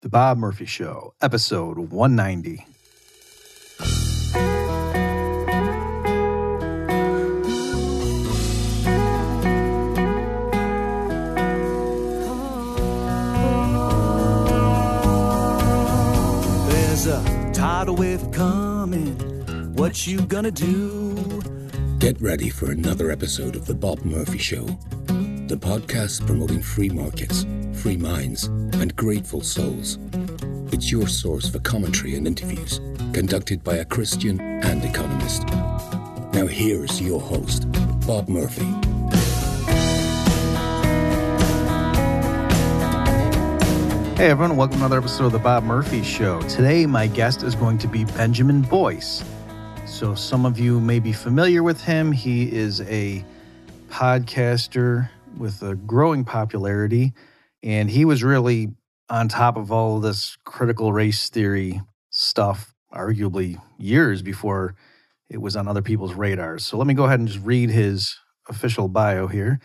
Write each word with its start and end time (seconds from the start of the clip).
The 0.00 0.08
Bob 0.08 0.38
Murphy 0.38 0.64
Show, 0.64 1.14
episode 1.20 1.76
190. 1.76 2.64
There's 16.68 17.06
a 17.06 17.50
tidal 17.52 17.96
wave 17.96 18.30
coming. 18.30 19.14
What 19.74 20.06
you 20.06 20.20
gonna 20.22 20.52
do? 20.52 21.42
Get 21.98 22.20
ready 22.20 22.50
for 22.50 22.70
another 22.70 23.10
episode 23.10 23.56
of 23.56 23.66
The 23.66 23.74
Bob 23.74 24.04
Murphy 24.04 24.38
Show, 24.38 24.66
the 25.48 25.56
podcast 25.56 26.26
promoting 26.26 26.60
free 26.60 26.90
markets, 26.90 27.46
free 27.72 27.96
minds, 27.96 28.44
and 28.44 28.94
grateful 28.96 29.40
souls. 29.40 29.98
It's 30.72 30.92
your 30.92 31.08
source 31.08 31.48
for 31.48 31.58
commentary 31.60 32.16
and 32.16 32.26
interviews 32.26 32.82
conducted 33.14 33.64
by 33.64 33.76
a 33.76 33.84
Christian 33.86 34.38
and 34.42 34.84
economist. 34.84 35.46
Now, 36.34 36.46
here's 36.46 37.00
your 37.00 37.18
host, 37.18 37.66
Bob 38.06 38.28
Murphy. 38.28 38.66
Hey 44.16 44.28
everyone, 44.28 44.58
welcome 44.58 44.80
to 44.80 44.84
another 44.84 44.98
episode 44.98 45.26
of 45.26 45.32
The 45.32 45.38
Bob 45.38 45.64
Murphy 45.64 46.02
Show. 46.02 46.42
Today, 46.42 46.84
my 46.84 47.06
guest 47.06 47.42
is 47.42 47.54
going 47.54 47.78
to 47.78 47.88
be 47.88 48.04
Benjamin 48.04 48.60
Boyce. 48.60 49.24
So, 49.86 50.14
some 50.14 50.44
of 50.44 50.58
you 50.58 50.78
may 50.78 50.98
be 50.98 51.14
familiar 51.14 51.62
with 51.62 51.80
him. 51.80 52.12
He 52.12 52.54
is 52.54 52.82
a 52.82 53.24
podcaster 53.88 55.08
with 55.38 55.62
a 55.62 55.74
growing 55.74 56.24
popularity, 56.24 57.12
and 57.62 57.90
he 57.90 58.04
was 58.04 58.22
really 58.24 58.68
on 59.08 59.28
top 59.28 59.56
of 59.56 59.72
all 59.72 59.96
of 59.96 60.02
this 60.02 60.36
critical 60.44 60.92
race 60.92 61.28
theory 61.28 61.80
stuff, 62.10 62.74
arguably 62.92 63.60
years 63.78 64.22
before 64.22 64.74
it 65.30 65.40
was 65.40 65.56
on 65.56 65.68
other 65.68 65.82
people's 65.82 66.14
radars. 66.14 66.66
So, 66.66 66.76
let 66.76 66.86
me 66.86 66.94
go 66.94 67.04
ahead 67.04 67.20
and 67.20 67.28
just 67.28 67.44
read 67.44 67.70
his 67.70 68.18
official 68.48 68.88
bio 68.88 69.26
here. 69.26 69.60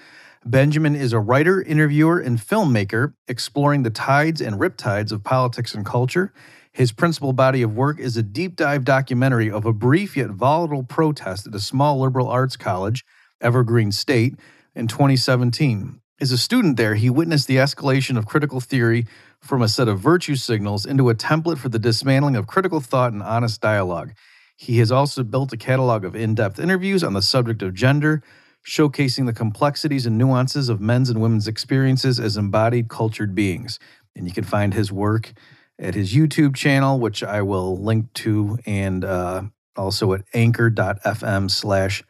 Benjamin 0.46 0.96
is 0.96 1.14
a 1.14 1.20
writer, 1.20 1.62
interviewer, 1.62 2.20
and 2.20 2.38
filmmaker 2.38 3.14
exploring 3.28 3.84
the 3.84 3.90
tides 3.90 4.42
and 4.42 4.60
riptides 4.60 5.12
of 5.12 5.24
politics 5.24 5.74
and 5.74 5.86
culture. 5.86 6.34
His 6.74 6.92
principal 6.92 7.34
body 7.34 7.62
of 7.62 7.76
work 7.76 8.00
is 8.00 8.18
a 8.18 8.24
deep 8.24 8.56
dive 8.56 8.84
documentary 8.84 9.50
of 9.50 9.66
a 9.66 9.72
brief 9.72 10.18
yet 10.18 10.32
volatile 10.32 10.84
protest 10.84 11.48
at 11.48 11.56
a 11.56 11.60
small 11.60 12.02
liberal 12.02 12.28
arts 12.28 12.58
college, 12.58 13.06
Evergreen 13.40 13.92
State, 13.92 14.36
in 14.76 14.88
2017. 14.88 16.00
As 16.22 16.32
a 16.32 16.38
student 16.38 16.78
there, 16.78 16.96
he 16.96 17.10
witnessed 17.10 17.48
the 17.48 17.58
escalation 17.58 18.18
of 18.18 18.26
critical 18.26 18.60
theory 18.60 19.08
from 19.42 19.62
a 19.62 19.68
set 19.68 19.88
of 19.88 20.00
virtue 20.00 20.36
signals 20.36 20.86
into 20.86 21.10
a 21.10 21.16
template 21.16 21.58
for 21.58 21.70
the 21.70 21.80
dismantling 21.80 22.36
of 22.36 22.48
critical 22.48 22.80
thought 22.80 23.12
and 23.12 23.22
honest 23.22 23.60
dialogue. 23.60 24.14
He 24.56 24.80
has 24.80 24.92
also 24.92 25.24
built 25.24 25.52
a 25.52 25.58
catalog 25.58 26.06
of 26.06 26.16
in 26.16 26.36
depth 26.36 26.60
interviews 26.60 27.04
on 27.04 27.14
the 27.14 27.22
subject 27.22 27.62
of 27.62 27.74
gender, 27.74 28.24
showcasing 28.66 29.26
the 29.26 29.34
complexities 29.34 30.06
and 30.06 30.18
nuances 30.18 30.70
of 30.70 30.80
men's 30.80 31.10
and 31.10 31.22
women's 31.22 31.48
experiences 31.48 32.20
as 32.20 32.38
embodied 32.38 32.88
cultured 32.88 33.36
beings. 33.36 33.80
And 34.16 34.28
you 34.28 34.34
can 34.34 34.44
find 34.44 34.74
his 34.74 34.92
work 34.92 35.34
at 35.80 35.96
his 35.96 36.14
YouTube 36.14 36.56
channel, 36.56 37.00
which 37.00 37.24
I 37.24 37.42
will 37.42 37.78
link 37.78 38.14
to, 38.14 38.60
and 38.66 39.04
uh, 39.04 39.44
also 39.76 40.14
at 40.14 40.22
anchor.fm 40.34 41.52
slash 41.52 42.04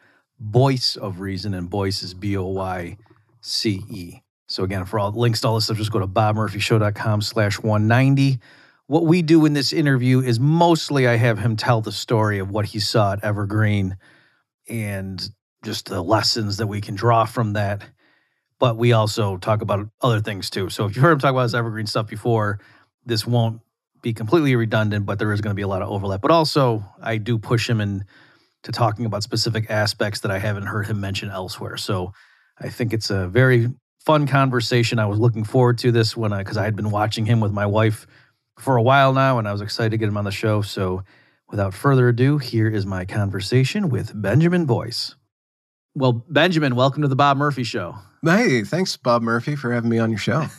voice 0.44 0.96
of 0.96 1.20
reason. 1.20 1.54
And 1.54 1.68
voice 1.68 2.02
is 2.02 2.14
B 2.14 2.36
O 2.36 2.46
Y 2.46 2.96
C 3.40 3.82
E. 3.88 4.20
So 4.46 4.62
again, 4.62 4.84
for 4.84 4.98
all 4.98 5.10
links 5.12 5.40
to 5.40 5.48
all 5.48 5.54
this 5.54 5.64
stuff, 5.64 5.78
just 5.78 5.92
go 5.92 5.98
to 5.98 6.06
bobmurphyshow.com 6.06 7.22
slash 7.22 7.58
190. 7.58 8.38
What 8.86 9.06
we 9.06 9.22
do 9.22 9.46
in 9.46 9.54
this 9.54 9.72
interview 9.72 10.20
is 10.20 10.38
mostly 10.38 11.08
I 11.08 11.16
have 11.16 11.38
him 11.38 11.56
tell 11.56 11.80
the 11.80 11.92
story 11.92 12.38
of 12.38 12.50
what 12.50 12.66
he 12.66 12.80
saw 12.80 13.14
at 13.14 13.24
Evergreen 13.24 13.96
and 14.68 15.26
just 15.64 15.86
the 15.86 16.02
lessons 16.02 16.58
that 16.58 16.66
we 16.66 16.80
can 16.82 16.94
draw 16.94 17.24
from 17.24 17.54
that. 17.54 17.82
But 18.58 18.76
we 18.76 18.92
also 18.92 19.38
talk 19.38 19.62
about 19.62 19.88
other 20.02 20.20
things 20.20 20.50
too. 20.50 20.68
So 20.68 20.84
if 20.84 20.94
you've 20.94 21.02
heard 21.02 21.12
him 21.12 21.18
talk 21.18 21.32
about 21.32 21.44
his 21.44 21.54
evergreen 21.54 21.86
stuff 21.86 22.06
before, 22.06 22.60
this 23.04 23.26
won't 23.26 23.60
be 24.02 24.12
completely 24.12 24.54
redundant, 24.54 25.06
but 25.06 25.18
there 25.18 25.32
is 25.32 25.40
going 25.40 25.52
to 25.52 25.56
be 25.56 25.62
a 25.62 25.68
lot 25.68 25.82
of 25.82 25.88
overlap. 25.88 26.20
But 26.20 26.30
also, 26.30 26.84
I 27.02 27.16
do 27.16 27.38
push 27.38 27.68
him 27.68 27.80
in 27.80 28.04
to 28.64 28.72
talking 28.72 29.06
about 29.06 29.22
specific 29.22 29.70
aspects 29.70 30.20
that 30.20 30.30
I 30.30 30.38
haven't 30.38 30.66
heard 30.66 30.86
him 30.86 31.00
mention 31.00 31.30
elsewhere. 31.30 31.76
So 31.76 32.12
I 32.58 32.68
think 32.68 32.92
it's 32.92 33.10
a 33.10 33.28
very 33.28 33.68
fun 34.00 34.26
conversation. 34.26 34.98
I 34.98 35.06
was 35.06 35.18
looking 35.18 35.44
forward 35.44 35.78
to 35.78 35.92
this 35.92 36.16
when 36.16 36.32
I 36.32 36.38
because 36.38 36.56
I 36.56 36.64
had 36.64 36.76
been 36.76 36.90
watching 36.90 37.24
him 37.26 37.40
with 37.40 37.52
my 37.52 37.66
wife 37.66 38.06
for 38.58 38.76
a 38.76 38.82
while 38.82 39.12
now, 39.12 39.38
and 39.38 39.48
I 39.48 39.52
was 39.52 39.60
excited 39.60 39.90
to 39.90 39.96
get 39.96 40.08
him 40.08 40.16
on 40.16 40.24
the 40.24 40.30
show. 40.30 40.62
So 40.62 41.02
without 41.48 41.74
further 41.74 42.08
ado, 42.08 42.38
here 42.38 42.68
is 42.68 42.84
my 42.84 43.04
conversation 43.04 43.88
with 43.88 44.12
Benjamin 44.20 44.66
Boyce. 44.66 45.14
Well, 45.94 46.24
Benjamin, 46.28 46.74
welcome 46.74 47.02
to 47.02 47.08
the 47.08 47.16
Bob 47.16 47.36
Murphy 47.36 47.62
Show. 47.62 47.96
Hey, 48.24 48.64
thanks, 48.64 48.96
Bob 48.96 49.22
Murphy, 49.22 49.54
for 49.54 49.72
having 49.72 49.90
me 49.90 49.98
on 49.98 50.10
your 50.10 50.18
show. 50.18 50.46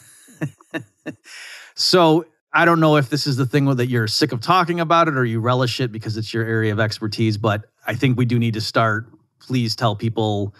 So 1.75 2.25
I 2.53 2.66
don't 2.66 2.79
know 2.79 2.95
if 2.95 3.09
this 3.09 3.27
is 3.27 3.35
the 3.35 3.45
thing 3.45 3.66
that 3.66 3.87
you're 3.87 4.07
sick 4.07 4.31
of 4.31 4.39
talking 4.39 4.79
about 4.79 5.07
it 5.07 5.17
or 5.17 5.25
you 5.25 5.41
relish 5.41 5.81
it 5.81 5.91
because 5.91 6.17
it's 6.17 6.33
your 6.33 6.45
area 6.45 6.72
of 6.72 6.79
expertise, 6.79 7.37
but 7.37 7.66
I 7.85 7.96
think 7.96 8.18
we 8.18 8.25
do 8.25 8.40
need 8.40 8.53
to 8.56 8.62
start. 8.62 9.07
Please 9.40 9.75
tell 9.75 9.96
people 9.96 10.56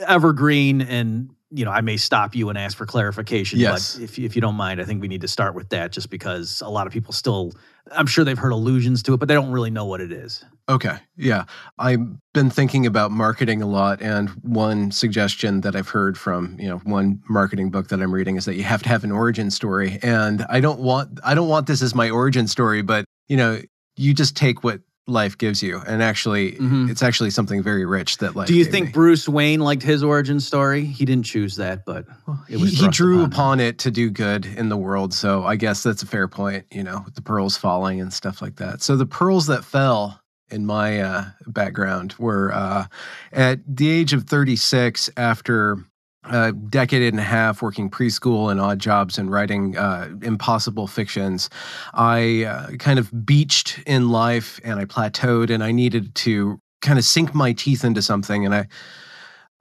Evergreen 0.00 0.80
and 0.80 1.30
you 1.52 1.64
know, 1.64 1.72
I 1.72 1.80
may 1.80 1.96
stop 1.96 2.36
you 2.36 2.48
and 2.48 2.56
ask 2.56 2.76
for 2.76 2.86
clarification, 2.86 3.58
Yes. 3.58 3.96
but 3.96 4.04
if 4.04 4.18
if 4.20 4.36
you 4.36 4.40
don't 4.40 4.54
mind, 4.54 4.80
I 4.80 4.84
think 4.84 5.02
we 5.02 5.08
need 5.08 5.20
to 5.22 5.28
start 5.28 5.56
with 5.56 5.68
that 5.70 5.90
just 5.90 6.08
because 6.08 6.60
a 6.60 6.68
lot 6.68 6.86
of 6.86 6.92
people 6.92 7.12
still 7.12 7.52
I'm 7.90 8.06
sure 8.06 8.24
they've 8.24 8.38
heard 8.38 8.52
allusions 8.52 9.02
to 9.04 9.14
it, 9.14 9.16
but 9.16 9.26
they 9.26 9.34
don't 9.34 9.50
really 9.50 9.70
know 9.70 9.84
what 9.84 10.00
it 10.00 10.12
is. 10.12 10.44
Okay, 10.68 10.96
yeah. 11.16 11.46
I've 11.76 11.98
been 12.34 12.50
thinking 12.50 12.86
about 12.86 13.10
marketing 13.10 13.62
a 13.62 13.66
lot, 13.66 14.00
and 14.00 14.28
one 14.42 14.92
suggestion 14.92 15.62
that 15.62 15.74
I've 15.74 15.88
heard 15.88 16.16
from 16.16 16.56
you 16.60 16.68
know 16.68 16.78
one 16.84 17.20
marketing 17.28 17.70
book 17.70 17.88
that 17.88 18.00
I'm 18.00 18.14
reading 18.14 18.36
is 18.36 18.44
that 18.44 18.54
you 18.54 18.62
have 18.62 18.84
to 18.84 18.88
have 18.88 19.02
an 19.02 19.10
origin 19.10 19.50
story. 19.50 19.98
And 20.02 20.46
I 20.48 20.60
don't 20.60 20.78
want 20.78 21.18
I 21.24 21.34
don't 21.34 21.48
want 21.48 21.66
this 21.66 21.82
as 21.82 21.96
my 21.96 22.10
origin 22.10 22.46
story, 22.46 22.82
but 22.82 23.04
you 23.26 23.36
know, 23.36 23.60
you 23.96 24.14
just 24.14 24.36
take 24.36 24.62
what 24.62 24.80
life 25.10 25.36
gives 25.36 25.62
you, 25.62 25.82
and 25.86 26.02
actually, 26.02 26.52
Mhm. 26.52 26.88
it's 26.90 27.02
actually 27.02 27.30
something 27.30 27.62
very 27.62 27.84
rich 27.84 28.18
that 28.18 28.36
like 28.36 28.46
Do 28.46 28.54
you 28.54 28.64
think 28.64 28.86
me. 28.86 28.92
Bruce 28.92 29.28
Wayne 29.28 29.60
liked 29.60 29.82
his 29.82 30.02
origin 30.02 30.40
story? 30.40 30.84
He 30.84 31.04
didn't 31.04 31.26
choose 31.26 31.56
that, 31.56 31.84
but 31.84 32.06
it 32.48 32.58
was 32.58 32.70
he, 32.70 32.76
he 32.84 32.88
drew 32.88 33.18
upon 33.24 33.30
upon 33.32 33.60
it 33.60 33.78
to 33.78 33.90
do 33.90 34.10
good 34.10 34.46
in 34.46 34.68
the 34.68 34.76
world. 34.76 35.12
So 35.12 35.44
I 35.44 35.56
guess 35.56 35.82
that's 35.82 36.02
a 36.02 36.06
fair 36.06 36.28
point, 36.28 36.64
you 36.70 36.82
know, 36.82 37.02
with 37.04 37.14
the 37.14 37.22
pearls 37.22 37.56
falling 37.56 38.00
and 38.00 38.12
stuff 38.12 38.40
like 38.40 38.56
that. 38.56 38.82
So 38.82 38.96
the 38.96 39.06
pearls 39.06 39.46
that 39.46 39.64
fell 39.64 40.20
in 40.50 40.66
my 40.66 41.00
uh, 41.00 41.24
background 41.46 42.14
were 42.18 42.52
uh, 42.52 42.86
at 43.32 43.60
the 43.66 43.88
age 43.88 44.12
of 44.12 44.24
36 44.24 45.08
after 45.16 45.78
a 46.24 46.52
decade 46.52 47.02
and 47.02 47.18
a 47.18 47.24
half 47.24 47.62
working 47.62 47.90
preschool 47.90 48.50
and 48.50 48.60
odd 48.60 48.78
jobs 48.78 49.18
and 49.18 49.30
writing 49.30 49.76
uh, 49.76 50.10
impossible 50.22 50.86
fictions. 50.86 51.48
I 51.94 52.44
uh, 52.44 52.76
kind 52.76 52.98
of 52.98 53.24
beached 53.24 53.78
in 53.86 54.10
life 54.10 54.60
and 54.62 54.78
I 54.78 54.84
plateaued 54.84 55.50
and 55.50 55.64
I 55.64 55.72
needed 55.72 56.14
to 56.16 56.60
kind 56.82 56.98
of 56.98 57.04
sink 57.04 57.34
my 57.34 57.52
teeth 57.52 57.84
into 57.84 58.02
something. 58.02 58.44
And 58.44 58.54
I, 58.54 58.68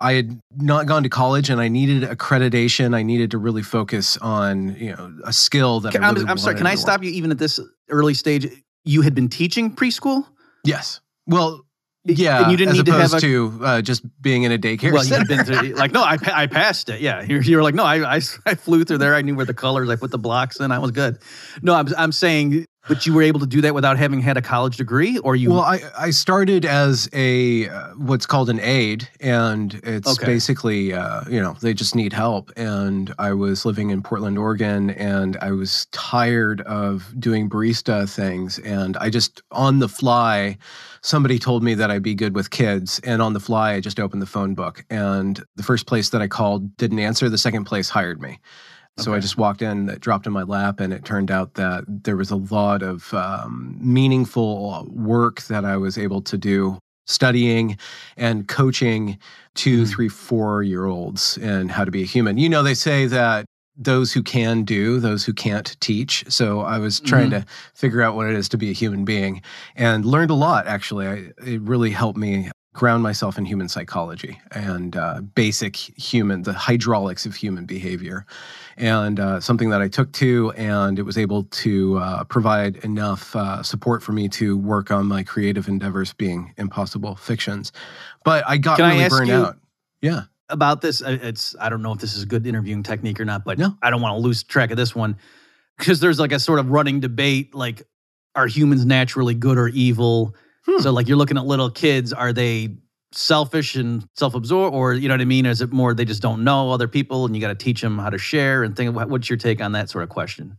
I 0.01 0.13
had 0.13 0.39
not 0.57 0.85
gone 0.85 1.03
to 1.03 1.09
college 1.09 1.49
and 1.49 1.61
I 1.61 1.67
needed 1.67 2.03
accreditation. 2.03 2.93
I 2.93 3.03
needed 3.03 3.31
to 3.31 3.37
really 3.37 3.63
focus 3.63 4.17
on, 4.17 4.75
you 4.75 4.95
know, 4.95 5.13
a 5.23 5.33
skill 5.33 5.79
that 5.81 5.93
Can- 5.93 6.03
I 6.03 6.09
I'm, 6.09 6.15
really 6.15 6.27
I'm 6.27 6.37
sorry. 6.37 6.55
Can 6.55 6.67
I 6.67 6.75
stop 6.75 7.03
you 7.03 7.09
even 7.11 7.31
at 7.31 7.37
this 7.37 7.59
early 7.89 8.13
stage? 8.13 8.47
You 8.83 9.01
had 9.01 9.15
been 9.15 9.29
teaching 9.29 9.73
preschool. 9.73 10.25
Yes. 10.65 10.99
Well, 11.25 11.65
yeah. 12.05 12.41
and 12.43 12.51
you 12.51 12.57
didn't 12.57 12.71
as 12.71 12.77
need 12.77 12.85
to 12.87 12.91
have 12.93 13.13
a- 13.13 13.19
to 13.21 13.59
uh, 13.63 13.81
just 13.81 14.03
being 14.21 14.43
in 14.43 14.51
a 14.51 14.57
daycare 14.57 14.91
well, 14.93 15.03
center. 15.03 15.25
been 15.25 15.45
through, 15.45 15.73
like, 15.75 15.91
no, 15.91 16.01
I, 16.01 16.17
I 16.33 16.47
passed 16.47 16.89
it. 16.89 17.01
Yeah, 17.01 17.21
you're, 17.23 17.41
you're 17.41 17.63
like, 17.63 17.75
no, 17.75 17.83
I, 17.83 18.15
I, 18.15 18.21
I 18.45 18.55
flew 18.55 18.83
through 18.83 18.99
there. 18.99 19.15
I 19.15 19.21
knew 19.21 19.35
where 19.35 19.45
the 19.45 19.53
colors. 19.53 19.89
I 19.89 19.95
put 19.95 20.11
the 20.11 20.17
blocks 20.17 20.59
in. 20.59 20.71
I 20.71 20.79
was 20.79 20.91
good. 20.91 21.19
No, 21.61 21.73
I'm, 21.75 21.87
I'm 21.97 22.11
saying, 22.11 22.65
but 22.87 23.05
you 23.05 23.13
were 23.13 23.21
able 23.21 23.39
to 23.41 23.45
do 23.45 23.61
that 23.61 23.75
without 23.75 23.97
having 23.97 24.19
had 24.21 24.37
a 24.37 24.41
college 24.41 24.77
degree, 24.77 25.19
or 25.19 25.35
you? 25.35 25.49
Well, 25.51 25.59
I, 25.61 25.79
I 25.97 26.09
started 26.09 26.65
as 26.65 27.07
a 27.13 27.67
uh, 27.69 27.89
what's 27.97 28.25
called 28.25 28.49
an 28.49 28.59
aide, 28.61 29.07
and 29.19 29.79
it's 29.83 30.07
Okay. 30.17 30.25
basically 30.25 30.93
uh, 30.93 31.21
you 31.29 31.39
know 31.39 31.55
they 31.61 31.73
just 31.73 31.93
need 31.93 32.13
help. 32.13 32.51
And 32.57 33.13
I 33.19 33.33
was 33.33 33.65
living 33.65 33.91
in 33.91 34.01
Portland, 34.01 34.39
Oregon, 34.39 34.89
and 34.91 35.37
I 35.41 35.51
was 35.51 35.85
tired 35.91 36.61
of 36.61 37.13
doing 37.19 37.47
barista 37.49 38.09
things, 38.09 38.57
and 38.59 38.97
I 38.97 39.09
just 39.11 39.43
on 39.51 39.79
the 39.79 39.89
fly, 39.89 40.57
somebody 41.01 41.39
told 41.39 41.63
me 41.63 41.73
that 41.75 41.89
I'd 41.91 42.03
be 42.03 42.15
good 42.15 42.35
with 42.35 42.49
kids, 42.49 42.99
and 43.03 43.21
on 43.21 43.33
the 43.33 43.39
fly, 43.39 43.73
I 43.73 43.79
just 43.79 43.99
opened 43.99 44.21
the 44.21 44.25
phone 44.27 44.53
book, 44.55 44.85
and 44.89 45.43
the 45.55 45.63
first 45.63 45.85
place 45.87 46.09
that 46.09 46.21
I 46.21 46.27
called 46.27 46.75
didn't 46.77 46.99
answer. 46.99 47.29
The 47.29 47.37
second 47.37 47.65
place 47.65 47.89
hired 47.89 48.21
me. 48.21 48.39
So 48.97 49.13
I 49.13 49.19
just 49.19 49.37
walked 49.37 49.61
in, 49.61 49.85
that 49.85 50.01
dropped 50.01 50.27
in 50.27 50.33
my 50.33 50.43
lap, 50.43 50.81
and 50.81 50.91
it 50.91 51.05
turned 51.05 51.31
out 51.31 51.53
that 51.53 51.85
there 51.87 52.17
was 52.17 52.31
a 52.31 52.35
lot 52.35 52.81
of 52.83 53.13
um, 53.13 53.77
meaningful 53.79 54.85
work 54.91 55.43
that 55.43 55.63
I 55.63 55.77
was 55.77 55.97
able 55.97 56.21
to 56.23 56.37
do 56.37 56.77
studying 57.07 57.77
and 58.17 58.47
coaching 58.49 59.17
two, 59.55 59.83
Mhm. 59.83 59.89
three, 59.89 60.09
four 60.09 60.63
year 60.63 60.85
olds 60.85 61.37
and 61.41 61.71
how 61.71 61.85
to 61.85 61.91
be 61.91 62.01
a 62.01 62.05
human. 62.05 62.37
You 62.37 62.49
know, 62.49 62.61
they 62.61 62.73
say 62.73 63.05
that 63.07 63.45
those 63.79 64.11
who 64.11 64.21
can 64.21 64.63
do, 64.63 64.99
those 64.99 65.23
who 65.25 65.33
can't 65.33 65.75
teach. 65.79 66.25
So 66.27 66.59
I 66.59 66.77
was 66.79 66.99
trying 66.99 67.29
Mhm. 67.29 67.41
to 67.41 67.45
figure 67.73 68.01
out 68.01 68.15
what 68.15 68.27
it 68.29 68.35
is 68.35 68.49
to 68.49 68.57
be 68.57 68.69
a 68.69 68.73
human 68.73 69.05
being 69.05 69.41
and 69.75 70.03
learned 70.05 70.31
a 70.31 70.35
lot, 70.35 70.67
actually. 70.67 71.07
I, 71.07 71.13
it 71.47 71.61
really 71.61 71.91
helped 71.91 72.17
me 72.19 72.51
ground 72.73 73.01
myself 73.01 73.37
in 73.37 73.45
human 73.45 73.67
psychology 73.67 74.39
and 74.51 74.95
uh, 74.95 75.21
basic 75.21 75.75
human, 75.75 76.43
the 76.43 76.53
hydraulics 76.53 77.25
of 77.25 77.35
human 77.35 77.65
behavior. 77.65 78.25
And 78.77 79.19
uh, 79.19 79.39
something 79.39 79.69
that 79.71 79.81
I 79.81 79.87
took 79.87 80.11
to, 80.13 80.51
and 80.55 80.99
it 80.99 81.03
was 81.03 81.17
able 81.17 81.43
to 81.45 81.97
uh, 81.97 82.23
provide 82.25 82.77
enough 82.77 83.35
uh, 83.35 83.63
support 83.63 84.03
for 84.03 84.11
me 84.13 84.29
to 84.29 84.57
work 84.57 84.91
on 84.91 85.07
my 85.07 85.23
creative 85.23 85.67
endeavors 85.67 86.13
being 86.13 86.53
impossible 86.57 87.15
fictions. 87.15 87.71
But 88.23 88.43
I 88.47 88.57
got 88.57 88.77
Can 88.77 88.89
really 88.91 89.03
ask 89.03 89.17
burned 89.17 89.27
you- 89.29 89.33
out. 89.35 89.57
Yeah. 90.01 90.21
About 90.49 90.81
this. 90.81 91.01
uh, 91.01 91.17
It's 91.21 91.55
I 91.59 91.69
don't 91.69 91.81
know 91.81 91.93
if 91.93 91.99
this 91.99 92.15
is 92.15 92.23
a 92.23 92.25
good 92.25 92.45
interviewing 92.45 92.83
technique 92.83 93.19
or 93.19 93.25
not, 93.25 93.43
but 93.45 93.57
No. 93.57 93.75
I 93.81 93.89
don't 93.89 94.01
want 94.01 94.15
to 94.15 94.19
lose 94.19 94.43
track 94.43 94.71
of 94.71 94.77
this 94.77 94.95
one 94.95 95.17
because 95.77 95.99
there's 95.99 96.19
like 96.19 96.31
a 96.31 96.39
sort 96.39 96.59
of 96.59 96.69
running 96.69 96.99
debate 96.99 97.55
like 97.55 97.83
are 98.35 98.47
humans 98.47 98.85
naturally 98.85 99.33
good 99.33 99.57
or 99.57 99.69
evil? 99.69 100.35
Hmm. 100.65 100.79
So 100.81 100.91
like 100.91 101.07
you're 101.07 101.17
looking 101.17 101.37
at 101.37 101.45
little 101.45 101.69
kids, 101.69 102.13
are 102.13 102.33
they 102.33 102.77
selfish 103.11 103.75
and 103.75 104.07
self-absorbed 104.15 104.75
or 104.75 104.93
you 104.93 105.07
know 105.07 105.15
what 105.15 105.21
I 105.21 105.25
mean? 105.25 105.45
Is 105.45 105.61
it 105.61 105.71
more 105.71 105.93
they 105.93 106.05
just 106.05 106.21
don't 106.21 106.43
know 106.43 106.71
other 106.71 106.87
people 106.87 107.25
and 107.25 107.35
you 107.35 107.41
got 107.41 107.47
to 107.47 107.55
teach 107.55 107.81
them 107.81 107.97
how 107.97 108.09
to 108.09 108.17
share 108.19 108.63
and 108.63 108.75
think 108.75 108.95
what's 108.95 109.29
your 109.29 109.37
take 109.37 109.61
on 109.61 109.71
that 109.71 109.89
sort 109.89 110.03
of 110.03 110.09
question? 110.09 110.57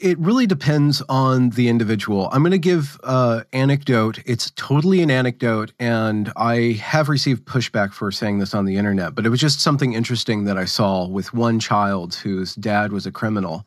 It 0.00 0.18
really 0.18 0.46
depends 0.46 1.02
on 1.08 1.50
the 1.50 1.68
individual. 1.68 2.28
I'm 2.32 2.42
going 2.42 2.50
to 2.50 2.58
give 2.58 2.98
uh, 3.04 3.42
anecdote. 3.52 4.18
It's 4.26 4.50
totally 4.56 5.02
an 5.02 5.10
anecdote, 5.10 5.72
and 5.78 6.32
I 6.36 6.72
have 6.82 7.08
received 7.08 7.44
pushback 7.44 7.92
for 7.92 8.10
saying 8.10 8.40
this 8.40 8.54
on 8.54 8.64
the 8.64 8.76
internet. 8.76 9.14
But 9.14 9.24
it 9.24 9.28
was 9.28 9.40
just 9.40 9.60
something 9.60 9.92
interesting 9.92 10.44
that 10.44 10.58
I 10.58 10.64
saw 10.64 11.06
with 11.06 11.32
one 11.32 11.60
child 11.60 12.14
whose 12.16 12.56
dad 12.56 12.92
was 12.92 13.06
a 13.06 13.12
criminal, 13.12 13.66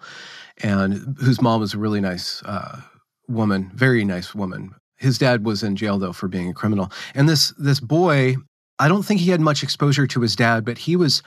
and 0.61 1.15
whose 1.19 1.41
mom 1.41 1.61
was 1.61 1.73
a 1.73 1.77
really 1.77 2.01
nice 2.01 2.43
uh, 2.43 2.81
woman, 3.29 3.71
very 3.73 4.03
nice 4.03 4.35
woman. 4.35 4.75
His 4.97 5.17
dad 5.17 5.45
was 5.45 5.63
in 5.63 5.75
jail 5.77 5.97
though 5.97 6.13
for 6.13 6.27
being 6.27 6.49
a 6.49 6.53
criminal, 6.53 6.91
and 7.15 7.29
this 7.29 7.53
this 7.57 7.79
boy, 7.79 8.35
I 8.79 8.89
don't 8.89 9.03
think 9.03 9.21
he 9.21 9.31
had 9.31 9.41
much 9.41 9.63
exposure 9.63 10.07
to 10.07 10.21
his 10.21 10.35
dad, 10.35 10.65
but 10.65 10.77
he 10.79 10.95
was 10.97 11.23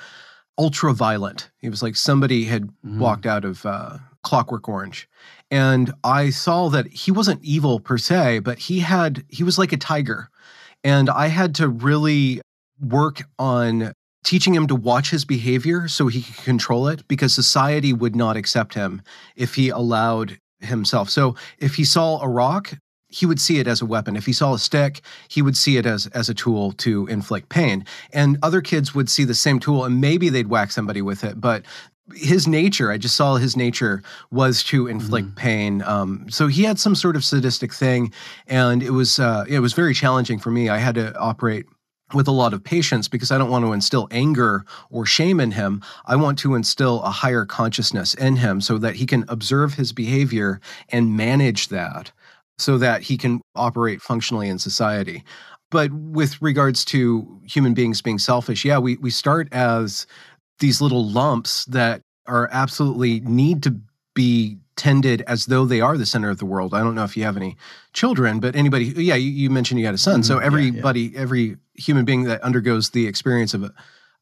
ultra 0.59 0.93
violent. 0.93 1.51
He 1.59 1.71
was 1.71 1.83
like 1.83 1.97
somebody 1.97 2.45
had 2.45 2.65
Mhm. 2.85 2.99
walked 2.99 3.25
out 3.27 3.45
of 3.47 3.65
uh, 3.65 3.97
Clockwork 4.23 4.69
Orange. 4.69 5.09
And 5.51 5.93
I 6.05 6.31
saw 6.31 6.69
that 6.69 6.87
he 6.89 7.11
wasn't 7.11 7.43
evil 7.43 7.81
per 7.81 7.99
se, 7.99 8.41
but 8.41 8.59
he 8.59 8.81
had, 8.81 9.25
he 9.29 9.43
was 9.43 9.59
like 9.59 9.73
a 9.73 9.77
tiger. 9.77 10.31
And 10.85 11.11
I 11.11 11.27
had 11.27 11.55
to 11.57 11.69
really 11.69 12.41
work 12.81 13.23
on 13.39 13.93
teaching 14.25 14.55
him 14.55 14.67
to 14.67 14.75
watch 14.75 15.11
his 15.11 15.25
behavior 15.25 15.89
so 15.89 16.07
he 16.07 16.23
could 16.23 16.45
control 16.45 16.89
it 16.89 17.07
because 17.09 17.35
society 17.35 17.93
would 17.93 18.15
not 18.15 18.37
accept 18.37 18.75
him 18.75 19.03
if 19.37 19.55
he 19.55 19.71
allowed 19.71 20.39
himself. 20.61 21.09
So 21.09 21.37
if 21.59 21.75
he 21.75 21.85
saw 21.85 22.21
a 22.21 22.29
rock, 22.29 22.75
he 23.09 23.27
would 23.27 23.41
see 23.41 23.59
it 23.59 23.67
as 23.67 23.83
a 23.83 23.87
weapon. 23.87 24.17
If 24.17 24.27
he 24.27 24.33
saw 24.33 24.55
a 24.55 24.59
stick, 24.59 25.01
he 25.29 25.43
would 25.43 25.57
see 25.57 25.77
it 25.77 25.85
as 25.85 26.07
as 26.09 26.29
a 26.29 26.35
tool 26.35 26.73
to 26.73 27.07
inflict 27.09 27.49
pain. 27.49 27.85
And 28.13 28.39
other 28.43 28.61
kids 28.61 28.95
would 28.95 29.11
see 29.11 29.25
the 29.25 29.35
same 29.35 29.59
tool 29.59 29.85
and 29.85 30.01
maybe 30.01 30.29
they'd 30.29 30.49
whack 30.49 30.71
somebody 30.71 31.03
with 31.03 31.25
it, 31.25 31.41
but 31.41 31.65
his 32.15 32.47
nature, 32.47 32.91
I 32.91 32.99
just 32.99 33.17
saw 33.17 33.37
his 33.37 33.57
nature 33.57 34.03
was 34.31 34.63
to 34.65 34.87
inflict 34.87 35.37
pain. 35.37 35.83
Um, 35.83 36.27
so 36.29 36.47
he 36.47 36.63
had 36.65 36.79
some 36.79 36.95
sort 36.95 37.17
of 37.17 37.25
sadistic 37.25 37.73
thing, 37.73 38.13
and 38.47 38.83
it 38.83 38.91
was 38.91 39.19
uh, 39.19 39.45
it 39.49 39.61
was 39.61 39.73
very 39.73 39.95
challenging 39.95 40.39
for 40.39 40.51
me. 40.51 40.69
I 40.69 40.79
had 40.79 40.95
to 40.97 41.17
operate 41.19 41.67
with 42.13 42.27
a 42.27 42.33
lot 42.33 42.53
of 42.53 42.63
patience 42.65 43.09
because 43.09 43.31
I 43.31 43.39
don't 43.39 43.51
want 43.51 43.65
to 43.65 43.73
instill 43.73 44.09
anger 44.11 44.65
or 44.91 45.07
shame 45.07 45.39
in 45.41 45.53
him. 45.53 45.83
I 46.07 46.17
want 46.17 46.39
to 46.41 46.55
instill 46.55 47.03
a 47.03 47.11
higher 47.11 47.45
consciousness 47.45 48.15
in 48.15 48.37
him 48.37 48.61
so 48.61 48.79
that 48.79 48.97
he 48.97 49.07
can 49.07 49.25
observe 49.29 49.75
his 49.75 49.93
behavior 49.93 50.61
and 50.89 51.17
manage 51.17 51.69
that 51.69 52.11
so 52.61 52.79
that 52.79 53.03
he 53.03 53.17
can 53.17 53.41
operate 53.57 54.03
functionally 54.03 54.49
in 54.49 54.59
society. 54.59 55.25
But 55.71 55.93
with 55.93 56.41
regards 56.43 56.85
to 56.87 57.41
human 57.45 57.75
beings 57.75 58.03
being 58.03 58.19
selfish, 58.19 58.65
yeah, 58.65 58.79
we, 58.79 58.97
we 58.97 59.11
start 59.11 59.49
as 59.53 60.07
these 60.61 60.81
little 60.81 61.09
lumps 61.09 61.65
that 61.67 62.03
are 62.27 62.49
absolutely 62.53 63.21
need 63.21 63.63
to 63.65 63.81
be 64.15 64.59
tended 64.77 65.23
as 65.23 65.47
though 65.47 65.65
they 65.67 65.81
are 65.81 65.97
the 65.99 66.07
center 66.07 66.31
of 66.31 66.39
the 66.39 66.47
world. 66.47 66.73
I 66.73 66.81
don't 66.81 66.95
know 66.95 67.05
if 67.05 67.17
you 67.17 67.25
have 67.25 67.37
any 67.37 67.57
children, 67.93 68.41
but 68.41 68.57
anybody, 68.57 68.87
yeah, 68.87 69.15
you, 69.15 69.31
you 69.31 69.51
mentioned 69.51 69.79
you 69.81 69.87
had 69.87 69.95
a 69.95 69.99
son. 69.99 70.23
So 70.23 70.35
Mhm, 70.35 70.37
yeah, 70.37 70.41
yeah. 70.41 70.47
everybody, 70.47 71.17
every 71.17 71.57
human 71.75 72.05
being 72.05 72.25
that 72.25 72.43
undergoes 72.43 72.91
the 72.91 73.07
experience 73.07 73.53
of, 73.53 73.71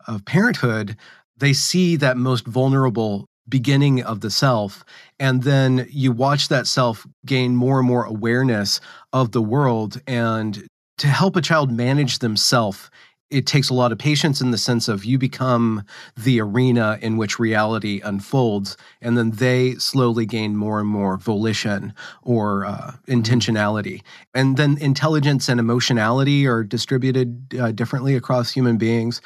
of 0.07 0.25
parenthood, 0.25 0.97
they 1.37 1.53
see 1.53 1.97
that 1.97 2.17
most 2.17 2.47
vulnerable 2.47 3.27
beginning 3.49 4.03
of 4.03 4.21
the 4.21 4.31
self. 4.31 4.85
And 5.21 5.43
then 5.45 5.87
you 5.91 6.13
watch 6.13 6.49
that 6.49 6.67
self 6.67 7.07
gain 7.25 7.55
more 7.55 7.79
and 7.79 7.87
more 7.89 8.05
awareness 8.05 8.81
of 9.13 9.33
the 9.33 9.43
world. 9.43 10.01
And 10.07 10.67
to 10.99 11.07
help 11.07 11.37
a 11.37 11.41
child 11.41 11.71
manage 11.71 12.19
themselves, 12.19 12.91
it 13.31 13.47
takes 13.47 13.69
a 13.69 13.75
lot 13.75 13.93
of 13.93 13.99
patience 13.99 14.41
in 14.41 14.51
the 14.51 14.59
sense 14.59 14.89
of 14.89 15.05
you 15.05 15.19
become 15.19 15.85
the 16.17 16.41
arena 16.41 16.99
in 17.03 17.17
which 17.17 17.39
reality 17.39 18.01
unfolds, 18.05 18.77
and 19.03 19.19
then 19.19 19.33
they 19.33 19.75
slowly 19.75 20.25
gain 20.25 20.57
more 20.57 20.81
and 20.81 20.89
more 20.89 21.19
volition 21.19 21.93
or 22.23 22.65
uh, 22.65 22.93
intentionality. 23.07 24.03
And 24.35 24.57
then 24.57 24.79
intelligence 24.79 25.49
and 25.49 25.61
emotionality 25.61 26.47
are 26.47 26.65
distributed 26.65 27.55
uh, 27.61 27.73
differently 27.73 28.15
across 28.17 28.51
human 28.51 28.79
beings. 28.79 29.21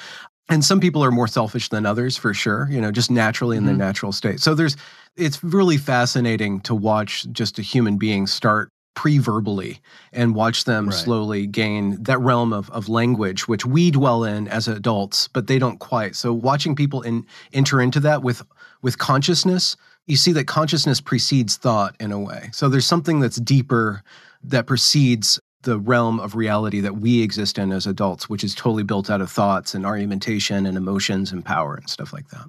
And 0.48 0.64
some 0.64 0.80
people 0.80 1.04
are 1.04 1.12
more 1.12 1.28
selfish 1.28 1.68
than 1.68 1.86
others, 1.86 2.16
for 2.16 2.34
sure, 2.34 2.68
you 2.70 2.80
know, 2.80 2.90
just 2.90 3.10
naturally 3.10 3.56
in 3.56 3.62
Mhm. 3.62 3.66
their 3.66 3.76
natural 3.76 4.10
state. 4.12 4.40
So 4.40 4.54
there's, 4.54 4.76
it's 5.16 5.42
really 5.44 5.76
fascinating 5.76 6.60
to 6.62 6.74
watch 6.74 7.26
just 7.32 7.58
a 7.58 7.62
human 7.62 7.96
being 7.98 8.26
start 8.26 8.68
pre-verbally 8.94 9.80
and 10.12 10.34
watch 10.34 10.64
them 10.64 10.88
Right. 10.88 10.94
slowly 10.94 11.46
gain 11.46 12.02
that 12.02 12.18
realm 12.20 12.52
of, 12.52 12.70
of 12.70 12.88
language 12.88 13.48
which 13.48 13.64
we 13.64 13.90
dwell 13.90 14.22
in 14.24 14.48
as 14.48 14.68
adults 14.68 15.28
but 15.28 15.46
they 15.46 15.58
don't 15.58 15.78
quite 15.78 16.14
so 16.14 16.32
watching 16.32 16.74
people 16.76 17.02
in, 17.02 17.26
enter 17.52 17.80
into 17.80 18.00
that 18.00 18.22
with 18.22 18.42
with 18.82 18.98
consciousness 18.98 19.76
you 20.06 20.16
see 20.16 20.32
that 20.32 20.46
consciousness 20.46 21.00
precedes 21.00 21.56
thought 21.56 21.96
in 22.00 22.12
a 22.12 22.18
way 22.18 22.50
so 22.52 22.68
there's 22.68 22.86
something 22.86 23.18
that's 23.20 23.36
deeper 23.40 24.02
that 24.42 24.66
precedes 24.66 25.40
the 25.62 25.78
realm 25.78 26.18
of 26.20 26.34
reality 26.34 26.80
that 26.80 26.96
we 26.96 27.22
exist 27.22 27.56
in 27.58 27.72
as 27.72 27.86
adults 27.86 28.28
which 28.28 28.44
is 28.44 28.54
totally 28.54 28.82
built 28.82 29.08
out 29.08 29.20
of 29.20 29.30
thoughts 29.30 29.74
and 29.74 29.86
argumentation 29.86 30.66
and 30.66 30.76
emotions 30.76 31.32
and 31.32 31.44
power 31.44 31.76
and 31.76 31.88
stuff 31.88 32.12
like 32.12 32.28
that 32.28 32.44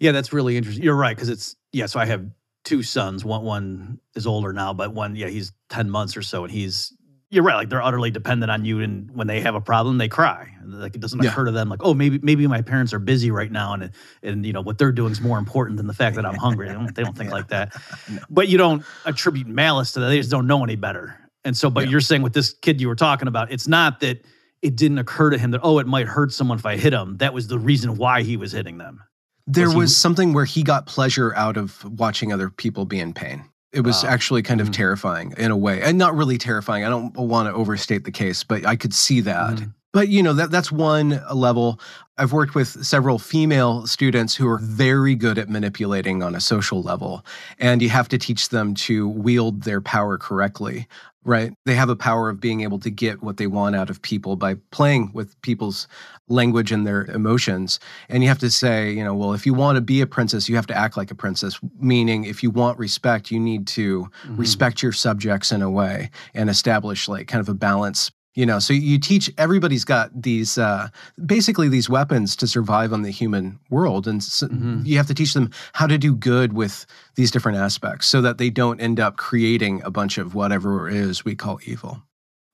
Yeah, 0.00 0.10
that's 0.10 0.32
really 0.32 0.56
interesting. 0.56 0.82
You're 0.82 0.96
right 0.96 1.14
because 1.16 1.28
it's 1.28 1.54
yeah. 1.72 1.86
So 1.86 2.00
I 2.00 2.06
have 2.06 2.26
two 2.64 2.82
sons. 2.82 3.24
One 3.24 3.42
one 3.44 4.00
is 4.14 4.26
older 4.26 4.52
now, 4.52 4.72
but 4.72 4.92
one 4.94 5.16
yeah, 5.16 5.28
he's 5.28 5.52
ten 5.68 5.90
months 5.90 6.16
or 6.16 6.22
so, 6.22 6.44
and 6.44 6.52
he's 6.52 6.92
you're 7.30 7.42
right. 7.44 7.54
Like 7.54 7.70
they're 7.70 7.82
utterly 7.82 8.10
dependent 8.10 8.50
on 8.50 8.64
you, 8.64 8.80
and 8.80 9.10
when 9.14 9.26
they 9.26 9.40
have 9.40 9.54
a 9.54 9.60
problem, 9.60 9.96
they 9.98 10.08
cry. 10.08 10.48
Like 10.64 10.94
it 10.94 11.00
doesn't 11.00 11.22
Yeah. 11.22 11.30
occur 11.30 11.46
to 11.46 11.50
them 11.50 11.68
like, 11.70 11.80
oh, 11.82 11.94
maybe 11.94 12.18
maybe 12.22 12.46
my 12.46 12.60
parents 12.62 12.92
are 12.92 12.98
busy 12.98 13.30
right 13.30 13.50
now, 13.50 13.72
and 13.72 13.90
and 14.22 14.44
you 14.44 14.52
know 14.52 14.60
what 14.60 14.78
they're 14.78 14.92
doing 14.92 15.12
is 15.12 15.20
more 15.20 15.38
important 15.38 15.76
than 15.78 15.86
the 15.86 15.94
fact 15.94 16.16
that 16.16 16.26
I'm 16.26 16.36
hungry. 16.36 16.68
They 16.68 16.74
don't 16.74 16.94
they 16.94 17.02
don't 17.02 17.16
think 17.16 17.30
like 17.30 17.48
that. 17.48 17.74
But 18.30 18.48
you 18.48 18.58
don't 18.58 18.84
attribute 19.06 19.46
malice 19.46 19.92
to 19.92 20.00
that. 20.00 20.06
They 20.08 20.18
just 20.18 20.30
don't 20.30 20.46
know 20.46 20.62
any 20.62 20.76
better. 20.76 21.18
And 21.44 21.56
so, 21.56 21.70
but 21.70 21.84
Yeah. 21.84 21.90
you're 21.90 22.00
saying 22.00 22.22
with 22.22 22.34
this 22.34 22.52
kid 22.52 22.80
you 22.80 22.88
were 22.88 22.94
talking 22.94 23.28
about, 23.28 23.50
it's 23.50 23.66
not 23.66 24.00
that 24.00 24.24
it 24.60 24.76
didn't 24.76 24.98
occur 24.98 25.30
to 25.30 25.38
him 25.38 25.50
that 25.52 25.60
oh, 25.62 25.78
it 25.78 25.86
might 25.86 26.06
hurt 26.06 26.32
someone 26.32 26.58
if 26.58 26.66
I 26.66 26.76
hit 26.76 26.92
him. 26.92 27.16
That 27.16 27.34
was 27.34 27.48
the 27.48 27.58
reason 27.58 27.96
why 27.96 28.22
he 28.22 28.36
was 28.36 28.52
hitting 28.52 28.78
them. 28.78 29.00
There 29.46 29.66
Was 29.68 29.74
was, 29.76 29.90
he- 29.90 29.94
something 30.00 30.32
where 30.32 30.44
he 30.44 30.62
got 30.62 30.86
pleasure 30.86 31.34
out 31.34 31.56
of 31.56 31.84
watching 31.98 32.32
other 32.32 32.48
people 32.50 32.84
be 32.84 33.00
in 33.00 33.12
pain. 33.12 33.44
It 33.72 33.80
was 33.82 34.02
Wow. 34.04 34.10
actually 34.10 34.42
kind 34.42 34.60
of 34.60 34.68
Mhm. 34.68 34.72
terrifying 34.74 35.34
in 35.38 35.50
a 35.50 35.56
way, 35.56 35.80
and 35.82 35.96
not 35.96 36.14
really 36.14 36.36
terrifying. 36.38 36.84
I 36.84 36.88
don't 36.90 37.16
want 37.16 37.48
to 37.48 37.54
overstate 37.54 38.04
the 38.04 38.10
case, 38.10 38.44
but 38.44 38.66
I 38.66 38.76
could 38.76 38.92
see 38.92 39.20
that. 39.22 39.54
Mhm. 39.56 39.72
But 39.94 40.08
you 40.08 40.22
know 40.22 40.32
that 40.34 40.50
that's 40.50 40.70
one 40.72 41.22
level. 41.32 41.78
I've 42.18 42.32
worked 42.32 42.54
with 42.54 42.84
several 42.84 43.18
female 43.18 43.86
students 43.86 44.34
who 44.34 44.46
are 44.48 44.58
very 44.58 45.14
good 45.14 45.38
at 45.38 45.48
manipulating 45.50 46.22
on 46.22 46.34
a 46.34 46.40
social 46.40 46.82
level, 46.82 47.24
and 47.58 47.82
you 47.82 47.88
have 47.90 48.08
to 48.08 48.18
teach 48.18 48.50
them 48.50 48.74
to 48.74 49.08
wield 49.08 49.62
their 49.62 49.80
power 49.80 50.16
correctly. 50.18 50.86
Right? 51.24 51.52
They 51.66 51.76
have 51.76 51.88
a 51.88 51.94
power 51.94 52.28
of 52.28 52.40
being 52.40 52.62
able 52.62 52.80
to 52.80 52.90
get 52.90 53.22
what 53.22 53.36
they 53.36 53.46
want 53.46 53.76
out 53.76 53.90
of 53.90 54.02
people 54.02 54.34
by 54.34 54.54
playing 54.72 55.12
with 55.14 55.40
people's 55.42 55.86
language 56.28 56.72
and 56.72 56.84
their 56.84 57.04
emotions. 57.04 57.78
And 58.08 58.24
you 58.24 58.28
have 58.28 58.40
to 58.40 58.50
say, 58.50 58.90
you 58.92 59.04
know, 59.04 59.14
well, 59.14 59.32
if 59.32 59.46
you 59.46 59.54
want 59.54 59.76
to 59.76 59.82
be 59.82 60.00
a 60.00 60.06
princess, 60.06 60.48
you 60.48 60.56
have 60.56 60.66
to 60.66 60.76
act 60.76 60.96
like 60.96 61.12
a 61.12 61.14
princess. 61.14 61.60
Meaning, 61.78 62.24
if 62.24 62.42
you 62.42 62.50
want 62.50 62.76
respect, 62.78 63.30
you 63.30 63.38
need 63.38 63.68
to 63.68 64.10
Mhm. 64.26 64.38
respect 64.38 64.82
your 64.82 64.92
subjects 64.92 65.52
in 65.52 65.62
a 65.62 65.70
way 65.70 66.10
and 66.34 66.50
establish 66.50 67.06
like 67.06 67.28
kind 67.28 67.40
of 67.40 67.48
a 67.48 67.54
balance. 67.54 68.10
You 68.34 68.46
know, 68.46 68.58
so 68.60 68.72
you 68.72 68.98
teach 68.98 69.30
everybody's 69.36 69.84
got 69.84 70.10
these 70.22 70.56
uh, 70.56 70.88
basically 71.26 71.68
these 71.68 71.90
weapons 71.90 72.34
to 72.36 72.46
survive 72.46 72.92
on 72.92 73.02
the 73.02 73.10
human 73.10 73.58
world, 73.68 74.06
and 74.08 74.22
s 74.22 74.42
Mhm. 74.42 74.86
you 74.86 74.96
have 74.96 75.06
to 75.08 75.14
teach 75.14 75.34
them 75.34 75.50
how 75.74 75.86
to 75.86 75.98
do 75.98 76.14
good 76.14 76.54
with 76.54 76.86
these 77.14 77.30
different 77.30 77.58
aspects, 77.58 78.06
so 78.06 78.22
that 78.22 78.38
they 78.38 78.48
don't 78.48 78.80
end 78.80 78.98
up 78.98 79.16
creating 79.18 79.82
a 79.84 79.90
bunch 79.90 80.16
of 80.16 80.34
whatever 80.34 80.88
it 80.88 80.96
is 80.96 81.24
we 81.26 81.34
call 81.34 81.58
evil. 81.66 82.02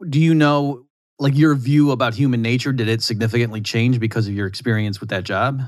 do 0.08 0.20
you 0.20 0.32
know 0.34 0.84
like 1.20 1.36
your 1.36 1.54
view 1.56 1.90
about 1.90 2.14
human 2.14 2.40
nature 2.40 2.72
did 2.72 2.88
it 2.88 3.02
significantly 3.02 3.60
change 3.60 3.98
because 3.98 4.28
of 4.28 4.34
your 4.34 4.46
experience 4.46 5.00
with 5.00 5.08
that 5.10 5.24
job 5.24 5.62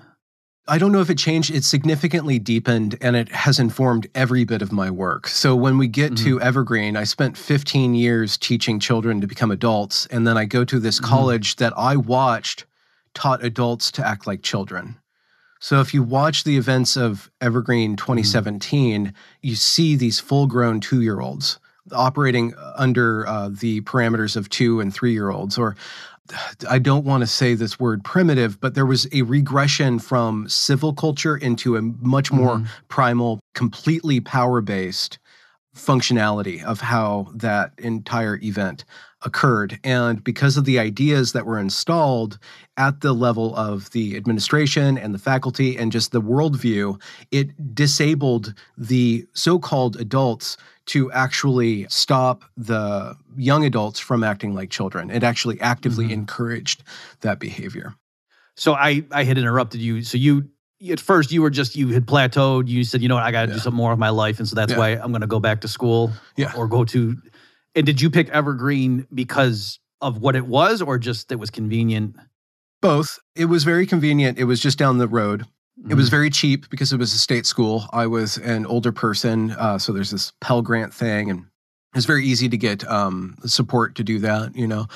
I 0.69 0.79
don't 0.79 0.93
know 0.93 1.01
if 1.01 1.11
it 1.11 1.19
changed. 1.19 1.51
It 1.51 1.65
significantly 1.65 2.39
deepened 2.39 2.97
and 3.01 3.17
it 3.17 3.29
has 3.31 3.59
informed 3.59 4.07
every 4.15 4.45
bit 4.45 4.63
of 4.63 4.71
my 4.73 4.91
work. 4.91 5.27
So 5.27 5.57
when 5.57 5.79
we 5.79 5.89
get 5.89 6.13
Mm-hmm. 6.13 6.25
to 6.25 6.41
Evergreen, 6.41 6.97
I 6.97 7.05
spent 7.05 7.37
15 7.37 7.95
years 7.95 8.37
teaching 8.37 8.79
children 8.79 9.21
to 9.21 9.27
become 9.27 9.51
adults. 9.51 10.07
And 10.07 10.27
then 10.27 10.37
I 10.37 10.45
go 10.45 10.65
to 10.65 10.79
this 10.79 11.01
Mhm. 11.01 11.05
college 11.05 11.57
that 11.57 11.73
I 11.77 11.97
watched 11.97 12.67
taught 13.15 13.43
adults 13.45 13.91
to 13.93 14.07
act 14.07 14.27
like 14.27 14.43
children. 14.43 14.97
So 15.59 15.81
if 15.81 15.93
you 15.93 16.03
watch 16.03 16.45
the 16.45 16.57
events 16.57 16.97
of 16.97 17.31
Evergreen 17.41 17.97
2017, 17.97 19.13
you 19.43 19.57
see 19.57 19.97
these 19.97 20.21
full 20.21 20.47
grown 20.47 20.79
two 20.81 21.01
year 21.03 21.21
olds 21.21 21.59
operating 21.93 22.55
under 22.77 23.27
uh, 23.27 23.49
the 23.51 23.81
parameters 23.81 24.37
of 24.37 24.49
two 24.49 24.79
and 24.81 24.95
three 24.95 25.13
year 25.13 25.31
olds 25.31 25.59
or 25.59 25.75
I 26.69 26.79
don't 26.79 27.05
want 27.05 27.23
to 27.23 27.27
say 27.27 27.55
this 27.55 27.79
word 27.81 28.05
primitive, 28.05 28.61
but 28.61 28.75
there 28.75 28.87
was 28.87 29.07
a 29.13 29.23
regression 29.23 29.99
from 29.99 30.49
civil 30.49 30.93
culture 30.93 31.37
into 31.37 31.77
a 31.77 31.83
much 31.83 32.33
more 32.33 32.59
Mhm. 32.59 32.67
primal, 32.89 33.41
completely 33.55 34.21
power 34.21 34.61
based 34.61 35.19
functionality 35.77 36.63
of 36.63 36.81
how 36.81 37.31
that 37.35 37.73
entire 37.79 38.39
event 38.43 38.85
occurred. 39.23 39.79
And 39.85 40.23
because 40.25 40.57
of 40.57 40.65
the 40.65 40.79
ideas 40.79 41.33
that 41.33 41.47
were 41.47 41.59
installed 41.59 42.39
at 42.81 43.03
the 43.03 43.13
level 43.13 43.55
of 43.57 43.91
the 43.91 44.17
administration 44.17 44.97
and 44.97 45.13
the 45.15 45.19
faculty 45.19 45.77
and 45.77 45.93
just 45.93 46.13
the 46.13 46.21
worldview, 46.23 46.99
it 47.31 47.75
disabled 47.75 48.55
the 48.79 49.27
so 49.35 49.59
called 49.59 49.97
adults 50.01 50.57
to 50.87 51.13
actually 51.13 51.87
stop 51.91 52.43
the 52.57 53.15
young 53.37 53.65
adults 53.67 54.01
from 54.01 54.25
acting 54.25 54.55
like 54.55 54.71
children. 54.71 55.11
It 55.11 55.23
actually 55.23 55.61
actively 55.61 56.07
Mhm. 56.09 56.13
encouraged 56.13 56.83
that 57.21 57.39
behavior. 57.39 57.95
So 58.57 58.73
I 58.75 59.05
I 59.13 59.25
had 59.25 59.37
interrupted 59.37 59.81
you. 59.83 60.03
So 60.03 60.17
you 60.17 60.49
at 60.91 61.01
first 61.01 61.31
you 61.31 61.43
were 61.43 61.51
just 61.51 61.77
you 61.77 61.89
had 61.89 62.07
plateaued. 62.07 62.67
You 62.69 62.83
said, 62.85 63.03
you 63.03 63.09
know 63.09 63.17
what, 63.17 63.25
I 63.25 63.31
got 63.31 63.43
to 63.43 63.47
do 63.49 63.53
Yeah. 63.55 63.61
something 63.61 63.77
more 63.77 63.93
of 63.93 63.99
my 63.99 64.09
life, 64.09 64.39
and 64.39 64.49
so 64.49 64.55
that's 64.57 64.73
Yeah. 64.73 64.79
why 64.79 64.89
I'm 65.03 65.13
going 65.13 65.21
to 65.21 65.27
go 65.37 65.39
back 65.41 65.61
to 65.61 65.69
school. 65.69 66.13
Yeah. 66.37 66.53
Or 66.57 66.67
go 66.67 66.85
to. 66.87 67.17
And 67.77 67.85
did 67.87 68.01
you 68.01 68.09
pick 68.11 68.29
Evergreen 68.31 69.07
because 69.13 69.79
of 70.01 70.17
what 70.19 70.35
it 70.35 70.47
was, 70.47 70.81
or 70.81 70.99
just 70.99 71.31
it 71.31 71.39
was 71.39 71.51
convenient? 71.51 72.17
Both. 72.81 73.19
It 73.35 73.47
was 73.47 73.65
very 73.65 73.87
convenient. 73.87 74.39
It 74.39 74.45
was 74.45 74.61
just 74.61 74.79
down 74.79 74.99
the 74.99 75.09
road. 75.09 75.45
It 75.89 75.95
was 75.95 76.09
Mhm. 76.09 76.11
very 76.11 76.31
cheap 76.31 76.69
because 76.71 76.93
it 76.93 76.99
was 76.99 77.15
a 77.15 77.19
state 77.19 77.47
school. 77.47 77.89
I 77.93 78.07
was 78.07 78.37
an 78.39 78.67
older 78.67 78.93
person, 78.93 79.53
uh, 79.53 79.79
so 79.79 79.93
there's 79.93 80.11
this 80.11 80.33
Pell 80.41 80.61
Grant 80.63 80.93
thing, 80.93 81.31
and 81.31 81.45
it's 81.95 82.05
very 82.07 82.27
easy 82.27 82.49
to 82.51 82.57
get 82.57 82.87
um, 82.91 83.37
support 83.47 83.95
to 83.97 84.05
do 84.05 84.19
that. 84.21 84.55
You 84.55 84.67
know, 84.67 84.87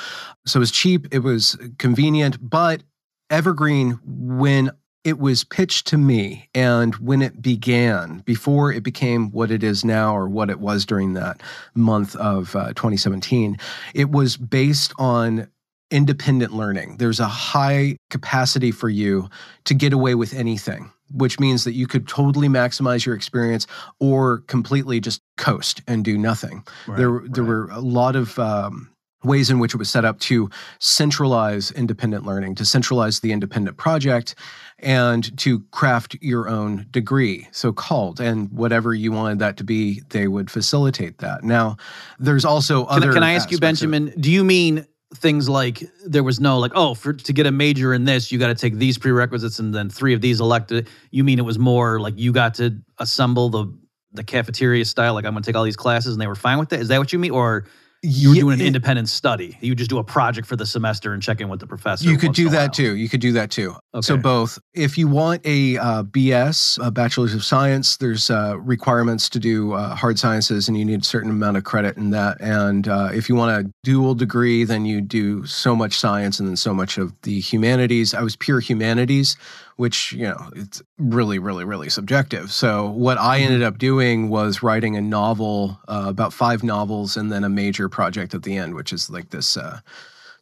so 0.47 0.59
it 0.59 0.61
was 0.61 0.71
cheap. 0.71 1.07
It 1.11 1.21
was 1.21 1.57
convenient, 1.79 2.39
but 2.51 2.83
Evergreen 3.31 3.99
when 4.05 4.71
it 5.05 5.19
was 5.19 5.45
pitched 5.45 5.87
to 5.89 5.99
me 5.99 6.49
and 6.55 6.95
when 6.97 7.21
it 7.21 7.43
began 7.43 8.23
before 8.25 8.73
it 8.73 8.83
became 8.83 9.31
what 9.33 9.51
it 9.51 9.63
is 9.63 9.85
now 9.85 10.17
or 10.17 10.29
what 10.29 10.49
it 10.51 10.61
was 10.61 10.87
during 10.87 11.13
that 11.13 11.43
month 11.75 12.17
of 12.17 12.57
uh, 12.57 12.69
2017 12.73 13.59
it 13.93 14.11
was 14.11 14.39
based 14.39 14.95
on 14.99 15.47
independent 15.91 16.53
learning 16.53 16.97
there's 16.99 17.21
a 17.21 17.29
high 17.29 17.97
capacity 18.11 18.71
for 18.71 18.89
you 18.89 19.29
to 19.65 19.75
get 19.75 19.93
away 19.93 20.15
with 20.15 20.35
anything 20.35 20.91
which 21.13 21.39
means 21.39 21.65
that 21.65 21.75
you 21.75 21.87
could 21.87 22.09
totally 22.09 22.49
maximize 22.49 23.05
your 23.05 23.15
experience 23.15 23.67
or 24.01 24.39
completely 24.47 25.01
just 25.01 25.21
coast 25.37 25.83
and 25.87 26.05
do 26.05 26.17
nothing 26.17 26.65
Right, 26.87 26.97
there 26.97 27.23
there 27.27 27.45
were 27.45 27.69
a 27.71 27.81
lot 27.81 28.17
of 28.17 28.39
um, 28.39 28.95
ways 29.25 29.51
in 29.51 29.59
which 29.59 29.75
it 29.75 29.79
was 29.79 29.91
set 29.91 30.05
up 30.05 30.19
to 30.21 30.51
centralize 30.79 31.71
independent 31.73 32.25
learning, 32.25 32.55
to 32.57 32.65
centralize 32.65 33.21
the 33.21 33.33
independent 33.33 33.77
project, 33.77 34.35
and 34.79 35.37
to 35.39 35.61
craft 35.71 36.17
your 36.21 36.49
own 36.49 36.87
degree, 36.91 37.49
so 37.51 37.73
called. 37.73 38.21
And 38.21 38.51
whatever 38.53 38.95
you 38.95 39.13
wanted 39.13 39.39
that 39.39 39.57
to 39.59 39.65
be, 39.65 40.03
they 40.11 40.29
would 40.29 40.51
facilitate 40.51 41.19
that. 41.19 41.43
Now, 41.43 41.77
there's 42.19 42.45
also 42.45 42.85
Can, 42.87 42.97
other. 42.97 43.13
can 43.13 43.23
I 43.23 43.33
ask 43.33 43.51
you, 43.51 43.57
aspects 43.57 43.83
of 43.83 43.89
it. 43.89 43.93
Benjamin? 43.93 44.21
Do 44.21 44.31
you 44.31 44.45
mean 44.45 44.87
things 45.15 45.49
like 45.49 45.83
there 46.05 46.23
was 46.23 46.41
no 46.41 46.59
like 46.59 46.73
oh 46.75 46.95
for 46.95 47.13
to 47.13 47.33
get 47.33 47.47
a 47.47 47.53
major 47.53 47.95
in 47.95 48.05
this 48.05 48.33
you 48.33 48.39
got 48.39 48.49
to 48.49 48.55
take 48.55 48.75
these 48.75 48.99
prerequisites 48.99 49.59
and 49.59 49.75
then 49.75 49.89
three 49.89 50.15
of 50.15 50.21
these 50.21 50.41
elected? 50.41 50.89
You 51.11 51.25
mean 51.25 51.39
it 51.39 51.45
was 51.45 51.59
more 51.59 52.01
like 52.01 52.15
you 52.17 52.33
got 52.33 52.55
to 52.55 52.77
assemble 52.99 53.49
the 53.49 53.67
the 54.13 54.25
cafeteria 54.25 54.85
style 54.85 55.15
like 55.15 55.25
I'm 55.25 55.33
going 55.33 55.43
to 55.43 55.47
take 55.49 55.57
all 55.57 55.65
these 55.65 55.77
classes 55.77 56.13
and 56.13 56.21
they 56.21 56.27
were 56.27 56.35
fine 56.35 56.59
with 56.59 56.73
it? 56.73 56.81
Is 56.81 56.89
that 56.89 56.99
what 56.99 57.13
you 57.13 57.19
mean, 57.19 57.33
or 57.33 57.67
you 58.05 58.29
were 58.31 58.35
doing 58.35 58.61
an 58.61 58.67
independent 58.67 59.09
study? 59.09 59.57
You 59.61 59.75
just 59.75 59.91
do 59.91 59.99
a 59.99 60.05
project 60.05 60.47
for 60.47 60.57
the 60.57 60.67
semester 60.67 61.13
and 61.13 61.23
check 61.23 61.41
in 61.41 61.49
with 61.49 61.61
the 61.61 61.67
professor. 61.67 62.09
You 62.09 62.19
could 62.19 62.35
do 62.35 62.49
that 62.51 62.73
too. 62.73 62.97
You 62.97 63.09
could 63.09 63.21
do 63.21 63.33
that 63.33 63.51
too. 63.51 63.75
So 64.01 64.17
both. 64.17 64.59
If 64.75 64.99
you 64.99 65.09
want 65.09 65.45
a 65.47 65.79
uh, 65.79 66.03
BS, 66.03 66.85
a 66.85 66.91
Bachelor's 66.91 67.35
of 67.35 67.45
Science, 67.45 67.97
there's 67.97 68.31
uh, 68.31 68.59
requirements 68.59 69.29
to 69.31 69.39
do 69.39 69.73
uh, 69.73 69.95
hard 69.95 70.19
sciences, 70.19 70.69
and 70.69 70.77
you 70.77 70.85
need 70.85 71.01
a 71.01 71.05
certain 71.05 71.31
amount 71.31 71.57
of 71.57 71.65
credit 71.65 71.97
in 71.97 72.11
that. 72.11 72.41
And 72.41 72.89
uh, 72.89 73.11
if 73.13 73.29
you 73.29 73.35
want 73.35 73.67
a 73.67 73.71
dual 73.83 74.15
degree, 74.15 74.65
then 74.65 74.85
you 74.85 75.01
do 75.01 75.47
so 75.47 75.75
much 75.75 75.99
science 75.99 76.39
and 76.39 76.49
then 76.49 76.57
so 76.57 76.75
much 76.75 76.99
of 76.99 77.13
the 77.23 77.41
humanities. 77.41 78.15
I 78.15 78.23
was 78.23 78.37
pure 78.37 78.61
humanities, 78.61 79.37
which 79.77 80.13
you 80.13 80.25
know 80.25 80.51
it's 80.55 80.83
really, 80.99 81.39
really, 81.39 81.65
really 81.65 81.89
subjective. 81.91 82.53
So 82.53 82.89
what 82.91 83.19
I 83.19 83.39
Mm-hmm. 83.39 83.45
ended 83.47 83.63
up 83.63 83.79
doing 83.79 84.29
was 84.29 84.63
writing 84.63 84.97
a 84.97 85.01
novel, 85.01 85.79
uh, 85.89 86.05
about 86.09 86.33
five 86.33 86.63
novels, 86.63 87.17
and 87.17 87.31
then 87.33 87.45
a 87.45 87.49
major 87.49 87.89
project 87.89 88.35
at 88.35 88.43
the 88.43 88.57
end, 88.57 88.75
which 88.75 88.93
is 88.93 89.11
like 89.11 89.31
this. 89.31 89.57
Uh, 89.57 89.81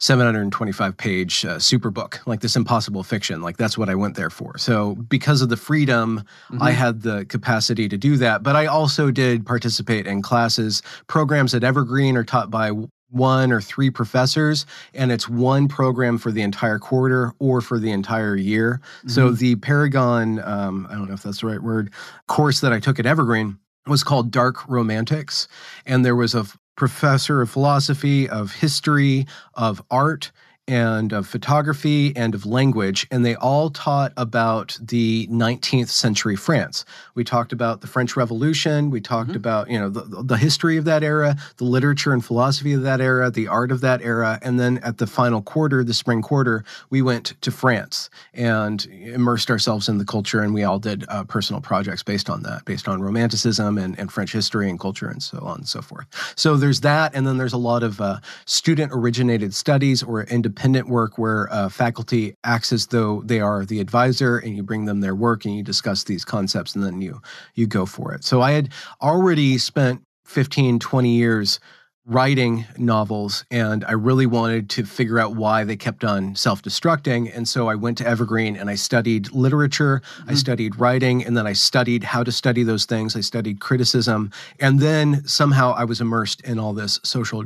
725 0.07 0.97
page 0.97 1.45
uh, 1.45 1.61
super 1.61 1.89
book, 1.89 2.21
like 2.27 2.41
this 2.41 2.57
impossible 2.57 3.05
fiction. 3.05 3.41
Like 3.41 3.57
that's 3.57 3.79
what 3.79 3.89
I 3.89 3.95
went 3.95 4.17
there 4.17 4.31
for. 4.31 4.59
So, 4.59 4.97
because 4.97 5.43
of 5.43 5.49
the 5.49 5.57
freedom, 5.57 6.25
I 6.61 6.73
Mhm. 6.73 6.75
had 6.75 7.03
the 7.03 7.25
capacity 7.27 7.89
to 7.89 7.97
do 7.97 8.17
that. 8.17 8.43
But 8.43 8.57
I 8.57 8.67
also 8.67 9.13
did 9.13 9.47
participate 9.47 10.09
in 10.09 10.21
classes. 10.21 10.83
Programs 11.07 11.55
at 11.55 11.63
Evergreen 11.63 12.17
are 12.17 12.25
taught 12.25 12.51
by 12.51 12.73
one 13.13 13.53
or 13.53 13.61
three 13.61 13.91
professors, 13.91 14.67
and 14.95 15.13
it's 15.13 15.29
one 15.29 15.69
program 15.69 16.19
for 16.19 16.33
the 16.33 16.43
entire 16.43 16.79
quarter 16.79 17.33
or 17.39 17.61
for 17.61 17.79
the 17.79 17.93
entire 17.93 18.37
year. 18.37 18.81
So, 19.07 19.31
the 19.31 19.57
Paragon, 19.57 20.41
um, 20.43 20.87
I 20.91 20.95
don't 20.95 21.09
know 21.09 21.15
if 21.15 21.23
that's 21.23 21.41
the 21.41 21.47
right 21.47 21.63
word, 21.63 21.93
course 22.27 22.61
that 22.61 22.73
I 22.73 22.81
took 22.81 22.99
at 22.99 23.07
Evergreen 23.07 23.59
was 23.87 24.05
called 24.05 24.31
Dark 24.31 24.69
Romantics. 24.69 25.49
And 25.87 26.05
there 26.05 26.17
was 26.17 26.35
a 26.35 26.41
f- 26.41 26.59
professor 26.77 27.43
of 27.43 27.51
philosophy, 27.51 28.29
of 28.29 28.53
history, 28.53 29.27
of 29.55 29.83
art, 29.91 30.33
and 30.73 31.13
of 31.13 31.27
photography 31.27 32.17
and 32.17 32.35
of 32.35 32.47
language. 32.47 33.07
And 33.11 33.27
they 33.27 33.35
all 33.35 33.69
taught 33.69 34.15
about 34.17 34.79
the 34.81 35.27
19th 35.31 35.91
century 35.91 36.35
France. 36.35 36.87
We 37.15 37.25
talked 37.25 37.53
about 37.53 37.83
the 37.83 37.87
French 37.87 38.17
Revolution. 38.17 38.89
We 38.89 39.03
talked 39.03 39.37
about, 39.37 39.69
you 39.69 39.79
know, 39.79 39.91
the, 39.91 40.23
the 40.23 40.39
history 40.39 40.79
of 40.79 40.87
that 40.87 41.05
era, 41.05 41.37
the 41.59 41.65
literature 41.65 42.15
and 42.15 42.25
philosophy 42.25 42.73
of 42.73 42.81
that 42.85 43.03
era, 43.03 43.31
the 43.31 43.49
art 43.49 43.71
of 43.71 43.83
that 43.83 44.01
era. 44.01 44.39
And 44.41 44.59
then 44.59 44.79
at 44.79 44.97
the 44.97 45.07
final 45.07 45.43
quarter, 45.43 45.85
the 45.85 45.93
spring 45.93 46.23
quarter, 46.23 46.65
we 46.89 47.03
went 47.03 47.35
to 47.43 47.51
France 47.51 48.09
and 48.33 48.83
immersed 48.87 49.51
ourselves 49.51 49.91
in 49.91 49.99
the 49.99 50.07
culture. 50.07 50.41
And 50.41 50.55
we 50.55 50.65
all 50.65 50.79
did 50.79 51.05
uh, 51.09 51.25
personal 51.25 51.61
projects 51.61 52.03
based 52.03 52.31
on 52.31 52.45
that, 52.45 52.65
based 52.65 52.89
on 52.89 53.03
romanticism 53.03 53.77
and, 53.77 53.99
and 53.99 54.11
French 54.11 54.33
history 54.33 54.71
and 54.71 54.81
culture 54.81 55.09
and 55.09 55.23
so 55.23 55.39
on 55.41 55.59
and 55.59 55.69
so 55.69 55.83
forth. 55.83 56.07
So 56.35 56.57
there's 56.57 56.81
that. 56.81 57.15
And 57.15 57.27
then 57.27 57.37
there's 57.37 57.53
a 57.53 57.59
lot 57.59 57.83
of 57.83 58.01
uh, 58.01 58.21
student 58.47 58.91
originated 58.95 59.53
studies 59.53 60.03
or 60.03 60.23
independent 60.23 60.62
work 60.89 61.19
where 61.19 61.53
uh, 61.53 61.69
faculty 61.69 62.35
acts 62.45 62.73
as 62.73 62.87
though 62.89 63.23
they 63.25 63.41
are 63.41 63.65
the 63.65 63.81
advisor 63.81 64.39
and 64.39 64.57
you 64.57 64.63
bring 64.63 64.85
them 64.85 65.01
their 65.01 65.15
work 65.15 65.45
and 65.45 65.57
you 65.57 65.63
discuss 65.63 66.05
these 66.05 66.25
concepts 66.25 66.75
and 66.75 66.85
then 66.85 67.01
you 67.01 67.21
you 67.55 67.67
go 67.67 67.87
for 67.87 68.13
it. 68.15 68.25
So 68.25 68.41
I 68.41 68.53
had 68.53 68.71
already 69.01 69.59
spent 69.59 70.03
15, 70.25 70.79
20 70.79 71.17
years 71.17 71.61
writing 72.05 72.65
novels 72.77 73.45
and 73.51 73.85
I 73.85 73.93
really 73.93 74.27
wanted 74.27 74.69
to 74.71 74.85
figure 74.85 75.21
out 75.21 75.37
why 75.37 75.63
they 75.63 75.77
kept 75.77 76.03
on 76.03 76.35
self-destructing 76.35 77.31
and 77.35 77.49
so 77.49 77.69
I 77.69 77.77
went 77.77 77.99
to 77.99 78.07
Evergreen 78.07 78.57
and 78.57 78.69
I 78.69 78.75
studied 78.75 79.31
literature, 79.31 80.03
I 80.27 80.35
studied 80.35 80.81
writing 80.81 81.25
and 81.25 81.37
then 81.37 81.47
I 81.47 81.53
studied 81.53 82.03
how 82.03 82.25
to 82.25 82.33
study 82.33 82.65
those 82.65 82.87
things, 82.87 83.15
I 83.15 83.21
studied 83.21 83.61
criticism 83.61 84.33
and 84.59 84.81
then 84.81 85.27
somehow 85.29 85.75
I 85.75 85.85
was 85.85 86.01
immersed 86.01 86.41
in 86.41 86.59
all 86.59 86.73
this 86.73 86.99
social 87.05 87.45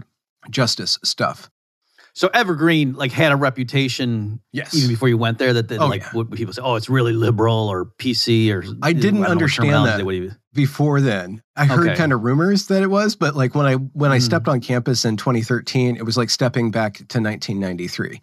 justice 0.48 0.98
stuff. 1.02 1.50
So 2.16 2.30
Evergreen 2.32 2.94
like 2.94 3.12
had 3.12 3.30
a 3.30 3.36
reputation 3.36 4.40
Yes. 4.50 4.72
even 4.74 4.88
before 4.88 5.10
you 5.10 5.18
went 5.18 5.36
there 5.38 5.52
that, 5.52 5.68
that 5.68 5.80
Oh, 5.80 5.86
like 5.86 6.00
yeah. 6.00 6.08
what 6.12 6.30
people 6.30 6.54
say, 6.54 6.62
oh, 6.64 6.74
it's 6.76 6.88
really 6.88 7.12
liberal 7.12 7.68
or 7.68 7.84
PC 7.98 8.50
or 8.50 8.64
I 8.82 8.94
didn't 8.94 9.20
what 9.20 9.28
understand 9.28 9.84
that. 9.84 10.02
they 10.02 10.30
before 10.54 11.02
then. 11.02 11.42
I 11.56 11.66
heard 11.66 11.88
Okay. 11.88 11.94
kind 11.96 12.14
of 12.14 12.22
rumors 12.22 12.68
that 12.68 12.82
it 12.82 12.86
was, 12.86 13.16
but 13.16 13.36
like 13.36 13.54
when 13.54 13.66
I 13.66 13.74
when 13.74 14.12
I 14.12 14.16
Mm. 14.18 14.22
stepped 14.22 14.48
on 14.48 14.60
campus 14.62 15.04
in 15.04 15.18
2013, 15.18 15.96
it 15.96 16.04
was 16.06 16.16
like 16.16 16.30
stepping 16.30 16.70
back 16.70 16.94
to 17.08 17.20
1993. 17.20 18.22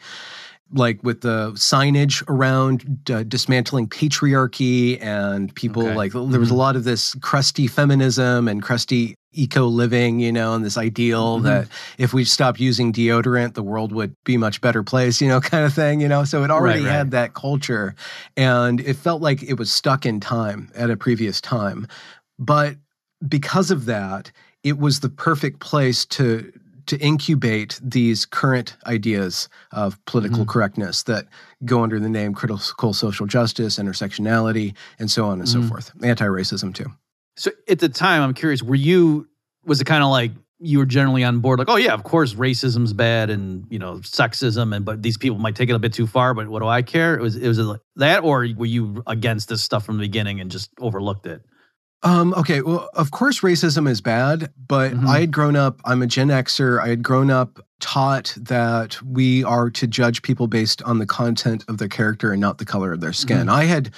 Like 0.74 1.02
with 1.04 1.22
the 1.22 1.52
signage 1.52 2.24
around 2.28 3.10
uh, 3.10 3.24
dismantling 3.24 3.88
patriarchy 3.88 5.02
and 5.02 5.54
people 5.56 5.84
Okay. 5.84 5.96
like 5.96 6.12
there 6.14 6.40
was 6.40 6.50
a 6.50 6.54
Mhm. 6.54 6.58
lot 6.58 6.76
of 6.76 6.84
this 6.84 7.16
crusty 7.22 7.68
feminism 7.68 8.48
and 8.48 8.62
crusty 8.64 9.16
eco 9.36 9.66
living, 9.66 10.20
you 10.20 10.32
know, 10.32 10.54
and 10.54 10.64
this 10.64 10.78
ideal 10.78 11.40
Mhm. 11.40 11.44
that 11.44 11.68
if 11.98 12.14
we 12.14 12.24
stopped 12.24 12.60
using 12.60 12.92
deodorant, 12.94 13.54
the 13.56 13.64
world 13.64 13.92
would 13.92 14.14
be 14.26 14.38
much 14.38 14.62
better 14.62 14.84
place, 14.84 15.22
you 15.22 15.28
know, 15.28 15.42
kind 15.54 15.66
of 15.66 15.74
thing, 15.74 16.02
you 16.02 16.08
know. 16.08 16.24
So 16.24 16.44
it 16.44 16.52
already 16.52 16.82
Right, 16.82 16.88
right. 16.90 16.98
had 16.98 17.12
that 17.12 17.34
culture 17.34 17.96
and 18.38 18.80
it 18.80 18.96
felt 18.96 19.22
like 19.22 19.42
it 19.44 19.56
was 19.58 19.72
stuck 19.72 20.06
in 20.06 20.20
time 20.20 20.70
at 20.76 20.90
a 20.90 20.98
previous 20.98 21.40
time. 21.42 21.88
But 22.40 22.78
because 23.28 23.72
of 23.72 23.86
that, 23.86 24.32
it 24.64 24.78
was 24.80 25.00
the 25.02 25.10
perfect 25.10 25.60
place 25.60 26.06
to 26.06 26.52
to 26.88 26.98
incubate 27.00 27.80
these 27.84 28.26
current 28.26 28.76
ideas 28.86 29.50
of 29.72 30.04
political 30.06 30.46
Mhm. 30.46 30.48
correctness 30.50 31.04
that 31.04 31.28
go 31.66 31.84
under 31.84 32.00
the 32.00 32.10
name 32.10 32.34
critical 32.34 32.94
social 32.94 33.26
justice, 33.26 33.78
intersectionality, 33.78 34.74
and 35.00 35.10
so 35.10 35.26
on 35.26 35.40
and 35.40 35.48
so 35.50 35.60
Mhm. 35.62 35.70
forth. 35.70 35.92
Anti-racism 36.04 36.74
too. 36.74 36.92
So 37.38 37.52
at 37.70 37.80
the 37.80 37.90
time, 37.90 38.22
I'm 38.22 38.34
curious, 38.34 38.62
were 38.62 38.76
you, 38.76 39.28
was 39.66 39.82
it 39.82 39.86
kind 39.86 40.04
of 40.04 40.10
like 40.10 40.32
you 40.60 40.78
were 40.78 40.86
generally 40.86 41.24
on 41.26 41.40
board, 41.40 41.60
like, 41.60 41.68
oh, 41.68 41.76
yeah, 41.76 41.94
of 41.94 42.04
course, 42.04 42.36
racism's 42.36 42.94
bad 42.94 43.30
and, 43.30 43.66
you 43.70 43.78
know, 43.80 43.96
sexism, 43.96 44.74
and 44.74 44.86
but 44.86 45.02
these 45.04 45.18
people 45.18 45.38
might 45.38 45.56
take 45.56 45.70
it 45.70 45.74
a 45.74 45.80
bit 45.80 45.92
too 45.92 46.08
far, 46.08 46.34
but 46.34 46.48
what 46.48 46.60
do 46.62 46.68
I 46.68 46.82
care? 46.82 47.16
It 47.18 47.22
was, 47.22 47.36
it 47.36 47.48
was 47.48 47.60
like 47.60 47.82
that, 47.98 48.24
or 48.24 48.48
were 48.56 48.66
you 48.66 49.04
against 49.08 49.50
this 49.50 49.62
stuff 49.62 49.86
from 49.86 49.98
the 49.98 50.02
beginning 50.04 50.40
and 50.40 50.50
just 50.50 50.70
overlooked 50.80 51.26
it? 51.26 51.42
Um, 52.04 52.34
okay, 52.36 52.62
well, 52.62 52.90
of 52.94 53.12
course, 53.12 53.40
racism 53.40 53.90
is 53.90 54.02
bad, 54.02 54.52
but 54.68 54.92
Mhm. 54.94 55.08
I 55.08 55.22
had 55.22 55.32
grown 55.32 55.56
up, 55.56 55.80
I'm 55.86 56.02
a 56.02 56.08
Gen 56.08 56.28
Xer, 56.28 56.82
I 56.82 56.90
had 56.90 57.02
grown 57.02 57.32
up 57.32 57.60
taught 57.80 58.36
that 58.40 59.02
we 59.04 59.44
are 59.44 59.70
to 59.70 59.88
judge 59.88 60.22
people 60.22 60.48
based 60.48 60.82
on 60.84 61.00
the 61.00 61.06
content 61.06 61.64
of 61.68 61.78
their 61.78 61.88
character 61.88 62.32
and 62.32 62.42
not 62.42 62.58
the 62.58 62.66
color 62.66 62.92
of 62.94 63.00
their 63.00 63.14
skin. 63.14 63.48
I 63.50 63.66
had, 63.66 63.92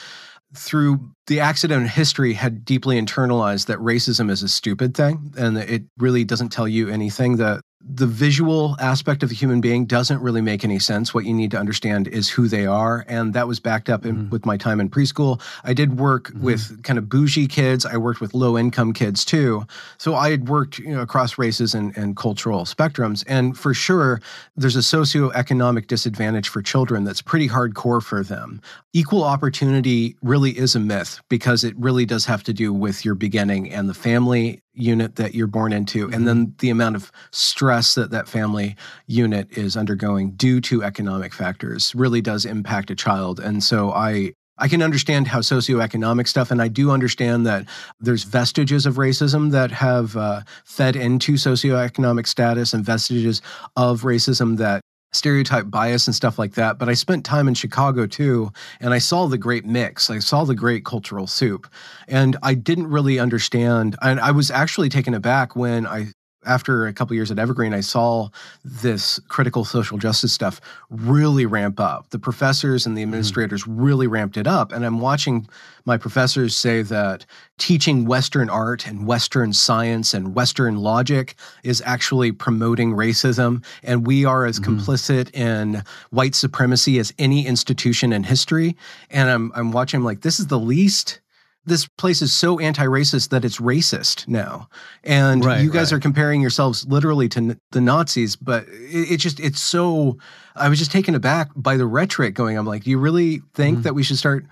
through 0.55 0.99
the 1.27 1.39
accident 1.39 1.83
of 1.85 1.89
history, 1.91 2.33
had 2.33 2.63
deeply 2.63 3.01
internalized 3.01 3.65
that 3.65 3.79
racism 3.79 4.29
is 4.29 4.43
a 4.43 4.47
stupid 4.49 4.95
thing 4.95 5.33
and 5.37 5.57
that 5.57 5.69
it 5.69 5.83
really 5.97 6.23
doesn't 6.23 6.49
tell 6.49 6.67
you 6.67 6.89
anything. 6.89 7.37
That 7.37 7.61
the 7.87 8.07
visual 8.07 8.75
aspect 8.79 9.21
of 9.21 9.29
the 9.29 9.35
human 9.35 9.61
being 9.61 9.85
doesn't 9.85 10.19
really 10.19 10.41
make 10.41 10.63
any 10.63 10.79
sense. 10.79 11.13
What 11.13 11.25
you 11.25 11.33
need 11.33 11.51
to 11.51 11.59
understand 11.59 12.07
is 12.07 12.27
who 12.27 12.47
they 12.47 12.65
are. 12.65 13.05
And 13.07 13.33
that 13.35 13.47
was 13.47 13.59
backed 13.59 13.89
up 13.91 14.05
in, 14.05 14.15
Mhm. 14.25 14.29
with 14.31 14.43
my 14.45 14.57
time 14.57 14.79
in 14.79 14.89
preschool. 14.89 15.39
I 15.63 15.73
did 15.73 15.99
work 15.99 16.31
Mhm. 16.33 16.39
with 16.41 16.81
kind 16.81 16.97
of 16.97 17.07
bougie 17.09 17.47
kids. 17.47 17.85
I 17.85 17.97
worked 17.97 18.21
with 18.21 18.33
low 18.33 18.57
income 18.57 18.91
kids 18.91 19.23
too. 19.23 19.65
So 19.99 20.15
I 20.15 20.31
had 20.31 20.49
worked 20.49 20.79
you 20.79 20.89
know, 20.95 21.01
across 21.01 21.37
races 21.37 21.75
and, 21.75 21.95
and 21.95 22.17
cultural 22.17 22.65
spectrums. 22.65 23.23
And 23.27 23.55
for 23.55 23.73
sure, 23.75 24.19
there's 24.57 24.75
a 24.75 24.79
socioeconomic 24.79 25.87
disadvantage 25.87 26.49
for 26.49 26.61
children 26.63 27.03
that's 27.03 27.21
pretty 27.21 27.49
hardcore 27.49 28.01
for 28.01 28.23
them. 28.23 28.61
Equal 28.93 29.23
opportunity 29.23 30.15
really 30.23 30.57
is 30.57 30.75
a 30.75 30.79
myth 30.79 31.19
because 31.29 31.63
it 31.63 31.75
really 31.77 32.05
does 32.05 32.25
have 32.25 32.43
to 32.43 32.53
do 32.53 32.73
with 32.73 33.05
your 33.05 33.15
beginning 33.15 33.71
and 33.71 33.87
the 33.87 33.93
family 33.93 34.61
unit 34.75 35.15
that 35.15 35.33
you're 35.33 35.47
born 35.47 35.73
into, 35.73 36.09
and 36.11 36.27
then 36.27 36.53
the 36.59 36.69
amount 36.69 36.95
of 36.95 37.11
stress 37.31 37.95
that 37.95 38.11
that 38.11 38.27
family 38.27 38.75
unit 39.07 39.57
is 39.57 39.77
undergoing 39.77 40.31
due 40.31 40.61
to 40.61 40.83
economic 40.83 41.33
factors 41.33 41.93
really 41.95 42.21
does 42.21 42.45
impact 42.45 42.91
a 42.91 42.95
child. 42.95 43.39
And 43.39 43.63
so 43.63 43.91
I 43.91 44.33
I 44.57 44.69
can 44.69 44.81
understand 44.81 45.27
how 45.27 45.39
socioeconomic 45.39 46.27
stuff, 46.27 46.49
and 46.49 46.61
I 46.61 46.69
do 46.69 46.91
understand 46.91 47.45
that 47.45 47.65
there's 47.99 48.23
vestiges 48.23 48.85
of 48.85 48.95
racism 48.95 49.51
that 49.51 49.71
have 49.71 50.15
uh, 50.15 50.41
fed 50.63 50.95
into 50.95 51.33
socioeconomic 51.33 52.25
status 52.25 52.73
and 52.73 52.85
vestiges 52.85 53.41
of 53.75 54.03
racism 54.03 54.57
that 54.57 54.81
stereotype 55.15 55.69
bias 55.69 56.07
and 56.07 56.15
stuff 56.15 56.37
like 56.37 56.53
that. 56.53 56.77
But 56.77 56.89
I 56.89 56.93
spent 56.93 57.25
time 57.25 57.47
in 57.47 57.53
Chicago 57.53 58.05
too, 58.05 58.51
and 58.79 58.93
I 58.93 58.99
saw 58.99 59.27
the 59.27 59.37
great 59.37 59.65
mix. 59.65 60.09
I 60.09 60.19
saw 60.19 60.43
the 60.43 60.55
great 60.55 60.85
cultural 60.85 61.27
soup. 61.27 61.67
And 62.07 62.37
I 62.43 62.53
didn't 62.53 62.87
really 62.87 63.19
understand. 63.19 63.95
And 64.01 64.19
I 64.19 64.31
was 64.31 64.51
actually 64.51 64.89
taken 64.89 65.13
aback 65.13 65.55
when 65.55 65.87
I, 65.87 66.07
after 66.45 66.87
a 66.87 66.93
couple 66.93 67.15
years 67.15 67.31
at 67.31 67.39
Evergreen, 67.39 67.73
I 67.73 67.81
saw 67.81 68.29
this 68.63 69.19
critical 69.27 69.65
social 69.65 69.97
justice 69.97 70.33
stuff 70.33 70.61
really 70.89 71.45
ramp 71.45 71.79
up. 71.79 72.09
The 72.09 72.19
professors 72.19 72.85
and 72.85 72.95
the 72.95 73.01
mm-hmm. 73.01 73.09
administrators 73.09 73.67
really 73.67 74.07
ramped 74.07 74.37
it 74.37 74.47
up. 74.47 74.71
And 74.71 74.85
I'm 74.85 74.99
watching 74.99 75.47
my 75.85 75.97
professors 75.97 76.55
say 76.55 76.81
that 76.81 77.25
teaching 77.57 78.05
Western 78.05 78.49
art 78.49 78.87
and 78.87 79.07
Western 79.07 79.53
science 79.53 80.13
and 80.13 80.35
Western 80.35 80.77
logic 80.77 81.35
is 81.63 81.81
actually 81.85 82.31
promoting 82.31 82.93
racism. 82.93 83.63
And 83.83 84.05
we 84.05 84.25
are 84.25 84.45
as 84.45 84.59
mm-hmm. 84.59 84.77
complicit 84.77 85.33
in 85.33 85.83
white 86.09 86.35
supremacy 86.35 86.99
as 86.99 87.13
any 87.19 87.45
institution 87.45 88.11
in 88.13 88.23
history. 88.23 88.75
And 89.09 89.29
I'm, 89.29 89.51
I'm 89.55 89.71
watching, 89.71 89.99
I'm 89.99 90.05
like, 90.05 90.21
this 90.21 90.39
is 90.39 90.47
the 90.47 90.59
least. 90.59 91.19
This 91.65 91.87
place 91.87 92.21
is 92.21 92.31
so 92.31 92.59
anti-racist 92.59 93.29
that 93.29 93.43
it's 93.43 93.57
racist 93.57 94.27
now, 94.27 94.69
and 95.03 95.43
Right, 95.43 95.61
you 95.63 95.71
guys 95.71 95.91
right. 95.91 95.97
are 95.97 95.99
comparing 96.01 96.41
yourselves 96.41 96.85
literally 96.87 97.27
to 97.29 97.39
n- 97.39 97.59
the 97.71 97.81
Nazis. 97.81 98.35
But 98.35 98.65
it, 98.69 99.13
it 99.13 99.17
just 99.17 99.39
it's 99.39 99.59
so. 99.59 100.17
I 100.55 100.69
was 100.69 100.79
just 100.79 100.91
taken 100.91 101.15
aback 101.15 101.49
by 101.55 101.75
the 101.77 101.85
rhetoric 101.87 102.33
going. 102.35 102.57
I'm 102.57 102.65
like, 102.65 102.83
do 102.83 102.89
you 102.91 102.99
really 102.99 103.41
think 103.55 103.79
Mhm. 103.79 103.83
that 103.83 103.95
we 103.95 104.03
should 104.03 104.17
start 104.17 104.45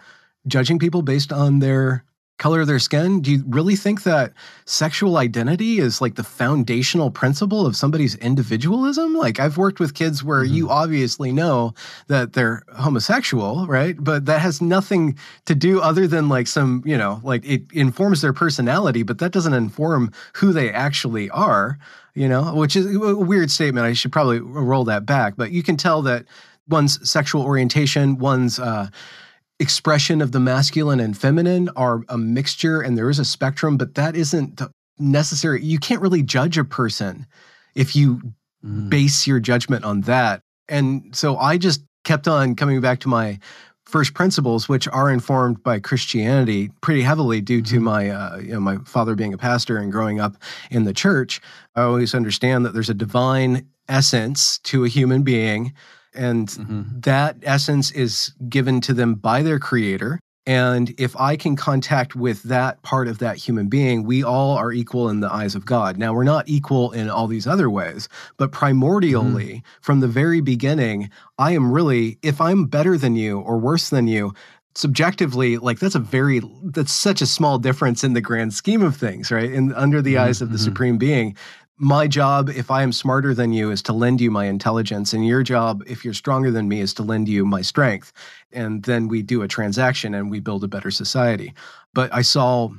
judging 0.47 0.79
people 0.79 1.01
based 1.03 1.31
on 1.31 1.59
their 1.59 2.03
color 2.37 2.61
of 2.61 2.67
their 2.67 2.79
skin? 2.79 3.21
Do 3.21 3.31
you 3.31 3.43
really 3.47 3.75
think 3.75 4.03
that 4.03 4.33
sexual 4.65 5.17
identity 5.17 5.77
is 5.77 6.01
like 6.01 6.15
the 6.15 6.23
foundational 6.23 7.11
principle 7.11 7.65
of 7.65 7.75
somebody's 7.75 8.15
individualism? 8.15 9.13
Like 9.13 9.39
I've 9.39 9.57
worked 9.57 9.79
with 9.79 9.93
kids 9.93 10.23
where 10.23 10.43
you 10.43 10.69
obviously 10.69 11.31
know 11.31 11.73
that 12.07 12.33
they're 12.33 12.63
homosexual, 12.75 13.67
right? 13.67 13.95
But 13.99 14.25
that 14.25 14.41
has 14.41 14.61
nothing 14.61 15.17
to 15.45 15.55
do 15.55 15.79
other 15.79 16.07
than 16.07 16.27
like 16.27 16.47
some, 16.47 16.81
you 16.85 16.97
know, 16.97 17.21
like 17.23 17.45
it 17.45 17.63
informs 17.71 18.21
their 18.21 18.33
personality, 18.33 19.03
but 19.03 19.19
that 19.19 19.31
doesn't 19.31 19.53
inform 19.53 20.11
who 20.33 20.51
they 20.53 20.71
actually 20.71 21.29
are, 21.29 21.77
you 22.15 22.27
know, 22.27 22.55
which 22.55 22.75
is 22.75 22.95
a 22.95 23.15
weird 23.15 23.51
statement. 23.51 23.85
I 23.85 23.93
should 23.93 24.11
probably 24.11 24.39
roll 24.39 24.85
that 24.85 25.05
back, 25.05 25.35
but 25.37 25.51
you 25.51 25.61
can 25.61 25.77
tell 25.77 26.01
that 26.01 26.25
one's 26.67 27.09
sexual 27.09 27.43
orientation, 27.43 28.17
one's 28.17 28.59
uh 28.59 28.87
expression 29.59 30.21
of 30.21 30.31
the 30.31 30.39
masculine 30.39 30.99
and 30.99 31.17
feminine 31.17 31.69
are 31.75 32.01
a 32.09 32.17
mixture 32.17 32.81
and 32.81 32.97
there 32.97 33.09
is 33.09 33.19
a 33.19 33.25
spectrum, 33.25 33.77
but 33.77 33.95
that 33.95 34.15
isn't 34.15 34.61
necessary. 34.99 35.63
You 35.63 35.79
can't 35.79 36.01
really 36.01 36.23
judge 36.23 36.57
a 36.57 36.65
person 36.65 37.25
if 37.75 37.95
you 37.95 38.21
Mm. 38.65 38.89
base 38.89 39.27
your 39.27 39.41
judgment 39.41 39.83
on 39.83 40.01
that. 40.01 40.41
And 40.69 41.13
so 41.13 41.37
I 41.37 41.57
just 41.57 41.83
kept 42.05 42.27
on 42.29 42.55
coming 42.55 42.79
back 42.79 43.01
to 43.01 43.09
my 43.09 43.39
first 43.85 44.13
principles, 44.13 44.69
which 44.69 44.87
are 44.87 45.11
informed 45.11 45.61
by 45.63 45.79
Christianity 45.79 46.71
pretty 46.81 47.01
heavily 47.01 47.41
due 47.41 47.61
to 47.63 47.81
my, 47.81 48.09
uh, 48.09 48.37
you 48.37 48.53
know, 48.53 48.61
my 48.61 48.77
father 48.85 49.15
being 49.15 49.33
a 49.33 49.37
pastor 49.37 49.77
and 49.77 49.91
growing 49.91 50.21
up 50.21 50.37
in 50.71 50.85
the 50.85 50.93
church. 50.93 51.41
I 51.75 51.81
always 51.81 52.15
understand 52.15 52.65
that 52.65 52.73
there's 52.73 52.89
a 52.89 52.93
divine 52.93 53.67
essence 53.89 54.59
to 54.59 54.85
a 54.85 54.87
human 54.87 55.23
being, 55.23 55.73
and 56.15 56.47
Mhm. 56.47 57.03
that 57.03 57.37
essence 57.43 57.91
is 57.91 58.33
given 58.49 58.81
to 58.81 58.93
them 58.93 59.15
by 59.15 59.41
their 59.41 59.59
creator. 59.59 60.19
And 60.45 60.93
if 60.97 61.15
I 61.17 61.37
can 61.37 61.55
contact 61.55 62.17
with 62.17 62.43
that 62.43 62.81
part 62.81 63.07
of 63.07 63.19
that 63.19 63.37
human 63.37 63.67
being, 63.69 64.03
we 64.03 64.23
all 64.23 64.57
are 64.57 64.73
equal 64.73 65.07
in 65.07 65.21
the 65.21 65.33
eyes 65.33 65.55
of 65.55 65.65
God. 65.65 65.97
Now, 65.97 66.13
we're 66.13 66.25
not 66.25 66.49
equal 66.49 66.91
in 66.91 67.09
all 67.09 67.27
these 67.27 67.47
other 67.47 67.69
ways, 67.69 68.09
but 68.35 68.51
primordially, 68.51 69.61
from 69.81 70.01
the 70.01 70.07
very 70.09 70.41
beginning, 70.41 71.09
I 71.37 71.51
am 71.51 71.71
really, 71.71 72.17
if 72.21 72.41
I'm 72.41 72.65
better 72.65 72.97
than 72.97 73.15
you 73.15 73.39
or 73.39 73.57
worse 73.57 73.87
than 73.89 74.07
you, 74.07 74.33
subjectively, 74.75 75.57
like 75.57 75.79
that's 75.79 75.95
a 75.95 75.99
very, 75.99 76.41
that's 76.63 76.91
such 76.91 77.21
a 77.21 77.25
small 77.25 77.57
difference 77.57 78.03
in 78.03 78.13
the 78.13 78.21
grand 78.21 78.53
scheme 78.53 78.81
of 78.81 78.97
things, 78.97 79.31
right? 79.31 79.51
And 79.51 79.73
under 79.75 80.01
the 80.01 80.17
eyes 80.17 80.41
of 80.41 80.51
the 80.51 80.57
mhm. 80.57 80.63
supreme 80.63 80.97
being, 80.97 81.37
my 81.77 82.07
job, 82.07 82.49
if 82.49 82.69
I 82.69 82.83
am 82.83 82.91
smarter 82.91 83.33
than 83.33 83.51
you, 83.51 83.71
is 83.71 83.81
to 83.83 83.93
lend 83.93 84.21
you 84.21 84.29
my 84.29 84.45
intelligence. 84.45 85.13
And 85.13 85.25
your 85.25 85.43
job, 85.43 85.83
if 85.87 86.05
you're 86.05 86.13
stronger 86.13 86.51
than 86.51 86.67
me, 86.67 86.81
is 86.81 86.93
to 86.95 87.03
lend 87.03 87.27
you 87.27 87.45
my 87.45 87.61
strength. 87.61 88.13
And 88.51 88.83
then 88.83 89.07
we 89.07 89.21
do 89.21 89.41
a 89.41 89.47
transaction 89.47 90.13
and 90.13 90.29
we 90.29 90.39
build 90.39 90.63
a 90.63 90.67
better 90.67 90.91
society. 90.91 91.53
But 91.93 92.13
I 92.13 92.21
saw 92.21 92.69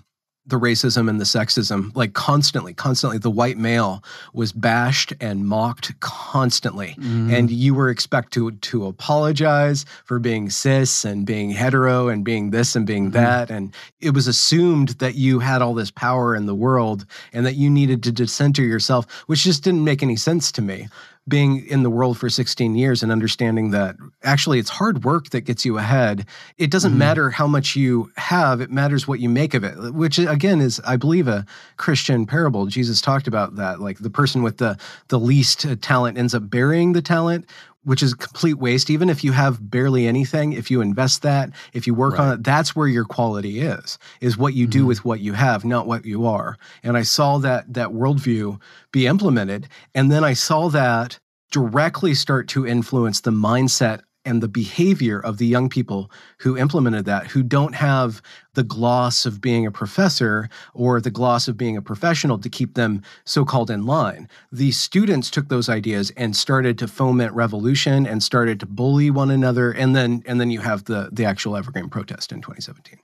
the 0.47 0.59
racism 0.61 1.09
and 1.09 1.19
the 1.21 1.25
sexism 1.25 1.95
like 1.97 2.13
constantly, 2.13 2.75
constantly. 2.75 3.17
The 3.19 3.31
white 3.31 3.57
male 3.57 4.05
was 4.35 4.53
bashed 4.53 5.13
and 5.21 5.47
mocked 5.47 5.99
constantly. 6.01 6.97
Mhm. 7.01 7.33
And 7.33 7.51
you 7.51 7.75
were 7.75 7.89
expected 7.89 8.33
to, 8.35 8.51
to 8.53 8.87
apologize 8.87 9.87
for 10.05 10.19
being 10.19 10.51
cis 10.51 11.05
and 11.05 11.25
being 11.25 11.51
hetero 11.51 12.09
and 12.09 12.25
being 12.25 12.51
this 12.51 12.77
and 12.77 12.87
being 12.87 13.09
Mhm. 13.11 13.13
that. 13.15 13.51
And 13.51 13.73
it 14.01 14.13
was 14.13 14.27
assumed 14.27 14.91
that 14.99 15.15
you 15.15 15.39
had 15.39 15.63
all 15.63 15.73
this 15.75 15.91
power 15.91 16.35
in 16.35 16.47
the 16.47 16.55
world 16.55 17.07
and 17.33 17.47
that 17.47 17.55
you 17.55 17.71
needed 17.71 18.03
to 18.03 18.13
decenter 18.13 18.63
yourself, 18.63 19.07
which 19.27 19.45
just 19.45 19.63
didn't 19.63 19.85
make 19.85 20.03
any 20.03 20.17
sense 20.17 20.53
to 20.53 20.63
me. 20.63 20.89
Being 21.27 21.65
in 21.67 21.83
the 21.83 21.89
world 21.89 22.19
for 22.19 22.29
16 22.29 22.75
years 22.75 23.03
and 23.03 23.11
understanding 23.11 23.71
that 23.71 23.97
actually 24.23 24.59
it's 24.59 24.69
hard 24.69 25.05
work 25.05 25.31
that 25.31 25.41
gets 25.43 25.65
you 25.65 25.79
ahead. 25.79 26.27
It 26.59 26.71
doesn't 26.71 26.93
Mhm. 26.93 26.97
matter 26.99 27.31
how 27.31 27.47
much 27.47 27.75
you 27.77 28.11
have, 28.19 28.61
it 28.61 28.71
matters 28.71 29.09
what 29.09 29.21
you 29.21 29.31
make 29.31 29.55
of 29.55 29.65
it, 29.65 29.95
which 29.95 30.19
again 30.19 30.61
is, 30.61 30.81
I 30.87 30.97
believe, 30.97 31.27
a 31.27 31.47
Christian 31.79 32.27
parable. 32.27 32.67
Jesus 32.67 33.01
talked 33.01 33.27
about 33.27 33.57
that. 33.57 33.81
Like 33.81 34.01
the 34.01 34.11
person 34.11 34.43
with 34.43 34.59
the, 34.59 34.77
the 35.09 35.19
least 35.19 35.67
talent 35.81 36.19
ends 36.19 36.35
up 36.35 36.51
burying 36.51 36.93
the 36.93 37.01
talent 37.03 37.47
which 37.85 38.03
is 38.03 38.15
complete 38.15 38.55
waste. 38.59 38.91
Even 38.91 39.09
if 39.09 39.23
you 39.23 39.33
have 39.33 39.71
barely 39.71 40.07
anything, 40.07 40.53
if 40.53 40.71
you 40.71 40.81
invest 40.81 41.23
that, 41.23 41.51
if 41.73 41.87
you 41.87 41.95
work 41.95 42.19
on 42.19 42.33
it, 42.33 42.43
that's 42.45 42.75
where 42.75 42.89
your 42.89 43.05
quality 43.05 43.61
is, 43.61 43.99
is 44.21 44.37
what 44.37 44.55
you 44.55 44.67
do 44.67 44.85
Mhm. 44.85 44.87
with 44.89 45.05
what 45.05 45.21
you 45.21 45.35
have, 45.35 45.65
not 45.65 45.87
what 45.87 46.05
you 46.05 46.27
are. 46.27 46.57
And 46.83 46.97
I 46.97 47.03
saw 47.03 47.39
that 47.39 47.73
that 47.75 47.91
worldview 47.91 48.61
be 48.93 49.07
implemented. 49.07 49.69
And 49.95 50.11
then 50.11 50.25
I 50.25 50.33
saw 50.33 50.69
that 50.71 51.19
directly 51.51 52.15
start 52.15 52.49
to 52.49 52.67
influence 52.67 53.21
the 53.21 53.31
mindset 53.31 54.01
and 54.25 54.43
the 54.43 54.49
behavior 54.49 55.19
of 55.21 55.39
the 55.39 55.47
young 55.47 55.69
people 55.69 56.11
who 56.39 56.57
implemented 56.57 57.05
that, 57.05 57.27
who 57.29 57.43
don't 57.43 57.75
have 57.75 58.23
the 58.55 58.63
gloss 58.63 59.27
of 59.27 59.41
being 59.41 59.67
a 59.67 59.71
professor 59.71 60.49
or 60.73 61.01
the 61.01 61.11
gloss 61.11 61.49
of 61.49 61.57
being 61.57 61.77
a 61.77 61.83
professional 61.83 62.39
to 62.39 62.49
keep 62.49 62.75
them 62.75 63.03
so 63.25 63.45
called 63.45 63.71
in 63.71 63.85
line. 63.85 64.29
The 64.53 64.71
students 64.73 65.31
took 65.31 65.49
those 65.49 65.69
ideas 65.69 66.11
and 66.17 66.35
started 66.37 66.79
to 66.79 66.89
foment 66.89 67.33
revolution 67.35 68.07
and 68.07 68.23
started 68.23 68.61
to 68.61 68.67
bully 68.67 69.11
one 69.11 69.31
another. 69.31 69.71
And 69.73 69.95
then 69.95 70.23
and 70.27 70.41
then 70.41 70.51
you 70.51 70.61
have 70.61 70.85
the 70.85 71.11
the 71.13 71.25
actual 71.25 71.57
Evergreen 71.57 71.89
protest 71.89 72.33
in 72.33 72.41
2017. 72.41 72.99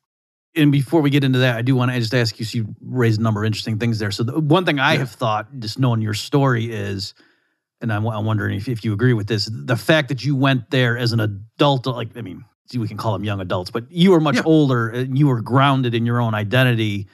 and 0.56 0.72
before 0.72 1.00
we 1.00 1.10
get 1.10 1.22
into 1.22 1.38
that, 1.38 1.56
I 1.56 1.62
do 1.62 1.76
want 1.76 1.92
to 1.92 1.98
just 2.00 2.14
ask 2.14 2.38
you. 2.40 2.44
So 2.44 2.58
you 2.58 2.74
raised 2.80 3.20
a 3.20 3.22
number 3.22 3.42
of 3.42 3.46
interesting 3.46 3.78
things 3.78 3.98
there. 4.00 4.10
So 4.10 4.22
the 4.24 4.40
one 4.40 4.64
thing 4.64 4.80
I 4.80 4.94
Yeah. 4.94 4.98
have 5.00 5.10
thought, 5.12 5.46
just 5.60 5.78
knowing 5.78 6.00
your 6.02 6.14
story, 6.14 6.64
is, 6.72 7.14
and 7.80 7.92
I'm, 7.92 8.06
I'm 8.06 8.24
wondering 8.24 8.56
if, 8.56 8.68
if 8.68 8.84
you 8.84 8.92
agree 8.92 9.12
with 9.14 9.26
this, 9.26 9.48
the 9.52 9.76
fact 9.76 10.08
that 10.08 10.24
you 10.24 10.36
went 10.36 10.70
there 10.70 10.98
as 10.98 11.12
an 11.12 11.20
adult, 11.20 11.86
like 11.86 12.16
I 12.16 12.22
mean, 12.22 12.44
we 12.76 12.86
can 12.86 12.96
call 12.96 13.12
them 13.12 13.24
young 13.24 13.40
adults, 13.40 13.70
but 13.70 13.90
you 13.90 14.12
were 14.12 14.20
much 14.20 14.36
Yeah. 14.36 14.42
older 14.44 14.88
and 14.90 15.18
you 15.18 15.26
were 15.26 15.40
grounded 15.40 15.94
in 15.94 16.06
your 16.06 16.20
own 16.20 16.34
identity, 16.34 17.08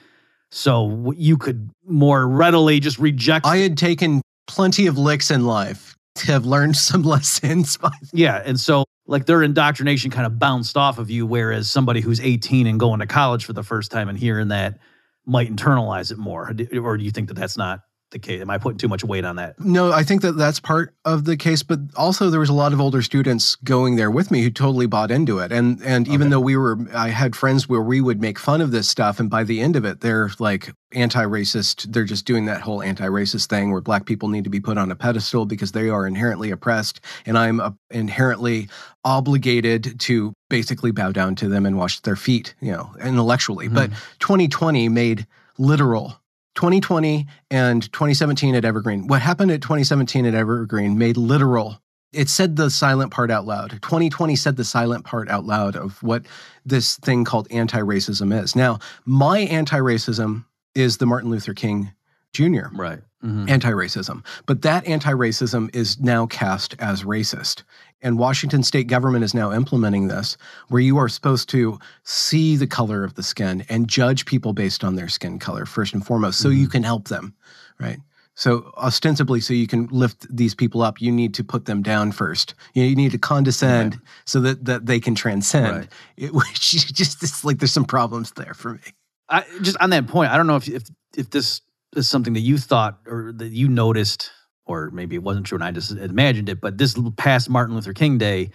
so 0.51 1.13
you 1.17 1.37
could 1.37 1.69
more 1.85 2.27
readily 2.27 2.79
just 2.79 2.99
reject. 2.99 3.45
I 3.45 3.57
had 3.57 3.77
taken 3.77 4.21
plenty 4.47 4.87
of 4.87 4.97
licks 4.97 5.29
in 5.31 5.45
life 5.45 5.95
to 6.15 6.27
have 6.31 6.45
learned 6.45 6.77
some 6.89 7.03
lessons 7.03 7.77
by 7.77 7.91
Yeah. 8.13 8.41
And 8.45 8.59
so, 8.59 8.85
like, 9.07 9.25
their 9.25 9.41
indoctrination 9.43 10.11
kind 10.11 10.25
of 10.25 10.37
bounced 10.39 10.77
off 10.77 10.99
of 10.99 11.09
you, 11.09 11.25
whereas 11.25 11.69
somebody 11.69 12.01
who's 12.01 12.19
18 12.19 12.67
and 12.67 12.79
going 12.79 12.99
to 12.99 13.07
college 13.07 13.45
for 13.45 13.53
the 13.53 13.63
first 13.63 13.91
time 13.91 14.09
and 14.09 14.17
hearing 14.17 14.49
that 14.49 14.77
might 15.25 15.53
internalize 15.53 16.11
it 16.11 16.17
more. 16.17 16.53
Or 16.81 16.97
do 16.97 17.03
you 17.03 17.11
think 17.11 17.27
that 17.27 17.33
that's 17.35 17.57
not 17.57 17.81
the 18.11 18.19
case? 18.19 18.41
Am 18.41 18.49
I 18.49 18.57
putting 18.57 18.77
too 18.77 18.87
much 18.87 19.03
weight 19.03 19.25
on 19.25 19.35
that? 19.35 19.59
No, 19.59 19.91
I 19.91 20.03
think 20.03 20.21
that 20.21 20.33
that's 20.33 20.59
part 20.59 20.93
of 21.05 21.25
the 21.25 21.35
case, 21.37 21.63
but 21.63 21.79
also 21.95 22.29
there 22.29 22.39
was 22.39 22.49
a 22.49 22.53
lot 22.53 22.73
of 22.73 22.79
older 22.79 23.01
students 23.01 23.55
going 23.57 23.95
there 23.95 24.09
with 24.11 24.31
me 24.31 24.41
who 24.41 24.49
totally 24.49 24.85
bought 24.85 25.11
into 25.11 25.39
it. 25.39 25.51
And 25.51 25.81
and 25.83 26.07
even 26.07 26.21
Okay. 26.21 26.29
though 26.29 26.39
we 26.39 26.55
were, 26.57 26.77
I 26.93 27.09
had 27.09 27.35
friends 27.35 27.67
where 27.67 27.81
we 27.81 27.99
would 28.01 28.21
make 28.21 28.39
fun 28.39 28.61
of 28.61 28.71
this 28.71 28.87
stuff, 28.87 29.19
and 29.19 29.29
by 29.29 29.43
the 29.43 29.59
end 29.61 29.75
of 29.75 29.85
it, 29.85 30.01
they're 30.01 30.31
like 30.39 30.71
anti-racist. 30.93 31.91
They're 31.91 32.05
just 32.05 32.25
doing 32.25 32.45
that 32.45 32.61
whole 32.61 32.81
anti-racist 32.81 33.47
thing 33.47 33.71
where 33.71 33.81
black 33.81 34.05
people 34.05 34.29
need 34.29 34.45
to 34.45 34.49
be 34.49 34.59
put 34.61 34.77
on 34.77 34.89
a 34.91 34.95
pedestal 34.95 35.45
because 35.45 35.73
they 35.73 35.89
are 35.89 36.07
inherently 36.07 36.49
oppressed, 36.51 37.01
and 37.25 37.37
I'm 37.37 37.59
uh, 37.59 37.71
inherently 37.91 38.69
obligated 39.03 39.99
to 40.01 40.33
basically 40.49 40.91
bow 40.91 41.11
down 41.11 41.35
to 41.35 41.47
them 41.49 41.65
and 41.65 41.77
wash 41.77 41.99
their 42.01 42.15
feet, 42.15 42.55
you 42.61 42.71
know, 42.71 42.91
intellectually. 43.03 43.67
But 43.67 43.89
2020 44.19 44.89
made 44.89 45.25
literal 45.57 46.19
2020 46.57 47.27
and 47.51 47.83
2017 47.93 48.55
at 48.55 48.65
Evergreen. 48.65 49.05
What 49.07 49.21
happened 49.21 49.51
at 49.51 49.61
2017 49.61 50.25
at 50.25 50.33
Evergreen 50.33 50.97
made 50.97 51.15
literal. 51.15 51.79
It 52.11 52.29
said 52.29 52.55
the 52.55 52.71
silent 52.71 53.11
part 53.11 53.29
out 53.29 53.45
loud. 53.45 53.71
2020 53.83 54.35
said 54.35 54.55
the 54.55 54.63
silent 54.63 55.05
part 55.05 55.29
out 55.29 55.45
loud 55.45 55.75
of 55.75 56.01
what 56.01 56.25
this 56.65 56.97
thing 56.97 57.25
called 57.25 57.47
anti 57.51 57.77
racism 57.79 58.35
is. 58.41 58.55
Now, 58.55 58.79
my 59.05 59.39
anti 59.41 59.77
racism 59.77 60.45
is 60.73 60.97
the 60.97 61.05
Martin 61.05 61.29
Luther 61.29 61.53
King 61.53 61.91
Jr. 62.33 62.69
Right. 62.73 63.01
Mhm. 63.23 63.49
anti 63.49 63.71
racism. 63.71 64.23
But 64.47 64.63
that 64.63 64.85
anti 64.87 65.11
racism 65.11 65.73
is 65.75 65.99
now 65.99 66.25
cast 66.25 66.75
as 66.79 67.03
racist. 67.03 67.63
And 68.01 68.19
Washington 68.19 68.61
state 68.61 68.87
government 68.87 69.23
is 69.23 69.33
now 69.33 69.51
implementing 69.51 70.07
this, 70.07 70.37
where 70.69 70.81
you 70.81 70.97
are 70.97 71.09
supposed 71.09 71.49
to 71.49 71.79
see 72.03 72.55
the 72.55 72.67
color 72.67 73.03
of 73.03 73.15
the 73.15 73.23
skin 73.23 73.65
and 73.69 73.87
judge 73.87 74.25
people 74.25 74.53
based 74.53 74.83
on 74.83 74.95
their 74.95 75.09
skin 75.09 75.39
color, 75.39 75.65
first 75.65 75.93
and 75.93 76.05
foremost, 76.05 76.39
so 76.39 76.49
you 76.49 76.65
mm-hmm. 76.65 76.71
can 76.71 76.83
help 76.83 77.07
them, 77.07 77.33
right? 77.79 77.99
So, 78.35 78.71
ostensibly, 78.77 79.41
so 79.41 79.55
you 79.55 79.65
can 79.65 79.87
lift 79.87 80.27
these 80.29 80.53
people 80.53 80.83
up, 80.83 81.01
you 81.01 81.11
need 81.11 81.33
to 81.33 81.43
put 81.43 81.65
them 81.65 81.81
down 81.81 82.11
first. 82.11 82.53
You, 82.75 82.83
you 82.83 82.95
need 82.95 83.11
to 83.13 83.17
condescend 83.17 83.99
so 84.25 84.39
that, 84.41 84.65
that 84.65 84.85
they 84.85 84.99
can 84.99 85.15
transcend. 85.15 85.75
Right. 85.75 85.89
It, 86.17 86.33
which 86.33 86.75
is 86.75 86.85
just 86.85 87.23
it's 87.23 87.43
like 87.43 87.57
there's 87.57 87.73
some 87.73 87.85
problems 87.85 88.31
there 88.33 88.53
for 88.53 88.75
me. 88.75 88.81
I, 89.27 89.43
just 89.61 89.77
on 89.77 89.89
that 89.89 90.07
point, 90.07 90.31
I 90.31 90.37
don't 90.37 90.45
know 90.45 90.55
if, 90.55 90.67
if 90.67 90.83
if 91.15 91.31
this 91.31 91.61
is 91.95 92.07
something 92.07 92.33
that 92.33 92.41
you 92.41 92.59
thought 92.59 92.99
or 93.07 93.31
that 93.33 93.51
you 93.51 93.67
noticed, 93.67 94.31
or 94.67 94.91
maybe 94.91 95.15
it 95.15 95.23
wasn't 95.23 95.45
true 95.45 95.55
and 95.55 95.63
I 95.63 95.71
just 95.71 95.91
imagined 95.91 96.49
it. 96.49 96.61
But 96.61 96.77
this 96.77 96.97
past 97.15 97.49
Martin 97.49 97.75
Luther 97.75 97.93
King 97.93 98.17
Day, 98.17 98.51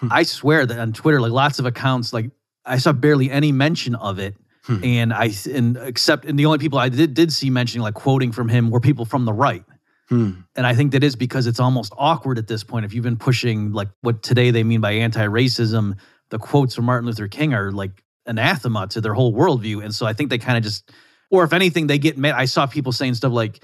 Hmm. 0.00 0.08
I 0.10 0.22
swear 0.22 0.66
that 0.66 0.78
on 0.78 0.92
Twitter, 0.92 1.20
like 1.20 1.32
lots 1.32 1.58
of 1.58 1.66
accounts, 1.66 2.12
like 2.12 2.30
I 2.64 2.78
saw 2.78 2.92
barely 2.92 3.30
any 3.30 3.52
mention 3.52 3.94
of 3.94 4.18
it. 4.18 4.34
Hmm. 4.64 4.84
And 4.84 5.12
I 5.12 5.30
and 5.50 5.76
except 5.76 6.24
and 6.24 6.38
the 6.38 6.46
only 6.46 6.58
people 6.58 6.78
I 6.78 6.88
did 6.88 7.14
did 7.14 7.32
see 7.32 7.50
mentioning 7.50 7.82
like 7.82 7.94
quoting 7.94 8.32
from 8.32 8.48
him 8.48 8.70
were 8.70 8.80
people 8.80 9.04
from 9.04 9.24
the 9.24 9.32
right. 9.32 9.64
Hmm. 10.08 10.32
And 10.56 10.66
I 10.66 10.74
think 10.74 10.92
that 10.92 11.04
is 11.04 11.16
because 11.16 11.46
it's 11.46 11.60
almost 11.60 11.92
awkward 11.96 12.38
at 12.38 12.46
this 12.46 12.64
point. 12.64 12.84
If 12.84 12.92
you've 12.92 13.04
been 13.04 13.16
pushing 13.16 13.72
like 13.72 13.88
what 14.00 14.22
today 14.22 14.50
they 14.50 14.64
mean 14.64 14.80
by 14.80 14.92
anti-racism, 14.92 15.96
the 16.30 16.38
quotes 16.38 16.74
from 16.74 16.86
Martin 16.86 17.06
Luther 17.06 17.28
King 17.28 17.54
are 17.54 17.70
like 17.70 18.02
anathema 18.26 18.88
to 18.88 19.00
their 19.00 19.14
whole 19.14 19.32
worldview. 19.32 19.84
And 19.84 19.94
so 19.94 20.06
I 20.06 20.12
think 20.12 20.30
they 20.30 20.38
kind 20.38 20.58
of 20.58 20.64
just, 20.64 20.90
or 21.30 21.44
if 21.44 21.52
anything, 21.52 21.86
they 21.86 21.98
get 21.98 22.18
mad. 22.18 22.34
I 22.34 22.46
saw 22.46 22.66
people 22.66 22.92
saying 22.92 23.14
stuff 23.14 23.32
like, 23.32 23.62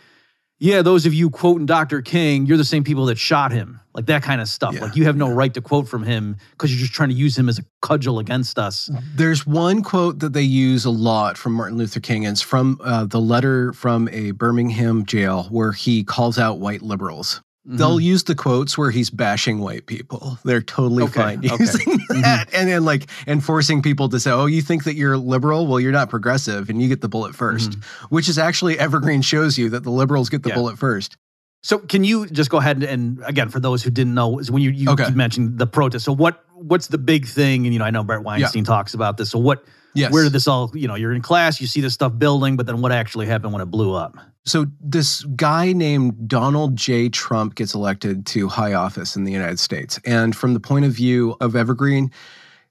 yeah, 0.59 0.83
those 0.83 1.05
of 1.05 1.12
you 1.12 1.29
quoting 1.29 1.66
Dr. 1.66 2.01
King, 2.01 2.47
you're 2.47 2.57
the 2.57 2.64
same 2.64 2.83
people 2.83 3.07
that 3.07 3.19
shot 3.19 3.53
him. 3.53 3.81
Like 3.95 4.07
that 4.07 4.23
kind 4.23 4.40
of 4.42 4.49
stuff. 4.49 4.75
Yeah, 4.75 4.83
like 4.83 4.97
you 4.97 5.05
have 5.05 5.16
no 5.16 5.31
right 5.31 5.53
to 5.55 5.62
quote 5.62 5.88
from 5.88 6.03
him 6.03 6.37
because 6.51 6.71
you're 6.71 6.81
just 6.81 6.92
trying 6.92 7.09
to 7.09 7.14
use 7.14 7.37
him 7.37 7.49
as 7.49 7.59
a 7.59 7.64
cudgel 7.81 8.19
against 8.19 8.59
us. 8.59 8.90
There's 9.14 9.47
one 9.47 9.83
quote 9.83 10.19
that 10.19 10.35
they 10.35 10.42
use 10.42 10.85
a 10.85 10.90
lot 10.90 11.38
from 11.38 11.55
Martin 11.55 11.79
Luther 11.79 12.01
King, 12.01 12.27
and 12.27 12.35
it's 12.35 12.42
from 12.42 12.79
uh, 12.85 13.07
the 13.07 13.21
letter 13.21 13.73
from 13.73 14.09
a 14.12 14.33
Birmingham 14.33 15.07
jail 15.07 15.45
where 15.45 15.73
he 15.73 16.05
calls 16.05 16.38
out 16.38 16.59
white 16.59 16.83
liberals. 16.83 17.40
They'll 17.68 17.96
mm-hmm. 17.96 18.00
use 18.00 18.24
the 18.24 18.37
quotes 18.37 18.79
where 18.79 18.92
he's 18.92 19.11
bashing 19.11 19.59
white 19.59 19.87
people. 19.87 20.38
They're 20.44 20.62
totally 20.62 21.02
Okay, 21.05 21.20
fine 21.20 21.38
okay. 21.38 21.57
using 21.59 21.98
mm-hmm. 21.98 22.20
that, 22.20 22.48
and 22.55 22.68
then 22.68 22.85
like 22.85 23.11
and 23.26 23.44
forcing 23.44 23.83
people 23.83 24.09
to 24.11 24.20
say, 24.20 24.31
"Oh, 24.31 24.46
you 24.46 24.62
think 24.62 24.85
that 24.85 24.94
you're 24.94 25.18
liberal? 25.18 25.66
Well, 25.66 25.81
you're 25.81 25.90
not 25.90 26.09
progressive, 26.09 26.70
and 26.70 26.81
you 26.81 26.87
get 26.88 27.00
the 27.00 27.09
bullet 27.09 27.35
1st 27.35 27.68
mm-hmm. 27.70 28.14
Which 28.14 28.29
is 28.29 28.38
actually 28.38 28.79
Evergreen 28.79 29.20
shows 29.20 29.59
you 29.59 29.68
that 29.70 29.83
the 29.83 29.90
liberals 29.90 30.29
get 30.29 30.44
the 30.44 30.50
Yeah. 30.50 30.55
bullet 30.55 30.79
first. 30.79 31.16
So 31.62 31.79
can 31.79 32.05
you 32.05 32.26
just 32.26 32.50
go 32.50 32.59
ahead 32.59 32.85
and, 32.85 33.20
again 33.26 33.48
for 33.48 33.59
those 33.59 33.83
who 33.83 33.90
didn't 33.90 34.14
know 34.14 34.38
is 34.38 34.48
when 34.48 34.62
you 34.62 34.70
you, 34.70 34.90
Okay. 34.90 35.09
you 35.09 35.16
mentioned 35.16 35.59
the 35.59 35.66
protest. 35.66 36.05
So 36.05 36.12
what 36.12 36.44
what's 36.55 36.87
the 36.87 36.98
big 36.98 37.26
thing? 37.26 37.66
And 37.66 37.72
you 37.72 37.81
know 37.81 37.85
I 37.85 37.90
know 37.90 38.05
Brett 38.05 38.22
Weinstein 38.22 38.62
talks 38.62 38.94
about 38.94 39.16
this. 39.16 39.31
So 39.31 39.40
what 39.40 39.64
Yes. 39.98 40.12
where 40.12 40.24
did 40.24 40.32
this 40.32 40.46
all 40.48 40.70
you 40.74 40.87
know 40.88 40.94
you're 40.94 41.12
in 41.12 41.22
class 41.22 41.61
you 41.61 41.66
see 41.66 41.80
this 41.80 41.94
stuff 41.94 42.18
building, 42.18 42.56
but 42.56 42.66
then 42.66 42.80
what 42.82 42.92
actually 42.92 43.26
happened 43.26 43.52
when 43.52 43.62
it 43.62 43.66
blew 43.70 43.94
up? 43.94 44.16
So 44.44 44.66
this 44.80 45.22
guy 45.35 45.72
named 45.72 46.28
Donald 46.28 46.76
J. 46.76 47.09
Trump 47.09 47.56
gets 47.56 47.74
elected 47.74 48.26
to 48.26 48.48
high 48.48 48.74
office 48.74 49.16
in 49.16 49.24
the 49.24 49.32
United 49.32 49.59
States. 49.59 49.98
And 50.04 50.37
from 50.37 50.54
the 50.54 50.61
point 50.61 50.85
of 50.85 50.92
view 50.92 51.37
of 51.40 51.56
Evergreen, 51.56 52.12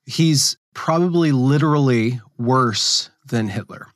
he's 0.06 0.56
probably 0.74 1.32
literally 1.34 2.22
worse 2.38 3.10
than 3.28 3.50
Hitler. 3.50 3.88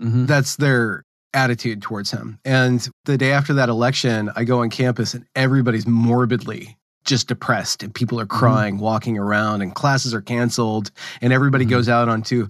Mhm. 0.00 0.26
That's 0.26 0.56
their 0.56 1.04
attitude 1.34 1.80
towards 1.80 2.10
him. 2.10 2.38
And 2.44 2.86
the 3.04 3.16
day 3.16 3.32
after 3.32 3.54
that 3.54 3.68
election, 3.68 4.30
I 4.34 4.44
go 4.44 4.60
on 4.62 4.70
campus 4.70 5.14
and 5.14 5.24
everybody's 5.36 5.86
morbidly 5.86 6.76
just 7.04 7.28
depressed 7.28 7.82
and 7.82 7.94
people 7.94 8.18
are 8.20 8.26
crying, 8.26 8.78
walking 8.78 9.18
around, 9.18 9.62
and 9.62 9.74
classes 9.74 10.14
are 10.14 10.20
canceled. 10.20 10.90
And 11.20 11.32
everybody 11.32 11.64
Mhm. 11.66 11.70
goes 11.70 11.88
out 11.88 12.08
onto 12.08 12.48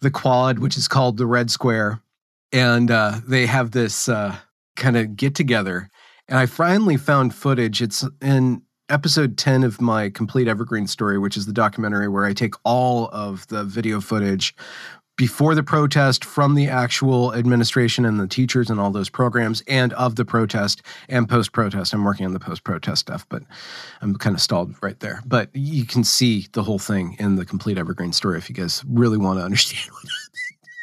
the 0.00 0.10
quad, 0.10 0.58
which 0.58 0.76
is 0.76 0.88
called 0.88 1.16
the 1.16 1.26
Red 1.26 1.50
Square. 1.50 2.00
And 2.52 2.90
uh, 2.90 3.20
they 3.26 3.46
have 3.46 3.70
this 3.70 4.08
uh, 4.08 4.36
kind 4.76 4.96
of 4.96 5.16
get 5.16 5.34
together. 5.34 5.88
And 6.28 6.38
I 6.38 6.46
finally 6.46 6.96
found 6.96 7.34
footage. 7.34 7.80
It's 7.82 8.04
in 8.20 8.62
episode 8.88 9.38
10 9.38 9.64
of 9.64 9.80
my 9.80 10.10
complete 10.10 10.48
Evergreen 10.48 10.86
story, 10.86 11.18
which 11.18 11.36
is 11.36 11.46
the 11.46 11.52
documentary 11.52 12.08
where 12.08 12.24
I 12.24 12.32
take 12.34 12.54
all 12.64 13.08
of 13.12 13.46
the 13.48 13.64
video 13.64 14.00
footage 14.00 14.54
before 15.16 15.54
the 15.54 15.62
protest 15.62 16.24
from 16.24 16.54
the 16.54 16.68
actual 16.68 17.34
administration 17.34 18.04
and 18.04 18.18
the 18.18 18.26
teachers 18.26 18.70
and 18.70 18.80
all 18.80 18.90
those 18.90 19.10
programs 19.10 19.62
and 19.68 19.92
of 19.92 20.16
the 20.16 20.24
protest 20.24 20.82
and 21.08 21.28
post 21.28 21.52
protest. 21.52 21.92
I'm 21.92 22.02
working 22.04 22.24
on 22.26 22.32
the 22.32 22.40
post 22.40 22.64
protest 22.64 23.00
stuff, 23.02 23.26
but 23.28 23.42
I'm 24.00 24.16
kind 24.16 24.34
of 24.34 24.40
stalled 24.40 24.74
right 24.82 24.98
there. 25.00 25.22
But 25.26 25.50
you 25.52 25.84
can 25.84 26.02
see 26.02 26.46
the 26.52 26.62
whole 26.62 26.78
thing 26.78 27.16
in 27.18 27.36
the 27.36 27.44
complete 27.44 27.78
Evergreen 27.78 28.12
story 28.12 28.38
if 28.38 28.48
you 28.48 28.54
guys 28.54 28.82
really 28.88 29.18
want 29.18 29.38
to 29.38 29.44
understand 29.44 29.90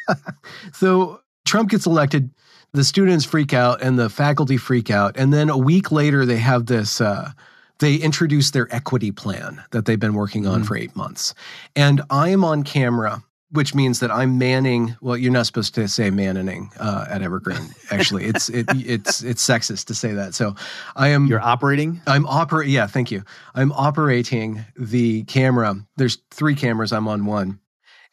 so 0.72 1.20
Trump 1.44 1.70
gets 1.70 1.86
elected, 1.86 2.30
the 2.72 2.84
students 2.84 3.24
freak 3.24 3.52
out 3.52 3.82
and 3.82 3.98
the 3.98 4.08
faculty 4.08 4.56
freak 4.56 4.90
out. 4.90 5.16
And 5.16 5.32
then 5.32 5.48
a 5.48 5.58
week 5.58 5.90
later, 5.90 6.24
they 6.24 6.36
have 6.38 6.66
this. 6.66 7.00
Uh, 7.00 7.32
they 7.80 7.96
introduce 7.96 8.50
their 8.50 8.72
equity 8.74 9.10
plan 9.10 9.62
that 9.70 9.86
they've 9.86 9.98
been 9.98 10.14
working 10.14 10.46
on 10.46 10.62
Mhm. 10.62 10.66
for 10.66 10.76
eight 10.76 10.94
months. 10.94 11.34
And 11.74 12.02
I 12.10 12.28
am 12.28 12.44
on 12.44 12.62
camera 12.62 13.22
which 13.52 13.74
means 13.74 14.00
that 14.00 14.10
I'm 14.10 14.38
manning. 14.38 14.96
Well, 15.00 15.16
you're 15.16 15.32
not 15.32 15.46
supposed 15.46 15.74
to 15.74 15.88
say 15.88 16.10
manning 16.10 16.70
uh, 16.78 17.06
at 17.08 17.22
Evergreen. 17.22 17.74
Actually, 17.90 18.26
it's 18.26 18.48
it, 18.48 18.66
it's 18.70 19.22
it's 19.22 19.46
sexist 19.46 19.86
to 19.86 19.94
say 19.94 20.12
that. 20.12 20.34
So, 20.34 20.54
I 20.96 21.08
am. 21.08 21.26
You're 21.26 21.40
operating. 21.40 22.00
I'm 22.06 22.26
operating. 22.26 22.72
Yeah, 22.74 22.86
thank 22.86 23.10
you. 23.10 23.22
I'm 23.54 23.72
operating 23.72 24.64
the 24.76 25.24
camera. 25.24 25.74
There's 25.96 26.18
three 26.30 26.54
cameras. 26.54 26.92
I'm 26.92 27.08
on 27.08 27.26
one, 27.26 27.58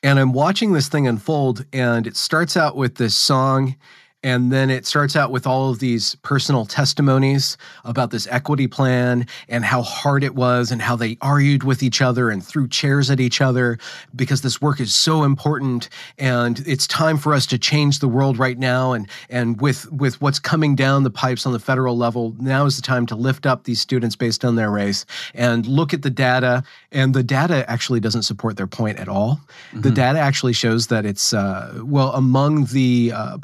and 0.02 0.19
I'm 0.19 0.34
watching 0.34 0.73
this 0.73 0.88
thing 0.88 1.08
unfold. 1.08 1.65
And 1.71 2.08
it 2.08 2.15
starts 2.15 2.58
out 2.58 2.76
with 2.76 2.95
this 2.95 3.15
song, 3.15 3.76
and 4.23 4.51
then 4.51 4.71
it 4.71 4.86
starts 4.88 5.15
out 5.15 5.32
with 5.32 5.45
all 5.45 5.69
of 5.69 5.77
these 5.77 6.15
personal 6.15 6.65
testimonies 6.65 7.56
about 7.86 8.10
this 8.10 8.27
equity 8.32 8.65
plan 8.65 9.27
and 9.47 9.63
how 9.63 9.84
hard 9.84 10.23
it 10.23 10.34
was 10.34 10.71
and 10.71 10.82
how 10.82 10.95
they 10.95 11.17
argued 11.21 11.63
with 11.63 11.84
each 11.84 12.01
other 12.01 12.32
and 12.32 12.43
threw 12.43 12.67
chairs 12.67 13.12
at 13.12 13.19
each 13.19 13.41
other 13.41 13.77
because 14.15 14.41
this 14.41 14.60
work 14.60 14.80
is 14.80 14.95
so 14.95 15.23
important. 15.23 15.88
And 16.17 16.63
it's 16.65 16.88
time 16.88 17.17
for 17.17 17.34
us 17.34 17.45
to 17.47 17.60
change 17.60 17.99
the 17.99 18.08
world 18.08 18.39
right 18.39 18.58
now. 18.58 18.93
And 18.93 19.08
and 19.30 19.62
with 19.62 19.91
with 19.91 20.19
what's 20.19 20.39
coming 20.39 20.75
down 20.75 21.03
the 21.03 21.12
pipes 21.12 21.45
on 21.45 21.53
the 21.53 21.60
federal 21.60 21.95
level 21.95 22.36
now 22.39 22.65
is 22.65 22.75
the 22.75 22.82
time 22.82 23.06
to 23.08 23.15
lift 23.15 23.45
up 23.45 23.65
these 23.65 23.80
students 23.80 24.15
based 24.15 24.43
on 24.43 24.56
their 24.56 24.71
race 24.71 25.06
and 25.36 25.67
look 25.67 25.93
at 25.93 26.01
the 26.01 26.10
data. 26.10 26.63
And 26.91 27.13
the 27.13 27.23
data 27.23 27.69
actually 27.69 27.99
doesn't 27.99 28.23
support 28.23 28.58
their 28.58 28.67
point 28.67 28.97
at 28.97 29.08
all. 29.08 29.39
The 29.73 29.91
data 29.91 30.19
actually 30.19 30.53
shows 30.53 30.88
that 30.88 31.06
it's 31.06 31.34
uh, 31.34 31.82
well 31.84 32.12
among 32.13 32.65
the 32.65 33.12
uh, 33.13 33.38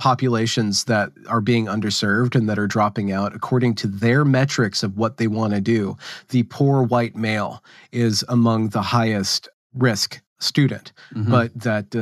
populations 0.63 0.85
that 0.85 1.11
are 1.27 1.41
being 1.41 1.65
underserved 1.65 2.35
and 2.35 2.49
that 2.49 2.59
are 2.59 2.67
dropping 2.67 3.11
out 3.11 3.35
according 3.35 3.75
to 3.75 3.87
their 3.87 4.25
metrics 4.25 4.83
of 4.83 4.97
what 4.97 5.17
they 5.17 5.27
want 5.27 5.53
to 5.53 5.61
do 5.61 5.95
the 6.29 6.43
poor 6.43 6.83
white 6.83 7.15
male 7.15 7.63
is 7.91 8.23
among 8.29 8.69
the 8.69 8.81
highest 8.81 9.49
risk 9.73 10.21
student. 10.39 10.91
Mhm. 11.15 11.29
but 11.29 11.51
that 11.55 11.95
uh, 11.95 11.99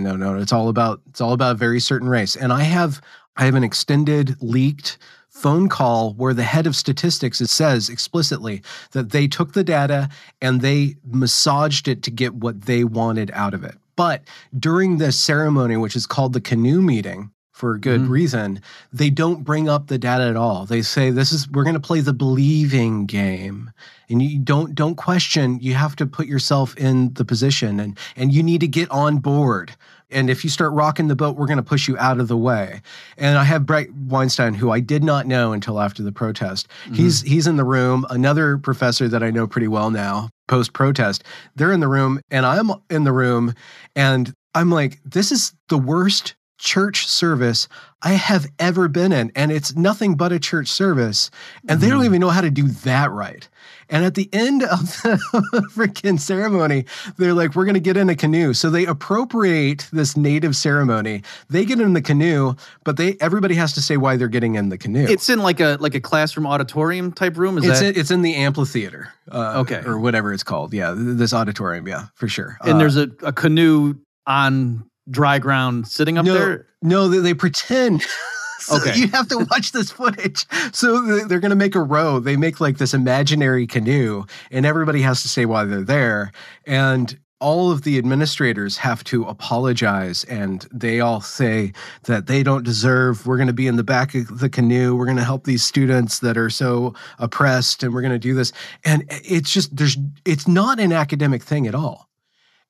no 0.00 0.16
no 0.16 0.36
it's 0.38 0.52
all 0.52 0.68
about 0.68 1.00
it's 1.08 1.20
all 1.20 1.32
about 1.32 1.52
a 1.52 1.58
very 1.58 1.80
certain 1.80 2.08
race. 2.08 2.36
And 2.36 2.52
i 2.52 2.62
have 2.62 3.00
i 3.36 3.44
have 3.46 3.54
an 3.54 3.64
extended 3.64 4.36
leaked 4.40 4.98
phone 5.30 5.68
call 5.68 6.12
where 6.14 6.34
the 6.34 6.44
head 6.44 6.66
of 6.66 6.76
statistics 6.76 7.40
it 7.40 7.48
says 7.50 7.88
explicitly 7.88 8.62
that 8.92 9.10
they 9.10 9.26
took 9.26 9.52
the 9.52 9.64
data 9.64 10.08
and 10.40 10.60
they 10.60 10.94
massaged 11.04 11.88
it 11.88 12.02
to 12.02 12.10
get 12.10 12.34
what 12.34 12.62
they 12.66 12.84
wanted 12.84 13.30
out 13.34 13.52
of 13.54 13.64
it. 13.64 13.74
But 13.96 14.22
during 14.58 14.98
the 14.98 15.10
ceremony 15.12 15.76
which 15.76 15.96
is 15.96 16.06
called 16.06 16.34
the 16.34 16.40
canoe 16.40 16.82
meeting 16.82 17.30
for 17.54 17.78
good 17.78 18.02
Mhm. 18.02 18.08
reason 18.08 18.60
they 18.92 19.08
don't 19.10 19.44
bring 19.44 19.68
up 19.68 19.86
the 19.86 19.96
data 19.96 20.24
at 20.24 20.34
all. 20.36 20.66
They 20.66 20.82
say 20.82 21.10
this 21.10 21.32
is 21.32 21.48
we're 21.48 21.62
going 21.62 21.74
to 21.74 21.80
play 21.80 22.00
the 22.00 22.12
believing 22.12 23.06
game. 23.06 23.70
And 24.10 24.20
you 24.20 24.38
don't 24.40 24.74
don't 24.74 24.96
question 24.96 25.58
you 25.62 25.74
have 25.74 25.94
to 25.96 26.06
put 26.06 26.26
yourself 26.26 26.76
in 26.76 27.14
the 27.14 27.24
position 27.24 27.78
and 27.80 27.96
and 28.16 28.32
you 28.32 28.42
need 28.42 28.60
to 28.60 28.68
get 28.68 28.90
on 28.90 29.18
board. 29.18 29.72
And 30.10 30.28
if 30.30 30.44
you 30.44 30.50
start 30.50 30.72
rocking 30.72 31.06
the 31.08 31.14
boat 31.16 31.36
we're 31.36 31.46
going 31.46 31.56
to 31.56 31.62
push 31.62 31.86
you 31.88 31.96
out 31.98 32.18
of 32.20 32.26
the 32.28 32.36
way. 32.36 32.82
And 33.16 33.38
i 33.38 33.44
have 33.44 33.64
brett 33.66 33.88
weinstein 33.94 34.54
who 34.54 34.70
i 34.72 34.80
did 34.80 35.04
not 35.04 35.26
know 35.28 35.52
until 35.52 35.80
after 35.80 36.02
the 36.02 36.12
protest. 36.12 36.66
He's 36.92 37.22
he's 37.22 37.46
in 37.46 37.56
the 37.56 37.64
room 37.64 38.04
another 38.10 38.58
professor 38.58 39.06
that 39.08 39.22
i 39.22 39.30
know 39.30 39.46
pretty 39.46 39.68
well 39.68 39.90
now 39.92 40.28
post 40.48 40.72
protest 40.72 41.22
they're 41.54 41.72
in 41.72 41.80
the 41.80 41.88
room 41.88 42.20
and 42.32 42.44
i'm 42.44 42.70
in 42.90 43.04
the 43.04 43.12
room 43.12 43.54
and 43.96 44.34
i'm 44.54 44.70
like 44.70 45.00
this 45.04 45.30
is 45.32 45.54
the 45.68 45.78
worst 45.78 46.34
church 46.64 47.06
service 47.06 47.68
I 48.02 48.12
have 48.12 48.46
ever 48.58 48.88
been 48.88 49.12
in. 49.12 49.32
And 49.34 49.52
it's 49.52 49.76
nothing 49.76 50.16
but 50.16 50.32
a 50.32 50.38
church 50.38 50.68
service. 50.68 51.30
And 51.68 51.80
they 51.80 51.88
don't 51.88 52.04
even 52.04 52.20
know 52.20 52.30
how 52.30 52.40
to 52.42 52.50
do 52.50 52.68
that 52.68 53.10
right. 53.10 53.48
And 53.88 54.04
at 54.04 54.14
the 54.14 54.28
end 54.32 54.62
of 54.62 54.80
the 55.02 55.70
freaking 55.74 56.18
ceremony, 56.18 56.84
they're 57.16 57.32
like, 57.32 57.54
we're 57.54 57.64
going 57.64 57.74
to 57.74 57.80
get 57.80 57.96
in 57.96 58.10
a 58.10 58.16
canoe. 58.16 58.52
So 58.52 58.68
they 58.68 58.84
appropriate 58.86 59.88
this 59.92 60.16
native 60.16 60.56
ceremony. 60.56 61.22
They 61.48 61.64
get 61.64 61.80
in 61.80 61.92
the 61.92 62.02
canoe, 62.02 62.54
but 62.84 62.96
they 62.96 63.16
everybody 63.20 63.54
has 63.54 63.72
to 63.74 63.82
say 63.82 63.96
why 63.96 64.16
they're 64.16 64.28
getting 64.28 64.54
in 64.54 64.68
the 64.70 64.78
canoe. 64.78 65.06
It's 65.08 65.28
in 65.28 65.40
like 65.40 65.60
a 65.60 65.76
like 65.80 65.94
a 65.94 66.00
classroom 66.00 66.46
auditorium 66.46 67.12
type 67.12 67.36
room. 67.36 67.56
Is 67.58 67.64
it's, 67.66 67.80
that? 67.80 67.94
in, 67.94 68.00
it's 68.00 68.10
in 68.10 68.22
the 68.22 68.34
amphitheater. 68.34 69.12
Uh, 69.30 69.62
Okay. 69.64 69.82
Or 69.86 69.98
whatever 69.98 70.32
it's 70.32 70.42
called. 70.44 70.74
Yeah. 70.74 70.94
This 70.96 71.32
auditorium. 71.32 71.86
Yeah, 71.86 72.06
for 72.16 72.28
sure. 72.28 72.58
and 72.62 72.74
Uh, 72.74 72.78
there's 72.78 72.96
a, 72.96 73.08
a 73.22 73.32
canoe 73.32 73.94
on 74.26 74.84
dry 75.10 75.38
ground 75.38 75.88
sitting 75.88 76.18
up 76.18 76.26
no, 76.26 76.34
there. 76.34 76.66
No, 76.82 77.08
they, 77.08 77.18
they 77.18 77.34
pretend. 77.34 78.04
So 78.60 78.76
Okay. 78.76 78.98
You 78.98 79.08
have 79.08 79.28
to 79.28 79.46
watch 79.50 79.72
this 79.72 79.90
footage. 79.90 80.46
So 80.72 81.02
they- 81.02 81.24
they're 81.24 81.40
going 81.40 81.50
to 81.50 81.56
make 81.56 81.74
a 81.74 81.82
row. 81.82 82.18
They 82.18 82.36
make 82.36 82.60
like 82.60 82.78
this 82.78 82.94
imaginary 82.94 83.66
canoe, 83.66 84.24
and 84.50 84.64
everybody 84.64 85.02
has 85.02 85.20
to 85.20 85.28
say 85.28 85.44
why 85.44 85.64
they're 85.64 85.82
there. 85.82 86.32
And 86.64 87.18
all 87.40 87.70
of 87.70 87.82
the 87.82 87.98
administrators 87.98 88.78
have 88.78 89.04
to 89.04 89.24
apologize, 89.24 90.24
and 90.24 90.66
they 90.72 91.00
all 91.00 91.20
say 91.20 91.74
that 92.04 92.26
they 92.26 92.42
don't 92.42 92.64
deserve. 92.64 93.26
We're 93.26 93.36
going 93.36 93.48
to 93.48 93.52
be 93.52 93.66
in 93.66 93.76
the 93.76 93.84
back 93.84 94.14
of 94.14 94.38
the 94.38 94.48
canoe. 94.48 94.96
We're 94.96 95.04
going 95.04 95.18
to 95.18 95.24
help 95.24 95.44
these 95.44 95.62
students 95.62 96.20
that 96.20 96.38
are 96.38 96.48
so 96.48 96.94
oppressed, 97.18 97.82
and 97.82 97.92
we're 97.92 98.00
going 98.00 98.12
to 98.12 98.18
do 98.18 98.32
this. 98.34 98.50
And 98.82 99.04
it's 99.10 99.52
just 99.52 99.76
there's 99.76 99.98
it's 100.24 100.48
not 100.48 100.80
an 100.80 100.92
academic 100.92 101.42
thing 101.42 101.66
at 101.66 101.74
all. 101.74 102.08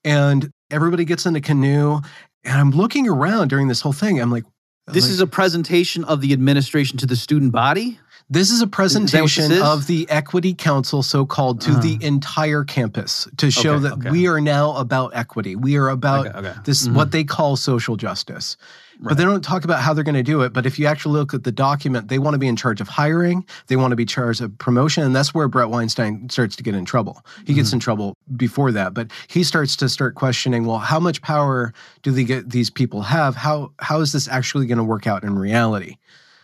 And 0.02 0.50
everybody 0.74 1.04
gets 1.04 1.24
in 1.24 1.32
the 1.32 1.40
canoe, 1.40 2.00
and 2.44 2.58
I'm 2.60 2.70
looking 2.72 3.08
around 3.08 3.48
during 3.48 3.68
this 3.68 3.80
whole 3.80 3.92
thing. 3.92 4.20
I'm 4.20 4.30
like, 4.30 4.44
This 4.88 5.04
like, 5.04 5.12
is 5.12 5.20
a 5.20 5.26
presentation 5.26 6.04
of 6.04 6.20
the 6.20 6.32
administration 6.32 6.98
to 6.98 7.06
the 7.06 7.16
student 7.16 7.52
body. 7.52 7.98
this 8.30 8.50
is 8.50 8.60
a 8.62 8.66
presentation 8.66 9.52
is? 9.52 9.62
of 9.62 9.86
the 9.86 10.06
Equity 10.10 10.54
Council, 10.54 11.02
so 11.02 11.24
called, 11.26 11.60
to 11.62 11.74
the 11.76 11.98
entire 12.00 12.64
campus 12.64 13.28
to 13.36 13.50
show 13.50 13.74
Okay, 13.74 13.82
that 13.84 13.92
okay. 13.94 14.10
we 14.10 14.26
are 14.26 14.40
now 14.40 14.76
about 14.76 15.12
equity. 15.14 15.56
We 15.56 15.76
are 15.76 15.88
about 15.90 16.26
Okay, 16.34 16.52
this 16.64 16.88
Mhm. 16.88 16.94
what 16.94 17.12
they 17.12 17.22
call 17.24 17.56
social 17.56 17.96
justice. 17.96 18.56
But 19.10 19.18
they 19.18 19.24
don't 19.24 19.42
talk 19.44 19.64
about 19.64 19.80
how 19.80 19.92
they're 19.94 20.04
going 20.04 20.14
to 20.14 20.22
do 20.22 20.40
it. 20.42 20.52
But 20.52 20.66
if 20.66 20.78
you 20.78 20.86
actually 20.86 21.18
look 21.18 21.34
at 21.34 21.44
the 21.44 21.52
document, 21.52 22.08
they 22.08 22.18
want 22.18 22.34
to 22.34 22.38
be 22.38 22.48
in 22.48 22.56
charge 22.56 22.80
of 22.80 22.88
hiring. 22.88 23.44
They 23.66 23.76
want 23.76 23.92
to 23.92 23.96
be 23.96 24.04
charged 24.04 24.40
of 24.40 24.56
promotion, 24.58 25.02
and 25.02 25.14
that's 25.14 25.34
where 25.34 25.48
Brett 25.48 25.68
Weinstein 25.70 26.28
starts 26.30 26.56
to 26.56 26.62
get 26.62 26.74
in 26.74 26.84
trouble. 26.84 27.24
He 27.46 27.54
gets 27.54 27.68
Mm-hmm. 27.68 27.76
in 27.76 27.80
trouble 27.80 28.16
before 28.36 28.72
that, 28.72 28.94
but 28.94 29.10
he 29.28 29.42
starts 29.44 29.76
to 29.76 29.88
start 29.88 30.14
questioning. 30.14 30.64
Well, 30.66 30.78
how 30.78 31.00
much 31.00 31.22
power 31.22 31.72
do 32.02 32.10
they 32.10 32.24
get? 32.24 32.50
These 32.50 32.70
people 32.70 33.02
have? 33.02 33.36
How 33.36 33.72
how 33.80 34.00
is 34.00 34.12
this 34.12 34.28
actually 34.28 34.66
going 34.66 34.78
to 34.78 34.84
work 34.84 35.06
out 35.06 35.24
in 35.24 35.38
reality? 35.38 35.96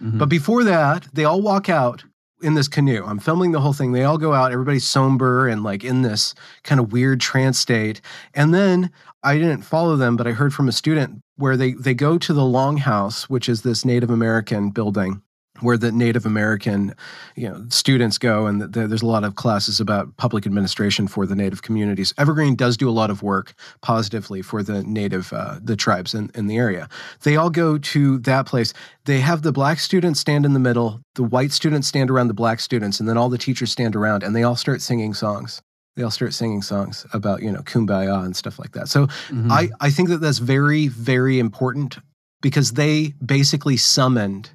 Mhm. 0.03 0.19
But 0.19 0.29
before 0.31 0.65
that, 0.65 1.07
they 1.13 1.25
all 1.25 1.43
walk 1.43 1.69
out 1.69 2.05
in 2.43 2.55
this 2.55 2.69
canoe. 2.69 3.05
I'm 3.05 3.19
filming 3.19 3.53
the 3.53 3.61
whole 3.61 3.73
thing. 3.73 3.93
They 3.93 4.05
all 4.05 4.19
go 4.19 4.33
out, 4.33 4.53
everybody's 4.53 4.87
somber 4.87 5.49
and 5.49 5.63
like 5.63 5.85
in 5.85 6.03
this 6.03 6.35
kind 6.65 6.81
of 6.81 6.93
weird 6.93 7.21
trance 7.21 7.59
state. 7.59 8.01
And 8.35 8.55
then 8.55 8.91
I 9.23 9.37
didn't 9.37 9.63
follow 9.63 9.97
them, 9.97 10.17
but 10.17 10.27
I 10.27 10.33
heard 10.33 10.55
from 10.55 10.69
a 10.69 10.73
student 10.73 11.23
where 11.37 11.57
they 11.57 11.73
they 11.73 11.95
go 11.95 12.19
to 12.19 12.33
the 12.33 12.43
Longhouse, 12.43 13.25
which 13.25 13.49
is 13.49 13.63
this 13.63 13.85
Native 13.85 14.11
American 14.11 14.71
building 14.71 15.23
where 15.61 15.77
the 15.77 15.93
Native 15.93 16.27
American, 16.27 16.95
you 17.37 17.49
know, 17.49 17.65
students 17.69 18.19
go, 18.19 18.47
and 18.47 18.73
th- 18.73 18.89
there's 18.89 19.03
a 19.03 19.07
lot 19.07 19.25
of 19.25 19.35
classes 19.37 19.81
about 19.81 20.17
public 20.17 20.47
administration 20.47 21.09
for 21.09 21.27
the 21.27 21.35
Native 21.35 21.63
communities. 21.63 22.13
Evergreen 22.19 22.55
does 22.57 22.77
do 22.77 22.89
a 22.89 22.93
lot 22.93 23.11
of 23.11 23.23
work 23.23 23.55
positively 23.83 24.43
for 24.43 24.63
the 24.63 24.83
Native, 24.83 25.33
uh, 25.33 25.57
the 25.63 25.77
tribes 25.77 26.15
in, 26.15 26.31
in 26.35 26.47
the 26.47 26.57
area. 26.57 26.89
They 27.23 27.37
all 27.37 27.51
go 27.51 27.79
to 27.79 28.19
that 28.21 28.47
place. 28.47 28.73
They 29.05 29.21
have 29.21 29.43
the 29.43 29.53
black 29.53 29.79
students 29.79 30.21
stand 30.21 30.45
in 30.45 30.53
the 30.53 30.61
middle, 30.61 31.01
the 31.15 31.23
white 31.25 31.53
students 31.53 31.89
stand 31.89 32.11
around 32.11 32.29
the 32.29 32.35
black 32.35 32.61
students, 32.61 33.01
and 33.01 33.09
then 33.09 33.17
all 33.17 33.29
the 33.29 33.39
teachers 33.39 33.71
stand 33.73 33.97
around, 33.97 34.23
and 34.23 34.35
they 34.35 34.43
all 34.43 34.57
start 34.57 34.81
singing 34.83 35.15
songs. 35.15 35.63
They 35.97 36.05
all 36.05 36.11
start 36.11 36.33
singing 36.33 36.63
songs 36.63 37.05
about 37.13 37.43
you 37.43 37.51
know 37.51 37.61
kumbaya 37.63 38.25
and 38.25 38.37
stuff 38.37 38.59
like 38.59 38.73
that. 38.73 38.89
So 38.89 39.07
Mhm. 39.29 39.51
I, 39.51 39.71
I 39.81 39.91
think 39.91 40.09
that 40.09 40.19
that's 40.19 40.39
very, 40.39 40.87
very 40.89 41.39
important 41.39 41.99
because 42.41 42.73
they 42.73 43.15
basically 43.25 43.77
summoned 43.77 44.51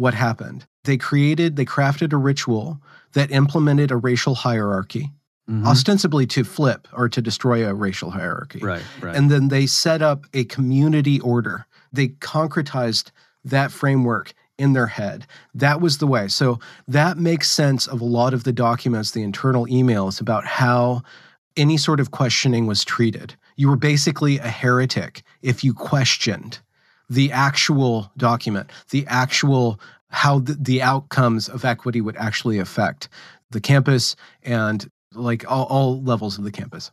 what 0.00 0.14
happened. 0.14 0.66
They 0.84 0.96
created, 0.96 1.56
they 1.56 1.66
crafted 1.66 2.12
a 2.12 2.16
ritual 2.16 2.80
that 3.12 3.30
implemented 3.30 3.90
a 3.90 3.96
racial 3.96 4.34
hierarchy, 4.34 5.12
Mhm. 5.48 5.66
ostensibly 5.66 6.26
to 6.28 6.42
flip 6.44 6.88
or 6.92 7.08
to 7.10 7.20
destroy 7.20 7.68
a 7.68 7.74
racial 7.74 8.10
hierarchy. 8.12 8.60
right, 8.60 8.82
right. 9.02 9.14
And 9.14 9.30
then 9.30 9.48
they 9.48 9.66
set 9.66 10.00
up 10.00 10.24
a 10.32 10.44
community 10.44 11.20
order. 11.20 11.66
They 11.92 12.08
concretized 12.08 13.10
that 13.44 13.72
framework 13.72 14.32
in 14.58 14.72
their 14.74 14.86
head. 14.86 15.26
That 15.54 15.80
was 15.80 15.98
the 15.98 16.06
way. 16.06 16.28
So 16.28 16.58
that 16.88 17.18
makes 17.18 17.50
sense 17.50 17.86
of 17.86 18.00
a 18.00 18.04
lot 18.04 18.32
of 18.34 18.44
the 18.44 18.52
documents, 18.52 19.10
the 19.10 19.22
internal 19.22 19.66
emails 19.66 20.20
about 20.20 20.44
how 20.46 21.02
any 21.56 21.76
sort 21.76 22.00
of 22.00 22.10
questioning 22.10 22.66
was 22.66 22.84
treated. 22.84 23.34
You 23.56 23.68
were 23.68 23.76
basically 23.76 24.38
a 24.38 24.48
heretic 24.48 25.22
if 25.42 25.64
you 25.64 25.74
questioned 25.74 26.60
the 27.10 27.32
actual 27.32 28.10
document, 28.16 28.70
the 28.90 29.04
actual 29.08 29.78
how 30.08 30.38
the, 30.38 30.54
the 30.54 30.82
outcomes 30.82 31.48
of 31.48 31.64
equity 31.64 32.00
would 32.00 32.16
actually 32.16 32.58
affect 32.58 33.08
the 33.50 33.60
campus 33.60 34.16
and 34.42 34.90
like 35.12 35.48
all, 35.50 35.66
all 35.66 36.02
levels 36.02 36.38
of 36.38 36.44
the 36.44 36.50
campus. 36.50 36.90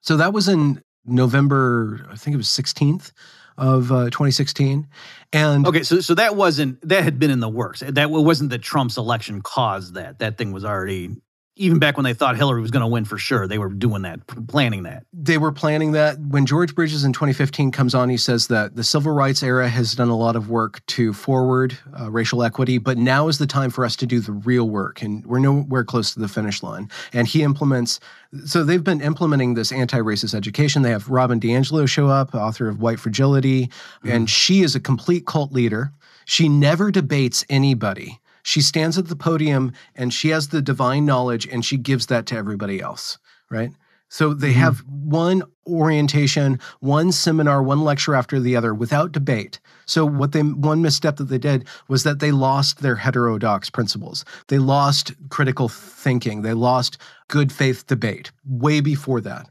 So 0.00 0.16
that 0.16 0.32
was 0.32 0.48
in 0.48 0.82
November, 1.04 2.06
I 2.10 2.16
think 2.16 2.34
it 2.34 2.36
was 2.36 2.48
16th 2.48 3.12
of 3.56 3.92
uh, 3.92 4.04
2016. 4.06 4.88
And 5.32 5.66
okay, 5.66 5.82
so 5.82 6.00
so 6.00 6.14
that 6.14 6.36
wasn't 6.36 6.86
that 6.88 7.04
had 7.04 7.18
been 7.18 7.30
in 7.30 7.40
the 7.40 7.48
works. 7.48 7.82
That 7.86 8.10
wasn't 8.10 8.50
that 8.50 8.62
Trump's 8.62 8.96
election 8.96 9.42
caused 9.42 9.94
that. 9.94 10.18
That 10.18 10.38
thing 10.38 10.52
was 10.52 10.64
already 10.64 11.16
even 11.56 11.78
back 11.78 11.96
when 11.96 12.04
they 12.04 12.14
thought 12.14 12.36
Hillary 12.36 12.62
was 12.62 12.70
going 12.70 12.80
to 12.80 12.86
win 12.86 13.04
for 13.04 13.18
sure, 13.18 13.46
they 13.46 13.58
were 13.58 13.68
doing 13.68 14.02
that, 14.02 14.26
planning 14.48 14.84
that. 14.84 15.04
They 15.12 15.36
were 15.36 15.52
planning 15.52 15.92
that. 15.92 16.18
When 16.18 16.46
George 16.46 16.74
Bridges 16.74 17.04
in 17.04 17.12
2015 17.12 17.70
comes 17.72 17.94
on, 17.94 18.08
he 18.08 18.16
says 18.16 18.46
that 18.46 18.74
the 18.74 18.82
civil 18.82 19.12
rights 19.12 19.42
era 19.42 19.68
has 19.68 19.94
done 19.94 20.08
a 20.08 20.16
lot 20.16 20.34
of 20.34 20.48
work 20.48 20.84
to 20.86 21.12
forward 21.12 21.76
uh, 21.98 22.10
racial 22.10 22.42
equity, 22.42 22.78
but 22.78 22.96
now 22.96 23.28
is 23.28 23.36
the 23.36 23.46
time 23.46 23.68
for 23.68 23.84
us 23.84 23.96
to 23.96 24.06
do 24.06 24.20
the 24.20 24.32
real 24.32 24.68
work. 24.68 25.02
And 25.02 25.26
we're 25.26 25.40
nowhere 25.40 25.84
close 25.84 26.14
to 26.14 26.20
the 26.20 26.28
finish 26.28 26.62
line. 26.62 26.88
And 27.12 27.28
he 27.28 27.42
implements, 27.42 28.00
so 28.46 28.64
they've 28.64 28.82
been 28.82 29.02
implementing 29.02 29.52
this 29.52 29.72
anti 29.72 29.98
racist 29.98 30.34
education. 30.34 30.80
They 30.80 30.90
have 30.90 31.10
Robin 31.10 31.38
DiAngelo 31.38 31.86
show 31.86 32.08
up, 32.08 32.34
author 32.34 32.68
of 32.68 32.80
White 32.80 32.98
Fragility, 32.98 33.66
mm-hmm. 33.66 34.08
and 34.08 34.30
she 34.30 34.62
is 34.62 34.74
a 34.74 34.80
complete 34.80 35.26
cult 35.26 35.52
leader. 35.52 35.92
She 36.24 36.48
never 36.48 36.90
debates 36.90 37.44
anybody 37.50 38.20
she 38.42 38.60
stands 38.60 38.98
at 38.98 39.08
the 39.08 39.16
podium 39.16 39.72
and 39.94 40.12
she 40.12 40.30
has 40.30 40.48
the 40.48 40.62
divine 40.62 41.06
knowledge 41.06 41.46
and 41.46 41.64
she 41.64 41.76
gives 41.76 42.06
that 42.06 42.26
to 42.26 42.36
everybody 42.36 42.80
else, 42.80 43.18
right? 43.50 43.72
So 44.08 44.34
they 44.34 44.50
mm-hmm. 44.50 44.60
have 44.60 44.84
one 44.86 45.42
orientation, 45.66 46.60
one 46.80 47.12
seminar, 47.12 47.62
one 47.62 47.82
lecture 47.82 48.14
after 48.14 48.38
the 48.40 48.56
other 48.56 48.74
without 48.74 49.10
debate. 49.12 49.58
So 49.86 50.04
what 50.04 50.32
they 50.32 50.42
one 50.42 50.82
misstep 50.82 51.16
that 51.16 51.30
they 51.30 51.38
did 51.38 51.66
was 51.88 52.02
that 52.02 52.18
they 52.18 52.30
lost 52.30 52.82
their 52.82 52.96
heterodox 52.96 53.70
principles. 53.70 54.26
They 54.48 54.58
lost 54.58 55.12
critical 55.30 55.70
thinking. 55.70 56.42
They 56.42 56.52
lost 56.52 56.98
good 57.28 57.50
faith 57.50 57.86
debate 57.86 58.32
way 58.44 58.80
before 58.80 59.22
that. 59.22 59.48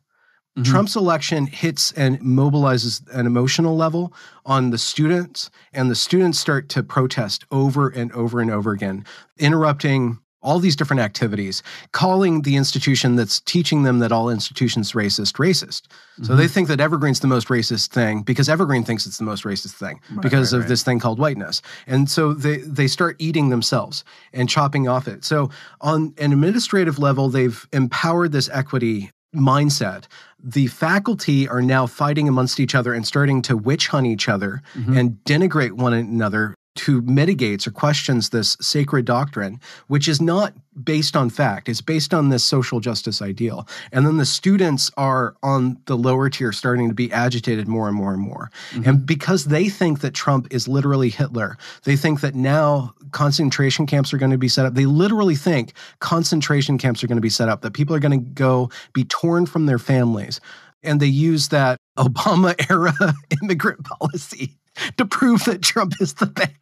Mm-hmm. 0.58 0.70
Trump's 0.70 0.96
election 0.98 1.46
hits 1.48 1.94
and 1.94 2.20
mobilizes 2.20 3.02
an 3.14 3.26
emotional 3.26 3.78
level 3.78 4.14
on 4.46 4.72
the 4.72 4.78
students, 4.78 5.50
and 5.74 5.90
the 5.90 5.96
students 5.96 6.40
start 6.40 6.68
to 6.70 6.84
protest 6.84 7.46
over 7.52 7.88
and 7.88 8.12
over 8.12 8.42
and 8.42 8.52
over 8.52 8.72
again, 8.72 9.06
interrupting 9.38 10.20
all 10.44 10.60
these 10.60 10.76
different 10.76 11.02
activities, 11.02 11.62
calling 11.92 12.42
the 12.42 12.56
institution 12.56 13.16
that's 13.16 13.40
teaching 13.42 13.84
them 13.84 14.00
that 14.00 14.12
all 14.12 14.30
institutions 14.30 14.94
racist 14.94 15.34
racist. 15.36 15.84
Mm-hmm. 15.84 16.26
So 16.26 16.36
they 16.36 16.46
mm-hmm. 16.46 16.54
think 16.54 16.68
that 16.68 16.80
Evergreen's 16.80 17.20
the 17.20 17.28
most 17.28 17.48
racist 17.48 17.90
thing 17.90 18.24
because 18.24 18.50
Evergreen 18.50 18.84
thinks 18.84 19.06
it's 19.06 19.20
the 19.20 19.24
most 19.24 19.44
racist 19.44 19.74
thing 19.74 20.02
right, 20.12 20.22
because 20.22 20.52
right, 20.52 20.58
of 20.58 20.64
right. 20.64 20.70
this 20.70 20.84
thing 20.84 21.00
called 21.00 21.20
whiteness. 21.20 21.62
And 21.86 22.10
so 22.10 22.34
they 22.34 22.58
they 22.58 22.88
start 22.88 23.16
eating 23.20 23.50
themselves 23.50 24.04
and 24.34 24.50
chopping 24.50 24.88
off 24.88 25.08
it. 25.08 25.24
So 25.24 25.50
on 25.80 26.14
an 26.18 26.34
administrative 26.34 26.98
level, 26.98 27.30
they've 27.30 27.68
empowered 27.72 28.32
this 28.32 28.50
equity 28.50 29.12
mindset 29.36 30.06
the 30.44 30.68
faculty 30.68 31.48
are 31.48 31.62
now 31.62 31.86
fighting 31.86 32.28
amongst 32.28 32.60
each 32.60 32.76
other 32.76 32.94
and 32.94 33.06
starting 33.06 33.42
to 33.42 33.56
witch 33.56 33.88
hunt 33.88 34.08
each 34.08 34.28
other 34.28 34.62
mm-hmm. 34.74 34.98
and 34.98 35.18
denigrate 35.26 35.74
one 35.74 35.94
another 35.94 36.56
to 36.74 37.02
mitigates 37.02 37.68
or 37.68 37.72
questions 37.72 38.30
this 38.30 38.56
sacred 38.62 39.06
doctrine, 39.06 39.60
which 39.88 40.08
is 40.08 40.22
not 40.22 40.54
based 40.84 41.18
on 41.18 41.30
fact. 41.30 41.68
It's 41.68 41.82
based 41.82 42.14
on 42.14 42.30
this 42.30 42.46
social 42.46 42.80
justice 42.80 43.22
ideal. 43.22 43.68
And 43.92 44.06
then 44.06 44.18
the 44.18 44.26
students 44.26 44.90
are 44.96 45.36
on 45.44 45.78
the 45.86 45.98
lower 45.98 46.30
tier 46.30 46.54
starting 46.54 46.88
to 46.88 46.96
be 46.96 47.12
agitated 47.12 47.68
more 47.68 47.90
and 47.90 47.96
more 47.96 48.14
and 48.14 48.22
more. 48.22 48.50
Mm-hmm. 48.72 48.90
And 48.90 49.06
because 49.06 49.46
they 49.46 49.68
think 49.68 50.00
that 50.00 50.14
Trump 50.14 50.48
is 50.50 50.68
literally 50.68 51.10
Hitler, 51.10 51.58
they 51.84 51.98
think 51.98 52.22
that 52.22 52.36
now 52.36 52.94
concentration 53.12 53.86
camps 53.86 54.14
are 54.14 54.18
going 54.18 54.32
to 54.32 54.38
be 54.38 54.48
set 54.48 54.66
up. 54.66 54.74
They 54.74 54.86
literally 54.86 55.36
think 55.36 55.74
concentration 56.00 56.78
camps 56.78 57.04
are 57.04 57.08
going 57.08 57.18
to 57.18 57.22
be 57.22 57.30
set 57.30 57.50
up, 57.50 57.62
that 57.62 57.74
people 57.74 57.96
are 57.96 58.00
going 58.00 58.18
to 58.18 58.30
go 58.32 58.70
be 58.94 59.04
torn 59.04 59.46
from 59.46 59.66
their 59.66 59.80
families. 59.80 60.40
And 60.84 61.00
they 61.00 61.08
use 61.08 61.50
that 61.50 61.78
Obama 61.98 62.56
era 62.70 62.94
immigrant 63.42 63.84
policy 63.84 64.58
to 64.98 65.06
prove 65.06 65.44
that 65.46 65.62
Trump 65.62 65.94
is 66.00 66.16
the 66.16 66.26
bad 66.28 66.54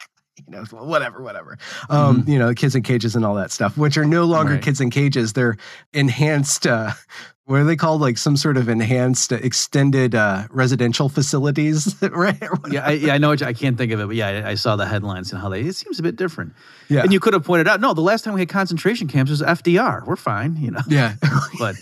you 0.47 0.55
know, 0.55 0.63
whatever, 0.85 1.21
whatever. 1.21 1.57
Um, 1.89 2.21
mm-hmm. 2.21 2.31
You 2.31 2.39
know, 2.39 2.53
kids 2.53 2.75
in 2.75 2.83
cages 2.83 3.15
and 3.15 3.25
all 3.25 3.35
that 3.35 3.51
stuff, 3.51 3.77
which 3.77 3.97
are 3.97 4.05
no 4.05 4.25
longer 4.25 4.53
right. 4.53 4.61
kids 4.61 4.81
in 4.81 4.89
cages. 4.89 5.33
They're 5.33 5.57
enhanced. 5.93 6.65
Uh, 6.67 6.91
what 7.45 7.59
are 7.59 7.63
they 7.63 7.75
called? 7.75 8.01
Like 8.01 8.17
some 8.17 8.37
sort 8.37 8.57
of 8.57 8.69
enhanced, 8.69 9.33
uh, 9.33 9.37
extended 9.37 10.15
uh, 10.15 10.47
residential 10.51 11.09
facilities, 11.09 11.95
right? 12.11 12.37
yeah, 12.69 12.85
I, 12.85 12.91
yeah, 12.91 13.13
I 13.13 13.17
know. 13.17 13.31
I 13.31 13.53
can't 13.53 13.77
think 13.77 13.91
of 13.91 13.99
it, 13.99 14.07
but 14.07 14.15
yeah, 14.15 14.27
I, 14.27 14.51
I, 14.51 14.55
saw 14.55 14.75
the 14.75 14.85
headlines 14.85 15.31
and 15.31 15.41
how 15.41 15.49
they. 15.49 15.61
It 15.61 15.75
seems 15.75 15.99
a 15.99 16.03
bit 16.03 16.15
different. 16.15 16.53
Yeah, 16.89 17.01
and 17.01 17.11
you 17.11 17.19
could 17.19 17.33
have 17.33 17.43
pointed 17.43 17.67
out, 17.67 17.81
no, 17.81 17.93
the 17.93 18.01
last 18.01 18.23
time 18.23 18.33
we 18.33 18.41
had 18.41 18.49
concentration 18.49 19.07
camps 19.07 19.31
was 19.31 19.41
FDR. 19.41 20.05
We're 20.05 20.15
fine, 20.15 20.57
you 20.57 20.71
know. 20.71 20.81
Yeah, 20.87 21.15
but 21.59 21.75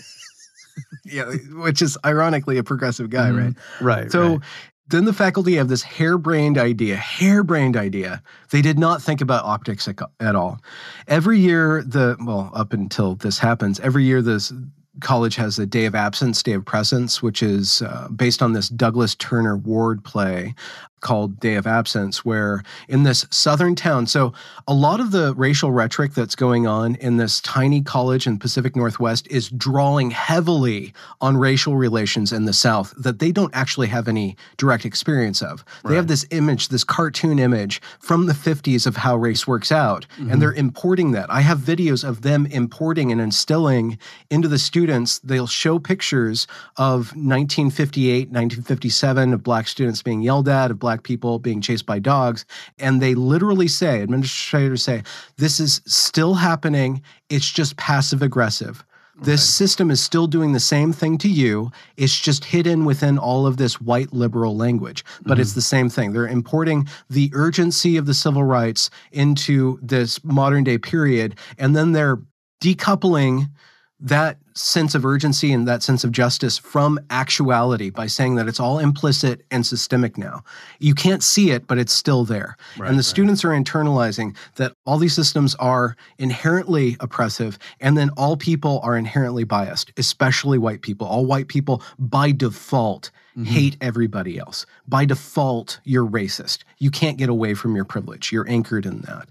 yeah, 1.04 1.30
which 1.52 1.82
is 1.82 1.98
ironically 2.04 2.58
a 2.58 2.64
progressive 2.64 3.10
guy, 3.10 3.28
mm-hmm. 3.28 3.38
right? 3.38 3.54
Right. 3.80 4.12
So 4.12 4.28
right 4.28 4.42
then 4.88 5.04
the 5.04 5.12
faculty 5.12 5.54
have 5.56 5.68
this 5.68 5.82
harebrained 5.82 6.58
idea, 6.58 6.96
harebrained 6.96 7.76
idea. 7.76 8.22
They 8.50 8.62
did 8.62 8.78
not 8.78 9.02
think 9.02 9.20
about 9.20 9.44
optics 9.44 9.88
at 10.20 10.34
all. 10.34 10.60
Every 11.06 11.38
year, 11.38 11.82
the 11.82 12.16
well, 12.20 12.50
up 12.54 12.72
until 12.72 13.14
this 13.14 13.38
happens, 13.38 13.80
every 13.80 14.04
year 14.04 14.22
this 14.22 14.52
college 15.00 15.36
has 15.36 15.58
a 15.58 15.66
day 15.66 15.84
of 15.84 15.94
absence, 15.94 16.42
day 16.42 16.54
of 16.54 16.64
presence, 16.64 17.22
which 17.22 17.42
is 17.42 17.82
uh, 17.82 18.08
based 18.08 18.42
on 18.42 18.52
this 18.52 18.68
Douglas 18.68 19.14
Turner 19.14 19.56
Ward 19.56 20.02
play 20.04 20.54
called 21.00 21.40
Day 21.40 21.54
of 21.54 21.66
Absence, 21.66 22.24
where 22.24 22.62
in 22.88 23.02
this 23.02 23.26
southern 23.30 23.74
town, 23.74 24.06
so 24.06 24.32
a 24.66 24.74
lot 24.74 25.00
of 25.00 25.10
the 25.10 25.34
racial 25.34 25.72
rhetoric 25.72 26.14
that's 26.14 26.34
going 26.34 26.66
on 26.66 26.94
in 26.96 27.16
this 27.16 27.40
tiny 27.40 27.80
college 27.82 28.26
in 28.26 28.38
Pacific 28.38 28.76
Northwest 28.76 29.26
is 29.30 29.48
drawing 29.50 30.10
heavily 30.10 30.92
on 31.20 31.36
racial 31.36 31.76
relations 31.76 32.32
in 32.32 32.44
the 32.44 32.52
South 32.52 32.94
that 32.96 33.18
they 33.18 33.32
don't 33.32 33.54
actually 33.54 33.88
have 33.88 34.08
any 34.08 34.36
direct 34.56 34.84
experience 34.84 35.42
of. 35.42 35.64
Right. 35.82 35.90
They 35.90 35.96
have 35.96 36.08
this 36.08 36.26
image, 36.30 36.68
this 36.68 36.84
cartoon 36.84 37.38
image 37.38 37.80
from 37.98 38.26
the 38.26 38.32
50s 38.32 38.86
of 38.86 38.96
how 38.96 39.16
race 39.16 39.46
works 39.46 39.72
out, 39.72 40.06
mm-hmm. 40.18 40.32
and 40.32 40.42
they're 40.42 40.52
importing 40.52 41.12
that. 41.12 41.30
I 41.30 41.40
have 41.40 41.58
videos 41.58 42.06
of 42.06 42.22
them 42.22 42.46
importing 42.46 43.12
and 43.12 43.20
instilling 43.20 43.98
into 44.30 44.48
the 44.48 44.58
students, 44.58 45.18
they'll 45.20 45.46
show 45.46 45.78
pictures 45.78 46.46
of 46.76 47.14
1958, 47.16 48.28
1957 48.28 49.32
of 49.32 49.42
black 49.42 49.68
students 49.68 50.02
being 50.02 50.22
yelled 50.22 50.48
at, 50.48 50.70
of 50.70 50.78
black 50.78 50.87
people 50.96 51.38
being 51.38 51.60
chased 51.60 51.86
by 51.86 51.98
dogs. 51.98 52.44
And 52.78 53.00
they 53.00 53.14
literally 53.14 53.68
say, 53.68 54.02
administrators 54.02 54.82
say, 54.82 55.02
this 55.36 55.60
is 55.60 55.80
still 55.86 56.34
happening. 56.34 57.02
It's 57.28 57.50
just 57.50 57.76
passive 57.76 58.22
aggressive. 58.22 58.84
This 59.20 59.42
okay. 59.42 59.64
system 59.64 59.90
is 59.90 60.00
still 60.00 60.28
doing 60.28 60.52
the 60.52 60.60
same 60.60 60.92
thing 60.92 61.18
to 61.18 61.28
you. 61.28 61.72
It's 61.96 62.16
just 62.16 62.44
hidden 62.44 62.84
within 62.84 63.18
all 63.18 63.46
of 63.46 63.56
this 63.56 63.80
white 63.80 64.12
liberal 64.12 64.56
language, 64.56 65.04
but 65.22 65.32
mm-hmm. 65.32 65.40
it's 65.40 65.54
the 65.54 65.60
same 65.60 65.88
thing. 65.88 66.12
They're 66.12 66.28
importing 66.28 66.86
the 67.10 67.30
urgency 67.34 67.96
of 67.96 68.06
the 68.06 68.14
civil 68.14 68.44
rights 68.44 68.90
into 69.10 69.80
this 69.82 70.22
modern 70.22 70.62
day 70.62 70.78
period, 70.78 71.34
and 71.58 71.74
then 71.74 71.92
they're 71.92 72.18
decoupling 72.62 73.50
that 74.00 74.38
sense 74.54 74.94
of 74.94 75.04
urgency 75.04 75.52
and 75.52 75.66
that 75.66 75.82
sense 75.82 76.04
of 76.04 76.12
justice 76.12 76.58
from 76.58 76.98
actuality 77.10 77.90
by 77.90 78.06
saying 78.06 78.36
that 78.36 78.48
it's 78.48 78.60
all 78.60 78.78
implicit 78.78 79.44
and 79.50 79.66
systemic 79.66 80.16
now. 80.16 80.42
You 80.78 80.94
can't 80.94 81.22
see 81.22 81.50
it, 81.50 81.66
but 81.66 81.78
it's 81.78 81.92
still 81.92 82.24
there. 82.24 82.56
Right, 82.76 82.88
and 82.88 82.94
the 82.94 83.00
right. 83.00 83.04
students 83.04 83.44
are 83.44 83.50
internalizing 83.50 84.36
that 84.56 84.72
all 84.84 84.98
these 84.98 85.14
systems 85.14 85.54
are 85.56 85.96
inherently 86.18 86.96
oppressive 87.00 87.58
and 87.80 87.96
then 87.96 88.10
all 88.16 88.36
people 88.36 88.80
are 88.82 88.96
inherently 88.96 89.44
biased, 89.44 89.92
especially 89.96 90.58
white 90.58 90.82
people. 90.82 91.06
All 91.06 91.26
white 91.26 91.48
people 91.48 91.82
by 91.98 92.30
default 92.32 93.10
mm-hmm. 93.36 93.44
hate 93.44 93.76
everybody 93.80 94.38
else. 94.38 94.64
By 94.86 95.04
default, 95.06 95.80
you're 95.84 96.06
racist. 96.06 96.64
You 96.78 96.90
can't 96.90 97.18
get 97.18 97.28
away 97.28 97.54
from 97.54 97.74
your 97.74 97.84
privilege. 97.84 98.32
You're 98.32 98.48
anchored 98.48 98.86
in 98.86 99.00
that. 99.02 99.28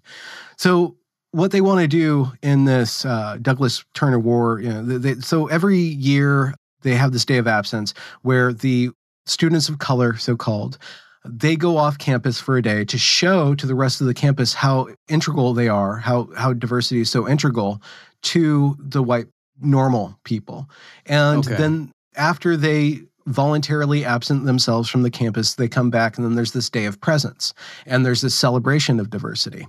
So 0.58 0.98
what 1.32 1.52
they 1.52 1.62
want 1.62 1.82
to 1.82 1.88
do 1.88 2.32
in 2.42 2.66
this 2.66 3.06
uh, 3.06 3.38
Douglas 3.42 3.84
Turner 3.94 4.20
Ward, 4.20 4.64
you 4.64 4.70
know, 4.70 4.84
they, 4.84 5.16
so 5.16 5.48
every 5.48 5.78
year 5.78 6.54
they 6.82 6.96
have 6.96 7.12
this 7.12 7.26
day 7.26 7.38
of 7.38 7.48
absence 7.48 7.94
where 8.22 8.54
the 8.54 8.92
students 9.26 9.70
of 9.70 9.80
color, 9.80 10.16
so 10.18 10.36
called, 10.36 10.78
they 11.26 11.56
go 11.56 11.78
off 11.78 11.98
campus 11.98 12.40
for 12.40 12.58
a 12.58 12.62
day 12.62 12.86
to 12.86 12.98
show 12.98 13.54
to 13.56 13.66
the 13.66 13.76
rest 13.76 14.00
of 14.00 14.08
the 14.08 14.14
campus 14.14 14.54
how 14.54 14.88
integral 15.10 15.54
they 15.54 15.68
are, 15.68 15.98
how 15.98 16.30
how 16.38 16.54
diversity 16.54 17.02
is 17.02 17.12
so 17.12 17.28
integral 17.28 17.82
to 18.22 18.78
the 18.80 19.04
white 19.04 19.28
normal 19.62 20.18
people. 20.24 20.70
And 21.06 21.46
okay. 21.46 21.56
then 21.56 21.92
after 22.16 22.56
they 22.56 23.02
voluntarily 23.26 24.06
absent 24.06 24.46
themselves 24.46 24.90
from 24.90 25.04
the 25.04 25.12
campus, 25.12 25.56
they 25.56 25.68
come 25.68 25.90
back 25.90 26.18
and 26.18 26.26
then 26.26 26.36
there's 26.36 26.54
this 26.54 26.70
day 26.70 26.86
of 26.86 27.02
presence 27.02 27.54
and 27.86 28.06
there's 28.06 28.22
this 28.22 28.36
celebration 28.36 29.00
of 29.00 29.10
diversity. 29.10 29.68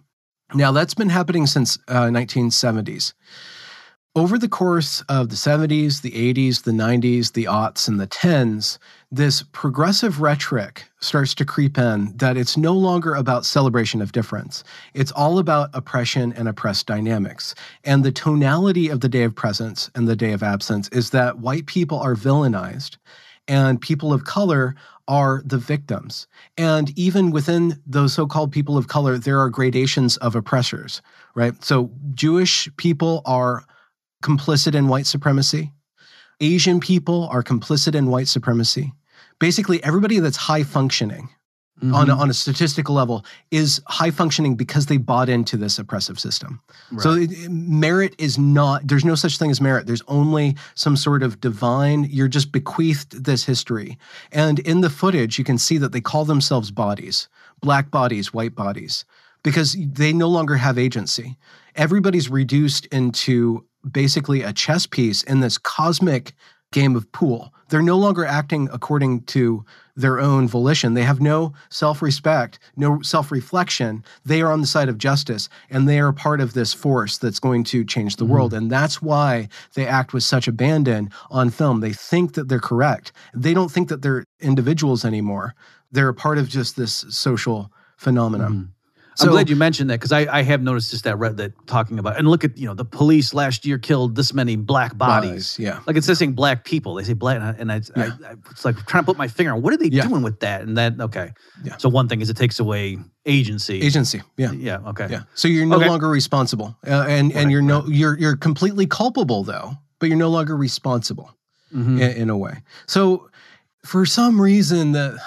Now, 0.54 0.72
that's 0.72 0.94
been 0.94 1.10
happening 1.10 1.46
since 1.46 1.78
uh, 1.88 2.04
1970s. 2.04 3.12
Over 4.16 4.38
the 4.38 4.48
course 4.48 5.02
of 5.02 5.28
the 5.28 5.36
70s, 5.36 6.00
the 6.00 6.10
80s, 6.10 6.64
the 6.64 6.72
90s, 6.72 7.34
the 7.34 7.44
aughts, 7.44 7.86
and 7.86 8.00
the 8.00 8.06
10s, 8.06 8.78
this 9.12 9.44
progressive 9.52 10.20
rhetoric 10.20 10.90
starts 11.00 11.34
to 11.36 11.44
creep 11.44 11.78
in 11.78 12.16
that 12.16 12.36
it's 12.36 12.56
no 12.56 12.72
longer 12.72 13.14
about 13.14 13.44
celebration 13.44 14.02
of 14.02 14.12
difference. 14.12 14.64
It's 14.94 15.12
all 15.12 15.38
about 15.38 15.70
oppression 15.74 16.32
and 16.32 16.48
oppressed 16.48 16.86
dynamics. 16.86 17.54
And 17.84 18.02
the 18.02 18.10
tonality 18.10 18.88
of 18.88 19.02
the 19.02 19.08
day 19.08 19.22
of 19.22 19.36
presence 19.36 19.90
and 19.94 20.08
the 20.08 20.16
day 20.16 20.32
of 20.32 20.42
absence 20.42 20.88
is 20.88 21.10
that 21.10 21.38
white 21.38 21.66
people 21.66 22.00
are 22.00 22.16
villainized 22.16 22.96
and 23.46 23.80
people 23.80 24.12
of 24.12 24.24
color 24.24 24.74
are 25.08 25.42
the 25.44 25.58
victims. 25.58 26.28
And 26.56 26.96
even 26.96 27.30
within 27.30 27.82
those 27.86 28.12
so 28.12 28.26
called 28.26 28.52
people 28.52 28.76
of 28.76 28.88
color, 28.88 29.18
there 29.18 29.40
are 29.40 29.48
gradations 29.48 30.16
of 30.18 30.36
oppressors, 30.36 31.02
right? 31.34 31.62
So 31.64 31.90
Jewish 32.14 32.68
people 32.76 33.22
are 33.24 33.64
complicit 34.22 34.74
in 34.74 34.88
white 34.88 35.06
supremacy. 35.06 35.72
Asian 36.40 36.78
people 36.78 37.26
are 37.32 37.42
complicit 37.42 37.94
in 37.94 38.06
white 38.06 38.28
supremacy. 38.28 38.92
Basically, 39.40 39.82
everybody 39.82 40.18
that's 40.20 40.36
high 40.36 40.62
functioning 40.62 41.30
on, 41.82 42.10
a, 42.10 42.14
Mhm. 42.14 42.18
on 42.18 42.30
a 42.30 42.34
statistical 42.34 42.94
level 42.94 43.24
is 43.50 43.80
high 43.86 44.10
functioning 44.10 44.56
because 44.56 44.86
they 44.86 44.96
bought 44.96 45.28
into 45.28 45.56
this 45.56 45.78
oppressive 45.78 46.18
system. 46.18 46.60
So 46.98 47.12
Right. 47.12 47.22
it, 47.22 47.32
it- 47.32 47.50
merit 47.50 48.14
is 48.18 48.36
not, 48.38 48.86
there's 48.86 49.04
no 49.04 49.14
such 49.14 49.38
thing 49.38 49.50
as 49.50 49.60
merit. 49.60 49.86
There's 49.86 50.02
only 50.08 50.56
some 50.74 50.96
sort 50.96 51.22
of 51.22 51.40
divine, 51.40 52.04
you're 52.10 52.28
just 52.28 52.50
bequeathed 52.52 53.24
this 53.24 53.44
history. 53.44 53.98
And 54.32 54.58
in 54.60 54.80
the 54.80 54.90
footage, 54.90 55.38
you 55.38 55.44
can 55.44 55.58
see 55.58 55.78
that 55.78 55.92
they 55.92 56.00
call 56.00 56.24
themselves 56.24 56.70
bodies 56.70 57.28
black 57.60 57.90
bodies, 57.90 58.32
white 58.32 58.54
bodies, 58.54 59.04
because 59.42 59.76
they 59.78 60.12
no 60.12 60.28
longer 60.28 60.56
have 60.56 60.78
agency. 60.78 61.36
Everybody's 61.74 62.28
reduced 62.28 62.86
into 62.86 63.64
basically 63.90 64.42
a 64.42 64.52
chess 64.52 64.86
piece 64.86 65.22
in 65.24 65.40
this 65.40 65.58
cosmic 65.58 66.34
game 66.72 66.96
of 66.96 67.10
pool. 67.12 67.52
They're 67.68 67.82
no 67.82 67.98
longer 67.98 68.24
acting 68.24 68.68
according 68.72 69.22
to 69.24 69.64
their 69.94 70.20
own 70.20 70.48
volition. 70.48 70.94
They 70.94 71.02
have 71.02 71.20
no 71.20 71.52
self 71.70 72.00
respect, 72.00 72.58
no 72.76 73.02
self 73.02 73.30
reflection. 73.30 74.04
They 74.24 74.40
are 74.42 74.52
on 74.52 74.60
the 74.60 74.66
side 74.66 74.88
of 74.88 74.96
justice 74.96 75.48
and 75.70 75.88
they 75.88 75.98
are 76.00 76.12
part 76.12 76.40
of 76.40 76.54
this 76.54 76.72
force 76.72 77.18
that's 77.18 77.40
going 77.40 77.64
to 77.64 77.84
change 77.84 78.16
the 78.16 78.24
mm-hmm. 78.24 78.32
world. 78.32 78.54
And 78.54 78.70
that's 78.70 79.02
why 79.02 79.48
they 79.74 79.86
act 79.86 80.12
with 80.12 80.22
such 80.22 80.48
abandon 80.48 81.10
on 81.30 81.50
film. 81.50 81.80
They 81.80 81.92
think 81.92 82.34
that 82.34 82.48
they're 82.48 82.60
correct. 82.60 83.12
They 83.34 83.54
don't 83.54 83.70
think 83.70 83.88
that 83.88 84.02
they're 84.02 84.24
individuals 84.40 85.04
anymore. 85.04 85.54
They're 85.90 86.08
a 86.08 86.14
part 86.14 86.38
of 86.38 86.48
just 86.48 86.76
this 86.76 87.04
social 87.10 87.72
phenomenon. 87.96 88.52
Mm-hmm. 88.52 88.77
I'm 89.20 89.30
glad 89.30 89.50
you 89.50 89.56
mentioned 89.56 89.90
that 89.90 89.94
because 90.00 90.12
I, 90.12 90.26
I 90.38 90.42
have 90.42 90.62
noticed 90.62 90.90
just 90.92 91.04
that 91.04 91.18
that 91.36 91.52
talking 91.66 91.98
about 91.98 92.18
and 92.18 92.28
look 92.28 92.44
at 92.44 92.56
you 92.56 92.66
know 92.66 92.74
the 92.74 92.84
police 92.84 93.34
last 93.34 93.66
year 93.66 93.78
killed 93.78 94.14
this 94.14 94.32
many 94.32 94.54
black 94.56 94.96
bodies. 94.96 95.56
yeah. 95.58 95.80
Like 95.86 95.96
it's 95.96 96.06
saying 96.18 96.34
black 96.34 96.64
people. 96.64 96.94
They 96.94 97.04
say 97.04 97.14
black, 97.14 97.56
and 97.58 97.72
I, 97.72 97.80
I, 97.96 98.02
I, 98.04 98.10
it's 98.50 98.64
like 98.64 98.76
trying 98.86 99.02
to 99.02 99.06
put 99.06 99.16
my 99.18 99.26
finger 99.28 99.52
on 99.52 99.62
what 99.62 99.72
are 99.72 99.76
they 99.76 99.86
Yeah. 99.88 100.06
doing 100.06 100.22
with 100.22 100.40
that? 100.40 100.62
And 100.62 100.76
that 100.78 101.00
okay. 101.00 101.32
Yeah. 101.64 101.76
So 101.78 101.88
one 101.88 102.06
thing 102.08 102.20
is 102.20 102.30
it 102.30 102.36
takes 102.36 102.60
away 102.60 102.98
agency. 103.26 103.80
Agency. 103.82 104.22
Yeah. 104.36 104.52
Yeah. 104.52 104.78
Okay. 104.86 105.08
Yeah. 105.10 105.22
So 105.34 105.48
you're 105.48 105.66
no 105.66 105.76
Okay. 105.76 105.88
longer 105.88 106.08
responsible, 106.08 106.76
uh, 106.86 107.04
and 107.08 107.32
and 107.32 107.50
you're 107.50 107.62
no 107.62 107.84
you're 107.86 108.18
you're 108.18 108.36
completely 108.36 108.86
culpable 108.86 109.42
though, 109.42 109.72
but 109.98 110.08
you're 110.08 110.18
no 110.18 110.30
longer 110.30 110.56
responsible 110.56 111.34
Mhm. 111.74 112.00
in, 112.00 112.10
in 112.22 112.30
a 112.30 112.36
way. 112.36 112.62
So 112.86 113.28
for 113.84 114.06
some 114.06 114.40
reason, 114.40 114.92
the 114.92 115.18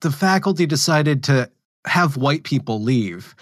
the 0.00 0.10
faculty 0.10 0.66
decided 0.66 1.22
to 1.24 1.48
have 1.86 2.16
white 2.16 2.44
people 2.44 2.80
leave. 2.80 3.34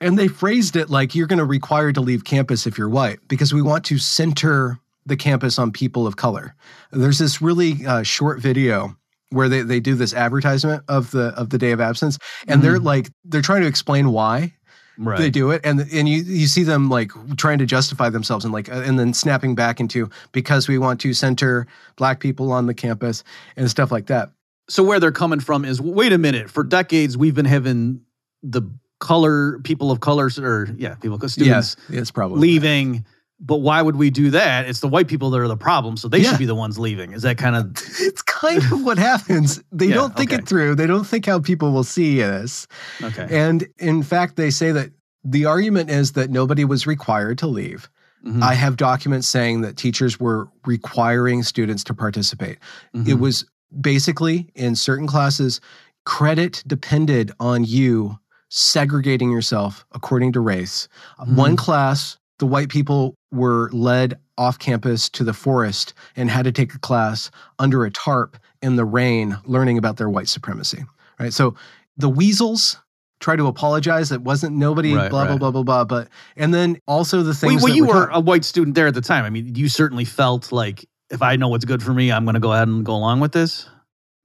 And 0.00 0.18
they 0.18 0.28
phrased 0.28 0.76
it 0.76 0.90
like 0.90 1.14
you're 1.14 1.26
going 1.26 1.38
to 1.38 1.44
require 1.44 1.90
to 1.92 2.00
leave 2.00 2.24
campus 2.24 2.66
if 2.66 2.76
you're 2.76 2.88
white 2.88 3.18
because 3.28 3.54
we 3.54 3.62
want 3.62 3.84
to 3.86 3.98
center 3.98 4.78
the 5.06 5.16
campus 5.16 5.58
on 5.58 5.72
people 5.72 6.06
of 6.06 6.16
color. 6.16 6.54
There's 6.90 7.18
this 7.18 7.40
really 7.40 7.86
uh, 7.86 8.02
short 8.02 8.40
video 8.40 8.94
where 9.30 9.48
they, 9.48 9.62
they 9.62 9.80
do 9.80 9.94
this 9.94 10.14
advertisement 10.14 10.82
of 10.88 11.10
the 11.12 11.28
of 11.36 11.50
the 11.50 11.58
day 11.58 11.72
of 11.72 11.80
absence 11.80 12.18
and 12.46 12.62
they're 12.62 12.78
like 12.78 13.10
they're 13.24 13.42
trying 13.42 13.62
to 13.62 13.66
explain 13.68 14.12
why 14.12 14.52
Right. 14.98 15.18
they 15.18 15.28
do 15.30 15.50
it 15.50 15.60
and 15.64 15.80
and 15.92 16.08
you 16.08 16.22
you 16.22 16.46
see 16.46 16.62
them 16.62 16.88
like 16.88 17.10
trying 17.36 17.58
to 17.58 17.66
justify 17.66 18.08
themselves 18.08 18.44
and 18.46 18.54
like 18.54 18.72
uh, 18.72 18.80
and 18.80 18.98
then 18.98 19.12
snapping 19.12 19.54
back 19.54 19.78
into 19.78 20.08
because 20.32 20.68
we 20.68 20.78
want 20.78 21.00
to 21.02 21.12
center 21.12 21.66
black 21.96 22.18
people 22.18 22.50
on 22.50 22.64
the 22.66 22.72
campus 22.72 23.22
and 23.56 23.68
stuff 23.68 23.92
like 23.92 24.06
that 24.06 24.30
so 24.68 24.82
where 24.82 24.98
they're 25.00 25.12
coming 25.12 25.40
from 25.40 25.64
is 25.64 25.80
wait 25.80 26.12
a 26.12 26.18
minute 26.18 26.50
for 26.50 26.64
decades 26.64 27.16
we've 27.16 27.34
been 27.34 27.44
having 27.44 28.00
the 28.42 28.62
color 29.00 29.58
people 29.60 29.90
of 29.90 30.00
colors 30.00 30.38
or 30.38 30.68
yeah 30.78 30.94
people 30.96 31.16
students 31.28 31.76
yes 31.88 32.00
it's 32.00 32.10
probably 32.10 32.40
leaving 32.40 33.04
but 33.38 33.56
why 33.58 33.82
would 33.82 33.96
we 33.96 34.08
do 34.08 34.30
that 34.30 34.66
it's 34.66 34.80
the 34.80 34.88
white 34.88 35.06
people 35.08 35.28
that 35.30 35.38
are 35.38 35.48
the 35.48 35.56
problem 35.56 35.96
so 35.96 36.08
they 36.08 36.18
Yeah. 36.20 36.30
should 36.30 36.38
be 36.38 36.46
the 36.46 36.54
ones 36.54 36.78
leaving 36.78 37.12
is 37.12 37.22
that 37.22 37.36
kind 37.36 37.54
of 37.56 37.70
it's 38.00 38.22
kind 38.22 38.62
of 38.72 38.82
what 38.84 38.96
happens 38.98 39.62
they 39.70 39.86
Yeah, 39.88 39.94
don't 39.96 40.16
think 40.16 40.30
okay. 40.32 40.40
it 40.42 40.48
through 40.48 40.74
they 40.76 40.86
don't 40.86 41.04
think 41.06 41.26
how 41.26 41.40
people 41.40 41.72
will 41.72 41.84
see 41.84 42.16
this 42.18 42.66
okay 43.02 43.26
and 43.30 43.66
in 43.78 44.02
fact 44.02 44.36
they 44.36 44.50
say 44.50 44.72
that 44.72 44.90
the 45.22 45.44
argument 45.44 45.90
is 45.90 46.12
that 46.12 46.30
nobody 46.30 46.64
was 46.64 46.86
required 46.86 47.38
to 47.38 47.46
leave 47.46 47.88
Mhm. 48.24 48.42
I 48.42 48.54
have 48.54 48.76
documents 48.76 49.28
saying 49.28 49.60
that 49.60 49.76
teachers 49.76 50.18
were 50.18 50.48
requiring 50.64 51.44
students 51.44 51.84
to 51.84 51.94
participate. 51.94 52.58
It 52.92 52.98
Mhm. 53.04 53.20
was 53.20 53.44
basically 53.80 54.48
in 54.54 54.76
certain 54.76 55.06
classes, 55.06 55.60
credit 56.04 56.62
depended 56.66 57.32
on 57.40 57.64
you 57.64 58.18
segregating 58.48 59.30
yourself 59.30 59.84
according 59.92 60.32
to 60.32 60.40
race. 60.40 60.88
Mhm. 61.20 61.34
One 61.34 61.56
class, 61.56 62.16
the 62.38 62.46
white 62.46 62.68
people 62.68 63.14
were 63.32 63.70
led 63.72 64.18
off 64.38 64.58
campus 64.58 65.08
to 65.10 65.24
the 65.24 65.32
forest 65.32 65.94
and 66.14 66.30
had 66.30 66.44
to 66.44 66.52
take 66.52 66.74
a 66.74 66.78
class 66.78 67.30
under 67.58 67.84
a 67.84 67.90
tarp 67.90 68.36
in 68.62 68.76
the 68.76 68.84
rain, 68.84 69.36
learning 69.46 69.78
about 69.78 69.96
their 69.96 70.08
white 70.08 70.28
supremacy. 70.28 70.84
Right. 71.18 71.32
So 71.32 71.54
the 71.96 72.08
weasels 72.08 72.76
try 73.18 73.34
to 73.34 73.46
apologize. 73.46 74.12
It 74.12 74.20
wasn't 74.20 74.54
nobody, 74.54 74.94
Right, 74.94 75.10
blah, 75.10 75.24
blah, 75.24 75.32
right. 75.32 75.40
blah, 75.40 75.50
blah, 75.50 75.62
blah. 75.62 75.84
But, 75.84 76.08
and 76.36 76.52
then 76.52 76.78
also 76.86 77.18
the 77.22 77.28
well, 77.28 77.34
things 77.34 77.62
well 77.62 77.72
that 77.72 77.76
you 77.76 77.86
were 77.86 77.94
were 77.94 78.08
a 78.10 78.20
white 78.20 78.44
student 78.44 78.74
there 78.74 78.86
at 78.86 78.94
the 78.94 79.00
time 79.00 79.24
i 79.24 79.30
mean 79.30 79.54
you 79.54 79.68
certainly 79.70 80.04
felt 80.04 80.52
like 80.52 80.86
if 81.10 81.22
i 81.22 81.36
know 81.36 81.48
what's 81.48 81.64
good 81.64 81.82
for 81.82 81.92
me 81.94 82.10
i'm 82.12 82.24
going 82.24 82.34
to 82.34 82.40
go 82.40 82.52
ahead 82.52 82.68
and 82.68 82.84
go 82.84 82.94
along 82.94 83.20
with 83.20 83.32
this? 83.32 83.68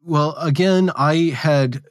Well, 0.03 0.35
again, 0.37 0.89
I 0.95 1.29
had 1.29 1.83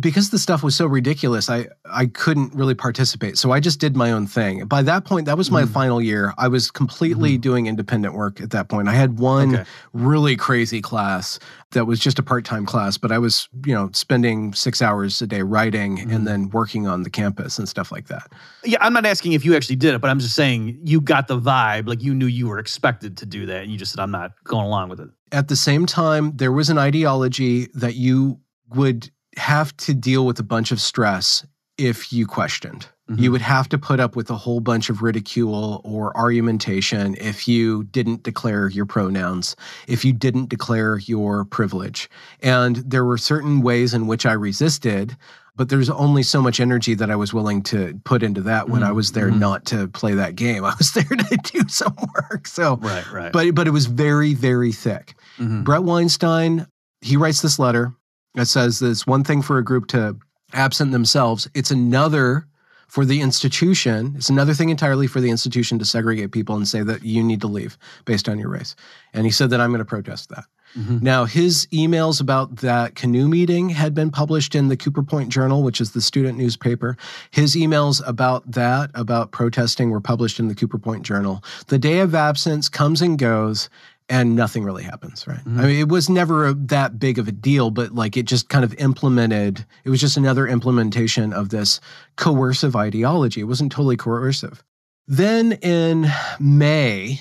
because 0.00 0.30
the 0.30 0.38
stuff 0.38 0.62
was 0.62 0.76
so 0.76 0.86
ridiculous, 0.86 1.48
I 1.48 1.68
I 1.90 2.06
couldn't 2.06 2.54
really 2.54 2.74
participate. 2.74 3.38
So 3.38 3.52
I 3.52 3.60
just 3.60 3.80
did 3.80 3.96
my 3.96 4.12
own 4.12 4.26
thing. 4.26 4.66
By 4.66 4.82
that 4.82 5.04
point, 5.04 5.24
that 5.26 5.38
was 5.38 5.50
my 5.50 5.62
Mhm. 5.62 5.68
final 5.70 6.02
year. 6.02 6.34
I 6.36 6.48
was 6.48 6.70
completely 6.70 7.38
doing 7.38 7.66
independent 7.66 8.14
work 8.14 8.40
at 8.40 8.50
that 8.50 8.68
point. 8.68 8.88
I 8.88 8.92
had 8.94 9.18
one 9.18 9.54
Okay. 9.54 9.64
really 9.94 10.36
crazy 10.36 10.82
class 10.82 11.38
that 11.72 11.86
was 11.86 11.98
just 12.00 12.18
a 12.18 12.22
part-time 12.22 12.66
class, 12.66 12.98
but 12.98 13.12
I 13.12 13.18
was, 13.18 13.48
you 13.64 13.74
know, 13.74 13.88
spending 13.92 14.52
6 14.52 14.82
hours 14.82 15.22
a 15.22 15.26
day 15.26 15.42
writing 15.42 15.96
Mhm. 15.98 16.14
and 16.14 16.26
then 16.26 16.50
working 16.50 16.86
on 16.86 17.02
the 17.02 17.10
campus 17.10 17.58
and 17.58 17.68
stuff 17.68 17.90
like 17.90 18.08
that. 18.08 18.30
yeah 18.64 18.78
i'm 18.80 18.92
not 18.92 19.06
asking 19.06 19.32
if 19.32 19.44
you 19.44 19.54
actually 19.54 19.76
did 19.76 19.94
it 19.94 20.00
but 20.00 20.10
i'm 20.10 20.18
just 20.18 20.34
saying 20.34 20.78
you 20.84 21.00
got 21.00 21.28
the 21.28 21.38
vibe 21.40 21.86
like 21.88 22.02
you 22.02 22.12
knew 22.12 22.26
you 22.26 22.46
were 22.48 22.58
expected 22.58 23.16
to 23.16 23.24
do 23.24 23.46
that 23.46 23.62
and 23.62 23.70
you 23.70 23.78
just 23.78 23.92
said 23.92 24.00
i'm 24.00 24.10
not 24.10 24.32
going 24.44 24.66
along 24.66 24.88
with 24.88 24.98
it 25.00 25.08
At 25.32 25.48
the 25.48 25.56
same 25.56 25.86
time, 25.86 26.32
there 26.36 26.50
was 26.52 26.68
an 26.70 26.78
ideology 26.78 27.68
that 27.74 27.94
you 27.94 28.38
would 28.74 29.10
have 29.38 29.76
to 29.78 29.94
deal 29.94 30.26
with 30.26 30.38
a 30.38 30.42
bunch 30.44 30.70
of 30.72 30.80
stress 30.80 31.46
if 31.78 32.12
you 32.12 32.26
questioned. 32.26 32.86
Mhm. 33.08 33.20
You 33.20 33.32
would 33.32 33.40
have 33.40 33.68
to 33.70 33.78
put 33.78 34.00
up 34.00 34.16
with 34.16 34.30
a 34.30 34.36
whole 34.36 34.60
bunch 34.60 34.90
of 34.90 35.00
ridicule 35.00 35.80
or 35.84 36.14
argumentation 36.16 37.14
if 37.20 37.46
you 37.48 37.84
didn't 37.84 38.22
declare 38.24 38.68
your 38.68 38.84
pronouns, 38.86 39.54
if 39.86 40.04
you 40.04 40.12
didn't 40.12 40.48
declare 40.48 40.98
your 40.98 41.44
privilege. 41.44 42.10
And 42.42 42.76
there 42.76 43.04
were 43.04 43.16
certain 43.18 43.60
ways 43.62 43.94
in 43.94 44.06
which 44.08 44.26
I 44.26 44.32
resisted, 44.32 45.16
but 45.56 45.68
there's 45.68 45.88
only 45.90 46.22
so 46.22 46.42
much 46.42 46.60
energy 46.60 46.94
that 46.94 47.10
I 47.10 47.16
was 47.16 47.32
willing 47.32 47.62
to 47.64 47.98
put 48.04 48.22
into 48.22 48.40
that 48.42 48.68
when 48.68 48.82
I 48.82 48.92
was 48.92 49.12
there 49.12 49.30
Mhm. 49.30 49.38
not 49.38 49.64
to 49.66 49.88
play 49.88 50.14
that 50.14 50.34
game. 50.36 50.64
I 50.64 50.74
was 50.78 50.90
there 50.92 51.04
to 51.04 51.36
do 51.52 51.62
some 51.68 51.94
work. 52.14 52.46
So, 52.46 52.76
right 52.82 53.10
right 53.12 53.32
but 53.32 53.54
but 53.54 53.66
it 53.68 53.72
was 53.72 53.86
very 53.86 54.34
very 54.34 54.72
thick. 54.72 55.14
Mhm. 55.38 55.64
Bret 55.64 55.82
Weinstein, 55.84 56.66
he 57.00 57.16
writes 57.16 57.40
this 57.40 57.58
letter 57.58 57.94
that 58.34 58.46
says 58.46 58.78
that 58.78 58.90
it's 58.90 59.06
one 59.06 59.24
thing 59.24 59.42
for 59.42 59.58
a 59.58 59.64
group 59.64 59.86
to 59.88 60.16
absent 60.52 60.92
themselves, 60.92 61.48
it's 61.54 61.70
another 61.70 62.46
for 62.86 63.04
the 63.04 63.20
institution, 63.20 64.14
it's 64.16 64.30
another 64.30 64.54
thing 64.54 64.70
entirely 64.70 65.06
for 65.06 65.20
the 65.20 65.28
institution 65.28 65.78
to 65.78 65.84
segregate 65.84 66.32
people 66.32 66.56
and 66.56 66.66
say 66.66 66.82
that 66.82 67.04
you 67.04 67.22
need 67.22 67.40
to 67.42 67.46
leave 67.46 67.76
based 68.06 68.28
on 68.28 68.38
your 68.38 68.48
race. 68.48 68.74
And 69.12 69.26
he 69.26 69.30
said 69.30 69.50
that 69.50 69.60
I'm 69.60 69.70
going 69.70 69.80
to 69.80 69.84
protest 69.84 70.30
that. 70.30 70.44
Mhm. 70.76 71.02
Now, 71.02 71.24
his 71.24 71.66
emails 71.72 72.20
about 72.20 72.56
that 72.56 72.94
canoe 72.94 73.28
meeting 73.28 73.70
had 73.70 73.94
been 73.94 74.10
published 74.10 74.54
in 74.54 74.68
the 74.68 74.76
Cooper 74.76 75.02
Point 75.02 75.30
Journal, 75.30 75.62
which 75.62 75.80
is 75.80 75.92
the 75.92 76.00
student 76.00 76.38
newspaper. 76.38 76.96
His 77.30 77.54
emails 77.54 78.02
about 78.06 78.50
that, 78.52 78.90
about 78.94 79.32
protesting, 79.32 79.90
were 79.90 80.00
published 80.00 80.38
in 80.38 80.48
the 80.48 80.54
Cooper 80.54 80.78
Point 80.78 81.04
Journal. 81.04 81.42
The 81.68 81.78
day 81.78 82.00
of 82.00 82.14
absence 82.14 82.68
comes 82.68 83.02
and 83.02 83.18
goes, 83.18 83.68
and 84.08 84.34
nothing 84.34 84.64
really 84.64 84.82
happens, 84.82 85.26
right? 85.26 85.44
Mhm. 85.44 85.58
I 85.58 85.62
mean, 85.66 85.78
it 85.80 85.88
was 85.88 86.08
never 86.08 86.46
a, 86.48 86.54
that 86.54 86.98
big 86.98 87.18
of 87.18 87.28
a 87.28 87.32
deal, 87.32 87.70
but 87.70 87.94
like 87.94 88.16
it 88.16 88.24
just 88.24 88.48
kind 88.48 88.64
of 88.64 88.74
implemented, 88.74 89.64
it 89.84 89.90
was 89.90 90.00
just 90.00 90.16
another 90.16 90.46
implementation 90.46 91.32
of 91.32 91.50
this 91.50 91.80
coercive 92.16 92.74
ideology. 92.74 93.40
It 93.40 93.44
wasn't 93.44 93.72
totally 93.72 93.96
coercive. 93.96 94.62
Then 95.06 95.52
in 95.52 96.06
May, 96.40 97.20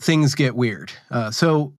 things 0.00 0.34
get 0.34 0.54
weird. 0.54 0.92
Uh, 1.10 1.30
so 1.30 1.72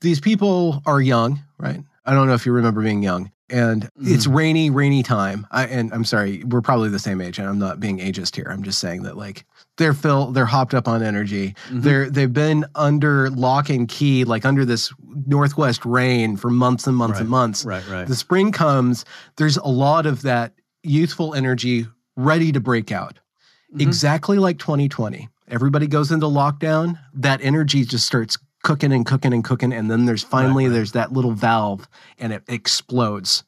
these 0.00 0.20
people 0.20 0.82
are 0.86 1.00
young, 1.00 1.40
right? 1.58 1.82
I 2.04 2.14
don't 2.14 2.26
know 2.26 2.34
if 2.34 2.46
you 2.46 2.52
remember 2.52 2.82
being 2.82 3.02
young. 3.02 3.30
And 3.48 3.88
it's 4.00 4.26
rainy, 4.26 4.70
rainy 4.70 5.04
time. 5.04 5.46
I, 5.52 5.66
and 5.66 5.92
I'm 5.94 6.04
sorry, 6.04 6.42
we're 6.44 6.60
probably 6.62 6.88
the 6.88 6.98
same 6.98 7.20
age, 7.20 7.38
and 7.38 7.48
I'm 7.48 7.60
not 7.60 7.78
being 7.78 7.98
ageist 7.98 8.34
here. 8.34 8.46
I'm 8.50 8.64
just 8.64 8.80
saying 8.80 9.04
that 9.04 9.16
like 9.16 9.44
they're 9.76 9.94
fill, 9.94 10.32
they're 10.32 10.46
hopped 10.46 10.74
up 10.74 10.88
on 10.88 11.02
energy. 11.02 11.54
Mhm. 11.70 11.82
They're 11.82 12.10
they've 12.10 12.32
been 12.32 12.64
under 12.74 13.30
lock 13.30 13.68
and 13.70 13.86
key, 13.88 14.24
like 14.24 14.44
under 14.44 14.64
this 14.64 14.92
northwest 15.26 15.84
rain 15.84 16.36
for 16.36 16.50
months 16.50 16.86
and 16.86 16.96
months 16.96 17.20
and 17.20 17.28
months. 17.28 17.64
right 17.64 17.86
right 17.88 18.06
The 18.06 18.14
spring 18.16 18.52
comes, 18.52 19.04
there's 19.36 19.56
a 19.58 19.68
lot 19.68 20.06
of 20.06 20.22
that 20.22 20.54
youthful 20.82 21.34
energy 21.34 21.86
ready 22.16 22.52
to 22.52 22.60
break 22.60 22.90
out 22.92 23.18
Mhm. 23.74 23.80
exactly 23.82 24.38
like 24.38 24.58
2020. 24.58 25.28
everybody 25.48 25.86
goes 25.86 26.10
into 26.10 26.26
lockdown, 26.26 26.98
that 27.14 27.38
energy 27.40 27.84
just 27.84 28.04
starts 28.04 28.36
cooking 28.64 28.92
and 28.92 29.06
cooking 29.06 29.32
and 29.32 29.44
cooking. 29.44 29.72
And 29.72 29.88
then 29.88 30.04
there's 30.06 30.24
finally, 30.24 30.66
right. 30.66 30.72
there's 30.72 30.90
that 30.92 31.12
little 31.12 31.30
valve 31.30 31.86
and 32.18 32.32
it 32.32 32.42
explodes. 32.48 33.44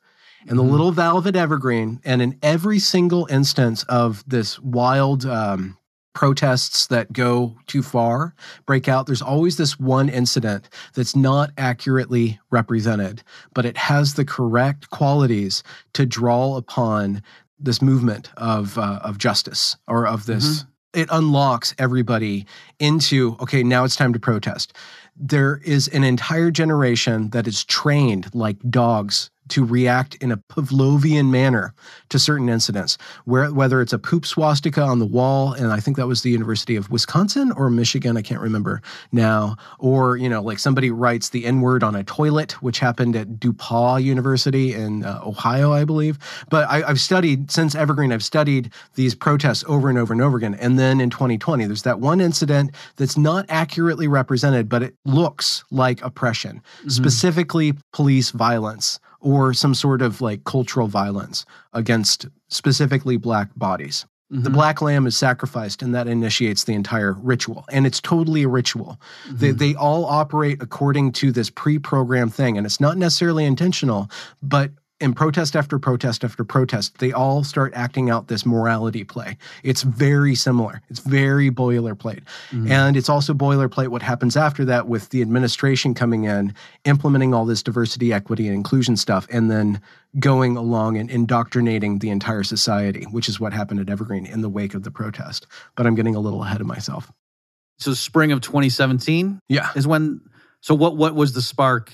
And 0.47 0.57
the 0.57 0.63
Mhm. 0.63 0.71
little 0.71 0.93
valve 0.93 1.27
at 1.27 1.35
Evergreen, 1.35 1.99
and 2.05 2.23
in 2.23 2.37
every 2.41 2.79
single 2.79 3.27
instance 3.29 3.83
of 3.89 4.23
this 4.29 4.61
wild 4.61 5.27
um, 5.27 5.77
protests 6.19 6.89
that 6.89 7.13
go 7.13 7.57
too 7.69 7.81
far 7.81 8.35
break 8.67 8.89
out, 8.89 9.07
there's 9.07 9.23
always 9.23 9.57
this 9.57 9.79
one 9.79 10.09
incident 10.09 10.69
that's 10.95 11.15
not 11.15 11.53
accurately 11.57 12.41
represented, 12.51 13.23
but 13.55 13.65
it 13.65 13.77
has 13.77 14.15
the 14.15 14.25
correct 14.25 14.91
qualities 14.91 15.63
to 15.93 16.05
draw 16.05 16.57
upon 16.57 17.23
this 17.61 17.81
movement 17.81 18.33
of 18.37 18.77
uh, 18.79 18.99
of 19.05 19.19
justice 19.19 19.77
or 19.87 20.09
of 20.09 20.27
this. 20.27 20.65
It 20.93 21.09
unlocks 21.13 21.73
everybody 21.79 22.47
into 22.81 23.37
okay, 23.39 23.63
now 23.63 23.85
it's 23.85 23.95
time 23.95 24.13
to 24.13 24.19
protest. 24.19 24.73
There 25.15 25.61
is 25.65 25.87
an 25.87 26.03
entire 26.03 26.51
generation 26.51 27.31
that 27.31 27.47
is 27.47 27.63
trained 27.63 28.35
like 28.35 28.57
dogs 28.69 29.31
to 29.51 29.65
react 29.65 30.15
in 30.17 30.33
a 30.33 30.37
Pavlovian 30.37 31.31
manner 31.31 31.75
to 32.09 32.19
certain 32.19 32.49
incidents, 32.49 32.99
where 33.25 33.53
whether 33.53 33.81
it's 33.81 33.93
a 33.93 33.99
poop 33.99 34.27
swastika 34.27 34.83
on 34.83 34.99
the 34.99 35.07
wall, 35.07 35.53
and 35.53 35.73
I 35.73 35.81
think 35.81 35.97
that 35.97 36.07
was 36.07 36.23
the 36.23 36.31
University 36.31 36.77
of 36.77 36.91
Wisconsin 36.91 37.53
or 37.53 37.71
Michigan, 37.71 38.17
I 38.17 38.23
can't 38.23 38.41
remember 38.41 38.83
now, 39.13 39.57
or 39.79 40.17
you 40.17 40.29
know, 40.29 40.43
like 40.43 40.59
somebody 40.59 40.91
writes 40.91 41.31
the 41.31 41.45
N 41.45 41.61
word 41.61 41.83
on 41.83 41.95
a 41.95 42.05
toilet, 42.05 42.53
which 42.63 42.79
happened 42.79 43.17
at 43.17 43.29
DePauw 43.41 44.03
University 44.03 44.75
in 44.75 45.05
uh, 45.05 45.21
Ohio, 45.25 45.73
I 45.73 45.85
believe. 45.85 46.19
But 46.51 46.69
I, 46.69 46.83
I've 46.83 47.01
studied 47.01 47.51
since 47.51 47.75
Evergreen, 47.75 48.13
I've 48.13 48.25
studied 48.25 48.73
these 48.95 49.15
protests 49.15 49.65
over 49.67 49.89
and 49.89 49.99
over 49.99 50.13
and 50.13 50.23
over 50.23 50.37
again. 50.37 50.55
And 50.55 50.79
then 50.79 51.01
in 51.01 51.11
2020, 51.11 51.67
there's 51.67 51.83
that 51.83 52.01
one 52.01 52.21
incident 52.21 52.75
that's 52.97 53.17
not 53.17 53.47
accurately 53.49 54.09
represented, 54.09 54.69
but 54.69 54.83
it 54.83 54.95
looks 55.05 55.65
like 55.71 56.03
oppression, 56.03 56.63
specifically 56.89 57.75
police 57.93 58.31
violence 58.31 59.01
or 59.21 59.53
some 59.55 59.75
sort 59.75 60.03
of 60.03 60.21
like 60.21 60.45
cultural 60.45 60.87
violence 60.87 61.45
against 61.73 62.27
specifically 62.49 63.17
black 63.17 63.49
bodies. 63.57 64.07
The 64.31 64.51
Mhm. 64.51 64.53
black 64.53 64.83
lamb 64.83 65.07
is 65.07 65.17
sacrificed, 65.17 65.83
and 65.83 65.95
that 65.95 66.07
initiates 66.07 66.65
the 66.65 66.75
entire 66.75 67.15
ritual. 67.15 67.65
And 67.73 67.87
it's 67.87 67.99
totally 68.01 68.43
a 68.43 68.49
ritual. 68.49 69.01
They, 69.31 69.53
they 69.53 69.75
all 69.75 70.05
operate 70.05 70.63
according 70.63 71.13
to 71.13 71.33
this 71.33 71.49
pre 71.49 71.79
programmed 71.79 72.35
thing. 72.35 72.59
And 72.59 72.67
it's 72.67 72.79
not 72.79 72.99
necessarily 72.99 73.47
intentional, 73.47 74.11
but 74.43 74.71
in 75.01 75.15
protest 75.15 75.55
after 75.55 75.79
protest 75.79 76.25
after 76.25 76.43
protest, 76.43 76.99
they 76.99 77.13
all 77.13 77.45
start 77.45 77.73
acting 77.75 78.11
out 78.11 78.27
this 78.27 78.45
morality 78.45 79.05
play. 79.05 79.37
It's 79.63 79.83
very 79.83 80.35
similar. 80.35 80.83
It's 80.91 80.99
very 80.99 81.51
boilerplate. 81.51 82.23
Mm-hmm. 82.51 82.71
And 82.73 82.97
it's 82.97 83.09
also 83.09 83.33
boilerplate 83.33 83.89
what 83.89 84.03
happens 84.03 84.37
after 84.37 84.65
that 84.65 84.89
with 84.89 85.11
the 85.11 85.23
administration 85.23 85.95
coming 85.95 86.25
in, 86.25 86.53
implementing 86.85 87.33
all 87.33 87.45
this 87.45 87.63
diversity, 87.63 88.13
equity, 88.13 88.47
and 88.47 88.57
inclusion 88.57 88.97
stuff, 88.97 89.29
and 89.31 89.49
then 89.51 89.81
going 90.19 90.57
along 90.57 90.97
and 90.97 91.11
indoctrinating 91.11 92.01
the 92.01 92.11
entire 92.11 92.43
society, 92.43 93.05
which 93.11 93.29
is 93.29 93.39
what 93.39 93.53
happened 93.53 93.79
at 93.79 93.89
Evergreen 93.89 94.27
in 94.27 94.41
the 94.41 94.49
wake 94.49 94.75
of 94.75 94.83
the 94.83 94.91
protest. 94.91 95.47
But 95.77 95.87
I'm 95.87 95.95
getting 95.95 96.17
a 96.17 96.21
little 96.21 96.43
ahead 96.43 96.61
of 96.61 96.67
myself. 96.67 97.13
So 97.79 97.95
spring 97.95 98.33
of 98.33 98.41
2017 98.41 99.39
Yeah. 99.49 99.71
is 99.77 99.87
when. 99.87 100.23
So 100.61 100.75
what 100.75 100.97
what 100.97 101.15
was 101.15 101.35
the 101.35 101.43
spark? 101.43 101.93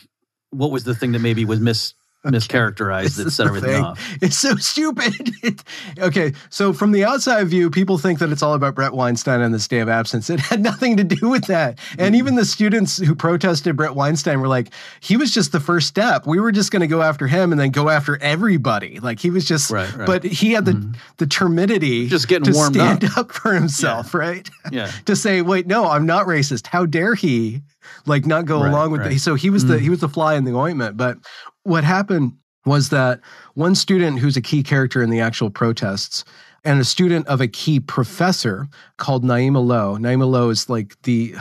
What 0.49 0.71
was 0.71 0.85
the 0.85 0.95
thing 0.95 1.13
that 1.13 1.19
maybe 1.19 1.45
was 1.45 1.61
mis 1.61 1.93
mischaracterized 2.33 3.17
that 3.17 3.27
is 3.27 3.35
set 3.37 3.45
the 3.45 3.49
everything 3.49 3.71
thing. 3.71 3.85
off? 3.85 4.17
It's 4.23 4.39
so 4.39 4.57
stupid. 4.57 5.15
It- 5.43 5.63
okay, 5.99 6.33
so 6.49 6.73
from 6.73 6.93
the 6.93 7.05
outside 7.05 7.47
view, 7.49 7.69
people 7.71 7.99
think 7.99 8.19
that 8.21 8.31
it's 8.33 8.43
all 8.43 8.55
about 8.55 8.75
Bret 8.75 8.93
Weinstein 8.95 9.41
and 9.41 9.53
this 9.55 9.69
day 9.69 9.81
of 9.81 9.89
absence. 9.89 10.31
It 10.31 10.41
had 10.41 10.63
nothing 10.63 10.97
to 10.97 11.05
do 11.05 11.29
with 11.29 11.47
that. 11.47 11.79
And 11.99 12.17
even 12.17 12.35
the 12.35 12.45
students 12.45 12.97
who 12.99 13.15
protested 13.15 13.77
Bret 13.77 13.95
Weinstein 13.95 14.41
were 14.41 14.49
like, 14.49 14.73
he 15.01 15.17
was 15.17 15.33
just 15.33 15.53
the 15.53 15.61
first 15.61 15.87
step. 15.89 16.27
We 16.27 16.41
were 16.41 16.53
just 16.53 16.71
going 16.71 16.81
to 16.81 16.87
go 16.87 17.03
after 17.03 17.27
him 17.27 17.53
and 17.53 17.61
then 17.61 17.71
go 17.71 17.89
after 17.91 18.17
everybody. 18.23 19.01
Like 19.01 19.21
he 19.21 19.31
was 19.31 19.45
just, 19.45 19.71
Right, 19.71 19.95
right. 19.97 20.07
but 20.07 20.25
he 20.25 20.53
had 20.53 20.65
the 20.65 20.73
Mhm. 20.73 20.97
the 21.19 21.27
terminity 21.27 22.09
Just 22.09 22.29
getting 22.29 22.45
to 22.45 22.53
warmed 22.53 22.75
stand 22.77 23.05
up. 23.05 23.19
up. 23.19 23.33
for 23.33 23.53
himself, 23.53 24.15
right? 24.15 24.49
Yeah. 24.73 24.91
to 25.05 25.15
say, 25.17 25.43
wait, 25.43 25.67
no, 25.67 25.89
I'm 25.89 26.07
not 26.07 26.27
racist. 26.27 26.67
How 26.69 26.87
dare 26.87 27.15
he 27.15 27.63
like 28.07 28.25
not 28.27 28.47
go 28.47 28.63
Right, 28.63 28.71
along 28.71 28.93
with 28.93 29.03
right. 29.03 29.13
it? 29.13 29.21
So 29.21 29.35
he 29.35 29.51
was 29.51 29.67
the 29.67 29.77
Mm. 29.77 29.81
he 29.81 29.91
was 29.91 30.01
the 30.01 30.09
fly 30.09 30.35
in 30.35 30.45
the 30.45 30.55
ointment. 30.55 30.97
But 30.97 31.19
what 31.65 31.85
happened 31.85 32.33
was 32.65 32.89
that 32.91 33.21
one 33.55 33.75
student 33.75 34.19
who's 34.21 34.37
a 34.37 34.43
key 34.43 34.63
character 34.63 35.03
in 35.03 35.11
the 35.11 35.21
actual 35.21 35.51
protests 35.51 36.25
and 36.65 36.81
a 36.81 36.85
student 36.85 37.27
of 37.27 37.41
a 37.41 37.49
key 37.49 37.79
professor 37.79 38.69
called 38.97 39.23
Naima 39.23 39.65
Lowe. 39.65 39.99
Naima 39.99 40.29
Lowe 40.29 40.49
is 40.49 40.71
like 40.71 41.01
the 41.03 41.35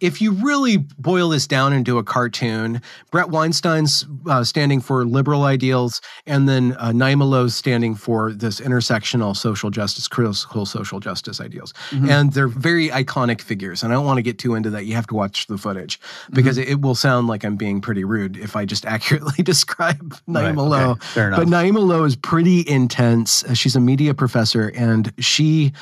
if 0.00 0.20
you 0.20 0.32
really 0.32 0.78
boil 0.98 1.30
this 1.30 1.46
down 1.46 1.72
into 1.72 1.98
a 1.98 2.04
cartoon, 2.04 2.80
Bret 3.10 3.28
Weinstein's 3.28 4.06
uh, 4.26 4.44
standing 4.44 4.80
for 4.80 5.04
liberal 5.04 5.44
ideals, 5.44 6.00
and 6.26 6.48
then 6.48 6.76
uh, 6.78 6.90
Naima 6.90 7.28
Lowe's 7.28 7.54
standing 7.54 7.94
for 7.94 8.32
this 8.32 8.60
intersectional 8.60 9.36
social 9.36 9.70
justice, 9.70 10.08
critical 10.08 10.66
social 10.66 11.00
justice 11.00 11.40
ideals. 11.40 11.72
Mhm. 11.90 12.10
And 12.10 12.32
they're 12.32 12.48
very 12.48 12.88
iconic 12.88 13.40
figures. 13.40 13.82
And 13.82 13.92
I 13.92 13.96
don't 13.96 14.04
want 14.06 14.18
to 14.18 14.22
get 14.22 14.38
too 14.38 14.54
into 14.54 14.70
that. 14.70 14.86
You 14.86 14.94
have 14.94 15.06
to 15.08 15.14
watch 15.14 15.46
the 15.46 15.58
footage 15.58 16.00
because 16.30 16.58
it, 16.58 16.68
it 16.68 16.80
will 16.80 16.94
sound 16.94 17.26
like 17.26 17.44
I'm 17.44 17.56
being 17.56 17.80
pretty 17.80 18.04
rude 18.04 18.36
if 18.36 18.56
I 18.56 18.64
just 18.64 18.84
accurately 18.96 19.42
describe 19.42 20.14
Right, 20.26 20.54
Naima 20.54 20.60
okay, 20.60 20.60
Lowe. 20.60 20.96
But 21.36 21.48
Naima 21.48 21.84
Lowe 21.86 22.04
is 22.04 22.16
pretty 22.16 22.68
intense. 22.68 23.44
She's 23.54 23.76
a 23.76 23.80
media 23.80 24.14
professor, 24.14 24.68
and 24.74 25.12
she, 25.18 25.72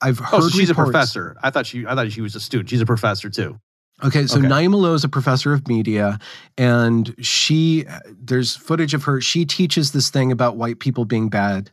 I've 0.00 0.18
heard. 0.18 0.28
oh, 0.34 0.40
so 0.40 0.48
she's 0.50 0.68
reports- 0.68 0.88
a 0.88 0.92
professor. 0.92 1.36
I 1.42 1.50
thought 1.50 1.66
she 1.66 1.86
I 1.86 1.94
thought 1.94 2.10
she 2.12 2.20
was 2.20 2.34
a 2.34 2.40
student. 2.40 2.70
She's 2.70 2.80
a 2.80 2.86
professor 2.86 3.30
too. 3.30 3.58
Okay, 4.04 4.26
so 4.28 4.38
Okay. 4.38 4.46
Naima 4.46 4.76
Lowe 4.76 4.94
is 4.94 5.02
a 5.02 5.08
professor 5.08 5.52
of 5.52 5.66
media, 5.66 6.20
and 6.56 7.14
she, 7.20 7.84
there's 8.22 8.54
footage 8.54 8.94
of 8.94 9.02
her. 9.04 9.20
She 9.20 9.44
teaches 9.44 9.90
this 9.90 10.08
thing 10.08 10.30
about 10.30 10.56
white 10.56 10.78
people 10.78 11.04
being 11.04 11.28
bad 11.28 11.72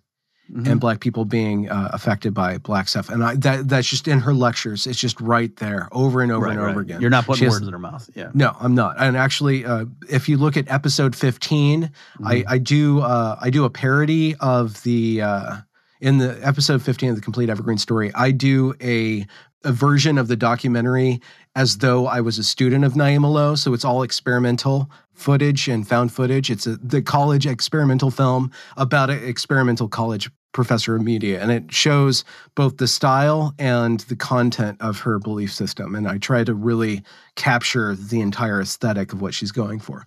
Mhm. 0.51 0.67
and 0.71 0.79
black 0.79 1.01
people 1.01 1.25
being 1.25 1.69
uh, 1.69 1.89
affected 1.93 2.33
by 2.33 2.57
black 2.57 2.87
stuff, 2.87 3.09
and 3.09 3.23
I, 3.23 3.35
that 3.35 3.67
that's 3.69 3.87
just 3.87 4.07
in 4.07 4.21
her 4.21 4.33
lectures. 4.33 4.87
It's 4.87 4.99
just 4.99 5.21
right 5.21 5.55
there, 5.57 5.87
over 5.91 6.21
and 6.21 6.31
over 6.31 6.45
Right, 6.45 6.53
and 6.53 6.61
right. 6.61 6.71
over 6.71 6.79
again. 6.81 6.99
You're 6.99 7.11
not 7.11 7.25
She 7.25 7.27
putting 7.27 7.43
has- 7.45 7.53
words 7.53 7.67
in 7.67 7.73
her 7.73 7.79
mouth. 7.79 8.09
Yeah. 8.15 8.29
No, 8.33 8.55
I'm 8.59 8.73
not. 8.73 8.95
And 8.99 9.15
actually, 9.15 9.63
uh, 9.63 9.85
if 10.09 10.27
you 10.27 10.37
look 10.37 10.57
at 10.57 10.67
episode 10.67 11.15
15, 11.15 11.91
I, 12.23 12.35
Mhm. 12.37 12.43
I 12.47 12.57
do 12.57 13.01
uh, 13.01 13.37
I 13.39 13.51
do 13.51 13.65
a 13.65 13.69
parody 13.69 14.35
of 14.39 14.81
the 14.81 15.21
uh, 15.21 15.57
in 16.05 16.19
the 16.19 16.39
episode 16.43 16.83
15 16.83 17.09
of 17.09 17.15
the 17.15 17.21
complete 17.21 17.49
Evergreen 17.49 17.79
story. 17.79 18.11
I 18.13 18.29
do 18.29 18.75
a 18.79 19.25
a 19.63 19.71
version 19.71 20.19
of 20.19 20.27
the 20.27 20.35
documentary 20.35 21.19
as 21.55 21.79
though 21.79 22.05
I 22.05 22.21
was 22.21 22.37
a 22.37 22.43
student 22.43 22.85
of 22.85 22.93
Naima 22.93 23.31
Lowe. 23.31 23.55
So 23.55 23.73
it's 23.73 23.83
all 23.83 24.03
experimental 24.03 24.91
footage 25.13 25.67
and 25.67 25.87
found 25.87 26.11
footage. 26.11 26.51
It's 26.51 26.67
a, 26.67 26.75
the 26.75 27.01
college 27.01 27.47
experimental 27.47 28.11
film 28.11 28.51
about 28.77 29.09
an 29.09 29.27
experimental 29.27 29.87
college 29.87 30.29
professor 30.51 30.95
of 30.95 31.01
media, 31.01 31.41
and 31.41 31.51
it 31.51 31.71
shows 31.71 32.23
both 32.53 32.77
the 32.77 32.87
style 32.87 33.55
and 33.57 34.01
the 34.01 34.15
content 34.15 34.77
of 34.81 34.99
her 34.99 35.17
belief 35.17 35.51
system. 35.51 35.95
And 35.95 36.07
I 36.07 36.19
try 36.19 36.43
to 36.43 36.53
really 36.53 37.01
capture 37.35 37.95
the 37.95 38.21
entire 38.21 38.61
aesthetic 38.61 39.13
of 39.13 39.21
what 39.21 39.33
she's 39.33 39.51
going 39.51 39.79
for. 39.79 40.05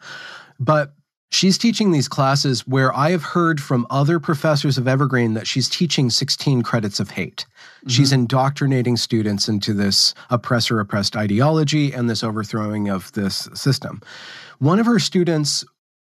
But 0.60 0.92
she's 1.30 1.58
teaching 1.58 1.90
these 1.90 2.08
classes 2.08 2.66
where 2.66 2.94
I 2.96 3.10
have 3.10 3.22
heard 3.22 3.60
from 3.60 3.86
other 3.90 4.18
professors 4.18 4.78
of 4.78 4.88
Evergreen 4.88 5.34
that 5.34 5.46
she's 5.46 5.68
teaching 5.68 6.10
16 6.10 6.62
credits 6.62 7.00
of 7.00 7.10
hate. 7.10 7.46
She's 7.86 8.12
indoctrinating 8.12 8.96
students 8.96 9.48
into 9.48 9.72
this 9.72 10.14
oppressor 10.30 10.80
oppressed 10.80 11.16
ideology 11.16 11.92
and 11.92 12.08
this 12.08 12.24
overthrowing 12.24 12.88
of 12.88 13.12
this 13.12 13.48
system. 13.54 14.00
One 14.58 14.78
of 14.78 14.86
her 14.86 14.98
students 14.98 15.64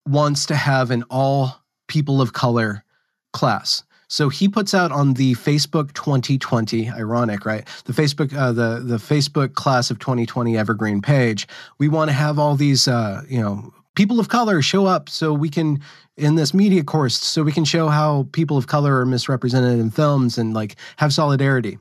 wants 0.06 0.46
to 0.46 0.56
have 0.56 0.90
an 0.90 1.04
all 1.10 1.62
people 1.86 2.20
of 2.20 2.32
color 2.32 2.84
class. 3.32 3.84
So 4.08 4.28
he 4.28 4.48
puts 4.48 4.74
out 4.74 4.90
on 4.90 5.14
the 5.14 5.34
Facebook 5.36 5.92
2020, 5.92 6.90
ironic, 6.90 7.46
right? 7.46 7.64
The 7.84 7.92
Facebook, 7.92 8.34
uh, 8.34 8.50
the 8.50 8.80
the 8.80 8.96
Facebook 8.96 9.54
class 9.54 9.88
of 9.88 10.00
2020 10.00 10.58
Evergreen 10.58 11.00
page. 11.00 11.46
We 11.78 11.88
want 11.88 12.10
to 12.10 12.14
have 12.14 12.36
all 12.36 12.56
these, 12.56 12.88
uh, 12.88 13.22
you 13.28 13.40
know, 13.40 13.72
people 13.96 14.20
of 14.20 14.28
color 14.28 14.62
show 14.62 14.86
up 14.86 15.08
so 15.08 15.32
we 15.32 15.48
can 15.48 15.80
in 16.16 16.34
this 16.34 16.52
media 16.54 16.82
course 16.84 17.18
so 17.20 17.42
we 17.42 17.52
can 17.52 17.64
show 17.64 17.88
how 17.88 18.26
people 18.32 18.56
of 18.56 18.66
color 18.66 18.98
are 19.00 19.06
misrepresented 19.06 19.78
in 19.78 19.90
films 19.90 20.38
and 20.38 20.54
like 20.54 20.76
have 20.96 21.12
solidarity. 21.12 21.78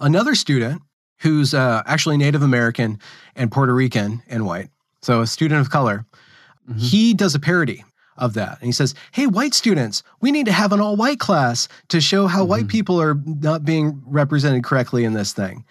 Another 0.00 0.34
student 0.34 0.82
who's 1.20 1.54
uh, 1.54 1.82
actually 1.86 2.16
Native 2.16 2.42
American 2.42 2.98
and 3.34 3.50
Puerto 3.50 3.74
Rican 3.74 4.22
and 4.28 4.46
white, 4.46 4.68
so 5.02 5.20
a 5.20 5.26
student 5.26 5.60
of 5.60 5.70
color, 5.70 6.04
Mhm. 6.70 6.78
he 6.80 7.14
does 7.14 7.34
a 7.34 7.38
parody 7.40 7.82
of 8.18 8.34
that. 8.34 8.58
And 8.60 8.66
he 8.66 8.72
says, 8.72 8.94
Hey, 9.12 9.26
white 9.26 9.54
students, 9.54 10.02
we 10.20 10.30
need 10.32 10.44
to 10.46 10.52
have 10.52 10.72
an 10.72 10.80
all 10.80 10.96
white 10.96 11.18
class 11.18 11.66
to 11.88 12.00
show 12.00 12.26
how 12.26 12.44
white 12.44 12.64
Mhm. 12.66 12.68
people 12.68 13.00
are 13.00 13.14
not 13.24 13.64
being 13.64 14.02
represented 14.04 14.64
correctly 14.64 15.04
in 15.04 15.14
this 15.14 15.32
thing. 15.32 15.64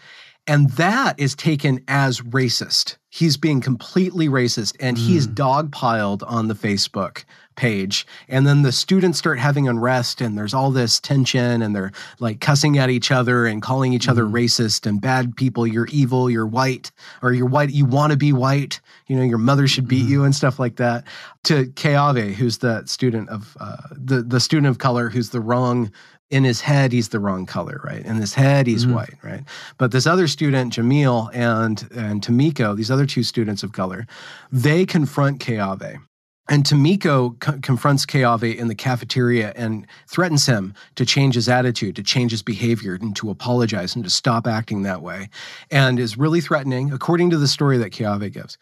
And 0.47 0.69
that 0.71 1.19
is 1.19 1.35
taken 1.35 1.83
as 1.87 2.21
racist. 2.21 2.95
He's 3.09 3.35
being 3.35 3.61
completely 3.61 4.29
racist 4.29 4.75
and 4.79 4.97
he's 4.97 5.25
hmm. 5.25 5.33
dogpiled 5.33 6.23
on 6.25 6.47
the 6.47 6.53
Facebook 6.53 7.25
page. 7.55 8.05
And 8.29 8.45
then 8.45 8.61
the 8.61 8.71
students 8.71 9.17
start 9.17 9.39
having 9.39 9.67
unrest 9.67 10.21
and 10.21 10.37
there's 10.37 10.53
all 10.53 10.71
this 10.71 10.99
tension 10.99 11.61
and 11.61 11.75
they're 11.75 11.91
like 12.19 12.39
cussing 12.39 12.77
at 12.77 12.89
each 12.89 13.11
other 13.11 13.45
and 13.45 13.61
calling 13.61 13.93
each 13.93 14.07
other 14.07 14.25
hmm. 14.25 14.35
racist 14.35 14.85
and 14.85 15.01
bad 15.01 15.35
people. 15.35 15.67
You're 15.67 15.87
evil, 15.87 16.29
you're 16.29 16.47
white, 16.47 16.91
or 17.21 17.33
you're 17.33 17.47
white, 17.47 17.71
you 17.71 17.85
want 17.85 18.11
to 18.11 18.17
be 18.17 18.31
white. 18.31 18.79
You 19.07 19.17
know, 19.17 19.23
your 19.23 19.39
mother 19.39 19.67
should 19.67 19.87
beat 19.87 20.03
hmm. 20.03 20.11
you 20.11 20.23
and 20.23 20.35
stuff 20.35 20.59
like 20.59 20.77
that. 20.77 21.03
To 21.45 21.65
Keave, 21.65 22.33
who's 22.33 22.59
the 22.59 22.85
student 22.85 23.29
of 23.29 23.57
uh, 23.59 23.77
the, 23.91 24.21
the 24.21 24.39
student 24.39 24.67
of 24.67 24.77
color 24.77 25.09
who's 25.09 25.31
the 25.31 25.41
wrong 25.41 25.91
in 26.29 26.43
his 26.43 26.61
head 26.61 26.91
he's 26.91 27.09
the 27.09 27.19
wrong 27.19 27.45
color 27.45 27.79
right 27.83 28.05
in 28.05 28.17
his 28.17 28.33
head 28.33 28.67
he's 28.67 28.85
mm-hmm. 28.85 28.95
white 28.95 29.15
right 29.23 29.43
but 29.77 29.91
this 29.91 30.05
other 30.05 30.27
student 30.27 30.73
jamil 30.73 31.29
and 31.33 31.87
and 31.95 32.21
tamiko 32.21 32.75
these 32.75 32.91
other 32.91 33.05
two 33.05 33.23
students 33.23 33.63
of 33.63 33.71
color 33.71 34.05
they 34.51 34.85
confront 34.85 35.39
Keave. 35.39 35.99
And 36.49 36.63
Tamiko 36.63 37.37
co- 37.41 37.59
confronts 37.61 38.05
Keave 38.05 38.55
in 38.55 38.69
the 38.69 38.75
cafeteria 38.75 39.51
and 39.57 39.85
threatens 40.07 40.45
him 40.45 40.73
to 40.95 41.05
change 41.05 41.35
his 41.35 41.49
attitude, 41.49 41.97
to 41.97 42.03
change 42.03 42.31
his 42.31 42.41
behavior, 42.41 42.93
and 42.93 43.13
to 43.17 43.29
apologize 43.29 43.95
and 43.95 44.03
to 44.05 44.09
stop 44.09 44.47
acting 44.47 44.83
that 44.83 45.01
way. 45.01 45.29
And 45.69 45.99
is 45.99 46.17
really 46.17 46.39
threatening, 46.39 46.93
according 46.93 47.31
to 47.31 47.37
the 47.37 47.49
story 47.49 47.77
that 47.79 47.91
Keave 47.91 48.31
gives. 48.31 48.57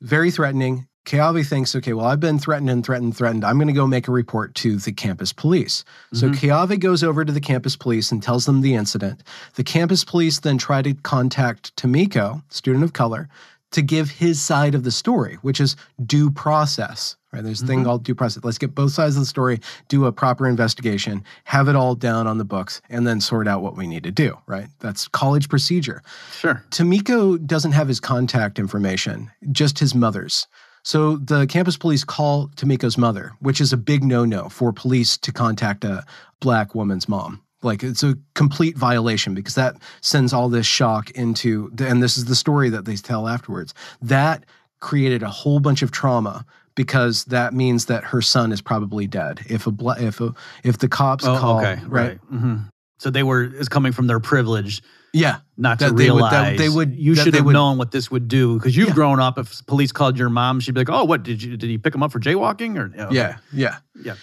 Very 0.00 0.32
threatening. 0.32 0.87
Keave 1.08 1.48
thinks, 1.48 1.74
okay, 1.74 1.94
well, 1.94 2.04
I've 2.04 2.20
been 2.20 2.38
threatened 2.38 2.68
and 2.68 2.84
threatened, 2.84 3.16
threatened. 3.16 3.42
I'm 3.42 3.56
going 3.56 3.68
to 3.68 3.72
go 3.72 3.86
make 3.86 4.08
a 4.08 4.12
report 4.12 4.54
to 4.56 4.76
the 4.76 4.92
campus 4.92 5.32
police. 5.32 5.82
So 6.12 6.28
mm-hmm. 6.28 6.34
Keave 6.34 6.80
goes 6.80 7.02
over 7.02 7.24
to 7.24 7.32
the 7.32 7.40
campus 7.40 7.76
police 7.76 8.12
and 8.12 8.22
tells 8.22 8.44
them 8.44 8.60
the 8.60 8.74
incident. 8.74 9.22
The 9.54 9.64
campus 9.64 10.04
police 10.04 10.40
then 10.40 10.58
try 10.58 10.82
to 10.82 10.92
contact 10.92 11.74
Tamiko, 11.76 12.42
student 12.50 12.84
of 12.84 12.92
color, 12.92 13.30
to 13.70 13.80
give 13.80 14.10
his 14.10 14.42
side 14.42 14.74
of 14.74 14.84
the 14.84 14.90
story, 14.90 15.38
which 15.40 15.60
is 15.60 15.76
due 16.04 16.30
process. 16.30 17.16
Right? 17.32 17.42
There's 17.42 17.62
a 17.62 17.66
thing 17.66 17.78
mm-hmm. 17.78 17.86
called 17.86 18.04
due 18.04 18.14
process. 18.14 18.44
Let's 18.44 18.58
get 18.58 18.74
both 18.74 18.92
sides 18.92 19.16
of 19.16 19.22
the 19.22 19.26
story, 19.26 19.60
do 19.88 20.04
a 20.04 20.12
proper 20.12 20.46
investigation, 20.46 21.24
have 21.44 21.68
it 21.68 21.76
all 21.76 21.94
down 21.94 22.26
on 22.26 22.36
the 22.36 22.44
books, 22.44 22.82
and 22.90 23.06
then 23.06 23.22
sort 23.22 23.48
out 23.48 23.62
what 23.62 23.78
we 23.78 23.86
need 23.86 24.02
to 24.02 24.10
do. 24.10 24.36
Right? 24.46 24.68
That's 24.80 25.08
college 25.08 25.48
procedure. 25.48 26.02
Sure. 26.32 26.62
Tamiko 26.68 27.42
doesn't 27.46 27.72
have 27.72 27.88
his 27.88 27.98
contact 27.98 28.58
information, 28.58 29.30
just 29.50 29.78
his 29.78 29.94
mother's. 29.94 30.46
So 30.82 31.16
the 31.16 31.46
campus 31.46 31.76
police 31.76 32.04
call 32.04 32.48
Tamiko's 32.56 32.96
mother, 32.98 33.32
which 33.40 33.60
is 33.60 33.72
a 33.72 33.76
big 33.76 34.02
no 34.04 34.24
no 34.24 34.48
for 34.48 34.72
police 34.72 35.16
to 35.18 35.32
contact 35.32 35.84
a 35.84 36.04
black 36.40 36.74
woman's 36.74 37.08
mom. 37.08 37.42
Like 37.62 37.82
it's 37.82 38.02
a 38.04 38.16
complete 38.34 38.76
violation 38.76 39.34
because 39.34 39.56
that 39.56 39.74
sends 40.00 40.32
all 40.32 40.48
this 40.48 40.66
shock 40.66 41.10
into, 41.10 41.72
and 41.78 42.02
this 42.02 42.16
is 42.16 42.26
the 42.26 42.36
story 42.36 42.68
that 42.70 42.84
they 42.84 42.94
tell 42.96 43.26
afterwards. 43.26 43.74
That 44.00 44.44
created 44.80 45.22
a 45.24 45.28
whole 45.30 45.58
bunch 45.58 45.82
of 45.82 45.90
trauma 45.90 46.46
because 46.76 47.24
that 47.24 47.52
means 47.52 47.86
that 47.86 48.04
her 48.04 48.22
son 48.22 48.52
is 48.52 48.60
probably 48.60 49.08
dead. 49.08 49.40
If 49.48 49.66
a 49.66 49.72
bla- 49.72 49.98
if 49.98 50.20
a, 50.20 50.32
if 50.62 50.78
the 50.78 50.88
cops 50.88 51.24
Oh, 51.26 51.36
call, 51.36 51.58
okay. 51.58 51.80
Right. 51.86 52.18
mm-hmm 52.32 52.58
So 53.00 53.10
they 53.10 53.24
were 53.24 53.42
is 53.42 53.68
coming 53.68 53.90
from 53.90 54.06
their 54.06 54.20
privilege 54.20 54.80
yeah, 55.12 55.38
not 55.56 55.78
to 55.78 55.86
That 55.86 55.96
they 55.96 56.10
would- 56.10 56.22
that 56.24 56.30
realize 56.32 56.58
they 56.58 56.68
would- 56.68 56.94
you 56.96 57.14
should 57.14 57.34
have 57.34 57.44
would- 57.44 57.52
known 57.52 57.78
what 57.78 57.90
this 57.90 58.10
would 58.10 58.28
do 58.28 58.54
because 58.58 58.76
you've 58.76 58.88
Yeah. 58.88 58.94
grown 58.94 59.20
up. 59.20 59.38
If 59.38 59.64
police 59.66 59.92
called 59.92 60.18
your 60.18 60.28
mom, 60.28 60.60
she'd 60.60 60.74
be 60.74 60.80
like, 60.80 60.90
"Oh, 60.90 61.04
what 61.04 61.22
did 61.22 61.42
you 61.42 61.56
did 61.56 61.70
he 61.70 61.78
pick 61.78 61.94
him 61.94 62.02
up 62.02 62.12
for 62.12 62.20
jaywalking?" 62.20 62.76
Or 62.76 62.92
okay. 63.02 63.14
yeah, 63.14 63.36
yeah. 63.52 63.76
Yeah. 64.02 64.14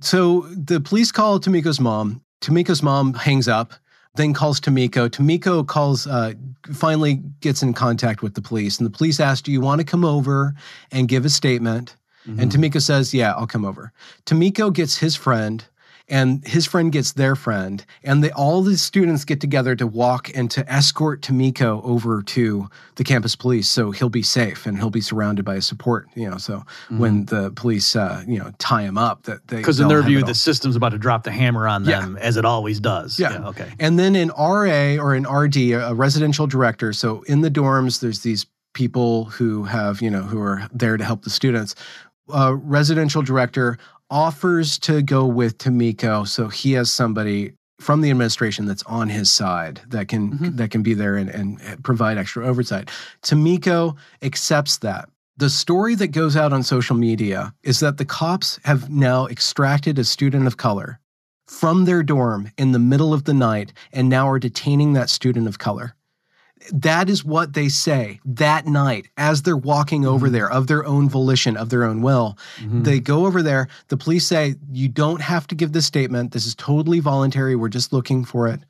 So 0.00 0.46
the 0.54 0.80
police 0.80 1.12
call 1.12 1.40
Tamiko's 1.40 1.80
mom. 1.80 2.20
Tamiko's 2.40 2.82
mom 2.82 3.14
hangs 3.14 3.48
up, 3.48 3.72
then 4.16 4.34
calls 4.34 4.60
Tamiko. 4.60 5.08
Tamiko 5.08 5.66
calls, 5.66 6.06
uh, 6.06 6.34
finally 6.72 7.22
gets 7.40 7.62
in 7.62 7.72
contact 7.72 8.22
with 8.22 8.34
the 8.34 8.42
police, 8.42 8.78
and 8.78 8.86
the 8.86 8.90
police 8.90 9.18
ask, 9.20 9.44
"Do 9.44 9.52
you 9.52 9.60
want 9.60 9.78
to 9.80 9.84
come 9.84 10.04
over 10.04 10.54
and 10.92 11.08
give 11.08 11.24
a 11.24 11.30
statement?" 11.30 11.96
And 12.26 12.50
Tamiko 12.50 12.80
says, 12.80 13.12
"Yeah, 13.12 13.32
I'll 13.32 13.46
come 13.46 13.66
over." 13.66 13.92
Tamiko 14.24 14.72
gets 14.72 14.96
his 14.96 15.14
friend. 15.14 15.62
And 16.06 16.46
his 16.46 16.66
friend 16.66 16.92
gets 16.92 17.12
their 17.12 17.34
friend, 17.34 17.82
and 18.02 18.22
they, 18.22 18.30
all 18.32 18.62
the 18.62 18.76
students 18.76 19.24
get 19.24 19.40
together 19.40 19.74
to 19.76 19.86
walk 19.86 20.30
and 20.34 20.50
to 20.50 20.70
escort 20.70 21.22
Tamiko 21.22 21.82
over 21.82 22.22
to 22.22 22.68
the 22.96 23.04
campus 23.04 23.34
police, 23.34 23.70
so 23.70 23.90
he'll 23.90 24.10
be 24.10 24.22
safe 24.22 24.66
and 24.66 24.76
he'll 24.76 24.90
be 24.90 25.00
surrounded 25.00 25.46
by 25.46 25.60
support. 25.60 26.06
You 26.14 26.28
know, 26.28 26.36
so 26.36 26.62
when 26.90 27.24
the 27.26 27.52
police, 27.52 27.96
uh, 27.96 28.22
you 28.26 28.38
know, 28.38 28.52
tie 28.58 28.82
him 28.82 28.98
up, 28.98 29.22
that 29.22 29.48
they 29.48 29.56
Because 29.56 29.80
in 29.80 29.88
their 29.88 30.02
view, 30.02 30.22
the 30.22 30.34
system's 30.34 30.76
about 30.76 30.90
to 30.90 30.98
drop 30.98 31.22
the 31.24 31.32
hammer 31.32 31.66
on 31.66 31.84
them 31.84 32.16
Yeah. 32.16 32.22
as 32.22 32.36
it 32.36 32.44
always 32.44 32.80
does. 32.80 33.18
Yeah. 33.18 33.38
okay. 33.48 33.72
And 33.78 33.98
then 33.98 34.14
in 34.14 34.28
RA 34.38 34.96
or 35.02 35.14
in 35.14 35.26
RD, 35.26 35.56
a 35.72 35.94
residential 35.94 36.46
director. 36.46 36.92
So 36.92 37.22
in 37.22 37.40
the 37.40 37.50
dorms, 37.50 38.00
there's 38.00 38.20
these 38.20 38.44
people 38.74 39.24
who 39.26 39.64
have, 39.64 40.02
you 40.02 40.10
know, 40.10 40.22
who 40.22 40.40
are 40.40 40.68
there 40.70 40.96
to 40.98 41.04
help 41.04 41.22
the 41.22 41.30
students. 41.30 41.74
A 42.32 42.54
residential 42.54 43.22
director 43.22 43.78
offers 44.10 44.78
to 44.80 45.02
go 45.02 45.26
with 45.26 45.58
Tamiko, 45.58 46.26
so 46.26 46.48
he 46.48 46.72
has 46.72 46.92
somebody 46.92 47.52
from 47.80 48.00
the 48.00 48.10
administration 48.10 48.66
that's 48.66 48.82
on 48.84 49.08
his 49.08 49.30
side 49.30 49.80
that 49.88 50.08
can 50.08 50.32
mm-hmm. 50.32 50.56
that 50.56 50.70
can 50.70 50.82
be 50.82 50.94
there 50.94 51.16
and, 51.16 51.28
and 51.28 51.82
provide 51.82 52.18
extra 52.18 52.46
oversight. 52.46 52.90
Tamiko 53.22 53.96
accepts 54.22 54.78
that. 54.78 55.08
The 55.36 55.50
story 55.50 55.96
that 55.96 56.08
goes 56.08 56.36
out 56.36 56.52
on 56.52 56.62
social 56.62 56.94
media 56.94 57.52
is 57.64 57.80
that 57.80 57.98
the 57.98 58.04
cops 58.04 58.60
have 58.64 58.88
now 58.88 59.26
extracted 59.26 59.98
a 59.98 60.04
student 60.04 60.46
of 60.46 60.56
color 60.56 61.00
from 61.46 61.84
their 61.84 62.02
dorm 62.02 62.50
in 62.56 62.72
the 62.72 62.78
middle 62.78 63.12
of 63.12 63.24
the 63.24 63.34
night 63.34 63.72
and 63.92 64.08
now 64.08 64.28
are 64.28 64.38
detaining 64.38 64.92
that 64.92 65.10
student 65.10 65.48
of 65.48 65.58
color. 65.58 65.94
That 66.72 67.10
is 67.10 67.24
what 67.24 67.52
they 67.52 67.68
say 67.68 68.20
that 68.24 68.66
night 68.66 69.08
as 69.16 69.42
they're 69.42 69.56
walking 69.56 70.06
over 70.06 70.26
mm-hmm. 70.26 70.34
there 70.34 70.50
of 70.50 70.66
their 70.66 70.84
own 70.84 71.08
volition, 71.08 71.56
of 71.56 71.70
their 71.70 71.84
own 71.84 72.02
will. 72.02 72.38
Mm-hmm. 72.58 72.82
They 72.82 73.00
go 73.00 73.26
over 73.26 73.42
there. 73.42 73.68
The 73.88 73.96
police 73.96 74.26
say, 74.26 74.54
You 74.70 74.88
don't 74.88 75.20
have 75.20 75.46
to 75.48 75.54
give 75.54 75.72
this 75.72 75.86
statement. 75.86 76.32
This 76.32 76.46
is 76.46 76.54
totally 76.54 77.00
voluntary. 77.00 77.56
We're 77.56 77.68
just 77.68 77.92
looking 77.92 78.24
for 78.24 78.48
it. 78.48 78.60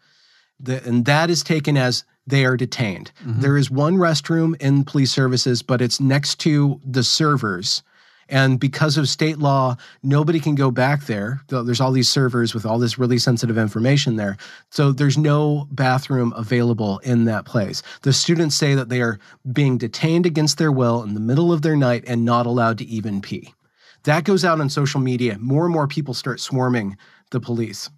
The, 0.60 0.82
and 0.84 1.04
that 1.04 1.30
is 1.30 1.42
taken 1.42 1.76
as 1.76 2.04
they 2.26 2.44
are 2.44 2.56
detained. 2.56 3.12
Mm-hmm. 3.20 3.40
There 3.40 3.56
is 3.56 3.70
one 3.70 3.96
restroom 3.96 4.60
in 4.60 4.84
police 4.84 5.12
services, 5.12 5.62
but 5.62 5.82
it's 5.82 6.00
next 6.00 6.40
to 6.40 6.80
the 6.84 7.04
servers. 7.04 7.82
And 8.28 8.58
because 8.58 8.96
of 8.96 9.08
state 9.08 9.38
law, 9.38 9.76
nobody 10.02 10.40
can 10.40 10.54
go 10.54 10.70
back 10.70 11.06
there. 11.06 11.42
There's 11.48 11.80
all 11.80 11.92
these 11.92 12.08
servers 12.08 12.54
with 12.54 12.64
all 12.64 12.78
this 12.78 12.98
really 12.98 13.18
sensitive 13.18 13.58
information 13.58 14.16
there. 14.16 14.36
So 14.70 14.92
there's 14.92 15.18
no 15.18 15.68
bathroom 15.70 16.32
available 16.36 16.98
in 17.00 17.24
that 17.24 17.44
place. 17.44 17.82
The 18.02 18.12
students 18.12 18.56
say 18.56 18.74
that 18.74 18.88
they 18.88 19.02
are 19.02 19.18
being 19.52 19.78
detained 19.78 20.26
against 20.26 20.58
their 20.58 20.72
will 20.72 21.02
in 21.02 21.14
the 21.14 21.20
middle 21.20 21.52
of 21.52 21.62
their 21.62 21.76
night 21.76 22.04
and 22.06 22.24
not 22.24 22.46
allowed 22.46 22.78
to 22.78 22.84
even 22.86 23.20
pee. 23.20 23.52
That 24.04 24.24
goes 24.24 24.44
out 24.44 24.60
on 24.60 24.68
social 24.68 25.00
media. 25.00 25.38
More 25.38 25.64
and 25.64 25.72
more 25.72 25.88
people 25.88 26.14
start 26.14 26.40
swarming 26.40 26.96
the 27.30 27.40
police. 27.40 27.90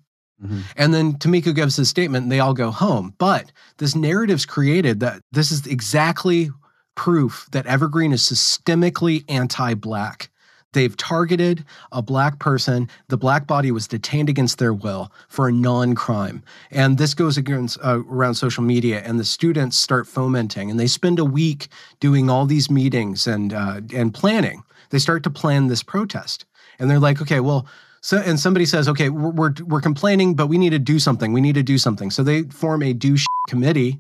Mm-hmm. 0.43 0.61
And 0.77 0.93
then 0.93 1.15
Tamiko 1.15 1.55
gives 1.55 1.77
his 1.77 1.89
statement 1.89 2.25
and 2.25 2.33
they 2.33 2.41
all 2.41 2.55
go 2.55 2.71
home. 2.71 3.15
But 3.19 3.51
this 3.79 3.97
narrative's 3.97 4.45
created 4.47 5.01
that 5.01 5.23
this 5.33 5.51
is 5.51 5.67
exactly 5.67 6.51
proof 6.97 7.49
that 7.53 7.67
Evergreen 7.67 8.13
is 8.13 8.23
systemically 8.23 9.25
anti 9.29 9.75
black. 9.75 10.31
They've 10.73 10.97
targeted 10.97 11.65
a 11.91 12.03
black 12.03 12.39
person. 12.39 12.91
The 13.09 13.17
black 13.17 13.47
body 13.47 13.71
was 13.71 13.89
detained 13.89 14.29
against 14.29 14.59
their 14.59 14.75
will 14.75 15.11
for 15.27 15.49
a 15.49 15.53
non 15.53 15.95
crime. 15.95 16.43
And 16.71 16.99
this 16.99 17.15
goes 17.15 17.39
against, 17.39 17.79
uh, 17.83 18.01
around 18.01 18.35
social 18.35 18.63
media, 18.63 19.01
and 19.01 19.19
the 19.19 19.25
students 19.25 19.79
start 19.79 20.07
fomenting. 20.07 20.71
And 20.71 20.79
they 20.79 20.87
spend 20.87 21.19
a 21.19 21.25
week 21.25 21.69
doing 21.99 22.29
all 22.29 22.45
these 22.45 22.71
meetings 22.71 23.27
and, 23.27 23.55
uh, 23.55 23.81
and 23.95 24.13
planning. 24.13 24.65
They 24.91 24.99
start 24.99 25.23
to 25.23 25.31
plan 25.31 25.69
this 25.69 25.83
protest. 25.83 26.45
And 26.79 26.91
they're 26.91 26.99
like, 26.99 27.23
okay, 27.23 27.41
well, 27.41 27.67
so, 28.03 28.19
and 28.19 28.39
somebody 28.39 28.67
says, 28.67 28.87
okay, 28.87 29.09
we're, 29.09 29.31
we're, 29.31 29.55
we're 29.65 29.81
complaining, 29.81 30.35
but 30.35 30.49
we 30.49 30.59
need 30.59 30.71
to 30.71 30.79
do 30.79 30.99
something. 30.99 31.33
We 31.33 31.41
need 31.41 31.55
to 31.55 31.63
do 31.63 31.79
something. 31.79 32.11
So 32.11 32.23
they 32.23 32.43
form 32.43 32.83
a 32.83 32.93
do 32.93 33.17
committee. 33.49 33.99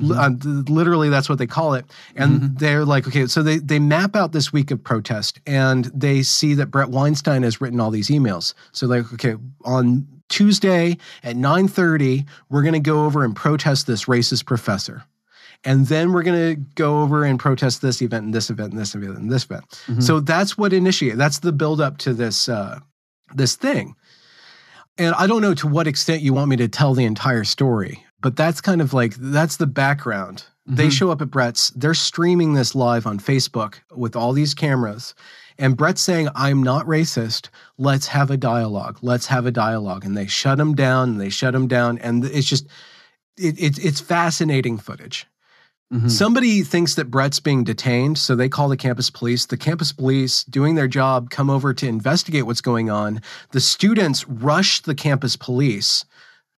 L- 0.00 0.12
uh, 0.14 0.30
literally, 0.68 1.08
that's 1.10 1.28
what 1.28 1.38
they 1.38 1.46
call 1.46 1.74
it. 1.74 1.84
And 2.16 2.58
they're 2.58 2.84
like, 2.84 3.06
okay, 3.06 3.26
so 3.26 3.42
they, 3.42 3.58
they 3.58 3.78
map 3.78 4.16
out 4.16 4.32
this 4.32 4.52
week 4.52 4.70
of 4.70 4.82
protest 4.82 5.40
and 5.46 5.86
they 5.86 6.22
see 6.22 6.54
that 6.54 6.66
Bret 6.66 6.88
Weinstein 6.88 7.42
has 7.42 7.60
written 7.60 7.78
all 7.80 7.90
these 7.90 8.08
emails. 8.08 8.54
So 8.72 8.86
like, 8.86 9.12
okay, 9.12 9.34
on 9.64 10.06
Tuesday 10.28 10.96
at 11.22 11.36
9.30, 11.36 12.26
we're 12.48 12.62
going 12.62 12.72
to 12.72 12.80
go 12.80 13.04
over 13.04 13.22
and 13.22 13.36
protest 13.36 13.86
this 13.86 14.06
racist 14.06 14.46
professor. 14.46 15.04
And 15.64 15.86
then 15.86 16.12
we're 16.12 16.22
going 16.24 16.56
to 16.56 16.60
go 16.74 17.02
over 17.02 17.22
and 17.24 17.38
protest 17.38 17.82
this 17.82 18.00
event 18.02 18.24
and 18.24 18.34
this 18.34 18.50
event 18.50 18.72
and 18.72 18.80
this 18.80 18.94
event 18.94 19.18
and 19.18 19.30
this 19.30 19.44
event. 19.44 19.64
So 20.00 20.18
that's 20.20 20.56
what 20.58 20.72
initiated. 20.72 21.18
That's 21.18 21.38
the 21.40 21.52
build 21.52 21.80
up 21.80 21.98
to 21.98 22.14
this 22.14 22.48
uh, 22.48 22.80
this 23.34 23.54
thing. 23.56 23.94
And 24.98 25.14
I 25.14 25.26
don't 25.26 25.40
know 25.40 25.54
to 25.54 25.66
what 25.68 25.86
extent 25.86 26.22
you 26.22 26.34
want 26.34 26.48
me 26.50 26.56
to 26.56 26.68
tell 26.68 26.94
the 26.94 27.04
entire 27.04 27.44
story, 27.44 28.04
but 28.22 28.36
that's 28.36 28.60
kind 28.60 28.80
of 28.80 28.94
like 28.94 29.14
that's 29.16 29.56
the 29.58 29.66
background. 29.66 30.44
They 30.64 30.90
show 30.90 31.10
up 31.10 31.20
at 31.20 31.30
Bret's. 31.30 31.70
They're 31.70 31.92
streaming 31.92 32.54
this 32.54 32.74
live 32.76 33.04
on 33.04 33.18
Facebook 33.18 33.80
with 33.90 34.14
all 34.14 34.32
these 34.32 34.54
cameras. 34.54 35.12
And 35.58 35.76
Bret's 35.76 36.00
saying, 36.00 36.28
I'm 36.36 36.62
not 36.62 36.86
racist. 36.86 37.48
Let's 37.78 38.06
have 38.06 38.30
a 38.30 38.36
dialogue. 38.36 38.98
Let's 39.02 39.26
have 39.26 39.44
a 39.44 39.50
dialogue. 39.50 40.04
And 40.04 40.16
they 40.16 40.28
shut 40.28 40.60
him 40.60 40.74
down 40.74 41.10
and 41.10 41.20
they 41.20 41.30
shut 41.30 41.54
him 41.54 41.66
down. 41.66 41.98
And 41.98 42.24
it's 42.24 42.48
just, 42.48 42.68
it, 43.36 43.58
it, 43.58 43.84
it's 43.84 44.00
fascinating 44.00 44.78
footage. 44.78 45.26
Mhm. 45.92 46.10
Somebody 46.10 46.62
thinks 46.62 46.94
that 46.94 47.10
Bret's 47.10 47.38
being 47.38 47.64
detained, 47.64 48.16
so 48.16 48.34
they 48.34 48.48
call 48.48 48.68
the 48.68 48.78
campus 48.78 49.10
police. 49.10 49.44
The 49.44 49.58
campus 49.58 49.92
police, 49.92 50.42
doing 50.44 50.74
their 50.74 50.88
job, 50.88 51.28
come 51.28 51.50
over 51.50 51.74
to 51.74 51.86
investigate 51.86 52.46
what's 52.46 52.62
going 52.62 52.88
on. 52.88 53.20
The 53.50 53.60
students 53.60 54.26
rush 54.26 54.80
the 54.80 54.94
campus 54.94 55.36
police. 55.36 56.06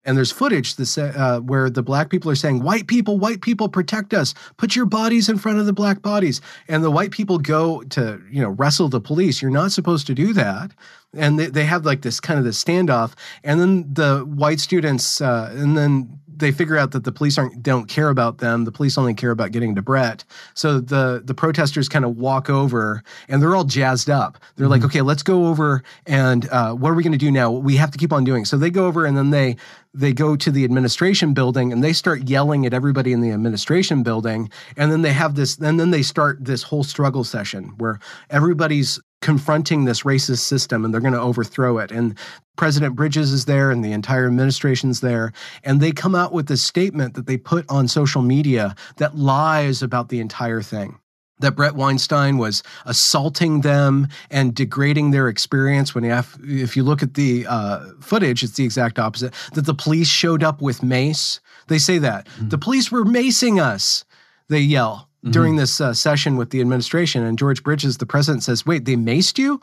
And 0.04 0.16
there's 0.16 0.32
footage 0.32 0.74
that 0.76 0.86
say, 0.86 1.10
uh, 1.10 1.40
where 1.40 1.70
the 1.70 1.82
black 1.82 2.10
people 2.10 2.30
are 2.30 2.36
saying, 2.36 2.62
"White 2.62 2.86
people, 2.86 3.18
white 3.18 3.40
people, 3.40 3.68
protect 3.68 4.12
us! 4.12 4.34
Put 4.56 4.74
your 4.74 4.86
bodies 4.86 5.28
in 5.28 5.38
front 5.38 5.58
of 5.58 5.66
the 5.66 5.72
black 5.72 6.02
bodies." 6.02 6.40
And 6.68 6.82
the 6.82 6.90
white 6.90 7.12
people 7.12 7.38
go 7.38 7.82
to, 7.82 8.20
you 8.30 8.42
know, 8.42 8.50
wrestle 8.50 8.88
the 8.88 9.00
police. 9.00 9.40
You're 9.40 9.50
not 9.50 9.72
supposed 9.72 10.06
to 10.08 10.14
do 10.14 10.32
that. 10.32 10.72
And 11.14 11.38
they, 11.38 11.46
they 11.46 11.64
have 11.64 11.84
like 11.84 12.02
this 12.02 12.20
kind 12.20 12.38
of 12.38 12.44
this 12.44 12.62
standoff. 12.62 13.12
And 13.44 13.60
then 13.60 13.92
the 13.92 14.20
white 14.20 14.60
students, 14.60 15.20
uh, 15.20 15.52
and 15.54 15.76
then 15.76 16.18
they 16.42 16.52
figure 16.52 16.76
out 16.76 16.90
that 16.90 17.04
the 17.04 17.12
police 17.12 17.38
aren't 17.38 17.62
don't 17.62 17.88
care 17.88 18.08
about 18.08 18.38
them. 18.38 18.64
The 18.64 18.72
police 18.72 18.98
only 18.98 19.14
care 19.14 19.30
about 19.30 19.52
getting 19.52 19.74
to 19.76 19.82
Bret. 19.82 20.24
So 20.54 20.80
the 20.80 21.22
the 21.24 21.34
protesters 21.34 21.88
kind 21.88 22.04
of 22.04 22.18
walk 22.18 22.50
over 22.50 23.02
and 23.28 23.40
they're 23.40 23.54
all 23.54 23.64
jazzed 23.64 24.10
up. 24.10 24.38
They're 24.56 24.68
like, 24.68 24.84
okay, 24.84 25.02
let's 25.02 25.22
go 25.22 25.46
over 25.46 25.82
and 26.06 26.48
uh, 26.50 26.74
what 26.74 26.90
are 26.90 26.94
we 26.94 27.02
going 27.02 27.12
to 27.12 27.18
do 27.18 27.30
now? 27.30 27.50
We 27.50 27.76
have 27.76 27.92
to 27.92 27.98
keep 27.98 28.12
on 28.12 28.24
doing. 28.24 28.44
So 28.44 28.58
they 28.58 28.70
go 28.70 28.86
over 28.86 29.06
and 29.06 29.16
then 29.16 29.30
they 29.30 29.56
they 29.94 30.12
go 30.12 30.36
to 30.36 30.50
the 30.50 30.64
administration 30.64 31.34
building 31.34 31.72
and 31.72 31.84
they 31.84 31.92
start 31.92 32.28
yelling 32.28 32.66
at 32.66 32.74
everybody 32.74 33.12
in 33.12 33.20
the 33.20 33.30
administration 33.30 34.02
building. 34.02 34.50
And 34.76 34.90
then 34.90 35.02
they 35.02 35.12
have 35.12 35.34
this, 35.34 35.58
and 35.58 35.78
then 35.78 35.90
they 35.90 36.02
start 36.02 36.44
this 36.44 36.62
whole 36.62 36.82
struggle 36.82 37.24
session 37.24 37.74
where 37.78 38.00
everybody's 38.30 39.00
confronting 39.22 39.84
this 39.84 40.02
racist 40.02 40.40
system 40.40 40.84
and 40.84 40.92
they're 40.92 41.00
going 41.00 41.14
to 41.14 41.20
overthrow 41.20 41.78
it. 41.78 41.90
And 41.90 42.18
President 42.56 42.94
Bridges 42.94 43.32
is 43.32 43.46
there 43.46 43.70
and 43.70 43.82
the 43.82 43.92
entire 43.92 44.26
administration's 44.26 45.00
there. 45.00 45.32
And 45.64 45.80
they 45.80 45.92
come 45.92 46.14
out 46.14 46.32
with 46.34 46.48
this 46.48 46.62
statement 46.62 47.14
that 47.14 47.26
they 47.26 47.38
put 47.38 47.64
on 47.70 47.88
social 47.88 48.20
media 48.20 48.74
that 48.98 49.16
lies 49.16 49.82
about 49.82 50.10
the 50.10 50.20
entire 50.20 50.60
thing. 50.60 50.98
That 51.38 51.56
Bret 51.56 51.74
Weinstein 51.74 52.36
was 52.38 52.62
assaulting 52.84 53.62
them 53.62 54.06
and 54.30 54.54
degrading 54.54 55.10
their 55.10 55.28
experience. 55.28 55.94
When 55.94 56.04
you 56.04 56.10
have, 56.10 56.38
if 56.42 56.76
you 56.76 56.84
look 56.84 57.02
at 57.02 57.14
the 57.14 57.46
uh, 57.48 57.86
footage, 58.00 58.44
it's 58.44 58.52
the 58.52 58.64
exact 58.64 58.98
opposite. 58.98 59.34
That 59.54 59.66
the 59.66 59.74
police 59.74 60.08
showed 60.08 60.44
up 60.44 60.60
with 60.60 60.84
mace. 60.84 61.40
They 61.66 61.78
say 61.78 61.98
that 61.98 62.28
the 62.38 62.58
police 62.58 62.92
were 62.92 63.04
macing 63.04 63.60
us. 63.60 64.04
They 64.48 64.60
yell 64.60 65.08
during 65.30 65.56
this 65.56 65.80
uh, 65.80 65.94
session 65.94 66.36
with 66.36 66.50
the 66.50 66.60
administration. 66.60 67.22
And 67.22 67.38
George 67.38 67.62
Bridges, 67.62 67.98
the 67.98 68.06
president, 68.06 68.42
says, 68.42 68.66
Wait, 68.66 68.84
they 68.84 68.96
maced 68.96 69.38
you? 69.38 69.60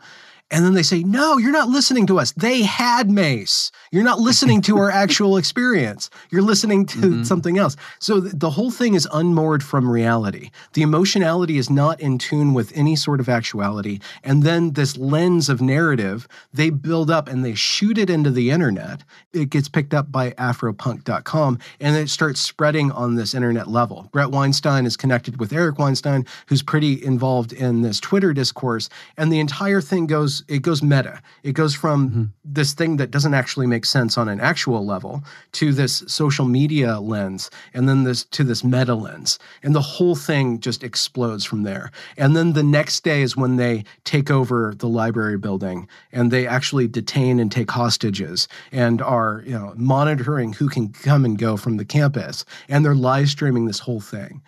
And 0.50 0.64
then 0.64 0.74
they 0.74 0.82
say, 0.82 1.02
No, 1.02 1.36
you're 1.36 1.52
not 1.52 1.68
listening 1.68 2.06
to 2.06 2.18
us. 2.18 2.32
They 2.32 2.62
had 2.62 3.10
mace. 3.10 3.70
You're 3.92 4.04
not 4.04 4.20
listening 4.20 4.62
to 4.62 4.78
our 4.78 4.90
actual 5.04 5.36
experience. 5.36 6.10
You're 6.30 6.42
listening 6.42 6.86
to 6.86 6.98
mm-hmm. 6.98 7.22
something 7.24 7.58
else. 7.58 7.76
So 7.98 8.20
th- 8.20 8.34
the 8.36 8.50
whole 8.50 8.70
thing 8.70 8.94
is 8.94 9.08
unmoored 9.12 9.64
from 9.64 9.90
reality. 9.90 10.50
The 10.74 10.82
emotionality 10.82 11.58
is 11.58 11.68
not 11.68 12.00
in 12.00 12.18
tune 12.18 12.54
with 12.54 12.70
any 12.76 12.94
sort 12.94 13.18
of 13.18 13.28
actuality. 13.28 13.98
And 14.22 14.44
then 14.44 14.74
this 14.74 14.96
lens 14.96 15.48
of 15.48 15.60
narrative, 15.60 16.28
they 16.52 16.70
build 16.70 17.10
up 17.10 17.28
and 17.28 17.44
they 17.44 17.54
shoot 17.54 17.98
it 17.98 18.08
into 18.08 18.30
the 18.30 18.50
internet. 18.50 19.02
It 19.32 19.50
gets 19.50 19.68
picked 19.68 19.92
up 19.92 20.12
by 20.12 20.30
afropunk.com 20.32 21.58
and 21.80 21.96
it 21.96 22.10
starts 22.10 22.40
spreading 22.40 22.92
on 22.92 23.16
this 23.16 23.34
internet 23.34 23.66
level. 23.66 24.08
Bret 24.12 24.30
Weinstein 24.30 24.86
is 24.86 24.96
connected 24.96 25.40
with 25.40 25.52
Eric 25.52 25.80
Weinstein, 25.80 26.26
who's 26.46 26.62
pretty 26.62 27.04
involved 27.04 27.52
in 27.52 27.82
this 27.82 27.98
Twitter 27.98 28.32
discourse. 28.32 28.88
And 29.16 29.32
the 29.32 29.40
entire 29.40 29.80
thing 29.80 30.06
goes, 30.06 30.44
it 30.46 30.62
goes 30.62 30.80
meta. 30.80 31.20
It 31.42 31.52
goes 31.52 31.74
from 31.74 32.10
mm-hmm. 32.10 32.24
this 32.44 32.72
thing 32.72 32.96
that 32.98 33.10
doesn't 33.10 33.34
actually 33.34 33.66
make 33.66 33.79
sense 33.84 34.18
on 34.18 34.28
an 34.28 34.40
actual 34.40 34.84
level 34.84 35.22
to 35.52 35.72
this 35.72 36.02
social 36.06 36.44
media 36.44 37.00
lens 37.00 37.50
and 37.74 37.88
then 37.88 38.04
this 38.04 38.24
to 38.26 38.44
this 38.44 38.64
meta 38.64 38.94
lens. 38.94 39.38
And 39.62 39.74
the 39.74 39.80
whole 39.80 40.14
thing 40.14 40.60
just 40.60 40.82
explodes 40.82 41.44
from 41.44 41.62
there. 41.62 41.90
And 42.16 42.36
then 42.36 42.52
the 42.52 42.62
next 42.62 43.04
day 43.04 43.22
is 43.22 43.36
when 43.36 43.56
they 43.56 43.84
take 44.04 44.30
over 44.30 44.74
the 44.76 44.88
library 44.88 45.38
building 45.38 45.88
and 46.12 46.30
they 46.30 46.46
actually 46.46 46.88
detain 46.88 47.38
and 47.38 47.50
take 47.50 47.70
hostages 47.70 48.48
and 48.72 49.00
are, 49.02 49.42
you 49.46 49.52
know, 49.52 49.72
monitoring 49.76 50.52
who 50.52 50.68
can 50.68 50.92
come 50.92 51.24
and 51.24 51.38
go 51.38 51.56
from 51.56 51.76
the 51.76 51.84
campus. 51.84 52.44
And 52.68 52.84
they're 52.84 52.94
live 52.94 53.28
streaming 53.28 53.66
this 53.66 53.80
whole 53.80 54.00
thing. 54.00 54.42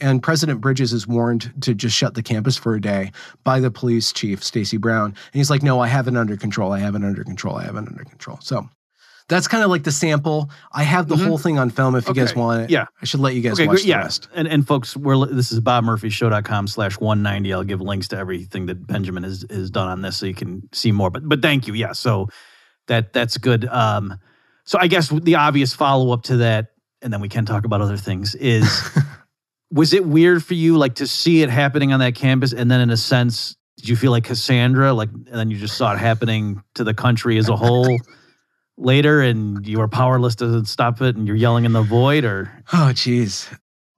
And 0.00 0.22
President 0.22 0.60
Bridges 0.60 0.92
is 0.92 1.08
warned 1.08 1.52
to 1.62 1.74
just 1.74 1.96
shut 1.96 2.14
the 2.14 2.22
campus 2.22 2.56
for 2.56 2.74
a 2.74 2.80
day 2.80 3.10
by 3.42 3.58
the 3.58 3.70
police 3.70 4.12
chief, 4.12 4.44
Stacy 4.44 4.76
Brown. 4.76 5.06
And 5.06 5.16
he's 5.32 5.50
like, 5.50 5.62
no, 5.62 5.80
I 5.80 5.88
have 5.88 6.06
it 6.06 6.16
under 6.16 6.36
control. 6.36 6.72
I 6.72 6.78
have 6.78 6.94
it 6.94 7.02
under 7.02 7.24
control. 7.24 7.56
I 7.56 7.64
have 7.64 7.74
it 7.74 7.88
under 7.88 8.04
control. 8.04 8.38
So 8.40 8.68
that's 9.28 9.46
kind 9.46 9.62
of 9.62 9.70
like 9.70 9.82
the 9.84 9.92
sample. 9.92 10.50
I 10.72 10.82
have 10.84 11.06
the 11.08 11.16
whole 11.16 11.36
thing 11.38 11.58
on 11.58 11.70
film 11.70 11.94
if 11.96 12.08
you 12.08 12.14
guys 12.14 12.30
Mm-hmm. 12.30 12.40
Want 12.40 12.62
it. 12.62 12.70
Yeah. 12.70 12.86
I 13.00 13.04
should 13.04 13.20
let 13.20 13.34
you 13.34 13.42
guys 13.42 13.52
Okay, 13.54 13.66
watch 13.66 13.76
great. 13.76 13.82
the 13.82 13.88
Yeah. 13.90 13.98
rest. 13.98 14.28
And, 14.34 14.48
and 14.48 14.66
folks, 14.66 14.96
we're 14.96 15.26
this 15.26 15.52
is 15.52 15.60
bobmurphyshow.com 15.60 16.66
slash 16.66 16.98
190. 16.98 17.52
I'll 17.52 17.62
give 17.64 17.80
links 17.80 18.08
to 18.08 18.16
everything 18.16 18.66
that 18.66 18.86
Benjamin 18.86 19.22
has, 19.24 19.44
has 19.50 19.70
done 19.70 19.88
on 19.88 20.00
this 20.02 20.16
so 20.16 20.26
you 20.26 20.34
can 20.34 20.68
see 20.72 20.92
more. 20.92 21.10
But 21.10 21.28
but 21.28 21.42
thank 21.42 21.66
you. 21.66 21.74
Yeah. 21.74 21.92
So 21.92 22.28
that 22.86 23.12
that's 23.12 23.36
good. 23.38 23.66
Um, 23.66 24.18
so 24.64 24.78
I 24.80 24.86
guess 24.86 25.08
the 25.08 25.34
obvious 25.36 25.74
follow 25.74 26.12
up 26.12 26.22
to 26.24 26.38
that, 26.38 26.68
and 27.02 27.12
then 27.12 27.20
we 27.20 27.28
can 27.28 27.44
talk 27.44 27.64
about 27.66 27.80
other 27.82 27.96
things, 27.98 28.34
is 28.34 28.82
was 29.70 29.92
it 29.92 30.06
weird 30.06 30.42
for 30.42 30.54
you 30.54 30.78
like 30.78 30.94
to 30.96 31.06
see 31.06 31.42
it 31.42 31.50
happening 31.50 31.92
on 31.92 32.00
that 32.00 32.14
campus 32.14 32.52
and 32.54 32.70
then 32.70 32.80
in 32.80 32.88
a 32.90 32.96
sense 32.96 33.56
did 33.76 33.86
you 33.88 33.96
feel 33.96 34.10
like 34.10 34.24
cassandra 34.24 34.92
like 34.94 35.10
and 35.10 35.26
then 35.34 35.50
you 35.50 35.58
just 35.58 35.76
saw 35.76 35.92
it 35.92 35.98
happening 35.98 36.62
to 36.74 36.82
the 36.84 36.94
country 36.94 37.36
as 37.36 37.50
a 37.50 37.56
whole 37.56 37.98
later 38.78 39.20
and 39.20 39.66
you 39.66 39.78
were 39.78 39.88
powerless 39.88 40.36
to 40.36 40.64
stop 40.64 41.02
it 41.02 41.16
and 41.16 41.26
you're 41.26 41.36
yelling 41.36 41.64
in 41.64 41.72
the 41.72 41.82
void 41.82 42.24
or 42.24 42.50
Oh, 42.72 42.92
geez. 42.92 43.48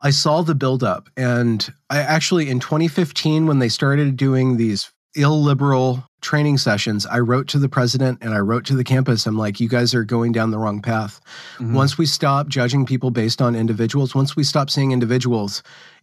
I 0.01 0.11
saw 0.11 0.43
the 0.43 0.55
buildup. 0.55 1.09
And 1.17 1.73
I 1.91 1.99
actually, 1.99 2.49
in 2.49 2.61
2015, 2.61 3.47
when 3.47 3.59
they 3.59 3.69
started 3.69 4.17
doing 4.17 4.57
these 4.57 4.91
illiberal 5.15 6.05
training 6.23 6.59
sessions, 6.59 7.05
I 7.07 7.19
wrote 7.19 7.49
to 7.49 7.59
the 7.59 7.69
president 7.69 8.19
and 8.23 8.33
I 8.33 8.39
wrote 8.39 8.65
to 8.67 8.75
the 8.75 8.85
campus. 8.85 9.27
I'm 9.27 9.37
like, 9.37 9.61
you 9.61 9.69
guys 9.69 9.95
are 9.95 10.05
going 10.05 10.33
down 10.33 10.51
the 10.51 10.59
wrong 10.59 10.81
path. 10.81 11.21
Mm-hmm. 11.59 11.75
Once 11.75 11.99
we 11.99 12.07
stop 12.07 12.49
judging 12.49 12.87
people 12.87 13.11
based 13.11 13.43
on 13.43 13.55
individuals, 13.55 14.15
once 14.15 14.37
we 14.37 14.45
stop 14.45 14.71
seeing 14.71 14.93
individuals, 14.93 15.63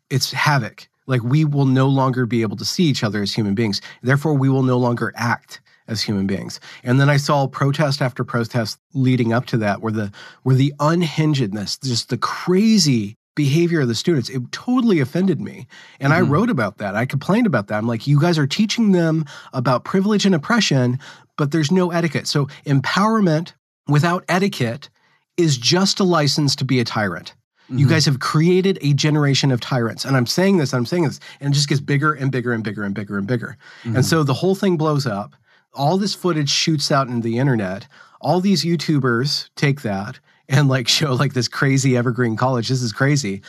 it's 0.10 0.32
havoc. 0.32 0.88
Like 1.08 1.24
we 1.24 1.46
will 1.46 1.66
no 1.66 1.88
longer 1.88 2.26
be 2.26 2.42
able 2.42 2.58
to 2.58 2.66
see 2.66 2.84
each 2.84 3.04
other 3.04 3.22
as 3.22 3.34
human 3.34 3.56
beings. 3.56 3.82
Therefore, 4.04 4.34
we 4.34 4.50
will 4.50 4.64
no 4.64 4.78
longer 4.78 5.14
act 5.16 5.62
as 5.88 6.02
human 6.02 6.28
beings. 6.28 6.60
And 6.84 7.00
then 7.00 7.10
I 7.10 7.18
saw 7.18 7.48
protest 7.48 8.02
after 8.02 8.24
protest 8.24 8.80
leading 8.94 9.34
up 9.34 9.46
to 9.48 9.58
that, 9.58 9.82
where 9.82 9.92
the 9.92 10.12
where 10.44 10.56
the 10.56 10.74
unhingedness, 10.80 11.82
just 11.82 12.10
the 12.10 12.18
crazy 12.18 13.16
behavior 13.36 13.82
of 13.82 13.88
the 13.88 13.96
students, 13.96 14.30
it 14.30 14.42
totally 14.52 15.00
offended 15.00 15.40
me. 15.40 15.68
And 16.00 16.12
I 16.12 16.22
mm-hmm. 16.22 16.32
wrote 16.32 16.50
about 16.50 16.80
that. 16.80 16.96
I 16.96 17.06
complained 17.06 17.46
about 17.46 17.68
that. 17.68 17.78
I'm 17.78 17.88
like, 17.88 18.08
you 18.08 18.20
guys 18.20 18.38
are 18.38 18.48
teaching 18.48 18.92
them 18.92 19.26
about 19.54 19.86
privilege 19.86 20.26
and 20.26 20.34
oppression, 20.34 21.00
but 21.38 21.52
there's 21.52 21.72
no 21.72 21.92
etiquette. 21.92 22.28
So 22.28 22.48
empowerment 22.66 23.54
without 23.88 24.26
etiquette 24.28 24.90
is 25.38 25.58
just 25.58 26.00
a 26.00 26.04
license 26.04 26.56
to 26.56 26.66
be 26.66 26.80
a 26.80 26.84
tyrant. 26.84 27.36
You 27.70 27.80
mm-hmm. 27.80 27.90
guys 27.90 28.06
have 28.06 28.20
created 28.20 28.80
a 28.82 28.94
generation 28.94 29.52
of 29.52 29.60
tyrants. 29.60 30.06
And 30.06 30.16
I'm 30.16 30.26
saying 30.26 30.58
this, 30.58 30.74
I'm 30.74 30.86
saying 30.86 31.04
this, 31.04 31.20
and 31.42 31.54
it 31.54 31.56
just 31.56 31.68
gets 31.68 31.82
bigger 31.82 32.14
and 32.14 32.32
bigger 32.32 32.54
and 32.54 32.64
bigger 32.64 32.84
and 32.84 32.96
bigger 32.96 33.18
and 33.18 33.28
bigger. 33.28 33.58
And 33.84 33.94
mm-hmm. 33.94 34.02
so 34.04 34.24
the 34.24 34.34
whole 34.34 34.56
thing 34.56 34.78
blows 34.78 35.06
up. 35.06 35.36
All 35.78 35.98
this 35.98 36.16
footage 36.16 36.50
shoots 36.50 36.92
out 36.92 37.08
into 37.08 37.24
the 37.24 37.38
internet. 37.38 37.88
All 38.20 38.42
these 38.42 38.66
YouTubers 38.66 39.50
take 39.56 39.84
that 39.84 40.20
and 40.50 40.68
like 40.68 40.88
show 40.90 41.14
like 41.14 41.34
this 41.34 41.48
crazy 41.48 41.96
evergreen 41.96 42.36
college. 42.36 42.68
This 42.68 42.82
is 42.82 42.92
crazy. 42.92 43.42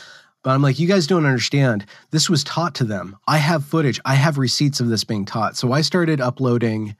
But 0.42 0.50
I'm 0.50 0.62
like, 0.62 0.78
you 0.78 0.86
guys 0.86 1.06
don't 1.06 1.26
understand. 1.26 1.84
This 2.10 2.30
was 2.30 2.44
taught 2.44 2.74
to 2.76 2.84
them. 2.84 3.16
I 3.26 3.38
have 3.38 3.64
footage. 3.64 4.00
I 4.04 4.14
have 4.14 4.38
receipts 4.38 4.78
of 4.78 4.88
this 4.88 5.02
being 5.02 5.24
taught. 5.24 5.56
So 5.56 5.72
I 5.72 5.80
started 5.80 6.20
uploading 6.20 6.94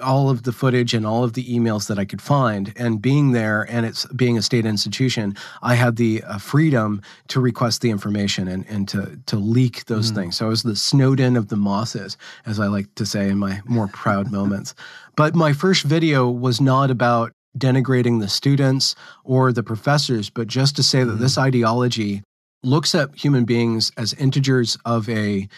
all 0.00 0.30
of 0.30 0.42
the 0.42 0.52
footage 0.52 0.94
and 0.94 1.06
all 1.06 1.24
of 1.24 1.34
the 1.34 1.44
emails 1.44 1.88
that 1.88 1.98
I 1.98 2.04
could 2.04 2.22
find. 2.22 2.72
And 2.76 3.00
being 3.00 3.32
there 3.32 3.66
and 3.68 3.86
it's 3.86 4.06
being 4.06 4.36
a 4.38 4.42
state 4.42 4.66
institution, 4.66 5.36
I 5.62 5.74
had 5.74 5.96
the 5.96 6.22
uh, 6.24 6.38
freedom 6.38 7.02
to 7.28 7.40
request 7.40 7.80
the 7.80 7.90
information 7.90 8.48
and, 8.48 8.66
and 8.68 8.88
to, 8.88 9.18
to 9.26 9.36
leak 9.36 9.86
those 9.86 10.10
things. 10.10 10.36
So 10.36 10.46
I 10.46 10.48
was 10.48 10.62
the 10.62 10.76
Snowden 10.76 11.36
of 11.36 11.48
the 11.48 11.56
Mosses, 11.56 12.16
as 12.46 12.58
I 12.58 12.66
like 12.66 12.94
to 12.96 13.06
say 13.06 13.28
in 13.28 13.38
my 13.38 13.60
more 13.64 13.88
proud 13.88 14.30
moments. 14.32 14.74
But 15.16 15.34
my 15.34 15.52
first 15.52 15.84
video 15.84 16.30
was 16.30 16.60
not 16.60 16.90
about 16.90 17.32
denigrating 17.58 18.20
the 18.20 18.28
students 18.28 18.94
or 19.24 19.52
the 19.52 19.62
professors, 19.62 20.30
but 20.30 20.46
just 20.46 20.76
to 20.76 20.82
say 20.82 21.04
that 21.04 21.18
this 21.18 21.36
ideology 21.36 22.22
looks 22.62 22.94
at 22.94 23.14
human 23.14 23.44
beings 23.44 23.90
as 23.96 24.12
integers 24.14 24.76
of 24.84 25.08
a, 25.08 25.48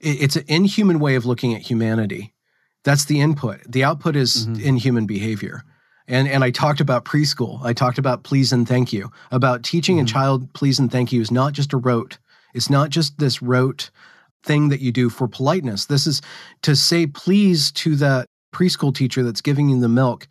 it's 0.00 0.36
an 0.36 0.44
inhuman 0.48 0.98
way 0.98 1.14
of 1.14 1.26
looking 1.26 1.54
at 1.54 1.62
humanity. 1.62 2.32
That's 2.86 3.06
the 3.06 3.20
input. 3.20 3.60
The 3.68 3.82
output 3.82 4.14
is 4.14 4.46
inhuman 4.46 5.06
behavior. 5.06 5.64
And 6.06 6.28
and 6.28 6.44
I 6.44 6.52
talked 6.52 6.80
about 6.80 7.04
preschool. 7.04 7.60
I 7.64 7.72
talked 7.72 7.98
about 7.98 8.22
please 8.22 8.52
and 8.52 8.66
thank 8.66 8.92
you. 8.92 9.10
About 9.32 9.64
teaching 9.64 9.98
a 9.98 10.04
child 10.04 10.52
please 10.52 10.78
and 10.78 10.90
thank 10.90 11.10
you 11.12 11.20
is 11.20 11.32
not 11.32 11.52
just 11.52 11.72
a 11.72 11.78
rote. 11.78 12.18
It's 12.54 12.70
not 12.70 12.90
just 12.90 13.18
this 13.18 13.42
rote 13.42 13.90
thing 14.44 14.68
that 14.68 14.80
you 14.80 14.92
do 14.92 15.10
for 15.10 15.26
politeness. 15.26 15.86
This 15.86 16.06
is 16.06 16.22
to 16.62 16.76
say 16.76 17.08
please 17.08 17.72
to 17.72 17.96
the 17.96 18.24
preschool 18.54 18.94
teacher 18.94 19.24
that's 19.24 19.40
giving 19.40 19.68
you 19.68 19.80
the 19.80 19.88
milk 19.88 20.28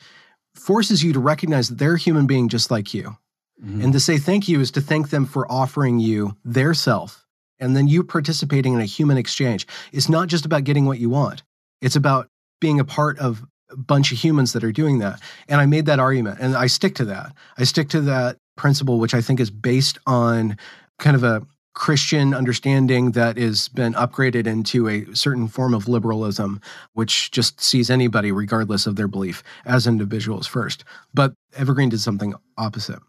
forces 0.56 1.04
you 1.04 1.12
to 1.12 1.20
recognize 1.20 1.68
that 1.68 1.78
they're 1.78 1.96
a 1.96 2.00
human 2.00 2.26
being 2.26 2.48
just 2.48 2.72
like 2.72 2.94
you. 2.94 3.18
Mhm. 3.62 3.84
And 3.84 3.92
to 3.92 4.00
say 4.00 4.18
thank 4.18 4.48
you 4.48 4.62
is 4.62 4.72
to 4.72 4.82
thank 4.82 5.10
them 5.10 5.26
for 5.26 5.46
offering 5.52 6.00
you 6.00 6.38
their 6.46 6.74
self. 6.74 7.26
And 7.60 7.76
then 7.76 7.90
you 7.90 8.02
participating 8.02 8.74
in 8.74 8.80
a 8.80 8.86
human 8.86 9.18
exchange. 9.18 9.68
It's 9.92 10.08
not 10.08 10.30
just 10.30 10.46
about 10.46 10.64
getting 10.64 10.86
what 10.86 11.00
you 11.00 11.10
want, 11.10 11.44
it's 11.82 11.98
about 11.98 12.30
being 12.60 12.80
a 12.80 12.86
part 12.86 13.18
of 13.20 13.44
a 13.70 13.78
bunch 13.78 14.12
of 14.12 14.18
humans 14.18 14.54
that 14.54 14.64
are 14.64 14.72
doing 14.72 15.00
that. 15.00 15.20
And 15.48 15.60
I 15.60 15.66
made 15.66 15.86
that 15.88 16.00
argument 16.00 16.40
and 16.40 16.56
I 16.56 16.68
stick 16.68 16.96
to 16.96 17.06
that. 17.06 17.34
I 17.58 17.64
stick 17.64 17.90
to 17.90 18.02
that 18.02 18.38
principle, 18.56 19.00
which 19.00 19.14
I 19.14 19.22
think 19.22 19.40
is 19.40 19.50
based 19.50 19.98
on 20.06 20.58
kind 21.00 21.16
of 21.16 21.24
a 21.24 21.46
Christian 21.74 22.34
understanding 22.34 23.12
that 23.12 23.38
has 23.38 23.68
been 23.68 23.94
upgraded 23.96 24.48
into 24.48 24.88
a 24.88 25.14
certain 25.14 25.48
form 25.50 25.74
of 25.74 25.90
liberalism, 25.90 26.62
which 26.94 27.32
just 27.32 27.60
sees 27.60 27.90
anybody, 27.90 28.32
regardless 28.32 28.88
of 28.88 28.96
their 28.96 29.10
belief, 29.10 29.44
as 29.66 29.86
individuals 29.86 30.48
first. 30.48 30.86
But 31.14 31.34
Evergreen 31.54 31.90
did 31.90 32.00
something 32.00 32.34
opposite. 32.58 33.00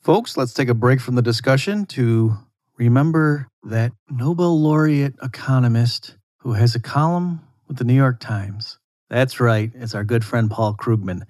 Folks, 0.00 0.36
let's 0.36 0.52
take 0.52 0.68
a 0.68 0.74
break 0.74 1.00
from 1.00 1.14
the 1.14 1.22
discussion 1.22 1.86
to 1.86 2.36
remember 2.76 3.46
that 3.62 3.92
Nobel 4.10 4.60
laureate 4.60 5.14
economist 5.22 6.16
who 6.40 6.54
has 6.54 6.74
a 6.74 6.80
column 6.80 7.40
with 7.72 7.78
the 7.78 7.84
New 7.84 7.94
York 7.94 8.20
Times. 8.20 8.78
That's 9.08 9.40
right, 9.40 9.72
it's 9.74 9.94
our 9.94 10.04
good 10.04 10.26
friend 10.26 10.50
Paul 10.50 10.74
Krugman. 10.74 11.22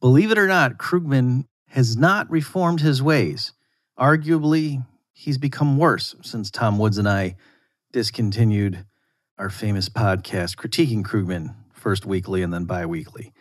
Believe 0.00 0.30
it 0.30 0.38
or 0.38 0.46
not, 0.46 0.78
Krugman 0.78 1.44
has 1.68 1.94
not 1.94 2.30
reformed 2.30 2.80
his 2.80 3.02
ways. 3.02 3.52
Arguably, 3.98 4.82
he's 5.12 5.36
become 5.36 5.76
worse 5.76 6.14
since 6.22 6.50
Tom 6.50 6.78
Woods 6.78 6.96
and 6.96 7.06
I 7.06 7.36
discontinued 7.92 8.86
our 9.36 9.50
famous 9.50 9.90
podcast, 9.90 10.56
Critiquing 10.56 11.04
Krugman, 11.04 11.54
first 11.74 12.06
weekly 12.06 12.40
and 12.40 12.50
then 12.50 12.64
bi 12.64 12.86
weekly. 12.86 13.34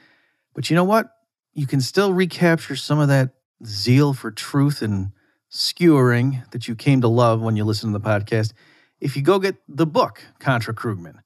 But 0.53 0.70
you 0.70 0.76
know 0.76 0.84
what? 0.84 1.07
You 1.53 1.66
can 1.66 1.80
still 1.80 2.12
recapture 2.12 2.76
some 2.76 2.99
of 2.99 3.07
that 3.07 3.36
zeal 3.66 4.14
for 4.14 4.32
truth 4.32 4.82
and 4.82 5.14
skewering 5.47 6.43
that 6.51 6.68
you 6.68 6.76
came 6.76 6.99
to 6.99 7.07
love 7.07 7.39
when 7.39 7.55
you 7.55 7.64
listen 7.64 7.93
to 7.93 7.97
the 7.97 8.05
podcast 8.05 8.51
if 8.99 9.16
you 9.16 9.22
go 9.22 9.39
get 9.39 9.55
the 9.70 9.88
book, 9.88 10.22
Contra 10.39 10.76
Krugman. 10.76 11.20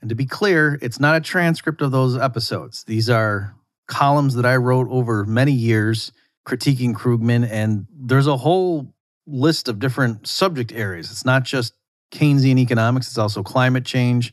And 0.00 0.08
to 0.08 0.14
be 0.14 0.26
clear, 0.26 0.78
it's 0.80 1.00
not 1.00 1.16
a 1.16 1.20
transcript 1.20 1.82
of 1.82 1.90
those 1.90 2.16
episodes. 2.16 2.84
These 2.84 3.10
are 3.10 3.54
columns 3.86 4.34
that 4.34 4.46
I 4.46 4.56
wrote 4.56 4.88
over 4.90 5.24
many 5.24 5.52
years 5.52 6.12
critiquing 6.46 6.94
Krugman, 6.94 7.46
and 7.50 7.86
there's 7.92 8.26
a 8.26 8.36
whole 8.36 8.94
list 9.26 9.68
of 9.68 9.78
different 9.78 10.26
subject 10.26 10.72
areas. 10.72 11.10
It's 11.10 11.24
not 11.24 11.44
just 11.44 11.74
Keynesian 12.10 12.58
economics, 12.58 13.08
it's 13.08 13.18
also 13.18 13.42
climate 13.42 13.84
change, 13.84 14.32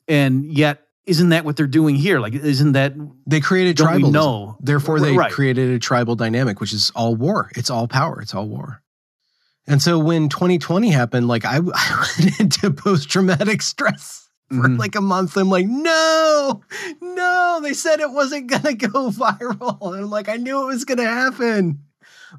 and 0.08 0.46
yet 0.46 0.82
isn't 1.08 1.30
that 1.30 1.46
what 1.46 1.58
they're 1.58 1.66
doing 1.68 1.96
here? 1.96 2.20
Like, 2.20 2.34
isn't 2.36 2.74
that 2.74 2.94
They 3.26 3.40
created 3.42 3.76
tribalism. 3.78 4.12
know? 4.12 4.58
Therefore, 4.62 5.00
they 5.00 5.14
Right. 5.18 5.32
created 5.32 5.72
a 5.72 5.80
tribal 5.80 6.16
dynamic, 6.16 6.60
which 6.62 6.74
is 6.74 6.92
all 6.96 7.16
war. 7.16 7.52
It's 7.56 7.70
all 7.72 7.88
power. 7.88 8.22
It's 8.22 8.36
all 8.36 8.48
war. 8.48 8.82
And 9.68 9.82
so 9.82 9.98
when 10.00 10.30
2020 10.30 10.90
happened, 10.92 11.28
like 11.28 11.44
I, 11.46 11.58
I 11.74 12.06
went 12.20 12.40
into 12.40 12.72
post 12.72 13.10
traumatic 13.10 13.62
stress 13.64 14.21
for 14.52 14.68
Mhm. 14.68 14.78
like 14.78 14.96
a 14.96 15.02
month. 15.02 15.38
I'm 15.38 15.50
like, 15.50 15.66
no, 15.68 16.62
no, 17.02 17.60
they 17.64 17.74
said 17.74 18.00
it 18.00 18.12
wasn't 18.12 18.48
going 18.48 18.64
to 18.64 18.74
go 18.74 19.10
viral. 19.12 19.94
And 19.94 20.04
I'm 20.04 20.10
like, 20.10 20.30
I 20.30 20.36
knew 20.38 20.64
it 20.64 20.66
was 20.66 20.86
going 20.86 20.98
to 20.98 21.06
happen. 21.06 21.80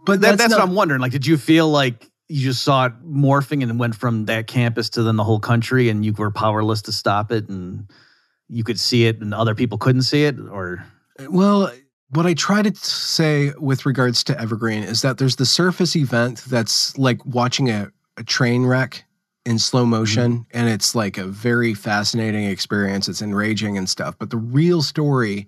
But 0.04 0.20
that, 0.20 0.28
that's, 0.28 0.36
that's, 0.42 0.50
not, 0.52 0.60
what 0.60 0.68
I'm 0.68 0.74
wondering. 0.74 1.00
Like, 1.00 1.12
did 1.12 1.26
you 1.26 1.36
feel 1.36 1.68
like 1.68 2.10
you 2.28 2.40
just 2.40 2.62
saw 2.62 2.86
it 2.86 2.92
morphing 3.06 3.60
and 3.62 3.70
then 3.70 3.78
went 3.78 3.94
from 3.94 4.26
that 4.26 4.46
campus 4.46 4.88
to 4.90 5.02
then 5.02 5.16
the 5.16 5.24
whole 5.24 5.40
country, 5.40 5.88
and 5.88 6.04
you 6.04 6.12
were 6.14 6.30
powerless 6.30 6.82
to 6.82 6.92
stop 6.92 7.30
it, 7.32 7.48
and 7.48 7.90
you 8.48 8.64
could 8.64 8.80
see 8.80 9.06
it, 9.06 9.20
and 9.20 9.34
other 9.34 9.54
people 9.54 9.76
couldn't 9.78 10.02
see 10.02 10.24
it, 10.24 10.36
or 10.38 10.84
Well, 11.28 11.70
what 12.10 12.26
I 12.26 12.34
try 12.34 12.62
to 12.62 12.74
say 12.74 13.52
with 13.58 13.84
regards 13.86 14.24
to 14.24 14.38
Evergreen 14.40 14.82
is 14.82 15.02
that 15.02 15.18
there's 15.18 15.36
the 15.36 15.46
surface 15.46 15.94
event 15.96 16.42
that's 16.48 16.96
like 16.98 17.24
watching 17.26 17.68
a, 17.70 17.90
a 18.16 18.22
train 18.24 18.64
wreck 18.66 19.04
in 19.44 19.58
slow 19.58 19.82
mm-hmm. 19.82 19.90
motion, 19.90 20.46
and 20.52 20.68
it's 20.68 20.94
like 20.94 21.18
a 21.18 21.26
very 21.26 21.74
fascinating 21.74 22.44
experience. 22.44 23.08
It's 23.08 23.22
enraging 23.22 23.76
and 23.76 23.88
stuff. 23.88 24.16
But 24.18 24.30
the 24.30 24.36
real 24.36 24.82
story 24.82 25.46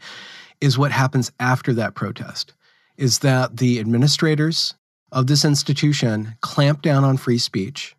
is 0.61 0.79
what 0.79 0.93
happens 0.93 1.31
after 1.41 1.73
that 1.75 1.95
protest 1.95 2.55
is 2.97 3.21
that 3.21 3.57
the 3.57 3.81
administrators 3.81 4.75
of 5.11 5.27
this 5.27 5.45
institution 5.45 6.37
clamp 6.41 6.83
down 6.83 7.05
on 7.05 7.17
free 7.17 7.39
speech. 7.39 7.95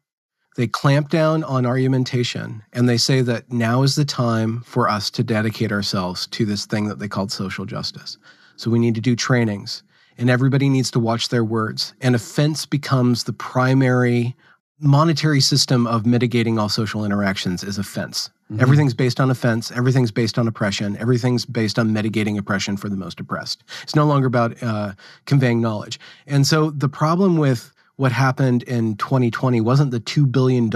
They 0.56 0.68
clamp 0.68 1.10
down 1.10 1.44
on 1.44 1.66
argumentation 1.66 2.64
and 2.72 2.88
they 2.88 2.98
say 2.98 3.22
that 3.22 3.52
now 3.52 3.84
is 3.84 3.96
the 3.96 4.06
time 4.06 4.62
for 4.62 4.90
us 4.90 5.10
to 5.12 5.24
dedicate 5.24 5.72
ourselves 5.72 6.28
to 6.28 6.46
this 6.46 6.66
thing 6.66 6.88
that 6.88 7.00
they 7.00 7.10
called 7.10 7.32
social 7.32 7.66
justice. 7.66 8.18
So 8.56 8.72
we 8.72 8.80
need 8.80 8.96
to 8.96 9.02
do 9.02 9.18
trainings 9.18 9.84
and 10.18 10.30
everybody 10.30 10.70
needs 10.70 10.92
to 10.92 11.00
watch 11.00 11.28
their 11.28 11.44
words. 11.44 11.94
And 12.00 12.16
offense 12.16 12.66
becomes 12.66 13.26
the 13.26 13.34
primary 13.34 14.36
monetary 14.80 15.42
system 15.42 15.88
of 15.88 16.06
mitigating 16.06 16.60
all 16.60 16.70
social 16.70 17.06
interactions 17.06 17.64
is 17.64 17.78
offense. 17.78 18.30
Everything's 18.60 18.94
based 18.94 19.20
on 19.20 19.32
offense. 19.32 19.72
Everything's 19.72 20.12
based 20.12 20.38
on 20.38 20.48
oppression. 20.48 20.96
Everything's 20.98 21.46
based 21.46 21.80
on 21.80 21.94
mitigating 21.94 22.38
oppression 22.38 22.78
for 22.78 22.90
the 22.90 22.96
most 22.96 23.20
oppressed. 23.20 23.64
It's 23.82 23.96
no 23.96 24.06
longer 24.06 24.28
about 24.28 24.62
uh, 24.62 24.94
conveying 25.26 25.62
knowledge. 25.62 26.00
And 26.28 26.46
so 26.46 26.70
the 26.70 26.90
problem 26.90 27.38
with 27.38 27.72
what 27.96 28.12
happened 28.12 28.62
in 28.64 28.98
2020 28.98 29.62
wasn't 29.62 29.90
the 29.90 30.00
$2 30.00 30.32
billion 30.32 30.70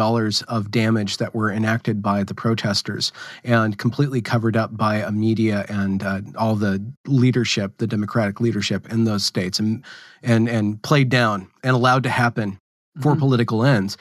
of 0.48 0.72
damage 0.72 1.18
that 1.18 1.36
were 1.36 1.52
enacted 1.52 2.02
by 2.02 2.24
the 2.24 2.34
protesters 2.34 3.12
and 3.44 3.78
completely 3.78 4.22
covered 4.22 4.56
up 4.58 4.76
by 4.76 4.96
a 4.96 5.12
media 5.12 5.66
and 5.70 6.02
uh, 6.02 6.22
all 6.38 6.56
the 6.56 6.84
leadership, 7.06 7.78
the 7.78 7.88
Democratic 7.88 8.40
leadership 8.40 8.90
in 8.92 9.04
those 9.04 9.26
states, 9.26 9.60
and, 9.60 9.84
and, 10.24 10.48
and 10.48 10.82
played 10.82 11.10
down 11.10 11.48
and 11.62 11.76
allowed 11.76 12.04
to 12.04 12.10
happen 12.10 12.58
for 13.02 13.16
Mhm. 13.16 13.20
political 13.20 13.64
ends. 13.66 13.98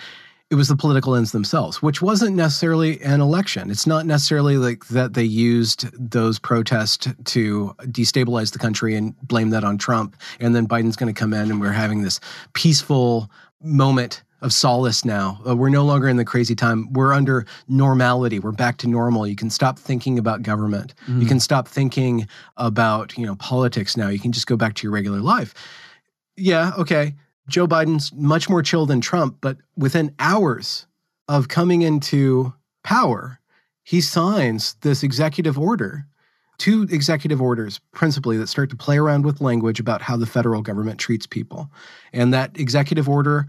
It 0.51 0.55
was 0.55 0.69
the 0.69 0.77
political 0.77 1.15
ends 1.15 1.33
themselves, 1.33 1.83
which 1.83 2.01
wasn't 2.01 2.35
necessarily 2.35 3.03
an 3.03 3.21
election. 3.21 3.71
It's 3.71 3.87
not 3.87 4.07
necessarily 4.07 4.57
like 4.57 4.87
that 4.89 5.13
they 5.13 5.23
used 5.25 5.87
those 5.93 6.39
protests 6.39 7.07
to 7.25 7.75
destabilize 7.83 8.53
the 8.53 8.59
country 8.59 8.97
and 8.97 9.15
blame 9.23 9.51
that 9.51 9.63
on 9.63 9.77
Trump. 9.77 10.17
And 10.41 10.55
then 10.57 10.67
Biden's 10.67 10.97
going 10.97 11.13
to 11.13 11.19
come 11.19 11.35
in 11.35 11.51
and 11.51 11.61
we're 11.61 11.73
having 11.73 12.01
this 12.03 12.19
peaceful 12.55 13.31
moment 13.63 14.23
of 14.41 14.53
solace 14.55 15.05
now. 15.05 15.39
Uh, 15.47 15.55
we're 15.55 15.69
no 15.69 15.85
longer 15.85 16.09
in 16.09 16.17
the 16.17 16.25
crazy 16.25 16.55
time. 16.55 16.91
We're 16.95 17.13
under 17.13 17.45
normality. 17.69 18.39
We're 18.39 18.53
back 18.53 18.79
to 18.79 18.89
normal. 18.89 19.27
You 19.27 19.37
can 19.37 19.51
stop 19.51 19.79
thinking 19.79 20.19
about 20.19 20.43
government. 20.43 20.95
You 21.09 21.27
can 21.27 21.41
stop 21.41 21.69
thinking 21.69 22.27
about, 22.57 23.19
you 23.19 23.27
know, 23.27 23.35
politics 23.35 23.97
now. 23.99 24.09
You 24.09 24.19
can 24.21 24.33
just 24.33 24.47
go 24.47 24.57
back 24.57 24.75
to 24.77 24.85
your 24.85 24.93
regular 24.93 25.21
life. 25.21 25.53
Yeah, 26.37 26.73
okay. 26.79 27.17
Joe 27.49 27.67
Biden's 27.67 28.13
much 28.15 28.49
more 28.49 28.63
chill 28.63 28.87
than 28.87 29.01
Trump, 29.01 29.39
but 29.41 29.57
within 29.77 30.15
hours 30.19 30.87
of 31.29 31.49
coming 31.49 31.83
into 31.83 32.53
power, 32.85 33.41
he 33.85 34.01
signs 34.01 34.75
this 34.83 35.03
executive 35.03 35.59
order, 35.59 36.07
two 36.59 36.87
executive 36.91 37.41
orders 37.41 37.81
principally 37.93 38.37
that 38.37 38.49
start 38.49 38.71
to 38.71 38.77
play 38.77 38.99
around 38.99 39.25
with 39.25 39.41
language 39.41 39.81
about 39.81 40.03
how 40.03 40.17
the 40.17 40.27
federal 40.27 40.63
government 40.63 40.99
treats 40.99 41.27
people. 41.27 41.71
And 42.13 42.33
that 42.35 42.59
executive 42.59 43.09
order, 43.09 43.47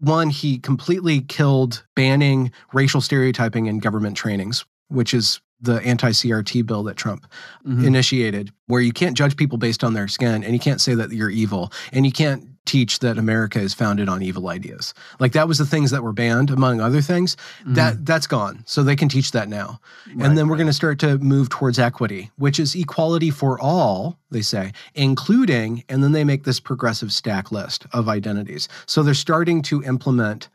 one, 0.00 0.30
he 0.30 0.58
completely 0.58 1.20
killed 1.20 1.84
banning 1.94 2.50
racial 2.72 3.00
stereotyping 3.00 3.66
in 3.66 3.78
government 3.78 4.16
trainings, 4.16 4.64
which 4.88 5.14
is 5.14 5.40
the 5.60 5.80
anti 5.82 6.10
CRT 6.10 6.62
bill 6.66 6.82
that 6.82 6.96
Trump 6.96 7.26
Mhm. 7.66 7.84
initiated, 7.84 8.52
where 8.66 8.82
you 8.82 8.92
can't 8.92 9.16
judge 9.16 9.36
people 9.36 9.56
based 9.56 9.82
on 9.82 9.94
their 9.94 10.08
skin 10.08 10.44
and 10.44 10.52
you 10.52 10.58
can't 10.58 10.80
say 10.80 10.94
that 10.94 11.12
you're 11.12 11.30
evil 11.30 11.72
and 11.92 12.04
you 12.04 12.12
can't 12.12 12.44
teach 12.66 12.98
that 12.98 13.16
America 13.16 13.58
is 13.58 13.72
founded 13.72 14.08
on 14.08 14.22
evil 14.22 14.48
ideas. 14.48 14.92
Like 15.18 15.32
that 15.32 15.48
was 15.48 15.58
the 15.58 15.66
things 15.66 15.90
that 15.92 16.02
were 16.02 16.12
banned, 16.12 16.50
among 16.50 16.80
other 16.80 17.00
things. 17.00 17.36
That 17.64 17.94
mm. 17.94 18.06
that's 18.06 18.26
gone. 18.26 18.62
So 18.66 18.82
they 18.82 18.96
can 18.96 19.08
teach 19.08 19.30
that 19.32 19.48
now. 19.48 19.80
and 20.20 20.36
then 20.36 20.48
we're 20.48 20.56
going 20.56 20.66
to 20.66 20.72
start 20.72 20.98
to 21.00 21.18
move 21.18 21.48
towards 21.48 21.78
equity, 21.78 22.30
which 22.36 22.60
is 22.60 22.74
equality 22.74 23.30
for 23.30 23.58
all, 23.60 24.18
they 24.30 24.42
say, 24.42 24.72
including, 24.94 25.84
and 25.88 26.02
then 26.02 26.12
they 26.12 26.24
make 26.24 26.44
this 26.44 26.60
progressive 26.60 27.12
stack 27.12 27.50
list 27.50 27.86
of 27.92 28.08
identities. 28.08 28.68
So 28.86 29.02
they're 29.02 29.14
starting 29.14 29.62
to 29.62 29.82
implement 29.84 30.48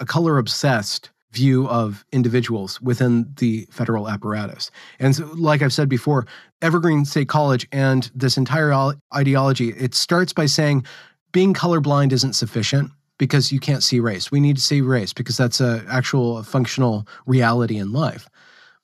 a 0.00 0.06
color 0.06 0.38
obsessed 0.38 1.10
view 1.32 1.68
of 1.68 2.04
individuals 2.12 2.80
within 2.80 3.32
the 3.38 3.66
federal 3.70 4.08
apparatus. 4.08 4.70
And 4.98 5.14
so, 5.14 5.28
like 5.34 5.62
I've 5.62 5.72
said 5.72 5.88
before, 5.88 6.26
Evergreen 6.62 7.04
State 7.04 7.28
College 7.28 7.68
and 7.70 8.10
this 8.14 8.36
entire 8.36 8.92
ideology, 9.14 9.70
it 9.70 9.94
starts 9.94 10.32
by 10.32 10.46
saying 10.46 10.84
being 11.32 11.54
colorblind 11.54 12.12
isn't 12.12 12.34
sufficient 12.34 12.90
because 13.18 13.50
you 13.52 13.60
can't 13.60 13.82
see 13.82 14.00
race. 14.00 14.30
We 14.30 14.40
need 14.40 14.56
to 14.56 14.62
see 14.62 14.80
race 14.80 15.12
because 15.12 15.36
that's 15.36 15.60
a 15.60 15.84
actual 15.88 16.42
functional 16.42 17.06
reality 17.26 17.76
in 17.76 17.92
life. 17.92 18.28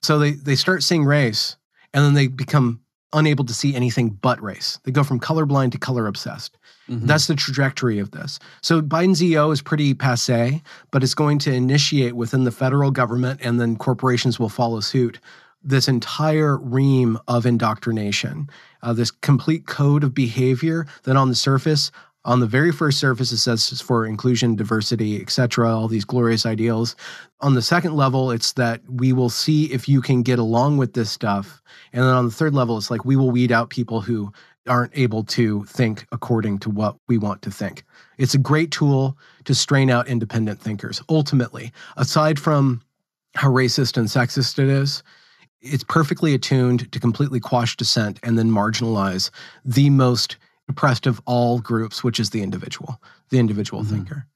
So 0.02 0.18
they 0.18 0.32
they 0.32 0.56
start 0.56 0.82
seeing 0.82 1.04
race 1.04 1.56
and 1.92 2.04
then 2.04 2.14
they 2.14 2.26
become 2.26 2.80
unable 3.12 3.44
to 3.44 3.54
see 3.54 3.76
anything 3.76 4.10
but 4.10 4.42
race. 4.42 4.80
They 4.82 4.90
go 4.90 5.04
from 5.04 5.20
colorblind 5.20 5.70
to 5.72 5.78
color 5.78 6.08
obsessed. 6.08 6.58
Mhm. 6.90 7.06
That's 7.06 7.28
the 7.28 7.36
trajectory 7.36 8.00
of 8.00 8.10
this. 8.10 8.40
So 8.60 8.82
Biden's 8.82 9.22
EO 9.22 9.52
is 9.52 9.62
pretty 9.62 9.94
passe, 9.94 10.60
but 10.90 11.04
it's 11.04 11.14
going 11.14 11.38
to 11.38 11.52
initiate 11.52 12.16
within 12.16 12.42
the 12.42 12.50
federal 12.50 12.90
government 12.90 13.40
and 13.42 13.60
then 13.60 13.76
corporations 13.76 14.40
will 14.40 14.48
follow 14.48 14.80
suit 14.80 15.20
this 15.62 15.86
entire 15.88 16.58
ream 16.58 17.18
of 17.28 17.46
indoctrination, 17.46 18.50
uh, 18.82 18.92
this 18.92 19.10
complete 19.10 19.66
code 19.66 20.04
of 20.04 20.12
behavior 20.12 20.84
that 21.04 21.16
on 21.16 21.28
the 21.28 21.34
surface, 21.34 21.90
on 22.24 22.40
the 22.40 22.46
very 22.46 22.72
first 22.72 22.98
surface, 22.98 23.32
it 23.32 23.38
says 23.38 23.80
for 23.80 24.06
inclusion, 24.06 24.56
diversity, 24.56 25.20
etc., 25.20 25.68
all 25.68 25.88
these 25.88 26.04
glorious 26.04 26.46
ideals. 26.46 26.96
On 27.40 27.54
the 27.54 27.62
second 27.62 27.94
level, 27.94 28.30
it's 28.30 28.52
that 28.54 28.80
we 28.88 29.12
will 29.12 29.28
see 29.28 29.72
if 29.72 29.88
you 29.88 30.00
can 30.00 30.22
get 30.22 30.38
along 30.38 30.78
with 30.78 30.94
this 30.94 31.10
stuff. 31.10 31.62
And 31.92 32.02
then 32.02 32.10
on 32.10 32.24
the 32.24 32.30
third 32.30 32.54
level, 32.54 32.78
it's 32.78 32.90
like 32.90 33.04
we 33.04 33.16
will 33.16 33.30
weed 33.30 33.52
out 33.52 33.68
people 33.68 34.00
who 34.00 34.32
aren't 34.66 34.96
able 34.96 35.22
to 35.24 35.64
think 35.64 36.06
according 36.12 36.58
to 36.58 36.70
what 36.70 36.96
we 37.08 37.18
want 37.18 37.42
to 37.42 37.50
think. 37.50 37.84
It's 38.16 38.34
a 38.34 38.38
great 38.38 38.70
tool 38.70 39.18
to 39.44 39.54
strain 39.54 39.90
out 39.90 40.08
independent 40.08 40.60
thinkers. 40.60 41.02
Ultimately, 41.10 41.72
aside 41.98 42.38
from 42.38 42.80
how 43.34 43.50
racist 43.50 43.98
and 43.98 44.08
sexist 44.08 44.58
it 44.58 44.68
is, 44.68 45.02
it's 45.60 45.84
perfectly 45.84 46.34
attuned 46.34 46.90
to 46.92 47.00
completely 47.00 47.40
quash 47.40 47.76
dissent 47.76 48.18
and 48.22 48.38
then 48.38 48.50
marginalize 48.50 49.30
the 49.64 49.90
most 49.90 50.36
oppressed 50.68 51.06
of 51.06 51.20
all 51.26 51.58
groups, 51.60 52.02
which 52.02 52.18
is 52.18 52.30
the 52.30 52.42
individual, 52.42 53.00
the 53.30 53.38
individual 53.38 53.82
Mhm. 53.82 53.88
thinker. 53.90 54.26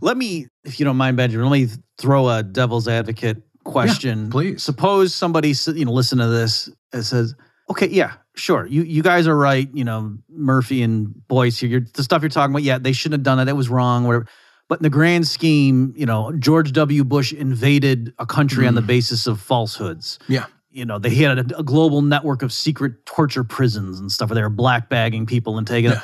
Let 0.00 0.16
me, 0.16 0.46
if 0.64 0.78
you 0.78 0.84
don't 0.84 0.96
mind, 0.96 1.16
Benjamin, 1.16 1.48
let 1.48 1.60
me 1.60 1.68
throw 1.98 2.28
a 2.28 2.42
devil's 2.42 2.86
advocate 2.88 3.42
question. 3.64 4.30
please. 4.30 4.62
Suppose 4.62 5.14
somebody, 5.14 5.54
you 5.74 5.84
know, 5.84 5.92
listen 5.92 6.18
to 6.18 6.28
this 6.28 6.70
and 6.92 7.04
says, 7.04 7.34
okay, 7.68 7.88
yeah, 7.88 8.12
sure. 8.36 8.64
You 8.66 8.82
you 8.82 9.02
guys 9.02 9.26
are 9.26 9.36
right. 9.36 9.68
You 9.74 9.84
know, 9.84 10.16
Murphy 10.30 10.82
and 10.82 11.12
Boyce, 11.28 11.60
you're, 11.62 11.80
the 11.94 12.02
stuff 12.04 12.22
you're 12.22 12.28
talking 12.30 12.52
about, 12.54 12.62
yeah, 12.62 12.78
they 12.78 12.92
shouldn't 12.92 13.18
have 13.18 13.24
done 13.24 13.38
it. 13.40 13.46
That 13.46 13.56
was 13.56 13.68
wrong, 13.68 14.04
whatever. 14.04 14.26
But 14.68 14.78
in 14.80 14.82
the 14.84 14.90
grand 14.90 15.26
scheme, 15.26 15.92
you 15.96 16.06
know, 16.06 16.30
George 16.38 16.72
W. 16.72 17.02
Bush 17.02 17.32
invaded 17.32 18.12
a 18.18 18.26
country 18.26 18.66
on 18.66 18.74
the 18.74 18.82
Mm. 18.82 18.86
basis 18.86 19.26
of 19.26 19.40
falsehoods. 19.40 20.18
Yeah. 20.28 20.44
You 20.78 20.84
know, 20.84 20.98
they 21.00 21.12
had 21.16 21.38
a, 21.50 21.58
a 21.58 21.62
global 21.64 22.02
network 22.02 22.42
of 22.42 22.52
secret 22.52 23.04
torture 23.04 23.42
prisons 23.42 23.98
and 23.98 24.12
stuff 24.12 24.30
where 24.30 24.36
they 24.36 24.42
were 24.42 24.48
black 24.48 24.88
bagging 24.88 25.26
people 25.26 25.58
and 25.58 25.66
taking 25.66 25.90
Yeah. 25.90 26.02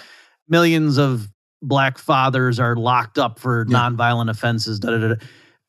millions 0.49 0.99
of 0.99 1.31
black 1.62 1.97
fathers 1.97 2.59
are 2.59 2.75
locked 2.75 3.16
up 3.16 3.39
for 3.39 3.64
Yeah. 3.68 3.79
nonviolent 3.79 4.31
offenses. 4.31 4.81
Da, 4.81 4.91
da, 4.91 5.09
da. 5.09 5.14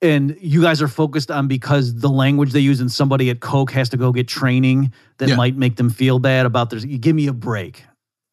And 0.01 0.35
you 0.41 0.61
guys 0.61 0.81
are 0.81 0.87
focused 0.87 1.29
on 1.29 1.47
because 1.47 1.95
the 1.99 2.09
language 2.09 2.51
they 2.51 2.59
use 2.59 2.81
and 2.81 2.91
somebody 2.91 3.29
at 3.29 3.41
Coke 3.41 3.71
has 3.71 3.89
to 3.89 3.97
go 3.97 4.11
get 4.11 4.27
training 4.27 4.91
that 5.19 5.29
Yeah. 5.29 5.35
might 5.35 5.55
make 5.55 5.75
them 5.75 5.89
feel 5.91 6.17
bad 6.17 6.47
about 6.47 6.71
their. 6.71 6.79
Give 6.79 7.15
me 7.15 7.27
a 7.27 7.33
break. 7.33 7.83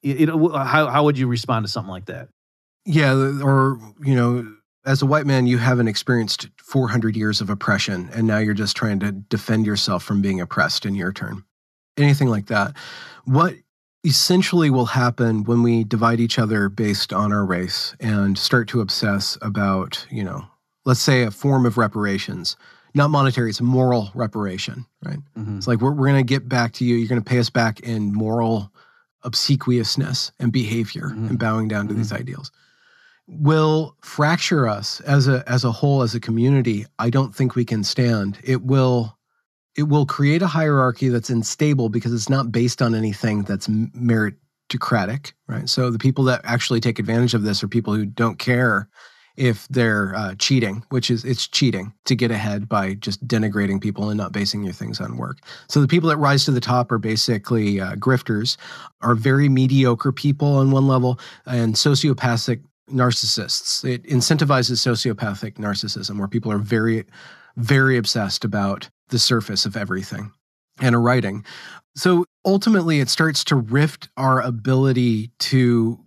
You- 0.03 0.15
you 0.15 0.27
know, 0.27 0.49
how 0.49 0.89
how 0.89 1.05
would 1.05 1.19
you 1.19 1.27
respond 1.29 1.67
to 1.67 1.71
something 1.71 1.91
like 1.91 2.07
that? 2.07 2.29
Yeah, 2.87 3.13
or 3.43 3.79
you 4.03 4.15
know, 4.17 4.47
as 4.85 5.03
a 5.03 5.07
white 5.07 5.27
man, 5.27 5.47
you 5.47 5.59
haven't 5.59 5.89
experienced 5.89 6.49
400 6.59 7.17
years 7.17 7.41
of 7.41 7.49
oppression, 7.51 8.09
and 8.13 8.27
now 8.27 8.39
you're 8.39 8.55
just 8.55 8.77
trying 8.77 8.99
to 9.01 9.13
defend 9.13 9.67
yourself 9.67 10.03
from 10.03 10.21
being 10.23 10.41
oppressed 10.41 10.85
in 10.85 10.95
your 10.95 11.13
turn. 11.13 11.45
Anything 11.97 12.29
like 12.29 12.47
that. 12.47 12.75
What 13.25 13.55
essentially 14.05 14.71
will 14.71 14.87
happen 14.87 15.45
when 15.45 15.63
we 15.63 15.85
divide 15.85 16.19
each 16.19 16.39
other 16.39 16.69
based 16.69 17.13
on 17.13 17.33
our 17.33 17.45
race 17.45 17.95
and 18.01 18.37
start 18.37 18.67
to 18.69 18.81
obsess 18.81 19.39
about, 19.43 20.05
you 20.11 20.25
know, 20.25 20.45
let's 20.85 20.99
say 21.01 21.23
a 21.23 21.31
form 21.31 21.65
of 21.65 21.79
reparations, 21.79 22.57
not 22.95 23.11
monetary, 23.11 23.51
it's 23.51 23.61
a 23.61 23.63
moral 23.65 24.11
reparation, 24.15 24.85
right? 25.05 25.19
It's 25.37 25.69
like 25.69 25.81
we're, 25.81 25.93
we're 25.93 26.09
going 26.09 26.27
to 26.27 26.29
get 26.29 26.49
back 26.49 26.73
to 26.75 26.85
you. 26.85 26.97
You're 26.97 27.09
going 27.09 27.23
to 27.23 27.29
pay 27.29 27.39
us 27.39 27.49
back 27.51 27.79
in 27.81 28.13
moral 28.13 28.73
obsequiousness 29.25 30.33
and 30.41 30.53
behavior 30.53 31.11
Mhm. 31.15 31.31
and 31.31 31.39
bowing 31.39 31.69
down 31.69 31.87
to 31.89 31.95
these 31.95 32.13
ideals. 32.13 32.51
Will 33.29 33.97
fracture 34.03 34.69
us 34.69 35.01
as 35.01 35.29
a 35.29 35.45
as 35.47 35.65
a 35.65 35.73
whole 35.73 36.03
as 36.03 36.15
a 36.15 36.21
community. 36.21 36.87
I 36.99 37.09
don't 37.09 37.35
think 37.35 37.55
we 37.55 37.65
can 37.65 37.85
stand. 37.85 38.39
It 38.43 38.63
will 38.63 39.17
it 39.77 39.85
will 39.85 40.07
create 40.07 40.43
a 40.43 40.47
hierarchy 40.47 41.09
that's 41.09 41.31
unstable 41.31 41.89
because 41.89 42.13
it's 42.13 42.29
not 42.29 42.53
based 42.53 42.83
on 42.83 42.95
anything 42.95 43.43
that's 43.43 43.69
meritocratic, 43.69 45.33
right? 45.47 45.69
So 45.69 45.91
the 45.91 45.99
people 45.99 46.25
that 46.25 46.43
actually 46.45 46.81
take 46.81 46.99
advantage 46.99 47.33
of 47.33 47.43
this 47.43 47.63
are 47.63 47.69
people 47.69 47.95
who 47.95 48.05
don't 48.05 48.39
care 48.39 48.89
if 49.37 49.67
they're 49.69 50.15
uh, 50.15 50.35
cheating, 50.39 50.85
which 50.91 51.11
is 51.11 51.25
it's 51.25 51.49
cheating 51.49 51.93
to 52.05 52.15
get 52.15 52.31
ahead 52.31 52.69
by 52.69 52.95
just 52.95 53.27
denigrating 53.27 53.81
people 53.81 54.11
and 54.11 54.19
not 54.19 54.33
basing 54.33 54.63
your 54.63 54.75
things 54.75 55.01
on 55.01 55.17
work. 55.17 55.39
So 55.69 55.81
the 55.81 55.89
people 55.89 56.11
that 56.11 56.19
rise 56.19 56.45
to 56.45 56.51
the 56.51 56.61
top 56.61 56.93
are 56.93 56.99
basically 56.99 57.81
uh, 57.81 57.95
grifters, 57.95 58.59
are 59.01 59.15
very 59.15 59.49
mediocre 59.49 60.13
people 60.13 60.57
on 60.57 60.71
one 60.71 60.87
level, 60.87 61.19
and 61.47 61.75
sociopathic 61.75 62.63
narcissists. 62.91 63.85
It 63.85 64.05
incentivizes 64.05 64.79
sociopathic 64.79 65.55
narcissism, 65.55 66.19
where 66.19 66.29
people 66.29 66.53
are 66.53 66.59
very, 66.59 67.05
very 67.57 67.97
obsessed 67.97 68.45
about 68.45 68.89
the 69.09 69.19
surface 69.19 69.67
of 69.67 69.77
everything 69.77 70.33
and 70.81 71.03
writing. 71.03 71.45
So 71.95 72.25
ultimately, 72.45 73.01
it 73.01 73.09
starts 73.09 73.45
to 73.45 73.57
rift 73.57 74.09
our 74.17 74.41
ability 74.41 75.31
to 75.41 75.99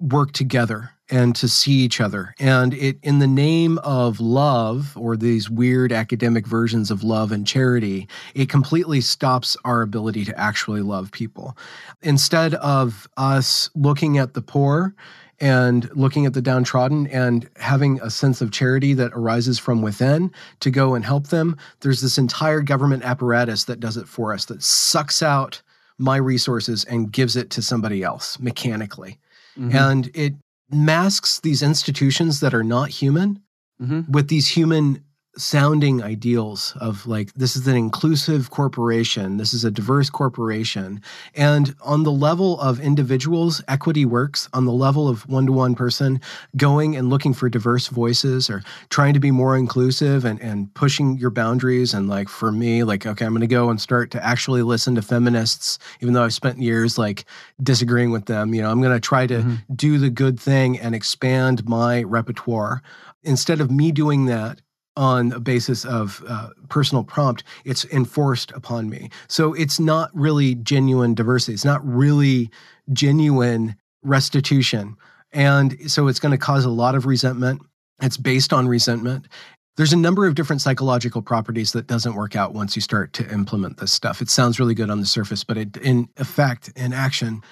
work 0.00 0.32
together 0.32 0.90
and 1.10 1.36
to 1.36 1.46
see 1.46 1.72
each 1.72 2.00
other. 2.00 2.34
And 2.40 2.72
it, 2.72 2.98
in 3.02 3.18
the 3.18 3.26
name 3.26 3.78
of 3.78 4.18
love, 4.18 4.96
or 4.96 5.16
these 5.16 5.50
weird 5.50 5.92
academic 5.92 6.46
versions 6.46 6.90
of 6.90 7.04
love 7.04 7.32
and 7.32 7.46
charity, 7.46 8.08
it 8.34 8.48
completely 8.48 9.00
stops 9.00 9.56
our 9.64 9.82
ability 9.82 10.24
to 10.24 10.40
actually 10.40 10.80
love 10.80 11.12
people. 11.12 11.56
Instead 12.00 12.54
of 12.54 13.06
us 13.16 13.68
looking 13.74 14.16
at 14.16 14.34
the 14.34 14.42
poor 14.42 14.94
and 15.42 15.90
looking 15.96 16.24
at 16.24 16.34
the 16.34 16.40
downtrodden 16.40 17.08
and 17.08 17.50
having 17.56 18.00
a 18.00 18.08
sense 18.10 18.40
of 18.40 18.52
charity 18.52 18.94
that 18.94 19.10
arises 19.12 19.58
from 19.58 19.82
within 19.82 20.30
to 20.60 20.70
go 20.70 20.94
and 20.94 21.04
help 21.04 21.26
them, 21.28 21.56
there's 21.80 22.00
this 22.00 22.16
entire 22.16 22.62
government 22.62 23.02
apparatus 23.02 23.64
that 23.64 23.80
does 23.80 23.96
it 23.96 24.06
for 24.06 24.32
us, 24.32 24.44
that 24.44 24.62
sucks 24.62 25.20
out 25.20 25.60
my 25.98 26.16
resources 26.16 26.84
and 26.84 27.12
gives 27.12 27.34
it 27.34 27.50
to 27.50 27.60
somebody 27.60 28.04
else 28.04 28.38
mechanically. 28.38 29.18
Mhm. 29.58 29.74
And 29.74 30.10
it 30.14 30.34
masks 30.70 31.40
these 31.40 31.60
institutions 31.60 32.38
that 32.38 32.54
are 32.54 32.64
not 32.64 32.90
human 32.90 33.40
Mhm. 33.82 34.08
with 34.08 34.28
these 34.28 34.46
human 34.46 35.02
sounding 35.36 36.02
ideals 36.02 36.74
of 36.78 37.06
like 37.06 37.32
this 37.32 37.56
is 37.56 37.66
an 37.66 37.74
inclusive 37.74 38.50
corporation 38.50 39.38
this 39.38 39.54
is 39.54 39.64
a 39.64 39.70
diverse 39.70 40.10
corporation 40.10 41.00
and 41.34 41.74
on 41.82 42.02
the 42.02 42.12
level 42.12 42.60
of 42.60 42.78
individuals 42.78 43.62
equity 43.66 44.04
works 44.04 44.46
on 44.52 44.66
the 44.66 44.72
level 44.72 45.08
of 45.08 45.26
one-to-one 45.30 45.74
person 45.74 46.20
going 46.54 46.94
and 46.94 47.08
looking 47.08 47.32
for 47.32 47.48
diverse 47.48 47.86
voices 47.88 48.50
or 48.50 48.62
trying 48.90 49.14
to 49.14 49.20
be 49.20 49.30
more 49.30 49.56
inclusive 49.56 50.26
and, 50.26 50.38
and 50.42 50.72
pushing 50.74 51.16
your 51.16 51.30
boundaries 51.30 51.94
and 51.94 52.10
like 52.10 52.28
for 52.28 52.52
me 52.52 52.84
like 52.84 53.06
okay 53.06 53.24
i'm 53.24 53.32
going 53.32 53.40
to 53.40 53.46
go 53.46 53.70
and 53.70 53.80
start 53.80 54.10
to 54.10 54.22
actually 54.22 54.60
listen 54.60 54.94
to 54.94 55.00
feminists 55.00 55.78
even 56.00 56.12
though 56.12 56.24
i've 56.24 56.34
spent 56.34 56.58
years 56.58 56.98
like 56.98 57.24
disagreeing 57.62 58.10
with 58.10 58.26
them 58.26 58.52
you 58.52 58.60
know 58.60 58.70
i'm 58.70 58.82
going 58.82 58.94
to 58.94 59.00
try 59.00 59.26
to 59.26 59.38
Mhm. 59.38 59.62
do 59.74 59.96
the 59.96 60.10
good 60.10 60.38
thing 60.38 60.78
and 60.78 60.94
expand 60.94 61.66
my 61.66 62.02
repertoire 62.02 62.82
instead 63.22 63.60
of 63.62 63.70
me 63.70 63.92
doing 63.92 64.26
that 64.26 64.60
on 64.96 65.32
a 65.32 65.40
basis 65.40 65.84
of 65.84 66.22
uh, 66.28 66.50
personal 66.68 67.04
prompt, 67.04 67.44
it's 67.64 67.84
enforced 67.86 68.52
upon 68.52 68.90
me. 68.90 69.10
So 69.28 69.54
it's 69.54 69.80
not 69.80 70.10
really 70.14 70.54
genuine 70.56 71.14
diversity. 71.14 71.54
It's 71.54 71.64
not 71.64 71.86
really 71.86 72.50
genuine 72.92 73.76
restitution. 74.02 74.96
And 75.32 75.90
so 75.90 76.08
it's 76.08 76.20
going 76.20 76.32
to 76.32 76.38
cause 76.38 76.64
a 76.64 76.70
lot 76.70 76.94
of 76.94 77.06
resentment. 77.06 77.62
It's 78.02 78.16
based 78.16 78.52
on 78.52 78.68
resentment. 78.68 79.28
There's 79.76 79.94
a 79.94 79.96
number 79.96 80.26
of 80.26 80.34
different 80.34 80.60
psychological 80.60 81.22
properties 81.22 81.72
that 81.72 81.86
doesn't 81.86 82.14
work 82.14 82.36
out 82.36 82.52
once 82.52 82.76
you 82.76 82.82
start 82.82 83.14
to 83.14 83.32
implement 83.32 83.78
this 83.78 83.92
stuff. 83.92 84.20
It 84.20 84.28
sounds 84.28 84.60
really 84.60 84.74
good 84.74 84.90
on 84.90 85.00
the 85.00 85.06
surface, 85.06 85.44
but 85.44 85.56
it, 85.56 85.78
in 85.78 86.10
effect, 86.18 86.70
in 86.76 86.92
action, 86.92 87.42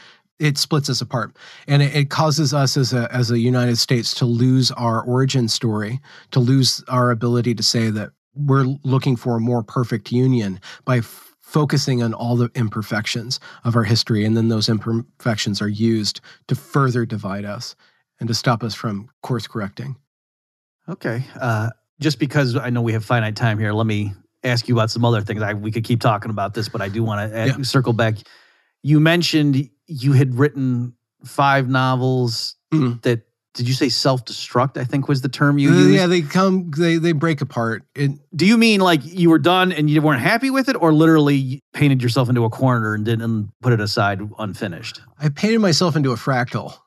it 0.41 0.59
splits 0.59 0.91
us 0.91 1.01
apart. 1.01 1.36
And 1.68 1.82
it, 1.82 1.95
it, 1.95 2.11
causes 2.11 2.53
us 2.53 2.76
as 2.76 2.93
a 2.93 3.09
as 3.12 3.30
a 3.30 3.38
united 3.38 3.76
states 3.76 4.14
to 4.16 4.24
lose 4.24 4.72
our 4.72 5.03
origin 5.03 5.49
story 5.49 6.01
to 6.32 6.41
lose 6.41 6.82
our 6.88 7.11
ability 7.11 7.55
to 7.55 7.62
say 7.62 7.91
that 7.91 8.11
we're 8.34 8.66
looking 8.82 9.16
for 9.16 9.36
a 9.36 9.41
more 9.41 9.62
perfect 9.62 10.11
union 10.11 10.59
by 10.84 10.99
f- 10.99 11.36
focusing 11.41 12.03
on 12.03 12.14
all 12.14 12.36
the 12.36 12.51
imperfections 12.55 13.38
of 13.64 13.76
our 13.76 13.84
history. 13.84 14.24
And 14.24 14.36
then 14.36 14.49
those 14.49 14.68
imperfections 14.68 15.61
are 15.61 15.68
used 15.68 16.20
to 16.49 16.55
further 16.55 17.05
divide 17.05 17.45
us 17.45 17.76
and 18.18 18.28
to 18.28 18.34
stop 18.34 18.62
us 18.62 18.74
from 18.74 19.09
course 19.22 19.47
correcting. 19.47 19.97
Okay 20.88 21.24
uh, 21.41 21.70
just 22.01 22.18
because 22.18 22.57
i 22.57 22.70
know 22.70 22.82
we 22.82 22.93
have 22.93 23.05
finite 23.05 23.36
time 23.36 23.59
here 23.59 23.72
let 23.72 23.86
me 23.86 24.12
ask 24.43 24.68
you 24.68 24.74
about 24.74 24.91
some 24.91 25.05
other 25.05 25.20
things. 25.20 25.43
I, 25.43 25.53
we 25.53 25.70
could 25.70 25.84
keep 25.84 26.01
talking 26.01 26.30
about 26.30 26.55
this 26.55 26.68
but 26.68 26.80
i 26.80 26.88
do 26.88 27.05
want 27.05 27.30
to 27.30 27.38
yeah. 27.38 27.62
circle 27.62 27.93
back 27.93 28.16
you 28.83 29.01
mentioned 29.01 29.68
you 29.87 30.12
had 30.12 30.35
written 30.35 30.95
five 31.24 31.68
novels 31.68 32.57
mm-hmm. 32.72 32.99
that 33.03 33.22
did 33.55 33.66
you 33.66 33.74
say 33.74 33.89
self-destruct 33.89 34.76
i 34.76 34.85
think 34.85 35.09
was 35.09 35.22
the 35.22 35.28
term 35.28 35.59
you 35.59 35.70
uh, 35.70 35.74
used? 35.74 35.91
yeah 35.91 36.07
they 36.07 36.22
come 36.22 36.70
they 36.76 36.97
they 36.97 37.12
break 37.12 37.41
apart. 37.41 37.85
It, 37.95 38.12
do 38.35 38.47
you 38.47 38.57
mean 38.57 38.81
like 38.81 39.01
you 39.05 39.31
were 39.31 39.39
done 39.39 39.72
and 39.72 39.91
you 39.91 40.01
weren't 40.01 40.22
happy 40.22 40.51
with 40.51 40.68
it 40.68 40.76
or 40.81 40.93
literally 40.93 41.61
painted 41.72 42.03
yourself 42.03 42.28
into 42.28 42.45
a 42.45 42.51
corner 42.51 42.95
and 42.95 43.05
didn't 43.05 43.51
put 43.61 43.72
it 43.72 43.81
aside 43.81 44.20
unfinished? 44.39 45.01
I 45.18 45.28
painted 45.28 45.59
myself 45.59 45.97
into 45.97 46.12
a 46.12 46.16
fractal 46.16 46.78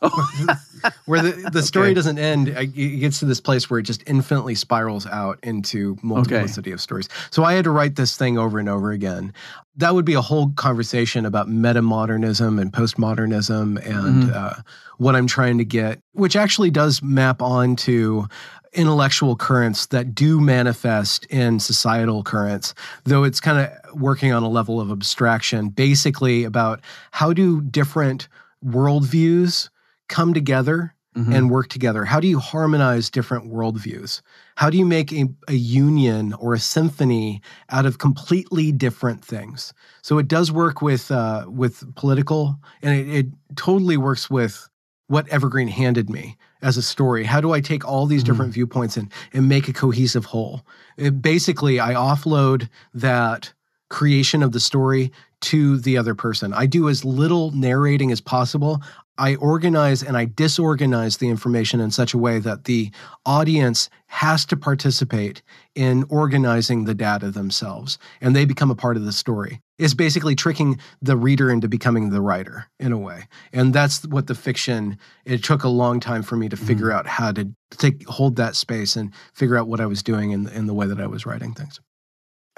where 1.06 1.22
the, 1.22 1.50
the 1.52 1.62
story 1.62 1.88
okay. 1.88 1.94
doesn't 1.94 2.18
end. 2.18 2.48
It 2.48 3.00
gets 3.00 3.18
to 3.20 3.24
this 3.24 3.40
place 3.40 3.68
where 3.68 3.80
it 3.80 3.82
just 3.82 4.02
infinitely 4.06 4.54
spirals 4.54 5.06
out 5.06 5.38
into 5.42 5.98
multiplicity 6.02 6.70
okay. 6.70 6.74
of 6.74 6.80
stories. 6.80 7.08
So 7.30 7.42
I 7.42 7.54
had 7.54 7.64
to 7.64 7.70
write 7.70 7.96
this 7.96 8.16
thing 8.16 8.38
over 8.38 8.58
and 8.58 8.68
over 8.68 8.92
again. 8.92 9.32
That 9.76 9.94
would 9.94 10.04
be 10.04 10.14
a 10.14 10.20
whole 10.20 10.50
conversation 10.50 11.26
about 11.26 11.48
metamodernism 11.48 12.60
and 12.60 12.72
postmodernism 12.72 13.84
and 13.84 14.24
mm-hmm. 14.24 14.30
uh, 14.32 14.62
what 14.98 15.16
I'm 15.16 15.26
trying 15.26 15.58
to 15.58 15.64
get, 15.64 16.00
which 16.12 16.36
actually 16.36 16.70
does 16.70 17.02
map 17.02 17.42
onto 17.42 18.26
intellectual 18.72 19.34
currents 19.34 19.86
that 19.86 20.14
do 20.14 20.40
manifest 20.40 21.24
in 21.26 21.58
societal 21.58 22.22
currents, 22.22 22.74
though 23.04 23.24
it's 23.24 23.40
kind 23.40 23.58
of 23.58 24.00
working 24.00 24.32
on 24.32 24.42
a 24.42 24.48
level 24.48 24.80
of 24.80 24.90
abstraction, 24.90 25.68
basically 25.70 26.44
about 26.44 26.80
how 27.10 27.32
do 27.32 27.60
different 27.62 28.28
worldviews 28.64 29.68
come 30.08 30.34
together 30.34 30.94
mm-hmm. 31.16 31.32
and 31.32 31.50
work 31.50 31.68
together? 31.68 32.04
How 32.04 32.20
do 32.20 32.28
you 32.28 32.38
harmonize 32.38 33.10
different 33.10 33.50
worldviews? 33.52 34.20
How 34.56 34.70
do 34.70 34.78
you 34.78 34.86
make 34.86 35.12
a, 35.12 35.26
a 35.48 35.54
union 35.54 36.34
or 36.34 36.54
a 36.54 36.58
symphony 36.58 37.40
out 37.70 37.86
of 37.86 37.98
completely 37.98 38.72
different 38.72 39.24
things? 39.24 39.72
So 40.02 40.18
it 40.18 40.28
does 40.28 40.50
work 40.52 40.82
with 40.82 41.10
uh, 41.10 41.46
with 41.48 41.94
political, 41.94 42.58
and 42.82 42.94
it, 42.94 43.08
it 43.08 43.26
totally 43.56 43.96
works 43.96 44.30
with 44.30 44.68
what 45.08 45.28
Evergreen 45.28 45.68
handed 45.68 46.10
me 46.10 46.36
as 46.60 46.76
a 46.76 46.82
story. 46.82 47.24
How 47.24 47.40
do 47.40 47.52
I 47.52 47.60
take 47.60 47.86
all 47.86 48.06
these 48.06 48.22
mm-hmm. 48.22 48.32
different 48.32 48.50
mm. 48.50 48.54
viewpoints 48.54 48.96
and 48.96 49.12
and 49.32 49.48
make 49.48 49.68
a 49.68 49.72
cohesive 49.72 50.26
whole? 50.26 50.66
It, 50.96 51.22
basically, 51.22 51.80
I 51.80 51.94
offload 51.94 52.68
that 52.94 53.52
creation 53.90 54.42
of 54.42 54.52
the 54.52 54.60
story 54.60 55.10
to 55.40 55.78
the 55.78 55.96
other 55.96 56.14
person. 56.14 56.52
I 56.52 56.66
do 56.66 56.88
as 56.88 57.04
little 57.04 57.52
narrating 57.52 58.12
as 58.12 58.20
possible. 58.20 58.82
I 59.18 59.34
organize 59.34 60.02
and 60.02 60.16
I 60.16 60.26
disorganize 60.26 61.16
the 61.16 61.28
information 61.28 61.80
in 61.80 61.90
such 61.90 62.14
a 62.14 62.18
way 62.18 62.38
that 62.38 62.64
the 62.64 62.90
audience 63.26 63.90
has 64.06 64.46
to 64.46 64.56
participate 64.56 65.42
in 65.74 66.04
organizing 66.08 66.84
the 66.84 66.94
data 66.94 67.30
themselves 67.30 67.98
and 68.20 68.34
they 68.34 68.44
become 68.44 68.70
a 68.70 68.76
part 68.76 68.96
of 68.96 69.04
the 69.04 69.12
story. 69.12 69.60
It's 69.78 69.94
basically 69.94 70.34
tricking 70.34 70.78
the 71.02 71.16
reader 71.16 71.50
into 71.50 71.68
becoming 71.68 72.10
the 72.10 72.20
writer 72.20 72.66
in 72.78 72.92
a 72.92 72.98
way. 72.98 73.28
And 73.52 73.74
that's 73.74 74.06
what 74.06 74.28
the 74.28 74.34
fiction, 74.34 74.98
it 75.24 75.44
took 75.44 75.64
a 75.64 75.68
long 75.68 76.00
time 76.00 76.22
for 76.22 76.36
me 76.36 76.48
to 76.48 76.56
figure 76.56 76.88
mm. 76.88 76.94
out 76.94 77.06
how 77.06 77.32
to 77.32 77.50
take 77.70 78.08
hold 78.08 78.36
that 78.36 78.56
space 78.56 78.96
and 78.96 79.12
figure 79.34 79.56
out 79.56 79.68
what 79.68 79.80
I 79.80 79.86
was 79.86 80.02
doing 80.02 80.30
in, 80.30 80.48
in 80.48 80.66
the 80.66 80.74
way 80.74 80.86
that 80.86 81.00
I 81.00 81.06
was 81.06 81.26
writing 81.26 81.54
things 81.54 81.80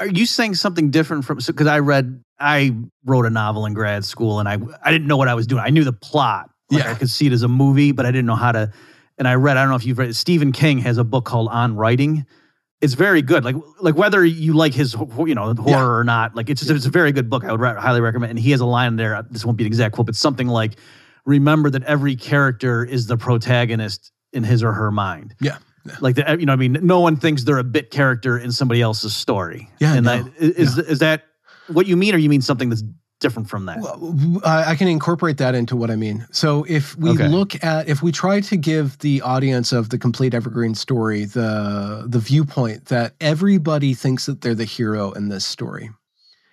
are 0.01 0.09
you 0.09 0.27
saying 0.27 0.55
something 0.55 0.91
different 0.91 1.25
from 1.25 1.39
because 1.47 1.67
I 1.67 1.79
read 1.79 2.25
I 2.39 2.75
wrote 3.05 3.27
a 3.27 3.31
novel 3.31 3.67
in 3.67 3.75
grad 3.75 4.05
school 4.05 4.41
and 4.41 4.49
I 4.49 4.59
I 4.83 4.91
didn't 4.91 5.07
know 5.07 5.17
what 5.17 5.29
I 5.29 5.35
was 5.35 5.47
doing. 5.47 5.63
I 5.65 5.71
knew 5.71 5.85
the 5.85 5.93
plot. 5.93 6.51
Like 6.71 6.85
yeah. 6.85 6.91
I 6.91 6.95
could 6.95 7.11
see 7.11 7.27
it 7.27 7.33
as 7.33 7.43
a 7.43 7.49
movie, 7.49 7.93
but 7.93 8.07
I 8.07 8.11
didn't 8.11 8.27
know 8.27 8.37
how 8.37 8.53
to 8.53 8.73
and 9.19 9.29
I 9.29 9.35
read 9.35 9.57
I 9.57 9.63
don't 9.63 9.71
know 9.71 9.77
if 9.77 9.85
you've 9.85 9.99
read 9.99 10.17
Stephen 10.17 10.51
King 10.53 10.79
has 10.79 10.99
a 10.99 11.05
book 11.05 11.27
called 11.27 11.49
On 11.49 11.77
Writing. 11.77 12.27
It's 12.81 12.95
very 12.95 13.21
good. 13.21 13.45
Like 13.45 13.57
like 13.81 13.95
whether 13.95 14.25
you 14.25 14.55
like 14.55 14.73
his 14.73 14.95
you 14.95 15.35
know 15.35 15.55
horror 15.55 15.69
yeah. 15.69 15.85
or 15.85 16.05
not, 16.05 16.35
like 16.35 16.49
it's 16.49 16.63
just, 16.63 16.73
it's 16.73 16.87
a 16.87 16.91
very 16.91 17.13
good 17.13 17.29
book. 17.29 17.45
I 17.45 17.53
would 17.53 17.61
highly 17.61 18.01
recommend. 18.01 18.31
And 18.31 18.39
he 18.39 18.53
has 18.53 18.61
a 18.61 18.67
line 18.67 18.97
there. 18.97 19.15
Uh, 19.15 19.23
this 19.31 19.45
won't 19.45 19.59
be 19.59 19.65
an 19.65 19.69
exact 19.69 19.95
quote, 19.95 20.07
but 20.07 20.17
something 20.17 20.49
like, 20.49 20.79
"Remember 21.27 21.69
that 21.69 21.83
every 21.83 22.17
character 22.17 22.83
is 22.83 23.07
the 23.07 23.19
protagonist 23.19 24.13
in 24.33 24.45
his 24.45 24.63
or 24.63 24.73
her 24.73 24.91
mind." 24.91 25.35
Yeah. 25.43 25.59
Like 26.01 26.17
the, 26.17 26.37
you 26.39 26.47
know, 26.47 26.53
I 26.53 26.57
mean, 26.57 26.79
no 26.83 27.01
one 27.01 27.17
thinks 27.17 27.45
they're 27.45 27.59
a 27.59 27.65
bit 27.65 27.91
character 27.91 28.39
in 28.39 28.53
somebody 28.53 28.83
else's 28.83 29.17
story. 29.17 29.69
Yeah, 29.81 29.95
and 29.95 30.05
no, 30.05 30.23
that, 30.23 30.33
is 30.39 30.79
is 30.79 30.99
that 30.99 31.25
what 31.69 31.87
you 31.87 31.97
mean, 31.97 32.15
or 32.15 32.19
you 32.19 32.29
mean 32.29 32.43
something 32.43 32.69
that's 32.69 32.83
different 33.21 33.49
from 33.49 33.67
that? 33.67 33.81
Well, 33.81 34.41
I 34.45 34.75
can 34.75 34.89
incorporate 34.89 35.37
that 35.39 35.55
into 35.55 35.77
what 35.77 35.91
I 35.91 35.97
mean. 35.97 36.27
So 36.33 36.65
if 36.69 36.97
we 36.97 37.11
okay. 37.11 37.29
look 37.29 37.63
at, 37.63 37.89
if 37.89 38.03
we 38.03 38.13
try 38.13 38.41
to 38.41 38.57
give 38.57 38.99
the 38.99 39.21
audience 39.23 39.73
of 39.73 39.91
the 39.91 39.99
complete 39.99 40.35
evergreen 40.35 40.75
story 40.75 41.25
the 41.27 42.07
the 42.09 42.19
viewpoint 42.19 42.87
that 42.87 43.15
everybody 43.21 43.95
thinks 43.95 44.27
that 44.27 44.41
they're 44.41 44.55
the 44.55 44.65
hero 44.65 45.13
in 45.13 45.29
this 45.29 45.45
story. 45.47 45.91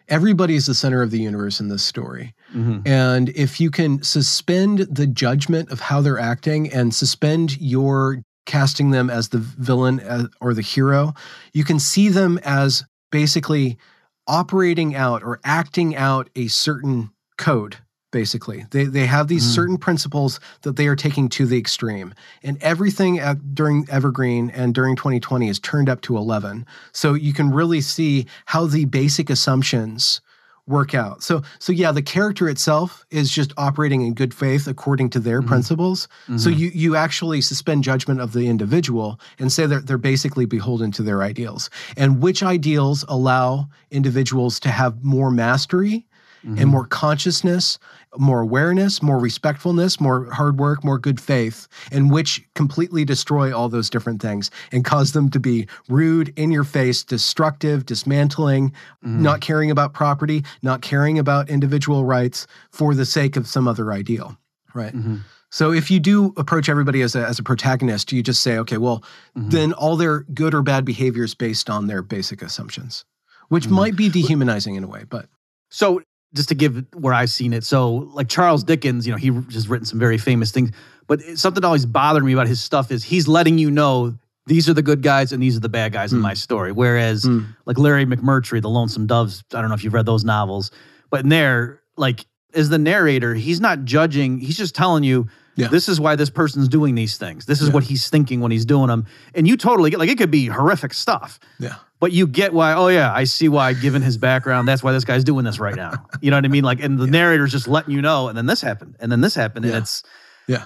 Everybody 0.10 0.56
is 0.56 0.68
the 0.68 0.74
center 0.74 1.02
of 1.02 1.12
the 1.12 1.20
universe 1.20 1.60
in 1.60 1.68
this 1.68 1.84
story. 1.84 2.34
Mm-hmm. 2.54 2.88
And 2.88 3.28
if 3.30 3.60
you 3.60 3.70
can 3.70 4.02
suspend 4.04 4.80
the 4.80 5.06
judgment 5.06 5.70
of 5.70 5.82
how 5.82 6.00
they're 6.00 6.20
acting 6.20 6.72
and 6.72 6.96
suspend 6.96 7.60
your 7.60 8.24
casting 8.48 8.90
them 8.90 9.12
as 9.12 9.30
the 9.30 9.38
villain 9.38 10.00
uh, 10.00 10.28
or 10.42 10.56
the 10.56 10.64
hero, 10.64 11.14
you 11.54 11.64
can 11.64 11.80
see 11.80 12.10
them 12.10 12.40
as 12.44 12.84
basically 13.12 13.78
operating 14.26 14.96
out 14.96 15.22
or 15.22 15.40
acting 15.44 15.96
out 15.96 16.30
a 16.36 16.48
certain 16.48 17.12
code 17.38 17.78
basically. 18.12 18.66
They 18.72 18.86
they 18.86 19.06
have 19.06 19.28
these 19.28 19.46
mm. 19.46 19.54
certain 19.54 19.78
principles 19.78 20.40
that 20.62 20.76
they 20.76 20.88
are 20.88 20.96
taking 20.96 21.30
to 21.30 21.46
the 21.46 21.58
extreme. 21.58 22.14
And 22.42 22.58
everything 22.64 23.20
at, 23.20 23.54
during 23.54 23.86
evergreen 23.90 24.50
and 24.50 24.74
during 24.74 24.96
2020 24.96 25.50
is 25.50 25.60
turned 25.60 25.90
up 25.90 26.02
to 26.02 26.18
11 26.18 26.66
so 26.94 27.14
you 27.14 27.34
can 27.34 27.52
really 27.52 27.82
see 27.82 28.26
how 28.46 28.66
the 28.66 28.86
basic 28.86 29.30
assumptions 29.30 30.22
work 30.68 30.94
out. 30.94 31.24
So 31.24 31.42
so 31.60 31.72
yeah, 31.72 31.92
the 31.92 32.02
character 32.02 32.48
itself 32.50 33.06
is 33.10 33.30
just 33.30 33.54
operating 33.58 34.02
in 34.02 34.14
good 34.14 34.34
faith 34.34 34.68
according 34.68 35.10
to 35.12 35.20
their 35.20 35.40
mm-hmm. 35.40 35.50
principles. 35.50 36.08
Mm-hmm. 36.24 36.38
So 36.38 36.50
you 36.50 36.70
you 36.74 36.96
actually 36.96 37.42
suspend 37.42 37.84
judgment 37.84 38.20
of 38.22 38.34
the 38.34 38.48
individual 38.48 39.20
and 39.40 39.52
say 39.52 39.66
that 39.66 39.88
they're 39.88 39.98
basically 39.98 40.46
beholden 40.46 40.92
to 40.94 41.04
their 41.04 41.24
ideals. 41.24 41.70
And 41.96 42.22
which 42.22 42.44
ideals 42.44 43.06
allow 43.08 43.70
individuals 43.92 44.60
to 44.62 44.70
have 44.70 45.04
more 45.04 45.32
mastery 45.32 46.06
mm-hmm. 46.46 46.58
and 46.58 46.68
more 46.68 46.86
consciousness, 46.86 47.80
more 48.18 48.42
awareness, 48.42 49.02
more 49.02 49.20
respectfulness, 49.20 50.00
more 50.00 50.32
hard 50.32 50.60
work, 50.60 50.84
more 50.84 50.98
good 50.98 51.20
faith, 51.20 51.68
and 51.92 52.12
which 52.12 52.44
completely 52.56 53.06
destroy 53.06 53.56
all 53.56 53.70
those 53.70 53.90
different 53.90 54.22
things 54.22 54.50
and 54.72 54.86
cause 54.86 55.12
them 55.12 55.30
to 55.30 55.40
be 55.40 55.68
rude, 55.90 56.34
in 56.38 56.52
your 56.52 56.64
face, 56.64 57.04
destructive, 57.04 57.86
dismantling, 57.86 58.70
mm-hmm. 58.70 59.22
not 59.22 59.42
caring 59.42 59.72
about 59.72 59.94
property, 59.94 60.44
not 60.62 60.82
caring 60.82 61.20
about 61.20 61.50
individual 61.50 62.06
rights 62.06 62.48
for 62.72 62.94
the 62.94 63.06
sake 63.06 63.36
of 63.36 63.48
some 63.48 63.68
other 63.68 63.92
ideal. 63.92 64.38
Right. 64.74 64.94
Mm-hmm. 64.94 65.18
So 65.50 65.72
if 65.72 65.90
you 65.90 66.00
do 66.00 66.34
approach 66.36 66.68
everybody 66.68 67.02
as 67.02 67.16
a, 67.16 67.26
as 67.26 67.40
a 67.40 67.44
protagonist, 67.44 68.12
you 68.12 68.22
just 68.22 68.42
say, 68.42 68.58
okay, 68.60 68.78
well, 68.78 69.04
mm-hmm. 69.36 69.50
then 69.50 69.74
all 69.74 69.96
their 69.96 70.20
good 70.34 70.54
or 70.54 70.62
bad 70.62 70.84
behavior 70.84 71.24
is 71.24 71.34
based 71.36 71.70
on 71.70 71.88
their 71.88 72.02
basic 72.02 72.42
assumptions, 72.42 73.06
which 73.48 73.66
mm-hmm. 73.66 73.76
might 73.76 73.96
be 73.96 74.10
dehumanizing 74.10 74.76
in 74.76 74.84
a 74.84 74.88
way. 74.88 75.06
But 75.08 75.30
so 75.70 76.02
just 76.38 76.50
to 76.50 76.56
give 76.56 76.86
where 76.94 77.14
I've 77.14 77.30
seen 77.30 77.52
it. 77.52 77.64
So, 77.64 78.10
like 78.14 78.30
Charles 78.30 78.64
Dickens, 78.64 79.06
you 79.06 79.12
know, 79.12 79.18
he 79.18 79.30
just 79.50 79.68
written 79.68 79.86
some 79.86 80.00
very 80.00 80.18
famous 80.18 80.52
things. 80.52 80.72
But 81.08 81.22
something 81.36 81.62
that 81.62 81.68
always 81.68 81.86
bothered 81.86 82.24
me 82.24 82.34
about 82.34 82.48
his 82.48 82.62
stuff 82.62 82.92
is 82.92 83.04
he's 83.04 83.28
letting 83.28 83.58
you 83.58 83.72
know 83.72 84.18
these 84.46 84.70
are 84.70 84.74
the 84.74 84.82
good 84.82 85.02
guys 85.02 85.34
and 85.34 85.44
these 85.44 85.58
are 85.58 85.60
the 85.60 85.70
bad 85.70 85.92
guys 85.92 86.12
mm. 86.12 86.14
in 86.14 86.20
hmm. 86.20 86.24
my 86.24 86.34
story. 86.34 86.72
Whereas, 86.72 87.26
mm. 87.26 87.46
like 87.66 87.78
Larry 87.78 88.06
McMurtry, 88.06 88.62
The 88.62 88.70
Lonesome 88.70 89.06
Doves, 89.06 89.44
I 89.54 89.60
don't 89.60 89.70
know 89.70 89.76
if 89.76 89.84
you've 89.84 89.94
read 89.94 90.06
those 90.06 90.24
novels, 90.24 90.72
but 91.10 91.22
in 91.22 91.30
there, 91.30 91.82
like, 91.98 92.26
as 92.54 92.70
the 92.70 92.78
narrator, 92.78 93.34
he's 93.34 93.60
not 93.60 93.84
judging, 93.84 94.40
he's 94.40 94.58
just 94.58 94.74
telling 94.74 95.04
you, 95.04 95.28
yeah. 95.58 95.68
This 95.68 95.90
is 95.90 96.00
why 96.00 96.16
this 96.16 96.30
person's 96.30 96.68
doing 96.68 96.96
these 96.96 97.18
things. 97.18 97.46
This 97.46 97.62
is 97.62 97.68
yeah. 97.68 97.74
what 97.74 97.84
he's 97.84 98.10
thinking 98.10 98.42
when 98.42 98.52
he's 98.52 98.66
doing 98.66 98.88
them. 98.88 99.08
And 99.34 99.48
you 99.48 99.58
totally 99.58 99.90
get 99.90 100.00
like 100.00 100.10
it 100.10 100.18
could 100.18 100.32
be 100.32 100.46
horrific 100.46 100.94
stuff. 100.94 101.40
Yeah 101.60 101.76
but 102.00 102.12
you 102.12 102.28
get 102.28 102.54
why 102.54 102.74
oh 102.74 102.88
yeah 102.88 103.14
i 103.14 103.24
see 103.24 103.50
why 103.50 103.74
given 103.74 104.02
his 104.02 104.18
background 104.18 104.68
that's 104.68 104.84
why 104.84 104.92
this 104.92 105.06
guy's 105.06 105.24
doing 105.24 105.46
this 105.46 105.60
right 105.60 105.76
now 105.76 105.92
you 106.22 106.30
know 106.30 106.38
what 106.38 106.46
i 106.46 106.48
mean 106.48 106.64
like 106.64 106.82
and 106.82 107.00
the 107.00 107.06
yeah. 107.06 107.12
narrator's 107.12 107.52
just 107.52 107.68
letting 107.68 107.94
you 107.94 108.02
know 108.02 108.28
and 108.28 108.38
then 108.38 108.46
this 108.46 108.62
happened 108.62 108.96
and 109.00 109.12
then 109.12 109.22
this 109.22 109.36
happened 109.36 109.66
and 109.66 109.74
yeah. 109.74 109.80
it's 109.80 110.04
yeah 110.48 110.64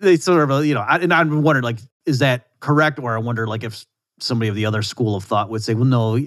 they 0.00 0.16
sort 0.16 0.48
of 0.50 0.64
you 0.64 0.74
know 0.74 0.80
I, 0.80 0.98
and 0.98 1.12
i'm 1.12 1.42
wondering 1.42 1.64
like 1.64 1.78
is 2.04 2.18
that 2.20 2.48
correct 2.60 2.98
or 2.98 3.14
i 3.14 3.18
wonder 3.18 3.46
like 3.46 3.64
if 3.64 3.84
somebody 4.20 4.48
of 4.48 4.54
the 4.54 4.66
other 4.66 4.82
school 4.82 5.16
of 5.16 5.24
thought 5.24 5.50
would 5.50 5.62
say 5.62 5.74
well 5.74 5.84
no 5.84 6.18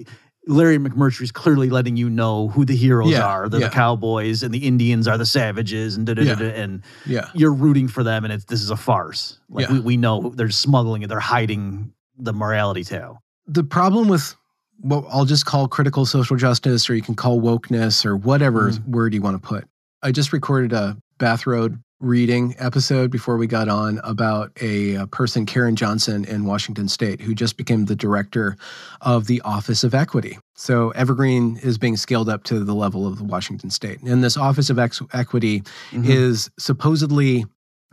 Larry 0.50 0.78
McMurtry's 0.78 1.32
clearly 1.32 1.70
letting 1.70 1.96
you 1.96 2.10
know 2.10 2.48
who 2.48 2.64
the 2.64 2.76
heroes 2.76 3.10
Yeah, 3.10 3.24
are. 3.24 3.48
They're 3.48 3.60
yeah. 3.60 3.68
the 3.68 3.74
cowboys, 3.74 4.42
and 4.42 4.52
the 4.52 4.66
Indians 4.66 5.06
are 5.08 5.16
the 5.16 5.26
savages, 5.26 5.96
and 5.96 6.06
da 6.06 6.14
da 6.14 6.22
da 6.24 6.28
Yeah. 6.30 6.34
da. 6.34 6.44
And 6.62 6.82
Yeah. 7.06 7.28
you're 7.34 7.52
rooting 7.54 7.88
for 7.88 8.02
them, 8.02 8.24
and 8.24 8.32
it's 8.32 8.44
this 8.46 8.60
is 8.60 8.70
a 8.70 8.76
farce. 8.76 9.38
Like 9.48 9.68
Yeah. 9.68 9.74
we, 9.74 9.80
we 9.80 9.96
know 9.96 10.32
they're 10.36 10.50
smuggling 10.50 11.02
it, 11.02 11.08
they're 11.08 11.20
hiding 11.20 11.92
the 12.18 12.32
morality 12.32 12.84
tale. 12.84 13.22
the 13.46 13.64
problem 13.64 14.06
with 14.08 14.36
what 14.82 15.04
I'll 15.10 15.24
just 15.24 15.44
call 15.44 15.66
critical 15.68 16.06
social 16.06 16.36
justice, 16.36 16.88
or 16.88 16.94
you 16.94 17.02
can 17.02 17.14
call 17.14 17.40
wokeness, 17.40 18.04
or 18.06 18.16
whatever 18.16 18.70
mm-hmm. 18.70 18.92
word 18.92 19.12
you 19.14 19.22
want 19.22 19.40
to 19.42 19.46
put. 19.46 19.64
I 20.02 20.12
just 20.12 20.32
recorded 20.32 20.72
a 20.72 20.96
Bathrobe 21.18 21.78
reading 22.00 22.54
episode 22.58 23.10
before 23.10 23.36
we 23.36 23.46
got 23.46 23.68
on 23.68 24.00
about 24.04 24.50
a, 24.60 24.96
uh 24.96 25.06
person, 25.06 25.44
Karen 25.46 25.76
Johnson 25.76 26.24
in 26.24 26.44
Washington 26.44 26.88
State, 26.88 27.20
who 27.20 27.34
just 27.34 27.56
became 27.56 27.84
the 27.84 27.94
director 27.94 28.56
of 29.02 29.26
the 29.26 29.40
Office 29.42 29.84
of 29.84 29.94
Equity. 29.94 30.38
So 30.54 30.90
Evergreen 30.90 31.58
is 31.62 31.78
being 31.78 31.96
scaled 31.96 32.28
up 32.28 32.44
to 32.44 32.64
the 32.64 32.74
level 32.74 33.06
of 33.06 33.18
the 33.18 33.24
Washington 33.24 33.70
State. 33.70 34.00
And 34.02 34.24
this 34.24 34.36
Office 34.36 34.70
of 34.70 34.78
Ex- 34.78 35.02
Equity 35.12 35.62
is 35.92 36.50
supposedly 36.58 37.44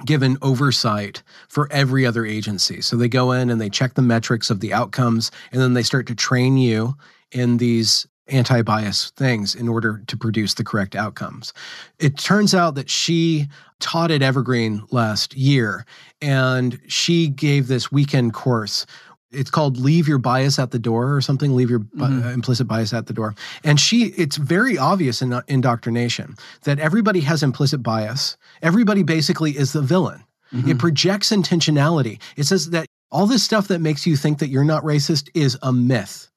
given 0.06 0.38
oversight 0.42 1.24
for 1.50 1.68
every 1.72 2.06
other 2.06 2.26
agency. 2.26 2.82
So 2.82 2.96
they 2.96 3.10
go 3.10 3.32
in 3.32 3.50
and 3.50 3.60
they 3.60 3.70
check 3.70 3.96
the 3.96 4.02
metrics 4.02 4.50
of 4.50 4.60
the 4.60 4.74
outcomes, 4.74 5.32
and 5.52 5.62
then 5.62 5.74
they 5.74 5.84
start 5.84 6.08
to 6.08 6.16
train 6.16 6.58
you 6.58 6.96
in 7.32 7.58
these 7.58 8.08
anti 8.30 8.62
bias 8.62 9.12
things 9.16 9.56
in 9.56 9.68
order 9.68 10.02
to 10.08 10.18
produce 10.18 10.54
the 10.56 10.64
correct 10.64 10.96
outcomes. 10.96 11.54
It 12.00 12.18
turns 12.18 12.54
out 12.54 12.76
that 12.76 12.90
she 12.90 13.48
taught 13.80 14.12
at 14.12 14.22
Evergreen 14.22 14.84
last 14.92 15.36
year, 15.36 15.86
and 16.22 16.80
she 16.88 17.28
gave 17.30 17.68
this 17.68 17.92
weekend 17.92 18.34
course. 18.34 18.86
It's 19.30 19.50
called 19.52 19.78
Leave 19.78 20.08
Your 20.08 20.18
Bias 20.20 20.58
at 20.58 20.72
the 20.72 20.80
Door 20.80 21.14
or 21.16 21.22
something, 21.22 21.54
Leave 21.56 21.70
Your 21.70 21.80
bi- 21.80 22.08
Mhm. 22.10 22.26
uh, 22.26 22.30
Implicit 22.30 22.66
Bias 22.68 22.94
at 22.94 23.08
the 23.08 23.14
Door. 23.14 23.36
And 23.64 23.78
she, 23.80 24.06
it's 24.06 24.38
very 24.38 24.78
obvious 24.78 25.22
in 25.22 25.40
indoctrination 25.50 26.36
that 26.64 26.80
everybody 26.80 27.20
has 27.22 27.44
implicit 27.44 27.84
bias. 27.84 28.38
Everybody 28.62 29.04
basically 29.04 29.58
is 29.58 29.74
the 29.74 29.82
villain. 29.82 30.24
Mm-hmm. 30.54 30.70
It 30.72 30.80
projects 30.80 31.32
intentionality. 31.32 32.20
It 32.38 32.46
says 32.46 32.70
that 32.70 32.86
all 33.12 33.28
this 33.28 33.44
stuff 33.44 33.68
that 33.68 33.80
makes 33.80 34.08
you 34.08 34.16
think 34.16 34.40
that 34.40 34.48
you're 34.48 34.64
not 34.64 34.84
racist 34.84 35.30
is 35.34 35.58
a 35.62 35.74
myth. 35.74 36.30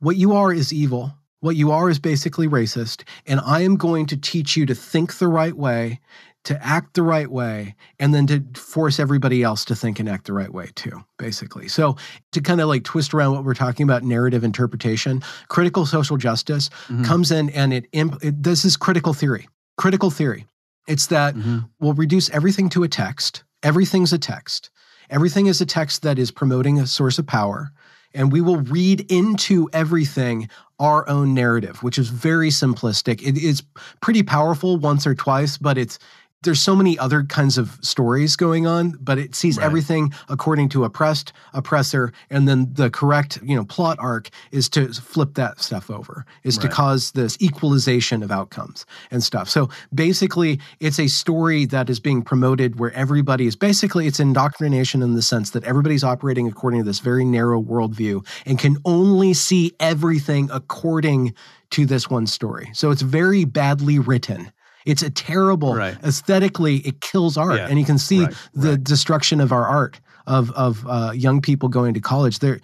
What 0.00 0.16
you 0.16 0.32
are 0.32 0.52
is 0.52 0.72
evil. 0.72 1.14
What 1.40 1.56
you 1.56 1.70
are 1.72 1.88
is 1.88 1.98
basically 1.98 2.48
racist. 2.48 3.04
And 3.26 3.40
I 3.40 3.60
am 3.60 3.76
going 3.76 4.06
to 4.06 4.16
teach 4.16 4.56
you 4.56 4.66
to 4.66 4.74
think 4.74 5.18
the 5.18 5.28
right 5.28 5.56
way, 5.56 6.00
to 6.44 6.62
act 6.66 6.94
the 6.94 7.02
right 7.02 7.30
way, 7.30 7.74
and 7.98 8.14
then 8.14 8.26
to 8.28 8.42
force 8.58 8.98
everybody 8.98 9.42
else 9.42 9.64
to 9.66 9.74
think 9.74 10.00
and 10.00 10.08
act 10.08 10.26
the 10.26 10.32
right 10.32 10.52
way 10.52 10.70
too, 10.74 11.04
basically. 11.18 11.68
So, 11.68 11.96
to 12.32 12.40
kind 12.40 12.60
of 12.62 12.68
like 12.68 12.84
twist 12.84 13.12
around 13.14 13.32
what 13.32 13.44
we're 13.44 13.54
talking 13.54 13.84
about 13.84 14.02
narrative 14.02 14.42
interpretation, 14.44 15.22
critical 15.48 15.84
social 15.86 16.16
justice 16.16 16.70
Mhm. 16.88 17.04
comes 17.04 17.30
in 17.30 17.50
and 17.50 17.72
it, 17.72 17.86
imp- 17.92 18.22
it 18.24 18.42
this 18.42 18.64
is 18.64 18.76
critical 18.76 19.12
theory. 19.14 19.48
Critical 19.76 20.10
theory. 20.10 20.46
It's 20.88 21.06
that 21.08 21.34
Mhm. 21.36 21.68
we'll 21.78 21.92
reduce 21.94 22.30
everything 22.30 22.68
to 22.70 22.82
a 22.82 22.88
text. 22.88 23.44
Everything's 23.62 24.12
a 24.12 24.18
text. 24.18 24.70
Everything 25.10 25.46
is 25.46 25.60
a 25.60 25.66
text 25.66 26.02
that 26.02 26.18
is 26.18 26.30
promoting 26.30 26.78
a 26.78 26.86
source 26.86 27.18
of 27.18 27.26
power. 27.26 27.70
And 28.14 28.32
we 28.32 28.40
will 28.40 28.56
read 28.56 29.10
into 29.10 29.68
everything 29.72 30.48
our 30.78 31.08
own 31.08 31.34
narrative, 31.34 31.82
which 31.82 31.98
is 31.98 32.08
very 32.08 32.48
simplistic. 32.48 33.22
It 33.22 33.36
is 33.36 33.62
pretty 34.00 34.22
powerful 34.22 34.78
once 34.78 35.06
or 35.06 35.14
twice, 35.14 35.58
but 35.58 35.76
it's 35.76 35.98
there's 36.42 36.60
so 36.60 36.74
many 36.74 36.98
other 36.98 37.22
kinds 37.24 37.58
of 37.58 37.78
stories 37.82 38.34
going 38.34 38.66
on, 38.66 38.96
but 39.00 39.18
it 39.18 39.34
sees 39.34 39.58
Right. 39.58 39.66
everything 39.66 40.12
according 40.28 40.70
to 40.70 40.84
oppressed, 40.84 41.32
oppressor, 41.52 42.12
and 42.30 42.48
then 42.48 42.70
the 42.72 42.88
correct, 42.90 43.38
you 43.42 43.54
know, 43.54 43.64
plot 43.64 43.98
arc 44.00 44.30
is 44.50 44.68
to 44.70 44.92
flip 44.92 45.34
that 45.34 45.60
stuff 45.60 45.90
over, 45.90 46.24
is 46.42 46.56
to 46.58 46.68
cause 46.68 47.12
this 47.12 47.36
equalization 47.42 48.22
of 48.22 48.30
outcomes 48.30 48.86
and 49.10 49.22
stuff. 49.22 49.50
So 49.50 49.68
basically, 49.94 50.60
it's 50.80 50.98
a 50.98 51.08
story 51.08 51.66
that 51.66 51.90
is 51.90 52.00
being 52.00 52.22
promoted 52.22 52.78
where 52.78 52.92
everybody 52.92 53.46
is 53.46 53.54
basically 53.56 54.06
it's 54.06 54.20
indoctrination 54.20 55.02
in 55.02 55.14
the 55.14 55.22
sense 55.22 55.50
that 55.50 55.64
everybody's 55.64 56.04
operating 56.04 56.48
according 56.48 56.80
to 56.80 56.84
this 56.84 57.00
very 57.00 57.24
narrow 57.24 57.60
worldview 57.62 58.26
and 58.46 58.58
can 58.58 58.76
only 58.84 59.34
see 59.34 59.74
everything 59.78 60.48
according 60.52 61.34
to 61.70 61.86
this 61.86 62.08
one 62.08 62.26
story. 62.26 62.70
So 62.72 62.90
it's 62.90 63.02
very 63.02 63.44
badly 63.44 63.98
written. 63.98 64.50
It's 64.86 65.02
a 65.02 65.10
terrible 65.10 65.74
Right. 65.74 65.96
aesthetically. 66.02 66.76
It 66.78 67.00
kills 67.00 67.36
art, 67.36 67.56
Yeah. 67.56 67.66
and 67.68 67.78
you 67.78 67.84
can 67.84 67.98
see 67.98 68.24
Right. 68.24 68.34
the 68.54 68.70
Right. 68.70 68.84
destruction 68.84 69.40
of 69.40 69.52
our 69.52 69.66
art 69.66 70.00
of 70.26 70.50
of 70.52 70.86
uh, 70.88 71.12
young 71.14 71.40
people 71.40 71.68
going 71.68 71.94
to 71.94 72.00
college. 72.00 72.38
They're 72.38 72.60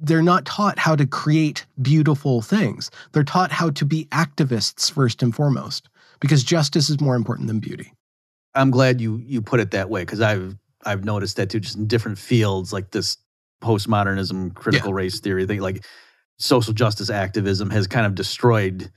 they're 0.00 0.22
not 0.22 0.44
taught 0.44 0.78
how 0.78 0.94
to 0.94 1.04
create 1.06 1.66
beautiful 1.82 2.40
things. 2.40 2.88
They're 3.12 3.24
taught 3.24 3.50
how 3.50 3.70
to 3.70 3.84
be 3.84 4.04
activists 4.12 4.92
first 4.92 5.22
and 5.24 5.34
foremost, 5.34 5.88
because 6.20 6.44
justice 6.44 6.88
is 6.88 7.00
more 7.00 7.16
important 7.16 7.48
than 7.48 7.58
beauty. 7.58 7.92
I'm 8.54 8.70
glad 8.70 9.00
you 9.00 9.20
you 9.26 9.42
put 9.42 9.58
it 9.60 9.72
that 9.72 9.90
way 9.90 10.02
because 10.02 10.20
I've 10.20 10.56
I've 10.86 11.04
noticed 11.04 11.36
that 11.36 11.50
too, 11.50 11.60
just 11.60 11.76
in 11.76 11.86
different 11.88 12.18
fields 12.18 12.72
like 12.72 12.92
this 12.92 13.16
postmodernism, 13.62 14.54
critical 14.54 14.94
race 14.94 15.18
theory 15.20 15.46
thing, 15.46 15.60
like 15.60 15.84
social 16.38 16.72
justice 16.72 17.10
activism 17.10 17.68
has 17.70 17.86
kind 17.88 18.06
of 18.06 18.14
destroyed 18.14 18.90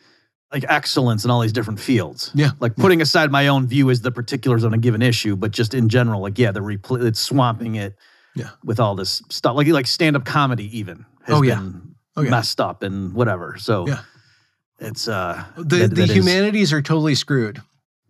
like 0.52 0.66
excellence 0.68 1.24
in 1.26 1.32
all 1.32 1.40
these 1.40 1.54
different 1.54 1.80
fields. 1.80 2.32
Yeah, 2.34 2.52
Like 2.60 2.74
yeah. 2.78 2.82
putting 2.82 3.02
aside 3.02 3.32
my 3.32 3.48
own 3.48 3.68
view 3.68 3.90
as 3.90 4.02
the 4.02 4.12
particulars 4.12 4.64
on 4.64 4.74
a 4.74 4.78
given 4.78 5.02
issue, 5.02 5.36
but 5.36 5.52
just 5.52 5.74
in 5.74 5.88
general, 5.90 6.22
like 6.22 6.38
yeah, 6.38 6.52
the 6.52 6.60
repl- 6.60 7.04
it's 7.04 7.20
swamping 7.20 7.76
it 7.76 7.96
Yeah. 8.36 8.50
with 8.64 8.80
all 8.80 8.96
this 8.96 9.22
stuff. 9.30 9.56
Like 9.56 9.68
like 9.68 9.88
stand 9.88 10.16
up 10.16 10.26
comedy 10.26 10.78
even 10.78 11.06
has 11.24 11.38
Oh, 11.38 11.42
yeah. 11.42 11.56
been 11.56 11.96
Oh, 12.18 12.22
yeah. 12.24 12.30
messed 12.32 12.60
up 12.60 12.84
and 12.84 13.14
whatever. 13.14 13.56
So 13.60 13.88
Yeah. 13.88 14.00
it's 14.80 15.08
uh 15.08 15.44
The 15.56 15.64
that- 15.64 15.90
the 15.90 15.96
that 15.96 16.10
is- 16.10 16.16
humanities 16.16 16.74
are 16.74 16.82
totally 16.82 17.16
screwed. 17.16 17.62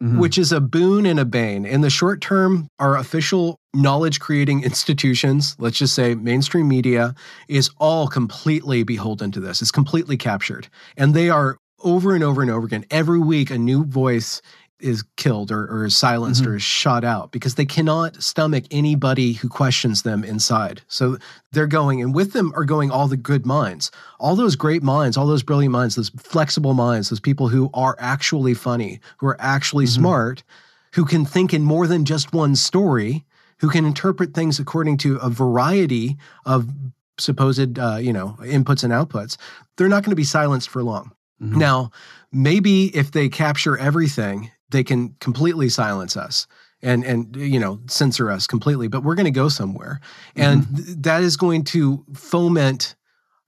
Mhm. 0.02 0.18
which 0.18 0.40
is 0.40 0.52
a 0.52 0.60
boon 0.60 1.06
and 1.06 1.20
a 1.20 1.26
bane. 1.26 1.64
In 1.64 1.82
the 1.82 1.90
short 1.92 2.22
term, 2.22 2.68
our 2.80 2.98
official 2.98 3.56
knowledge 3.72 4.20
creating 4.20 4.64
institutions, 4.72 5.56
let's 5.60 5.78
just 5.78 5.94
say 5.94 6.16
mainstream 6.16 6.68
media, 6.68 7.14
is 7.48 7.70
all 7.78 8.08
completely 8.08 8.82
beholden 8.82 9.30
to 9.34 9.40
this. 9.40 9.62
It's 9.62 9.70
completely 9.70 10.18
captured. 10.18 10.70
And 10.98 11.14
they 11.14 11.30
are 11.30 11.58
over 11.84 12.16
and 12.16 12.24
over 12.24 12.42
and 12.42 12.52
over 12.52 12.66
again. 12.66 12.86
Every 12.92 13.20
week, 13.20 13.50
a 13.50 13.58
new 13.58 13.84
voice 13.84 14.42
is 14.82 15.04
killed 15.16 15.52
or, 15.52 15.66
or 15.66 15.86
is 15.86 15.96
silenced 15.96 16.46
or 16.46 16.56
is 16.56 16.64
shot 16.64 17.04
out 17.04 17.32
because 17.32 17.56
they 17.56 17.66
cannot 17.66 18.22
stomach 18.22 18.64
anybody 18.72 19.34
who 19.34 19.48
questions 19.48 20.02
them 20.02 20.24
inside. 20.24 20.82
So 20.88 21.18
they're 21.52 21.68
going, 21.68 22.02
and 22.02 22.14
with 22.14 22.34
them 22.34 22.52
are 22.56 22.66
going 22.66 22.92
all 22.92 23.08
the 23.08 23.18
good 23.18 23.46
minds, 23.46 23.92
all 24.20 24.36
those 24.36 24.56
great 24.56 24.84
minds, 24.84 25.18
all 25.18 25.28
those 25.28 25.44
brilliant 25.44 25.72
minds, 25.72 25.96
those 25.96 26.10
flexible 26.18 26.74
minds, 26.74 27.10
those 27.10 27.20
people 27.20 27.48
who 27.48 27.70
are 27.74 27.96
actually 28.00 28.54
funny, 28.54 29.00
who 29.18 29.28
are 29.28 29.40
actually 29.40 29.86
smart, 29.86 30.44
who 30.94 31.06
can 31.06 31.26
think 31.26 31.54
in 31.54 31.64
more 31.64 31.88
than 31.88 32.06
just 32.06 32.34
one 32.34 32.56
story, 32.56 33.24
who 33.60 33.70
can 33.70 33.86
interpret 33.86 34.34
things 34.34 34.60
according 34.60 34.98
to 34.98 35.18
a 35.18 35.30
variety 35.30 36.18
of 36.46 36.68
supposed, 37.20 37.78
uh, 37.78 37.98
you 38.02 38.12
know, 38.12 38.36
inputs 38.42 38.84
and 38.84 38.92
outputs. 38.92 39.38
They're 39.78 39.88
not 39.88 40.04
going 40.04 40.12
to 40.12 40.16
be 40.16 40.24
silenced 40.24 40.70
for 40.70 40.84
long. 40.84 41.12
Mhm. 41.42 41.56
Now, 41.56 41.92
maybe 42.32 42.96
if 42.96 43.12
they 43.12 43.30
capture 43.30 43.78
everything, 43.78 44.52
they 44.70 44.84
can 44.84 45.16
completely 45.20 45.70
silence 45.70 46.16
us 46.16 46.48
and 46.82 47.04
and 47.04 47.36
you 47.36 47.60
know 47.60 47.80
censor 47.88 48.32
us 48.32 48.48
completely. 48.48 48.88
But 48.88 49.04
we're 49.04 49.16
going 49.16 49.26
to 49.26 49.32
go 49.32 49.50
somewhere, 49.50 50.00
and 50.36 50.68
th- 50.76 50.98
that 51.00 51.24
is 51.24 51.38
going 51.38 51.64
to 51.66 52.04
foment 52.14 52.96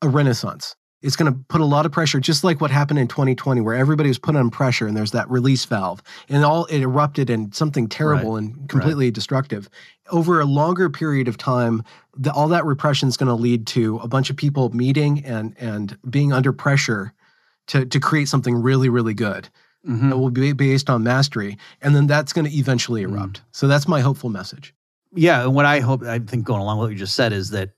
a 0.01 0.09
renaissance. 0.09 0.75
It's 1.01 1.17
going 1.17 1.33
to 1.33 1.37
put 1.49 1.59
a 1.59 1.65
lot 1.65 1.85
of 1.85 1.91
pressure, 1.91 2.21
just 2.21 2.45
like 2.45 2.61
what 2.61 2.71
happened 2.71 2.97
in 2.97 3.09
2020, 3.09 3.59
where 3.59 3.75
everybody 3.75 4.07
was 4.07 4.17
put 4.17 4.37
on 4.37 4.49
pressure 4.49 4.87
and 4.87 4.95
there's 4.95 5.11
that 5.11 5.29
release 5.29 5.65
valve, 5.65 6.01
and 6.29 6.45
all 6.45 6.65
it 6.65 6.79
erupted 6.79 7.29
in 7.29 7.51
something 7.51 7.89
terrible 7.89 8.37
and 8.37 8.69
completely 8.69 9.11
destructive. 9.11 9.69
Over 10.11 10.39
a 10.39 10.45
longer 10.45 10.89
period 10.89 11.27
of 11.27 11.37
time, 11.37 11.83
the, 12.15 12.31
all 12.31 12.47
that 12.49 12.65
repression 12.65 13.09
is 13.09 13.17
going 13.17 13.27
to 13.27 13.33
lead 13.35 13.67
to 13.67 13.97
a 13.97 14.07
bunch 14.07 14.29
of 14.29 14.37
people 14.37 14.69
meeting 14.69 15.23
and 15.25 15.55
and 15.59 15.97
being 16.09 16.31
under 16.31 16.53
pressure 16.53 17.13
to 17.67 17.85
to 17.85 17.99
create 17.99 18.27
something 18.27 18.55
really 18.55 18.89
really 18.89 19.13
good 19.13 19.49
Mhm. 19.87 20.09
that 20.09 20.17
will 20.17 20.29
be 20.29 20.53
based 20.53 20.89
on 20.89 21.03
mastery, 21.03 21.57
and 21.81 21.95
then 21.95 22.07
that's 22.07 22.31
going 22.33 22.49
to 22.49 22.55
eventually 22.57 23.01
erupt. 23.01 23.41
So 23.51 23.67
that's 23.67 23.87
my 23.87 23.99
hopeful 24.01 24.29
message. 24.29 24.73
Yeah, 25.15 25.43
and 25.43 25.53
what 25.53 25.65
I 25.65 25.79
hope, 25.81 26.03
I 26.03 26.19
think, 26.19 26.45
going 26.45 26.61
along 26.61 26.79
with 26.79 26.85
what 26.87 26.91
you 26.93 26.97
just 26.97 27.15
said, 27.15 27.33
is 27.33 27.49
that 27.51 27.71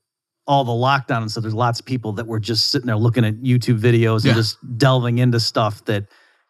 all 0.46 0.62
the 0.64 0.70
lockdown 0.72 1.22
and 1.22 1.30
stuff. 1.30 1.42
There's 1.42 1.54
lots 1.54 1.80
of 1.80 1.86
people 1.86 2.12
that 2.12 2.26
were 2.28 2.38
just 2.38 2.70
sitting 2.70 2.86
there 2.86 2.96
looking 2.96 3.24
at 3.24 3.34
YouTube 3.42 3.80
videos 3.80 4.24
Yeah. 4.24 4.30
and 4.30 4.36
just 4.36 4.56
delving 4.78 5.18
into 5.18 5.40
stuff 5.40 5.84
that, 5.86 6.06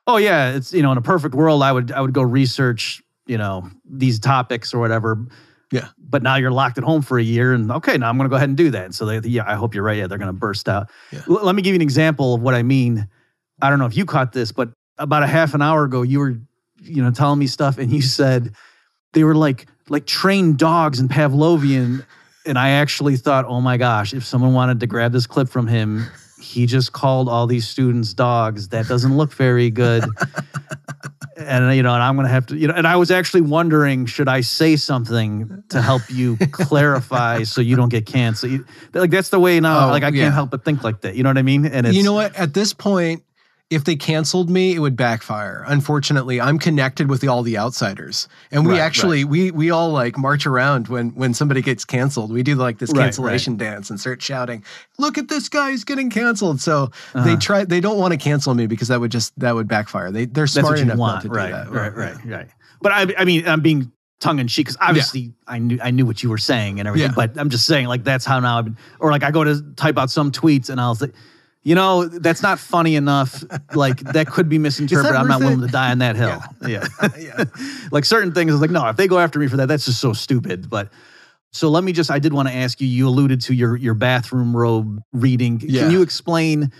oh 0.06 0.18
yeah, 0.18 0.50
it's 0.50 0.74
you 0.74 0.82
know, 0.82 0.92
in 0.92 0.98
a 0.98 1.02
perfect 1.02 1.34
world, 1.34 1.62
I 1.62 1.72
would 1.72 1.90
I 1.92 2.00
would 2.02 2.12
go 2.12 2.22
research 2.22 3.02
you 3.26 3.38
know 3.38 3.68
these 3.90 4.20
topics 4.20 4.72
or 4.74 4.78
whatever. 4.78 5.26
Yeah. 5.72 5.88
But 5.98 6.22
now 6.22 6.36
you're 6.36 6.52
locked 6.52 6.76
at 6.78 6.84
home 6.84 7.00
for 7.02 7.18
a 7.18 7.22
year, 7.22 7.54
and 7.54 7.72
okay, 7.72 7.96
now 7.96 8.08
I'm 8.10 8.16
going 8.18 8.26
to 8.26 8.30
go 8.30 8.36
ahead 8.36 8.48
and 8.50 8.56
do 8.58 8.70
that. 8.70 8.84
And 8.84 8.94
so 8.94 9.06
they, 9.06 9.26
yeah, 9.28 9.44
I 9.46 9.54
hope 9.54 9.74
you're 9.74 9.82
right. 9.82 9.96
Yeah, 9.96 10.06
they're 10.06 10.18
going 10.18 10.28
to 10.28 10.38
burst 10.38 10.68
out. 10.68 10.90
Yeah. 11.10 11.22
L- 11.28 11.40
let 11.42 11.54
me 11.56 11.62
give 11.62 11.72
you 11.72 11.76
an 11.76 11.82
example 11.82 12.34
of 12.34 12.42
what 12.42 12.54
I 12.54 12.62
mean. 12.62 13.08
I 13.60 13.70
don't 13.70 13.78
know 13.78 13.86
if 13.86 13.96
you 13.96 14.04
caught 14.04 14.32
this, 14.32 14.52
but 14.52 14.70
about 14.98 15.22
a 15.22 15.26
half 15.26 15.54
an 15.54 15.62
hour 15.62 15.84
ago, 15.84 16.02
you 16.02 16.18
were, 16.18 16.38
you 16.80 17.02
know, 17.02 17.10
telling 17.10 17.38
me 17.38 17.46
stuff, 17.46 17.78
and 17.78 17.90
you 17.90 18.02
said 18.02 18.54
they 19.12 19.24
were 19.24 19.34
like 19.34 19.66
like 19.88 20.06
trained 20.06 20.58
dogs 20.58 21.00
in 21.00 21.08
Pavlovian, 21.08 22.04
and 22.44 22.58
I 22.58 22.70
actually 22.70 23.16
thought, 23.16 23.44
oh 23.46 23.60
my 23.60 23.76
gosh, 23.76 24.14
if 24.14 24.24
someone 24.24 24.52
wanted 24.52 24.80
to 24.80 24.86
grab 24.86 25.12
this 25.12 25.26
clip 25.26 25.48
from 25.48 25.66
him 25.66 26.06
he 26.40 26.66
just 26.66 26.92
called 26.92 27.28
all 27.28 27.46
these 27.46 27.66
students 27.66 28.12
dogs. 28.12 28.68
That 28.68 28.86
doesn't 28.86 29.16
look 29.16 29.32
very 29.32 29.70
good. 29.70 30.04
and 31.36 31.74
you 31.74 31.82
know, 31.82 31.94
and 31.94 32.02
I'm 32.02 32.14
going 32.16 32.26
to 32.26 32.32
have 32.32 32.46
to, 32.46 32.56
you 32.56 32.68
know, 32.68 32.74
and 32.74 32.86
I 32.86 32.96
was 32.96 33.10
actually 33.10 33.40
wondering, 33.42 34.06
should 34.06 34.28
I 34.28 34.42
say 34.42 34.76
something 34.76 35.62
to 35.70 35.80
help 35.80 36.02
you 36.10 36.36
clarify 36.52 37.42
so 37.44 37.60
you 37.60 37.76
don't 37.76 37.88
get 37.88 38.06
canceled? 38.06 38.64
Like 38.92 39.10
that's 39.10 39.30
the 39.30 39.40
way 39.40 39.60
now. 39.60 39.88
Oh, 39.88 39.90
like 39.90 40.02
I 40.02 40.10
can't 40.10 40.34
help 40.34 40.50
but 40.50 40.64
think 40.64 40.84
like 40.84 41.00
that. 41.02 41.16
You 41.16 41.22
know 41.22 41.30
what 41.30 41.38
I 41.38 41.42
mean? 41.42 41.66
And 41.66 41.86
it's, 41.86 41.96
you 41.96 42.02
know 42.02 42.14
what? 42.14 42.34
At 42.36 42.54
this 42.54 42.72
point, 42.72 43.22
if 43.68 43.82
they 43.82 43.96
canceled 43.96 44.48
me, 44.48 44.74
it 44.76 44.78
would 44.78 44.96
backfire. 44.96 45.64
Unfortunately, 45.66 46.40
I'm 46.40 46.56
connected 46.58 47.08
with 47.10 47.20
the, 47.20 47.26
all 47.28 47.42
the 47.42 47.58
outsiders, 47.58 48.28
and 48.52 48.64
we 48.64 48.74
Right, 48.74 48.80
actually 48.80 49.24
we 49.24 49.50
we 49.50 49.70
all 49.70 49.90
like 49.90 50.16
march 50.16 50.46
around 50.46 50.86
when 50.86 51.10
when 51.10 51.34
somebody 51.34 51.62
gets 51.62 51.84
canceled. 51.84 52.30
We 52.32 52.44
do 52.44 52.54
like 52.54 52.78
this 52.78 52.92
Right, 52.92 53.04
cancellation 53.04 53.56
dance 53.56 53.90
and 53.90 53.98
start 53.98 54.22
shouting, 54.22 54.62
"Look 54.98 55.18
at 55.18 55.28
this 55.28 55.48
guy! 55.48 55.72
He's 55.72 55.82
getting 55.84 56.10
canceled!" 56.10 56.60
So 56.60 56.90
they 57.14 57.20
Uh-huh. 57.32 57.36
try. 57.40 57.64
They 57.64 57.80
don't 57.80 57.98
want 57.98 58.12
to 58.12 58.18
cancel 58.18 58.54
me 58.54 58.66
because 58.68 58.86
that 58.88 59.00
would 59.00 59.10
just 59.10 59.36
that 59.40 59.54
would 59.56 59.66
backfire. 59.66 60.12
They 60.12 60.26
they're 60.26 60.46
smart 60.46 60.78
enough 60.78 60.98
want, 60.98 61.14
not 61.16 61.22
to 61.22 61.28
right? 61.28 61.46
do 61.46 61.52
that. 61.52 61.70
Right, 61.72 61.96
right, 61.96 62.24
right. 62.24 62.48
But 62.80 62.92
I, 62.92 63.06
I 63.18 63.24
mean, 63.24 63.48
I'm 63.48 63.62
being 63.62 63.90
tongue 64.20 64.38
in 64.38 64.46
cheek 64.46 64.66
because 64.66 64.78
obviously 64.80 65.32
I 65.48 65.58
knew 65.58 65.78
I 65.82 65.90
knew 65.90 66.06
what 66.06 66.22
you 66.22 66.30
were 66.30 66.38
saying 66.38 66.78
and 66.78 66.86
everything. 66.86 67.10
Yeah. 67.10 67.14
But 67.16 67.36
I'm 67.36 67.50
just 67.50 67.66
saying, 67.66 67.88
like 67.88 68.04
that's 68.04 68.24
how 68.24 68.38
now 68.38 68.58
I've 68.58 68.64
been, 68.66 68.76
or 69.00 69.10
like 69.10 69.24
I 69.24 69.32
go 69.32 69.42
to 69.42 69.60
type 69.74 69.98
out 69.98 70.10
some 70.10 70.30
tweets 70.30 70.70
and 70.70 70.80
I'll 70.80 70.94
say, 70.94 71.10
you 71.66 71.74
know, 71.74 72.04
that's 72.06 72.42
not 72.42 72.60
funny 72.60 72.94
enough. 72.94 73.42
Like 73.74 73.98
that 74.12 74.28
could 74.28 74.48
be 74.48 74.56
misinterpreted. 74.66 75.16
I'm 75.16 75.26
not 75.26 75.40
willing 75.40 75.60
to 75.62 75.66
die 75.66 75.90
on 75.90 75.98
that 75.98 76.14
hill. 76.22 76.40
Yeah, 76.66 76.86
Yeah. 77.18 77.44
like 77.90 78.04
certain 78.04 78.32
things 78.32 78.52
is 78.54 78.60
like 78.60 78.70
no, 78.70 78.86
if 78.88 78.96
they 78.96 79.08
go 79.08 79.18
after 79.18 79.38
me 79.40 79.48
for 79.48 79.56
that, 79.58 79.66
that's 79.66 79.84
just 79.84 80.00
so 80.00 80.12
stupid. 80.12 80.70
But. 80.70 80.90
So 81.52 81.70
let 81.70 81.84
me 81.84 81.92
just 81.92 82.10
I 82.10 82.18
did 82.18 82.34
want 82.34 82.48
to 82.48 82.54
ask 82.54 82.82
you 82.82 82.86
you 82.86 83.08
alluded 83.08 83.40
to 83.42 83.54
your 83.54 83.76
your 83.76 83.94
bathroom 83.94 84.54
robe 84.54 85.00
reading. 85.14 85.58
Yeah. 85.64 85.82
Can 85.82 85.90
you 85.90 86.02
explain 86.02 86.70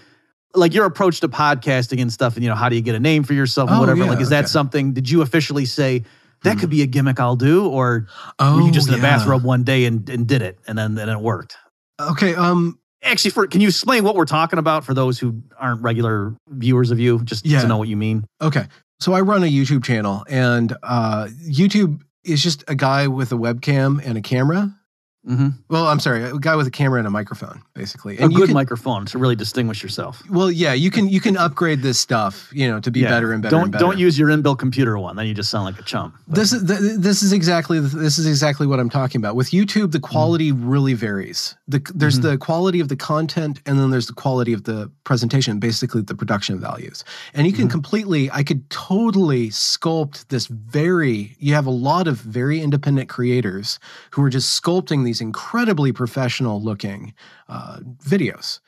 like 0.54 0.74
your 0.74 0.84
approach 0.84 1.20
to 1.20 1.28
podcasting 1.28 2.00
and 2.02 2.12
stuff 2.12 2.34
and 2.34 2.42
you 2.44 2.50
know 2.50 2.56
how 2.56 2.68
do 2.68 2.76
you 2.76 2.82
get 2.82 2.94
a 2.94 3.00
name 3.00 3.22
for 3.24 3.32
yourself 3.32 3.70
and 3.70 3.76
Oh, 3.78 3.80
whatever 3.80 4.04
like 4.04 4.20
is 4.20 4.28
that 4.30 4.40
okay. 4.40 4.42
Hmm. 4.44 4.58
something 4.58 4.92
did 4.92 5.08
you 5.08 5.22
officially 5.22 5.64
say 5.64 6.04
that 6.42 6.58
could 6.58 6.68
be 6.68 6.82
a 6.82 6.86
gimmick 6.86 7.18
I'll 7.18 7.36
do 7.36 7.66
or 7.68 8.06
were 8.38 8.60
you 8.60 8.68
Oh, 8.68 8.70
just 8.70 8.88
in 8.88 8.94
yeah. 8.96 9.00
bathrobe 9.00 9.44
one 9.44 9.64
day 9.64 9.86
and, 9.86 10.06
and 10.10 10.26
did 10.26 10.42
it 10.42 10.58
and 10.68 10.76
then 10.76 10.94
then 10.94 11.08
it 11.08 11.20
worked 11.20 11.56
Okay. 11.98 12.34
Um. 12.34 12.78
Actually 13.06 13.30
for 13.30 13.46
can 13.46 13.60
you 13.60 13.68
explain 13.68 14.04
what 14.04 14.14
we're 14.16 14.24
talking 14.26 14.58
about 14.58 14.84
for 14.84 14.94
those 14.94 15.18
who 15.18 15.42
aren't 15.58 15.82
regular 15.82 16.34
viewers 16.48 16.90
of 16.90 16.98
you 17.00 17.20
just 17.24 17.46
Yeah. 17.46 17.62
to 17.62 17.68
know 17.68 17.78
what 17.78 17.88
you 17.88 17.96
mean 17.96 18.24
Okay. 18.42 18.66
So 19.00 19.12
I 19.12 19.20
run 19.20 19.42
a 19.42 19.46
YouTube 19.46 19.84
channel, 19.84 20.24
and 20.28 20.74
uh, 20.82 21.28
YouTube 21.46 22.00
is 22.24 22.42
just 22.42 22.64
a 22.66 22.74
guy 22.74 23.06
with 23.08 23.30
a 23.30 23.34
webcam 23.34 24.00
and 24.04 24.16
a 24.16 24.22
camera. 24.22 24.74
Mm-hmm. 25.26 25.48
Well, 25.68 25.86
I'm 25.88 26.00
sorry, 26.00 26.22
a 26.24 26.38
guy 26.38 26.54
with 26.56 26.66
a 26.66 26.70
camera 26.70 26.98
and 26.98 27.06
a 27.06 27.10
microphone, 27.10 27.62
basically. 27.74 28.16
a 28.18 28.22
And 28.22 28.32
you 28.32 28.38
good 28.38 28.46
can, 28.48 28.54
microphone 28.54 29.06
to 29.06 29.18
really 29.18 29.36
distinguish 29.36 29.82
yourself 29.82 30.22
Well, 30.30 30.50
yeah, 30.50 30.72
you 30.72 30.90
can 30.90 31.08
you 31.08 31.20
can 31.20 31.36
upgrade 31.36 31.82
this 31.82 31.98
stuff, 31.98 32.48
you 32.52 32.68
know, 32.68 32.80
to 32.80 32.90
be 32.90 33.00
Yeah. 33.00 33.10
better 33.10 33.32
and 33.32 33.42
better. 33.42 33.50
don't 33.56 33.62
and 33.64 33.72
better. 33.72 33.84
don't 33.84 33.98
use 33.98 34.18
your 34.18 34.28
inbuilt 34.28 34.58
computer 34.58 34.98
one 34.98 35.16
then 35.16 35.26
you 35.26 35.34
just 35.34 35.50
sound 35.50 35.64
like 35.64 35.78
a 35.78 35.82
chump 35.82 36.14
But- 36.28 36.36
This 36.36 36.52
is 36.52 36.62
th- 36.64 36.98
this 36.98 37.22
is 37.22 37.32
exactly 37.32 37.78
this 37.80 38.18
is 38.18 38.26
exactly 38.26 38.66
what 38.66 38.78
I'm 38.80 38.90
talking 38.90 39.20
about. 39.20 39.34
With 39.36 39.50
YouTube, 39.50 39.92
the 39.92 40.00
quality 40.00 40.52
really 40.52 40.94
varies. 40.94 41.54
The, 41.68 41.80
there's 41.94 42.18
Mhm. 42.18 42.22
the 42.22 42.38
quality 42.38 42.80
of 42.80 42.88
the 42.88 42.96
content, 42.96 43.60
and 43.66 43.78
then 43.78 43.90
there's 43.90 44.06
the 44.06 44.12
quality 44.12 44.52
of 44.52 44.62
the 44.64 44.90
presentation, 45.04 45.58
basically 45.58 46.02
the 46.02 46.14
production 46.14 46.60
values. 46.60 47.04
And 47.34 47.46
you 47.46 47.52
can 47.52 47.66
Mhm. 47.68 47.70
completely, 47.72 48.30
I 48.30 48.42
could 48.42 48.68
totally 48.70 49.48
sculpt 49.50 50.28
this 50.28 50.46
very. 50.46 51.36
You 51.38 51.54
have 51.54 51.66
a 51.66 51.70
lot 51.70 52.06
of 52.06 52.18
very 52.20 52.60
independent 52.60 53.08
creators 53.08 53.78
who 54.12 54.22
are 54.22 54.30
just 54.30 54.48
sculpting 54.62 55.04
these 55.04 55.15
incredibly 55.20 55.92
professional 55.92 56.62
looking 56.62 57.14
uh, 57.48 57.78
videos. 58.04 58.60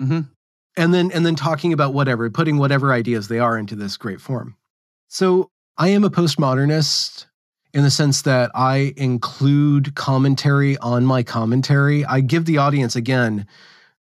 Mhm. 0.00 0.28
And 0.76 0.94
then 0.94 1.10
and 1.12 1.26
then 1.26 1.34
talking 1.34 1.72
about 1.72 1.94
whatever, 1.94 2.30
putting 2.30 2.58
whatever 2.58 2.92
ideas 2.92 3.28
they 3.28 3.38
are 3.38 3.58
into 3.58 3.74
this 3.74 3.96
great 3.96 4.20
form. 4.20 4.56
So 5.08 5.50
I 5.76 5.88
am 5.88 6.04
a 6.04 6.10
postmodernist 6.10 7.26
in 7.74 7.82
the 7.82 7.90
sense 7.90 8.22
that 8.22 8.50
I 8.54 8.94
include 8.96 9.94
commentary 9.94 10.76
on 10.78 11.04
my 11.04 11.22
commentary. 11.22 12.04
I 12.04 12.20
give 12.20 12.44
the 12.46 12.58
audience, 12.58 12.96
again, 12.96 13.46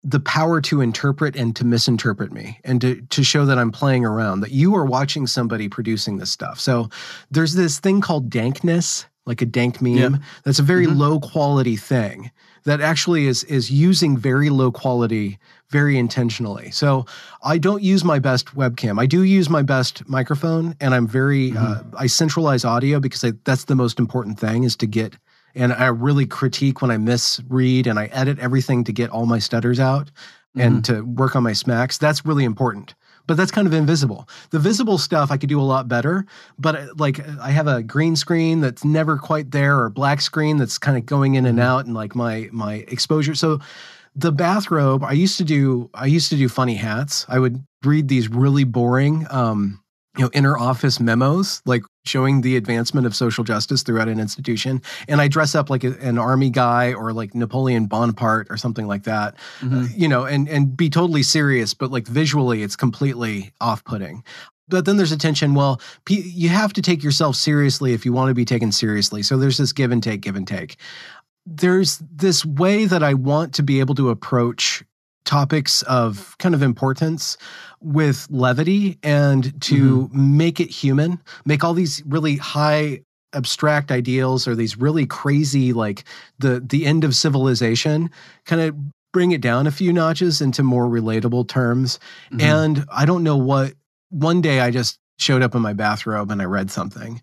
the 0.04 0.20
power 0.20 0.62
to 0.62 0.82
interpret 0.82 1.36
and 1.36 1.56
to 1.56 1.66
misinterpret 1.66 2.32
me 2.32 2.60
and 2.64 2.80
to, 2.82 3.02
to 3.02 3.24
show 3.24 3.46
that 3.46 3.58
I'm 3.58 3.72
playing 3.72 4.06
around, 4.06 4.42
that 4.42 4.52
you 4.52 4.76
are 4.76 4.86
watching 4.86 5.26
somebody 5.26 5.68
producing 5.68 6.18
this 6.18 6.32
stuff. 6.32 6.60
So 6.60 6.90
there's 7.32 7.56
this 7.56 7.80
thing 7.80 8.02
called 8.02 8.30
dankness, 8.30 9.08
like 9.26 9.42
a 9.42 9.46
dank 9.46 9.82
meme. 9.82 9.96
Yeah. 9.98 10.10
That's 10.44 10.60
a 10.60 10.64
very 10.64 10.86
Mhm. 10.86 10.98
low 10.98 11.20
quality 11.20 11.76
thing 11.76 12.32
that 12.64 12.82
actually 12.82 13.28
is 13.28 13.44
is 13.46 13.70
using 13.72 14.18
very 14.18 14.50
low 14.50 14.72
quality 14.72 15.38
very 15.72 15.98
intentionally. 15.98 16.70
So 16.72 17.06
I 17.44 17.58
don't 17.58 17.82
use 17.82 18.04
my 18.04 18.20
best 18.20 18.56
webcam. 18.56 19.00
I 19.00 19.06
do 19.08 19.24
use 19.24 19.50
my 19.50 19.62
best 19.64 20.08
microphone, 20.08 20.76
and 20.80 20.94
I'm 20.94 21.08
very 21.08 21.56
uh, 21.58 21.82
I 21.98 22.08
centralize 22.08 22.64
audio 22.64 23.00
because 23.00 23.24
I, 23.24 23.34
that's 23.44 23.66
the 23.66 23.76
most 23.76 24.00
important 24.00 24.40
thing 24.40 24.64
is 24.64 24.76
to 24.78 24.88
get. 24.88 25.16
And 25.56 25.72
I 25.74 25.88
really 25.88 26.26
critique 26.26 26.82
when 26.82 26.92
I 26.92 26.98
misread, 26.98 27.88
and 27.88 27.98
I 27.98 28.06
edit 28.08 28.40
everything 28.40 28.84
to 28.84 28.92
get 28.92 29.10
all 29.10 29.26
my 29.26 29.40
stutters 29.40 29.80
out 29.80 30.12
and 30.58 30.86
to 30.86 31.02
work 31.02 31.36
on 31.36 31.44
my 31.44 31.52
smacks. 31.54 31.98
That's 31.98 32.26
really 32.26 32.46
important. 32.46 32.96
But 33.28 33.38
that's 33.38 33.52
kind 33.52 33.68
of 33.68 33.74
invisible. 33.74 34.28
The 34.52 34.60
visible 34.60 34.98
stuff 34.98 35.32
I 35.32 35.38
could 35.38 35.50
do 35.50 35.60
a 35.60 35.64
lot 35.64 35.88
better. 35.88 36.26
But 36.60 36.76
uh, 36.76 36.88
like 36.98 37.28
I 37.40 37.50
have 37.50 37.68
a 37.68 37.82
green 37.82 38.16
screen 38.16 38.62
that's 38.62 38.86
never 38.86 39.18
quite 39.18 39.52
there, 39.52 39.80
or 39.80 39.90
black 39.90 40.22
screen 40.22 40.58
that's 40.58 40.78
kind 40.78 40.98
of 40.98 41.06
going 41.06 41.36
in 41.36 41.46
and 41.46 41.60
out, 41.60 41.86
and 41.86 41.94
like 41.94 42.16
my 42.16 42.50
my 42.52 42.86
exposure. 42.88 43.36
So 43.36 43.60
the 44.16 44.32
bathrobe 44.32 45.04
i 45.04 45.12
used 45.12 45.38
to 45.38 45.44
do 45.44 45.90
i 45.94 46.06
used 46.06 46.30
to 46.30 46.38
do 46.38 46.48
funny 46.48 46.76
hats 46.76 47.26
i 47.28 47.38
would 47.38 47.64
read 47.84 48.08
these 48.08 48.30
really 48.30 48.64
boring 48.64 49.28
um 49.30 49.84
you 50.18 50.24
know 50.24 50.30
inner 50.34 50.58
office 50.58 51.00
memos 51.00 51.62
like 51.66 51.84
showing 52.08 52.42
the 52.42 52.56
advancement 52.56 53.06
of 53.08 53.16
social 53.16 53.44
justice 53.44 53.84
throughout 53.84 54.08
an 54.08 54.20
institution. 54.20 54.82
And 55.08 55.20
i 55.22 55.28
dress 55.28 55.56
up 55.56 55.70
like 55.70 55.84
a, 55.84 55.94
an 56.00 56.18
army 56.18 56.50
guy 56.50 56.94
or 56.94 57.14
like 57.14 57.34
napoleon 57.36 57.86
bonaparte 57.88 58.48
or 58.50 58.58
something 58.58 58.88
like 58.88 59.04
that 59.04 59.36
Mhm. 59.62 59.90
you 59.98 60.08
know 60.08 60.26
and 60.26 60.48
and 60.50 60.76
be 60.78 60.90
totally 60.90 61.24
serious 61.24 61.74
but 61.74 61.92
like 61.92 62.08
visually 62.08 62.64
it's 62.64 62.76
completely 62.76 63.54
off-putting. 63.62 64.24
But 64.68 64.86
then 64.86 64.98
there's 64.98 65.12
a 65.12 65.18
tension 65.18 65.54
well 65.54 65.80
p- 66.06 66.22
you 66.36 66.50
have 66.50 66.74
to 66.74 66.82
take 66.82 67.04
yourself 67.04 67.36
seriously 67.36 67.94
if 67.94 68.06
you 68.06 68.14
want 68.14 68.30
to 68.30 68.34
be 68.36 68.46
taken 68.46 68.72
seriously. 68.72 69.22
So 69.24 69.38
there's 69.38 69.58
this 69.58 69.74
give 69.74 69.92
and 69.92 70.02
take 70.02 70.22
give 70.22 70.36
and 70.36 70.48
take. 70.48 70.78
There's 71.46 72.02
this 72.12 72.44
way 72.46 72.86
that 72.86 73.04
I 73.04 73.14
want 73.14 73.54
to 73.56 73.64
be 73.64 73.80
able 73.80 73.94
to 73.96 74.10
approach 74.10 74.84
topics 75.26 75.82
of 75.84 76.36
kind 76.40 76.56
of 76.56 76.62
importance 76.62 77.38
with 77.82 78.28
levity 78.30 78.98
and 79.04 79.60
to 79.62 80.10
make 80.14 80.60
it 80.60 80.70
human, 80.70 81.22
make 81.46 81.64
all 81.64 81.74
these 81.74 82.02
really 82.06 82.38
high 82.38 83.02
abstract 83.34 83.92
ideals 83.92 84.48
or 84.48 84.56
these 84.56 84.78
really 84.78 85.06
crazy 85.06 85.74
like 85.74 86.06
the 86.40 86.64
the 86.66 86.86
end 86.86 87.04
of 87.04 87.14
civilization 87.14 88.10
kind 88.46 88.62
of 88.62 88.74
bring 89.12 89.32
it 89.32 89.42
down 89.42 89.68
a 89.68 89.72
few 89.72 89.92
notches 89.92 90.40
into 90.42 90.64
more 90.64 90.86
relatable 90.86 91.46
terms 91.46 92.00
Mhm. 92.32 92.42
and 92.42 92.86
I 92.90 93.06
don't 93.06 93.24
know 93.24 93.36
what 93.36 93.74
one 94.10 94.40
day 94.40 94.62
I 94.62 94.72
just 94.72 94.98
showed 95.20 95.42
up 95.42 95.54
in 95.54 95.62
my 95.62 95.74
bathrobe 95.74 96.32
and 96.32 96.42
I 96.42 96.46
read 96.46 96.72
something. 96.72 97.22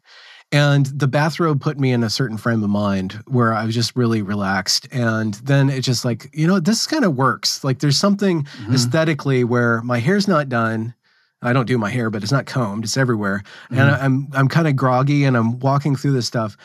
And 0.53 0.85
the 0.87 1.09
bathrobe 1.09 1.63
put 1.63 1.81
me 1.81 1.93
in 1.93 2.03
a 2.05 2.11
certain 2.11 2.37
frame 2.37 2.63
of 2.63 2.69
mind 2.69 3.23
where 3.27 3.55
I 3.55 3.65
was 3.65 3.75
just 3.75 3.97
really 3.97 4.21
relaxed. 4.21 4.87
And 4.93 5.33
then 5.35 5.71
it 5.71 5.81
just 5.81 6.05
like, 6.05 6.29
you 6.35 6.47
know, 6.47 6.61
this 6.61 6.87
kind 6.87 7.05
of 7.07 7.17
works. 7.17 7.65
Like 7.65 7.79
there's 7.79 7.97
something 7.97 8.43
Mhm. 8.67 8.75
aesthetically 8.75 9.45
where 9.45 9.81
my 9.83 9.99
hair's 9.99 10.29
not 10.29 10.51
done. 10.51 10.95
I 11.41 11.53
don't 11.55 11.67
do 11.67 11.79
my 11.79 11.91
hair, 11.91 12.11
but 12.11 12.23
it's 12.23 12.31
not 12.33 12.45
combed. 12.47 12.85
It's 12.85 12.97
everywhere. 12.99 13.43
And 13.71 13.79
Mhm. 13.79 14.03
I'm 14.03 14.29
I'm 14.35 14.49
kind 14.49 14.69
of 14.69 14.77
groggy 14.77 15.25
and 15.25 15.37
I'm 15.37 15.59
walking 15.59 15.97
through 15.97 16.13
this 16.13 16.27
stuff. 16.27 16.57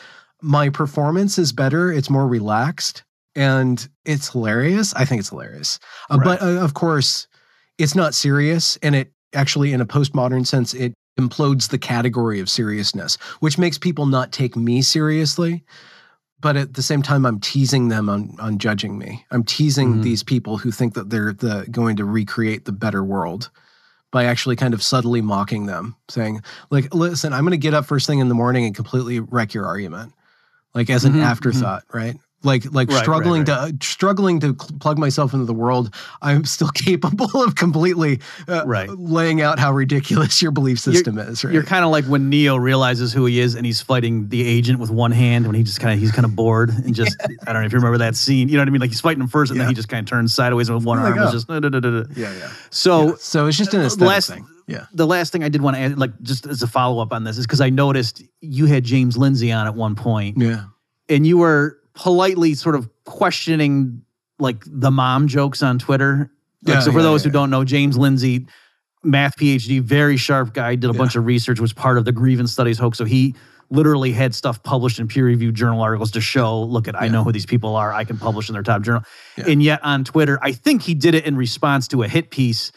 My 0.42 0.68
performance 0.68 1.38
is 1.38 1.52
better. 1.52 1.90
It's 1.90 2.10
more 2.10 2.28
relaxed 2.28 3.02
and 3.34 3.88
it's 4.04 4.28
hilarious. 4.28 4.92
I 4.94 5.04
think 5.06 5.20
it's 5.20 5.30
hilarious. 5.30 5.78
Uh, 6.10 6.18
But 6.18 6.42
uh, 6.42 6.60
of 6.60 6.74
course, 6.74 7.26
it's 7.78 7.94
not 7.94 8.14
serious 8.14 8.76
and 8.82 8.94
it 8.94 9.12
actually 9.34 9.72
in 9.72 9.80
a 9.80 9.86
postmodern 9.86 10.46
sense 10.46 10.74
it 10.74 10.92
implodes 11.28 11.68
the 11.68 11.78
category 11.78 12.40
of 12.40 12.48
seriousness, 12.48 13.16
which 13.40 13.58
makes 13.58 13.76
people 13.76 14.06
not 14.06 14.32
take 14.32 14.56
me 14.56 14.80
seriously. 14.80 15.64
But 16.40 16.56
at 16.56 16.74
the 16.74 16.82
same 16.82 17.02
time, 17.02 17.26
I'm 17.26 17.40
teasing 17.40 17.88
them 17.88 18.08
on 18.08 18.36
on 18.38 18.58
judging 18.58 18.96
me. 18.96 19.24
I'm 19.32 19.42
teasing 19.42 19.96
Mhm. 19.98 20.02
these 20.02 20.22
people 20.22 20.56
who 20.58 20.70
think 20.70 20.94
that 20.94 21.10
they're 21.10 21.32
the 21.32 21.66
going 21.70 21.96
to 21.96 22.04
recreate 22.04 22.64
the 22.64 22.72
better 22.72 23.02
world 23.02 23.50
by 24.12 24.24
actually 24.24 24.54
kind 24.56 24.72
of 24.72 24.82
subtly 24.82 25.20
mocking 25.20 25.66
them, 25.66 25.96
saying, 26.08 26.40
like, 26.70 26.94
listen, 26.94 27.32
I'm 27.32 27.42
going 27.42 27.50
to 27.50 27.58
get 27.58 27.74
up 27.74 27.84
first 27.86 28.06
thing 28.06 28.20
in 28.20 28.28
the 28.28 28.34
morning 28.34 28.64
and 28.64 28.74
completely 28.74 29.18
wreck 29.20 29.52
your 29.52 29.66
argument, 29.66 30.12
like 30.74 30.88
as 30.88 31.04
an 31.04 31.12
Mhm, 31.14 31.18
mhm. 31.18 31.24
afterthought, 31.24 31.82
right? 31.92 32.16
Like 32.44 32.64
like 32.72 32.88
Right, 32.88 33.02
struggling 33.02 33.44
right, 33.44 33.78
to 33.80 33.86
struggling 33.86 34.38
to 34.40 34.48
cl- 34.58 34.78
plug 34.78 34.96
myself 34.98 35.32
into 35.32 35.44
the 35.44 35.52
world 35.54 35.92
i'm 36.22 36.44
still 36.44 36.68
capable 36.74 37.42
of 37.42 37.56
completely 37.56 38.20
uh, 38.46 38.62
Right. 38.64 38.88
laying 38.90 39.42
out 39.42 39.58
how 39.58 39.72
ridiculous 39.72 40.40
your 40.40 40.52
belief 40.52 40.78
system 40.78 41.18
is 41.18 41.42
right 41.44 41.52
You're 41.52 41.64
kind 41.64 41.84
of 41.84 41.90
like 41.90 42.04
when 42.04 42.28
Neo 42.28 42.56
realizes 42.56 43.12
who 43.12 43.24
he 43.26 43.40
is 43.40 43.54
and 43.56 43.66
he's 43.66 43.80
fighting 43.80 44.28
the 44.28 44.46
agent 44.46 44.78
with 44.78 44.90
one 44.90 45.10
hand 45.12 45.46
when 45.46 45.56
he 45.56 45.62
just 45.64 45.80
kind 45.80 45.92
of 45.94 45.98
he's 46.00 46.12
kind 46.12 46.24
of 46.24 46.36
bored 46.36 46.70
and 46.70 46.94
just 46.94 47.16
I 47.46 47.52
don't 47.52 47.62
know 47.62 47.66
if 47.66 47.72
you 47.72 47.78
remember 47.78 47.98
that 47.98 48.14
scene. 48.14 48.48
You 48.48 48.54
know 48.56 48.60
what 48.62 48.68
I 48.68 48.70
mean? 48.70 48.80
Like 48.80 48.90
he's 48.90 49.00
fighting 49.00 49.20
him 49.22 49.28
first 49.28 49.50
and 49.50 49.60
then 49.60 49.66
he 49.68 49.74
just 49.74 49.88
kind 49.88 50.04
of 50.06 50.08
turns 50.08 50.32
sideways 50.34 50.70
with 50.70 50.84
one 50.84 51.02
Like, 51.02 51.16
arm. 51.16 51.28
Oh. 51.28 51.32
just 51.32 51.48
da, 51.48 51.58
yeah 52.14 52.32
yeah 52.34 52.50
So 52.70 53.16
so 53.16 53.46
it's 53.46 53.56
just 53.58 53.74
an 53.74 53.80
the 53.80 53.86
aesthetic 53.86 54.08
last 54.08 54.28
thing 54.30 54.46
yeah 54.68 54.86
the 54.92 55.06
last 55.06 55.32
thing 55.32 55.42
I 55.42 55.48
did 55.48 55.60
want 55.62 55.76
to 55.76 55.80
add, 55.82 55.98
like 55.98 56.12
just 56.22 56.46
as 56.46 56.62
a 56.62 56.66
follow 56.68 57.02
up 57.02 57.12
on 57.12 57.24
this, 57.24 57.36
is 57.38 57.46
because 57.46 57.60
I 57.60 57.70
noticed 57.70 58.22
you 58.40 58.66
had 58.66 58.84
James 58.84 59.16
Lindsay 59.16 59.50
on 59.50 59.66
at 59.66 59.74
one 59.74 59.94
point 59.96 60.38
yeah 60.38 60.64
and 61.08 61.26
you 61.26 61.38
were 61.38 61.78
politely 61.98 62.54
sort 62.54 62.76
of 62.76 62.88
questioning 63.04 64.02
like 64.38 64.62
the 64.66 64.90
mom 64.90 65.26
jokes 65.26 65.62
on 65.62 65.78
Twitter. 65.78 66.30
Like, 66.62 66.74
Yeah, 66.74 66.80
so 66.80 66.92
for 66.92 66.98
yeah, 66.98 67.02
those 67.02 67.24
yeah, 67.24 67.28
who 67.28 67.32
don't 67.32 67.50
know, 67.50 67.64
James 67.64 67.98
Lindsay, 67.98 68.46
math 69.02 69.36
PhD, 69.36 69.80
very 69.80 70.16
sharp 70.16 70.54
guy, 70.54 70.76
did 70.76 70.90
a 70.90 70.92
bunch 70.92 71.16
of 71.16 71.26
research, 71.26 71.58
was 71.58 71.72
part 71.72 71.98
of 71.98 72.04
the 72.04 72.12
grievance 72.12 72.52
studies 72.52 72.78
hoax. 72.78 72.98
So 72.98 73.04
he 73.04 73.34
literally 73.70 74.12
had 74.12 74.34
stuff 74.34 74.62
published 74.62 75.00
in 75.00 75.08
peer 75.08 75.24
reviewed 75.26 75.56
journal 75.56 75.82
articles 75.82 76.12
to 76.12 76.20
show, 76.20 76.62
look 76.62 76.86
at, 76.88 77.00
I 77.00 77.08
know 77.08 77.24
who 77.24 77.32
these 77.32 77.46
people 77.46 77.74
are. 77.74 77.92
I 77.92 78.04
can 78.04 78.16
publish 78.16 78.48
in 78.48 78.52
their 78.52 78.62
top 78.62 78.82
journal. 78.82 79.02
And 79.36 79.60
yet 79.62 79.84
on 79.84 80.04
Twitter, 80.04 80.38
I 80.40 80.52
think 80.52 80.82
he 80.82 80.94
did 80.94 81.14
it 81.14 81.26
in 81.26 81.36
response 81.36 81.88
to 81.88 82.04
a 82.04 82.08
hit 82.08 82.30
piece 82.30 82.70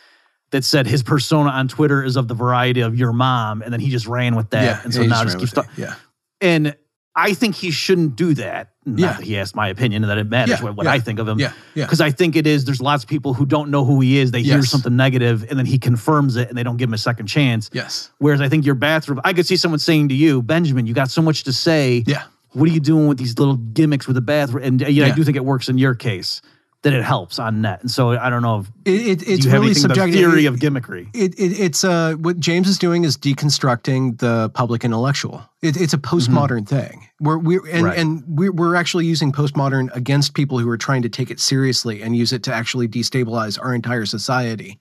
that 0.49 0.65
said 0.65 0.87
his 0.87 1.01
persona 1.03 1.49
on 1.51 1.67
Twitter 1.67 2.03
is 2.03 2.17
of 2.17 2.27
the 2.27 2.33
variety 2.33 2.81
of 2.81 2.95
your 2.97 3.13
mom. 3.13 3.61
And 3.61 3.71
then 3.71 3.79
he 3.79 3.89
just 3.89 4.07
ran 4.07 4.35
with 4.35 4.49
that. 4.49 4.83
and 4.83 4.93
so 4.93 5.03
now 5.03 5.23
just 5.23 5.37
keeps 5.39 5.53
talking. 5.53 5.71
yeah 5.77 5.95
And 6.41 6.75
I 7.15 7.33
think 7.33 7.55
he 7.55 7.71
shouldn't 7.71 8.15
do 8.15 8.33
that. 8.35 8.69
Not 8.85 8.99
Yeah. 8.99 9.13
that 9.13 9.23
he 9.23 9.37
asked 9.37 9.55
my 9.55 9.67
opinion 9.67 10.03
and 10.03 10.09
that 10.09 10.17
it 10.17 10.29
matters 10.29 10.59
Yeah, 10.59 10.63
what, 10.63 10.75
what 10.77 10.85
yeah, 10.85 10.93
I 10.93 10.99
think 10.99 11.19
of 11.19 11.27
him. 11.27 11.39
yeah 11.39 11.51
yeah 11.75 11.83
Because 11.85 11.99
I 12.01 12.09
think 12.09 12.35
it 12.35 12.47
is, 12.47 12.63
there's 12.65 12.81
lots 12.81 13.03
of 13.03 13.09
people 13.09 13.33
who 13.33 13.45
don't 13.45 13.69
know 13.69 13.83
who 13.85 13.99
he 13.99 14.17
is. 14.17 14.31
They 14.31 14.41
hear 14.43 14.63
something 14.63 14.95
negative 14.95 15.45
and 15.49 15.59
then 15.59 15.65
he 15.65 15.77
confirms 15.77 16.35
it 16.37 16.47
and 16.49 16.57
they 16.57 16.63
don't 16.63 16.77
give 16.77 16.89
him 16.89 16.93
a 16.93 16.97
second 16.97 17.27
chance. 17.27 17.69
yes 17.73 18.11
Whereas 18.19 18.39
I 18.41 18.47
think 18.49 18.65
your 18.65 18.75
bathroom, 18.75 19.19
I 19.23 19.33
could 19.33 19.45
see 19.45 19.57
someone 19.57 19.79
saying 19.79 20.09
to 20.09 20.15
you, 20.15 20.41
Benjamin, 20.41 20.87
you 20.87 20.93
got 20.93 21.11
so 21.11 21.21
much 21.21 21.43
to 21.43 21.53
say. 21.53 22.03
yeah 22.07 22.23
What 22.53 22.67
are 22.69 22.71
you 22.73 22.79
doing 22.79 23.07
with 23.07 23.17
these 23.17 23.37
little 23.37 23.57
gimmicks 23.57 24.07
with 24.07 24.15
the 24.15 24.21
bathroom? 24.21 24.63
And 24.63 24.83
uh, 24.83 24.87
yeah, 24.87 25.07
I 25.07 25.11
do 25.11 25.23
think 25.23 25.35
it 25.37 25.45
works 25.45 25.67
in 25.69 25.77
your 25.77 25.93
case 25.95 26.41
that 26.83 26.93
it 26.93 27.03
helps 27.03 27.37
on 27.37 27.61
net. 27.61 27.81
And 27.81 27.91
so 27.91 28.11
I 28.17 28.29
don't 28.29 28.41
know 28.41 28.61
if 28.61 28.67
it, 28.85 29.21
it, 29.21 29.27
it's 29.29 29.45
really 29.45 29.73
subjective 29.75 30.15
theory 30.15 30.45
of 30.47 30.55
gimmickry. 30.55 31.09
it, 31.13 31.33
it, 31.39 31.59
it's 31.59 31.83
uh, 31.83 32.13
what 32.13 32.39
James 32.39 32.67
is 32.67 32.79
doing 32.79 33.03
is 33.03 33.17
deconstructing 33.17 34.17
the 34.17 34.49
public 34.55 34.83
intellectual. 34.83 35.43
It, 35.61 35.79
it's 35.79 35.93
a 35.93 35.99
postmodern 35.99 36.67
thing. 36.67 37.07
We're 37.19 37.37
we're 37.37 37.59
and, 37.67 37.81
Mm-hmm. 37.81 37.85
Right. 37.85 37.97
and 37.99 38.23
we're, 38.27 38.51
we're 38.51 38.75
actually 38.75 39.05
using 39.05 39.31
postmodern 39.31 39.95
against 39.95 40.33
people 40.33 40.57
who 40.57 40.67
are 40.69 40.77
trying 40.77 41.03
to 41.03 41.09
take 41.09 41.29
it 41.29 41.39
seriously 41.39 42.01
and 42.01 42.15
use 42.15 42.33
it 42.33 42.41
to 42.43 42.53
actually 42.53 42.87
destabilize 42.87 43.61
our 43.61 43.75
entire 43.75 44.05
society. 44.07 44.79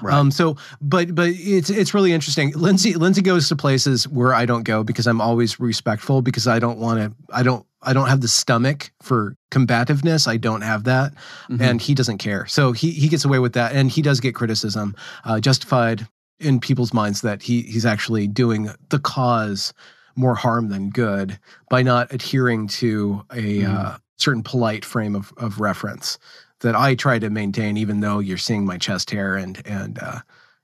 Right. 0.00 0.14
Um, 0.14 0.30
so, 0.30 0.56
but 0.80 1.14
but 1.14 1.28
it's 1.34 1.68
it's 1.68 1.92
really 1.92 2.12
interesting. 2.14 2.52
Lindsay 2.52 2.94
Lindsay 2.94 3.20
goes 3.20 3.48
to 3.50 3.56
places 3.56 4.08
where 4.08 4.32
I 4.32 4.46
don't 4.46 4.62
go 4.62 4.82
because 4.82 5.06
I'm 5.06 5.20
always 5.20 5.60
respectful 5.60 6.22
because 6.22 6.46
I 6.48 6.58
don't 6.58 6.78
want 6.78 6.98
to. 6.98 7.14
I 7.30 7.42
don't 7.42 7.66
I 7.82 7.92
don't 7.92 8.08
have 8.08 8.20
the 8.20 8.28
stomach 8.28 8.92
for 9.02 9.34
combativeness. 9.50 10.28
I 10.28 10.36
don't 10.36 10.62
have 10.62 10.84
that, 10.84 11.12
Mhm. 11.50 11.60
and 11.60 11.80
he 11.80 11.94
doesn't 11.94 12.18
care. 12.18 12.46
So 12.46 12.72
he 12.72 12.90
he 12.92 13.08
gets 13.08 13.24
away 13.24 13.38
with 13.38 13.52
that, 13.54 13.72
and 13.72 13.90
he 13.90 14.02
does 14.02 14.20
get 14.20 14.34
criticism, 14.34 14.94
uh, 15.24 15.40
justified 15.40 16.06
in 16.38 16.60
people's 16.60 16.92
minds 16.94 17.20
that 17.22 17.42
he 17.42 17.62
he's 17.62 17.86
actually 17.86 18.26
doing 18.26 18.70
the 18.90 18.98
cause 18.98 19.72
more 20.16 20.34
harm 20.34 20.68
than 20.68 20.90
good 20.90 21.38
by 21.70 21.82
not 21.82 22.12
adhering 22.12 22.68
to 22.68 23.24
a 23.32 23.60
Mhm. 23.62 23.74
uh, 23.74 23.98
certain 24.18 24.42
polite 24.42 24.84
frame 24.84 25.14
of, 25.16 25.32
of 25.36 25.58
reference 25.58 26.18
that 26.60 26.76
I 26.76 26.94
try 26.94 27.18
to 27.18 27.30
maintain, 27.30 27.76
even 27.76 28.00
though 28.00 28.18
you're 28.20 28.38
seeing 28.38 28.64
my 28.64 28.78
chest 28.78 29.10
hair 29.10 29.34
and 29.36 29.60
and 29.66 29.98
uh, 29.98 30.20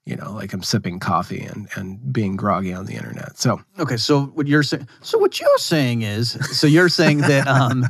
you 0.09 0.17
know, 0.17 0.33
like 0.33 0.55
I'm 0.55 0.63
sipping 0.63 0.99
coffee 0.99 1.43
and 1.43 1.69
and 1.77 2.13
being 2.13 2.35
groggy 2.35 2.73
on 2.73 2.87
the 2.87 2.95
internet. 2.95 3.39
So 3.39 3.61
Okay, 3.79 3.99
so 3.99 4.23
what 4.23 4.47
you're 4.47 4.63
saying, 4.63 4.89
so 5.03 5.19
what 5.19 5.39
you're 5.39 5.59
saying 5.59 6.01
is, 6.03 6.31
so 6.59 6.67
you're 6.67 6.89
saying 6.89 7.19
that 7.19 7.47
um, 7.47 7.85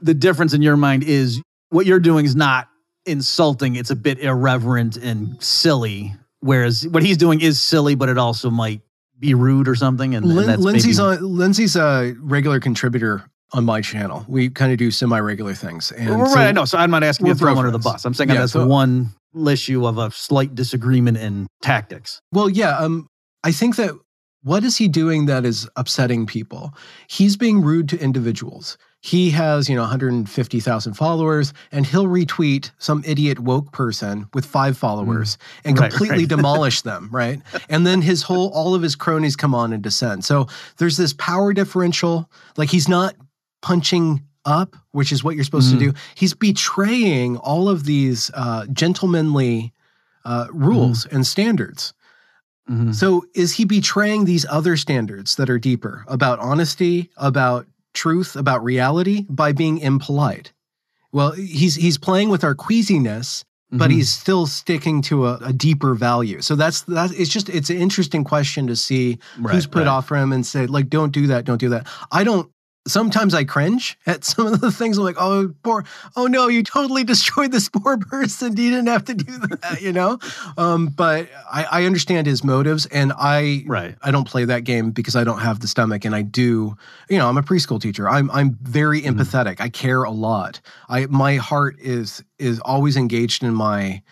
the 0.00 0.14
difference 0.14 0.54
in 0.54 0.62
your 0.62 0.76
mind 0.76 1.02
is 1.02 1.42
what 1.70 1.84
you're 1.84 1.98
doing 1.98 2.24
is 2.24 2.36
not 2.36 2.68
insulting; 3.06 3.74
it's 3.74 3.90
a 3.90 3.96
bit 3.96 4.20
irreverent 4.20 4.96
and 4.96 5.42
silly. 5.42 6.14
Whereas 6.40 6.86
what 6.86 7.02
he's 7.02 7.16
doing 7.16 7.40
is 7.40 7.60
silly, 7.60 7.96
but 7.96 8.08
it 8.08 8.18
also 8.18 8.50
might 8.50 8.80
be 9.18 9.34
rude 9.34 9.66
or 9.66 9.74
something. 9.74 10.14
And, 10.14 10.24
and 10.24 10.36
Lin- 10.36 10.46
that's 10.46 10.62
Lindsay's 10.62 11.00
maybe, 11.00 11.16
on 11.18 11.36
Lindsay's 11.36 11.74
a 11.74 12.14
regular 12.20 12.60
contributor 12.60 13.28
on 13.52 13.64
my 13.64 13.80
channel. 13.80 14.24
We 14.28 14.48
kind 14.48 14.70
of 14.70 14.78
do 14.78 14.92
semi-regular 14.92 15.54
things. 15.54 15.90
And 15.90 16.10
Well, 16.10 16.20
right. 16.20 16.32
so- 16.32 16.38
I 16.38 16.52
know. 16.52 16.64
So 16.66 16.78
I'm 16.78 16.92
not 16.92 17.02
asking 17.02 17.26
you 17.26 17.30
we're 17.30 17.34
to 17.34 17.38
throw 17.40 17.48
him 17.48 17.54
bro 17.56 17.60
under 17.66 17.72
the 17.72 17.82
bus. 17.82 18.04
I'm 18.04 18.14
saying 18.14 18.28
Yeah, 18.30 18.36
that's 18.36 18.52
so- 18.52 18.66
one 18.68 19.12
issue 19.46 19.86
of 19.86 19.98
a 19.98 20.10
slight 20.10 20.54
disagreement 20.54 21.16
in 21.18 21.46
tactics. 21.62 22.20
Well, 22.32 22.48
yeah. 22.48 22.76
Um, 22.78 23.08
I 23.44 23.52
think 23.52 23.76
that 23.76 23.92
what 24.42 24.64
is 24.64 24.76
he 24.76 24.88
doing 24.88 25.26
that 25.26 25.44
is 25.44 25.68
upsetting 25.76 26.26
people? 26.26 26.72
He's 27.08 27.36
being 27.36 27.60
rude 27.60 27.88
to 27.90 27.98
individuals. 28.00 28.78
He 29.00 29.30
has, 29.30 29.68
you 29.68 29.76
know, 29.76 29.82
150,000 29.82 30.94
followers, 30.94 31.52
and 31.70 31.86
he'll 31.86 32.06
retweet 32.06 32.70
some 32.78 33.02
idiot 33.06 33.38
woke 33.38 33.72
person 33.72 34.26
with 34.34 34.44
five 34.44 34.76
followers 34.76 35.38
and 35.64 35.76
Mm. 35.76 35.80
Right, 35.80 35.90
completely 35.90 36.18
right. 36.18 36.28
demolish 36.36 36.82
them, 36.82 37.08
right? 37.12 37.40
And 37.68 37.86
then 37.86 38.02
his 38.02 38.22
whole, 38.22 38.50
all 38.50 38.74
of 38.74 38.82
his 38.82 38.96
cronies 38.96 39.36
come 39.36 39.54
on 39.54 39.72
and 39.72 39.82
descend. 39.82 40.24
So 40.24 40.48
there's 40.78 40.96
this 40.96 41.12
power 41.12 41.52
differential. 41.52 42.28
Like 42.56 42.70
he's 42.70 42.88
not 42.88 43.14
punching 43.62 44.24
up, 44.48 44.76
which 44.92 45.12
is 45.12 45.22
what 45.22 45.34
you're 45.34 45.44
supposed 45.44 45.68
Mm. 45.74 45.78
to 45.78 45.84
do. 45.92 45.98
He's 46.14 46.34
betraying 46.34 47.36
all 47.36 47.68
of 47.68 47.84
these 47.84 48.30
uh, 48.34 48.66
gentlemanly 48.72 49.72
uh, 50.24 50.46
rules 50.52 51.06
and 51.06 51.26
standards. 51.26 51.92
Mhm. 52.70 52.94
So 52.94 53.24
is 53.34 53.52
he 53.54 53.64
betraying 53.64 54.24
these 54.24 54.44
other 54.50 54.76
standards 54.76 55.36
that 55.36 55.48
are 55.48 55.58
deeper 55.58 56.04
about 56.06 56.38
honesty, 56.40 57.08
about 57.16 57.66
truth, 57.94 58.36
about 58.36 58.62
reality 58.62 59.24
by 59.30 59.52
being 59.52 59.78
impolite? 59.78 60.52
Well, 61.12 61.32
he's 61.32 61.76
he's 61.76 61.96
playing 61.96 62.28
with 62.28 62.44
our 62.44 62.54
queasiness, 62.54 63.44
but 63.72 63.88
Mhm. 63.90 63.94
he's 63.94 64.10
still 64.12 64.46
sticking 64.46 65.00
to 65.02 65.26
a, 65.28 65.34
a 65.44 65.52
deeper 65.52 65.94
value. 65.94 66.42
So 66.42 66.56
that's 66.56 66.82
that. 66.82 67.10
It's 67.12 67.30
just 67.30 67.48
it's 67.48 67.70
an 67.70 67.78
interesting 67.78 68.22
question 68.24 68.66
to 68.66 68.76
see 68.76 69.18
Right, 69.38 69.54
who's 69.54 69.66
put 69.66 69.80
right. 69.80 69.86
off 69.86 70.06
for 70.08 70.16
him 70.18 70.32
and 70.32 70.44
say 70.44 70.66
like, 70.66 70.90
don't 70.90 71.12
do 71.12 71.26
that, 71.28 71.46
don't 71.46 71.60
do 71.60 71.70
that. 71.70 71.86
I 72.12 72.22
don't. 72.24 72.50
Sometimes 72.86 73.34
I 73.34 73.44
cringe 73.44 73.98
at 74.06 74.24
some 74.24 74.46
of 74.46 74.60
the 74.62 74.72
things. 74.72 74.96
I'm 74.96 75.04
like, 75.04 75.16
oh, 75.18 75.52
poor, 75.62 75.84
oh 76.16 76.26
no, 76.26 76.48
you 76.48 76.62
totally 76.62 77.04
destroyed 77.04 77.52
this 77.52 77.68
poor 77.68 77.98
person. 78.10 78.56
You 78.56 78.70
didn't 78.70 78.86
have 78.86 79.04
to 79.06 79.14
do 79.14 79.38
that, 79.38 79.82
you 79.82 79.92
know. 79.92 80.18
Um, 80.56 80.86
but 80.86 81.28
I, 81.52 81.64
I 81.64 81.84
understand 81.84 82.26
his 82.26 82.42
motives, 82.42 82.86
and 82.86 83.12
I 83.18 83.64
Right. 83.66 83.94
I 84.02 84.10
don't 84.10 84.26
play 84.26 84.46
that 84.46 84.64
game 84.64 84.90
because 84.92 85.16
I 85.16 85.24
don't 85.24 85.40
have 85.40 85.60
the 85.60 85.68
stomach, 85.68 86.04
and 86.06 86.14
I 86.14 86.22
do. 86.22 86.76
You 87.10 87.18
know, 87.18 87.28
I'm 87.28 87.36
a 87.36 87.42
preschool 87.42 87.80
teacher. 87.80 88.08
I'm 88.08 88.30
I'm 88.30 88.56
very 88.62 89.02
Mm-hmm. 89.02 89.20
empathetic. 89.20 89.60
I 89.60 89.68
care 89.68 90.02
a 90.04 90.10
lot. 90.10 90.60
I 90.88 91.06
my 91.06 91.36
heart 91.36 91.76
is 91.80 92.24
is 92.38 92.58
always 92.60 92.96
engaged 92.96 93.42
in 93.42 93.54
my 93.54 94.02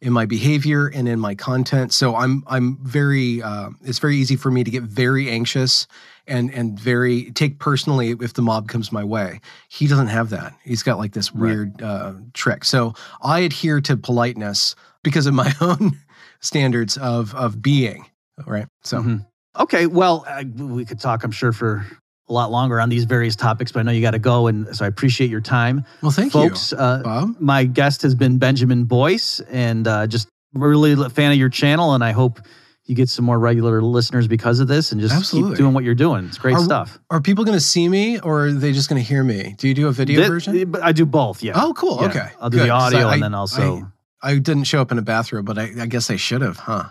in 0.00 0.12
my 0.12 0.26
behavior 0.26 0.88
and 0.88 1.08
in 1.08 1.20
my 1.20 1.34
content. 1.36 1.92
So 1.92 2.16
I'm 2.16 2.42
I'm 2.48 2.78
very 2.82 3.42
uh, 3.42 3.70
it's 3.84 4.00
very 4.00 4.16
easy 4.16 4.34
for 4.36 4.50
me 4.50 4.64
to 4.64 4.70
get 4.70 4.82
very 4.82 5.30
anxious 5.30 5.86
and 6.26 6.52
and 6.52 6.78
very 6.78 7.30
take 7.32 7.58
personally 7.58 8.10
if 8.20 8.32
the 8.34 8.42
mob 8.42 8.68
comes 8.68 8.90
my 8.92 9.04
way. 9.04 9.40
He 9.68 9.86
doesn't 9.86 10.08
have 10.08 10.30
that. 10.30 10.54
He's 10.64 10.82
got 10.82 10.98
like 10.98 11.12
this 11.12 11.32
Right. 11.34 11.50
weird 11.50 11.82
uh, 11.82 12.14
trick. 12.32 12.64
So 12.64 12.94
I 13.22 13.40
adhere 13.40 13.80
to 13.82 13.96
politeness 13.96 14.74
because 15.02 15.26
of 15.26 15.34
my 15.34 15.52
own 15.60 15.98
standards 16.40 16.96
of 16.96 17.34
of 17.34 17.60
being. 17.62 18.06
Right. 18.46 18.66
So 18.82 19.02
Mhm. 19.02 19.26
Okay, 19.58 19.86
well, 19.86 20.24
uh, 20.28 20.42
we 20.56 20.84
could 20.84 20.98
talk, 20.98 21.22
I'm 21.22 21.30
sure, 21.30 21.52
for 21.52 21.86
a 22.28 22.32
lot 22.32 22.50
longer 22.50 22.80
on 22.80 22.88
these 22.88 23.04
various 23.04 23.36
topics, 23.36 23.70
but 23.70 23.78
I 23.78 23.82
know 23.84 23.92
you 23.92 24.00
got 24.02 24.10
to 24.10 24.18
go, 24.18 24.48
and 24.48 24.74
so 24.76 24.84
I 24.84 24.88
appreciate 24.88 25.30
your 25.30 25.40
time, 25.40 25.84
well, 26.02 26.10
thank 26.10 26.32
folks. 26.32 26.72
you, 26.72 26.78
Uh, 26.78 27.02
Bob. 27.04 27.36
my 27.38 27.62
guest 27.64 28.02
has 28.02 28.16
been 28.16 28.38
Benjamin 28.38 28.82
Boyce, 28.82 29.38
and 29.52 29.86
uh, 29.86 30.08
just 30.08 30.26
really 30.54 30.92
a 30.94 31.08
fan 31.08 31.30
of 31.30 31.38
your 31.38 31.50
channel, 31.50 31.94
and 31.94 32.02
I 32.02 32.10
hope 32.10 32.40
you 32.86 32.94
get 32.94 33.08
some 33.08 33.24
more 33.24 33.38
regular 33.38 33.80
listeners 33.82 34.28
because 34.28 34.60
of 34.60 34.68
this, 34.68 34.92
and 34.92 35.00
just 35.00 35.14
Absolutely. 35.14 35.52
keep 35.52 35.58
doing 35.58 35.72
what 35.74 35.84
you're 35.84 35.94
doing. 35.94 36.26
It's 36.26 36.38
great 36.38 36.56
Are- 36.56 36.62
stuff. 36.64 36.98
Are 37.10 37.20
people 37.20 37.44
going 37.44 37.56
to 37.56 37.60
see 37.64 37.88
me 37.88 38.18
or 38.20 38.46
are 38.46 38.52
they 38.52 38.72
just 38.72 38.88
going 38.90 39.00
to 39.02 39.08
hear 39.08 39.24
me? 39.24 39.54
Do 39.58 39.68
you 39.68 39.74
do 39.74 39.88
a 39.88 39.92
video 39.92 40.22
Thi- 40.22 40.28
version? 40.28 40.70
but 40.70 40.82
I 40.82 40.92
do 40.92 41.06
both. 41.06 41.42
Yeah. 41.42 41.52
Oh, 41.56 41.72
cool. 41.74 41.98
Yeah. 42.02 42.08
Okay. 42.08 42.28
I'll 42.40 42.50
do 42.50 42.58
Good, 42.58 42.66
the 42.66 42.70
audio 42.70 43.06
I- 43.08 43.14
and 43.14 43.22
then 43.22 43.34
also. 43.34 43.90
I 44.22 44.38
didn't 44.38 44.64
show 44.64 44.80
up 44.80 44.90
in 44.92 44.98
a 44.98 45.02
bathrobe, 45.02 45.44
but 45.46 45.58
I, 45.58 45.70
I 45.80 45.86
guess 45.86 46.10
I 46.10 46.16
should 46.16 46.40
have, 46.42 46.56
huh? 46.58 46.84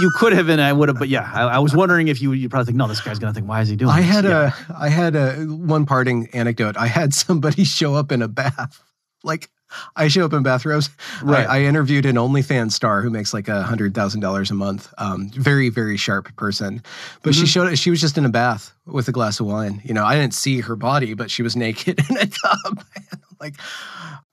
you 0.00 0.10
could 0.16 0.32
have, 0.32 0.48
and 0.48 0.60
I 0.60 0.72
would 0.72 0.88
have, 0.88 0.98
but 0.98 1.08
yeah, 1.08 1.30
I, 1.34 1.42
I 1.42 1.58
was 1.58 1.74
wondering 1.74 2.08
if 2.08 2.22
you 2.22 2.32
you 2.32 2.48
probably 2.48 2.66
think, 2.66 2.76
no, 2.78 2.86
this 2.88 3.00
guy's 3.00 3.18
gonna 3.18 3.34
think, 3.34 3.46
why 3.48 3.60
is 3.60 3.68
he 3.68 3.76
doing? 3.76 3.90
I 3.90 4.00
this? 4.00 4.10
had 4.10 4.24
Yeah. 4.24 4.52
a 4.70 4.74
I 4.78 4.88
had 4.88 5.14
a 5.16 5.34
one 5.44 5.84
parting 5.84 6.28
anecdote. 6.32 6.76
I 6.78 6.86
had 6.86 7.12
somebody 7.24 7.64
show 7.64 7.94
up 7.94 8.12
in 8.12 8.22
a 8.22 8.28
bath. 8.28 8.82
Like 9.24 9.50
I 9.96 10.08
show 10.08 10.24
up 10.24 10.32
in 10.32 10.42
bathrobes. 10.42 10.90
Right. 11.22 11.46
I, 11.46 11.58
I 11.58 11.62
interviewed 11.62 12.06
an 12.06 12.16
OnlyFans 12.16 12.72
star 12.72 13.02
who 13.02 13.10
makes 13.10 13.34
like 13.34 13.48
a 13.48 13.62
hundred 13.62 13.94
thousand 13.94 14.20
dollars 14.20 14.50
a 14.50 14.54
month. 14.54 14.92
Um, 14.98 15.30
very, 15.30 15.68
very 15.68 15.96
sharp 15.96 16.34
person. 16.36 16.82
But 17.22 17.32
Mm-hmm. 17.32 17.40
she 17.40 17.46
showed 17.46 17.78
she 17.78 17.90
was 17.90 18.00
just 18.00 18.16
in 18.16 18.24
a 18.24 18.28
bath 18.30 18.72
with 18.86 19.08
a 19.08 19.12
glass 19.12 19.40
of 19.40 19.46
wine. 19.46 19.80
You 19.84 19.92
know, 19.94 20.04
I 20.04 20.14
didn't 20.16 20.34
see 20.34 20.60
her 20.60 20.76
body, 20.76 21.14
but 21.14 21.30
she 21.30 21.42
was 21.42 21.56
naked 21.56 22.00
in 22.10 22.16
a 22.16 22.26
tub. 22.26 22.84
Like, 23.38 23.56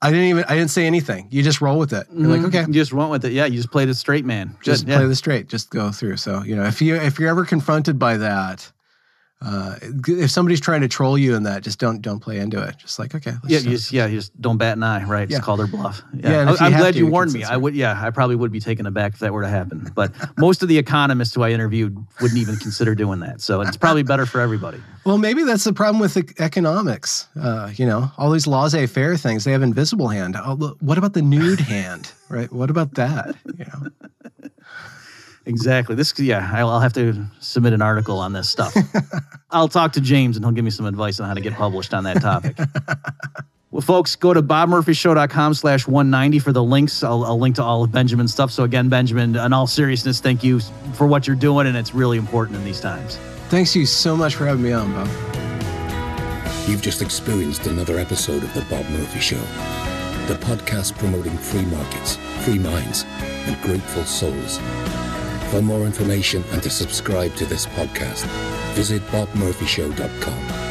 I 0.00 0.10
didn't 0.10 0.28
even 0.28 0.44
I 0.48 0.54
didn't 0.56 0.70
say 0.70 0.86
anything. 0.86 1.28
You 1.30 1.42
just 1.42 1.60
roll 1.60 1.78
with 1.78 1.92
it. 1.92 2.06
You're 2.10 2.26
like, 2.34 2.40
okay. 2.46 2.60
You 2.66 2.72
just 2.72 2.94
went 2.94 3.10
with 3.10 3.22
it. 3.26 3.32
Yeah, 3.32 3.44
you 3.44 3.56
just 3.58 3.70
played 3.70 3.90
the 3.90 3.94
straight, 3.94 4.24
man. 4.24 4.56
Just 4.62 4.86
Good, 4.86 4.92
yeah. 4.92 4.96
play 4.98 5.06
the 5.08 5.14
straight. 5.14 5.46
Just 5.46 5.68
go 5.68 5.90
through. 5.92 6.16
So 6.16 6.42
you 6.42 6.56
know, 6.56 6.64
if 6.64 6.80
you 6.80 6.94
if 6.96 7.18
you're 7.18 7.28
ever 7.28 7.44
confronted 7.44 7.98
by 7.98 8.16
that, 8.16 8.72
uh, 9.44 9.76
if 10.08 10.30
somebody's 10.30 10.60
trying 10.60 10.80
to 10.80 10.88
troll 10.88 11.18
you 11.18 11.34
in 11.34 11.42
that, 11.42 11.62
just 11.62 11.78
don't 11.78 12.00
don't 12.00 12.20
play 12.20 12.38
into 12.38 12.62
it. 12.62 12.76
Just 12.78 12.98
like 12.98 13.14
okay, 13.14 13.32
let's 13.42 13.48
Yeah, 13.48 13.58
just- 13.58 13.66
you 13.66 13.72
just, 13.72 13.92
yeah, 13.92 14.06
you 14.06 14.16
just 14.18 14.40
don't 14.40 14.56
bat 14.56 14.76
an 14.76 14.82
eye, 14.82 15.04
right? 15.04 15.28
Just 15.28 15.42
call 15.42 15.56
their 15.56 15.66
bluff. 15.66 16.02
Yeah, 16.14 16.30
Yeah, 16.30 16.56
I, 16.60 16.66
am 16.66 16.72
glad 16.72 16.92
to, 16.94 16.98
you 16.98 17.06
warned 17.06 17.32
me. 17.32 17.44
I 17.44 17.56
would, 17.56 17.74
yeah, 17.74 18.00
I 18.02 18.10
probably 18.10 18.36
would 18.36 18.50
be 18.52 18.60
taken 18.60 18.86
aback 18.86 19.12
if 19.14 19.18
that 19.20 19.32
were 19.32 19.42
to 19.42 19.48
happen. 19.48 19.90
But 19.94 20.12
most 20.38 20.62
of 20.62 20.68
the 20.68 20.78
economists 20.78 21.34
who 21.34 21.42
I 21.42 21.50
interviewed 21.50 21.96
wouldn't 22.20 22.40
even 22.40 22.56
consider 22.56 22.94
doing 22.94 23.20
that. 23.20 23.40
So 23.40 23.60
it's 23.60 23.76
probably 23.76 24.02
better 24.02 24.26
for 24.26 24.40
everybody. 24.40 24.82
Well, 25.04 25.18
maybe 25.18 25.42
that's 25.44 25.64
the 25.64 25.74
problem 25.74 26.00
with 26.00 26.16
ec- 26.16 26.40
economics. 26.40 27.28
Uh, 27.38 27.70
you 27.76 27.84
know, 27.84 28.10
all 28.16 28.30
these 28.30 28.46
laissez-faire 28.46 29.18
things. 29.18 29.44
They 29.44 29.52
have 29.52 29.62
invisible 29.62 30.08
hand. 30.08 30.34
Oh, 30.42 30.54
look, 30.54 30.78
what 30.80 30.96
about 30.96 31.12
the 31.12 31.20
nude 31.20 31.60
hand? 31.60 32.10
Right? 32.30 32.50
What 32.50 32.70
about 32.70 32.94
that? 32.94 33.36
You 33.44 33.66
know. 33.66 34.50
Exactly. 35.46 35.94
This, 35.94 36.18
yeah, 36.18 36.50
I'll 36.54 36.70
I'll 36.70 36.80
have 36.80 36.94
to 36.94 37.26
submit 37.40 37.72
an 37.72 37.82
article 37.82 38.18
on 38.18 38.32
this 38.32 38.48
stuff. 38.48 38.74
I'll 39.50 39.68
talk 39.68 39.92
to 39.92 40.00
James 40.00 40.36
and 40.36 40.44
he'll 40.44 40.52
give 40.52 40.64
me 40.64 40.70
some 40.70 40.86
advice 40.86 41.20
on 41.20 41.28
how 41.28 41.34
to 41.34 41.40
get 41.40 41.54
published 41.54 41.92
on 41.92 42.04
that 42.04 42.20
topic. 42.22 42.56
well, 43.70 43.82
folks, 43.82 44.16
go 44.16 44.32
to 44.32 44.42
bobmurphyshow.com 44.42 45.54
slash 45.54 45.86
190 45.86 46.38
for 46.38 46.52
the 46.52 46.62
links. 46.62 47.04
I'll, 47.04 47.24
I'll 47.24 47.38
link 47.38 47.56
to 47.56 47.62
all 47.62 47.84
of 47.84 47.92
Benjamin's 47.92 48.32
stuff. 48.32 48.50
So 48.50 48.64
again, 48.64 48.88
Benjamin, 48.88 49.36
in 49.36 49.52
all 49.52 49.66
seriousness, 49.66 50.20
thank 50.20 50.42
you 50.42 50.60
for 50.94 51.06
what 51.06 51.26
you're 51.26 51.36
doing. 51.36 51.66
And 51.66 51.76
it's 51.76 51.94
really 51.94 52.16
important 52.16 52.58
in 52.58 52.64
these 52.64 52.80
times. 52.80 53.18
Thanks 53.48 53.76
you 53.76 53.84
so 53.84 54.16
much 54.16 54.34
for 54.34 54.46
having 54.46 54.62
me 54.62 54.72
on, 54.72 54.92
Bob. 54.92 55.08
You've 56.66 56.82
just 56.82 57.02
experienced 57.02 57.66
another 57.66 57.98
episode 57.98 58.42
of 58.42 58.54
The 58.54 58.62
Bob 58.62 58.88
Murphy 58.88 59.20
Show, 59.20 59.40
the 60.26 60.38
podcast 60.40 60.96
promoting 60.96 61.36
free 61.36 61.66
markets, 61.66 62.16
free 62.42 62.58
minds, 62.58 63.04
and 63.20 63.60
grateful 63.60 64.04
souls. 64.04 64.58
For 65.54 65.62
more 65.62 65.86
information 65.86 66.42
and 66.50 66.60
to 66.64 66.68
subscribe 66.68 67.36
to 67.36 67.46
this 67.46 67.64
podcast, 67.64 68.26
visit 68.74 69.00
bobmurphyshow.com. 69.12 70.63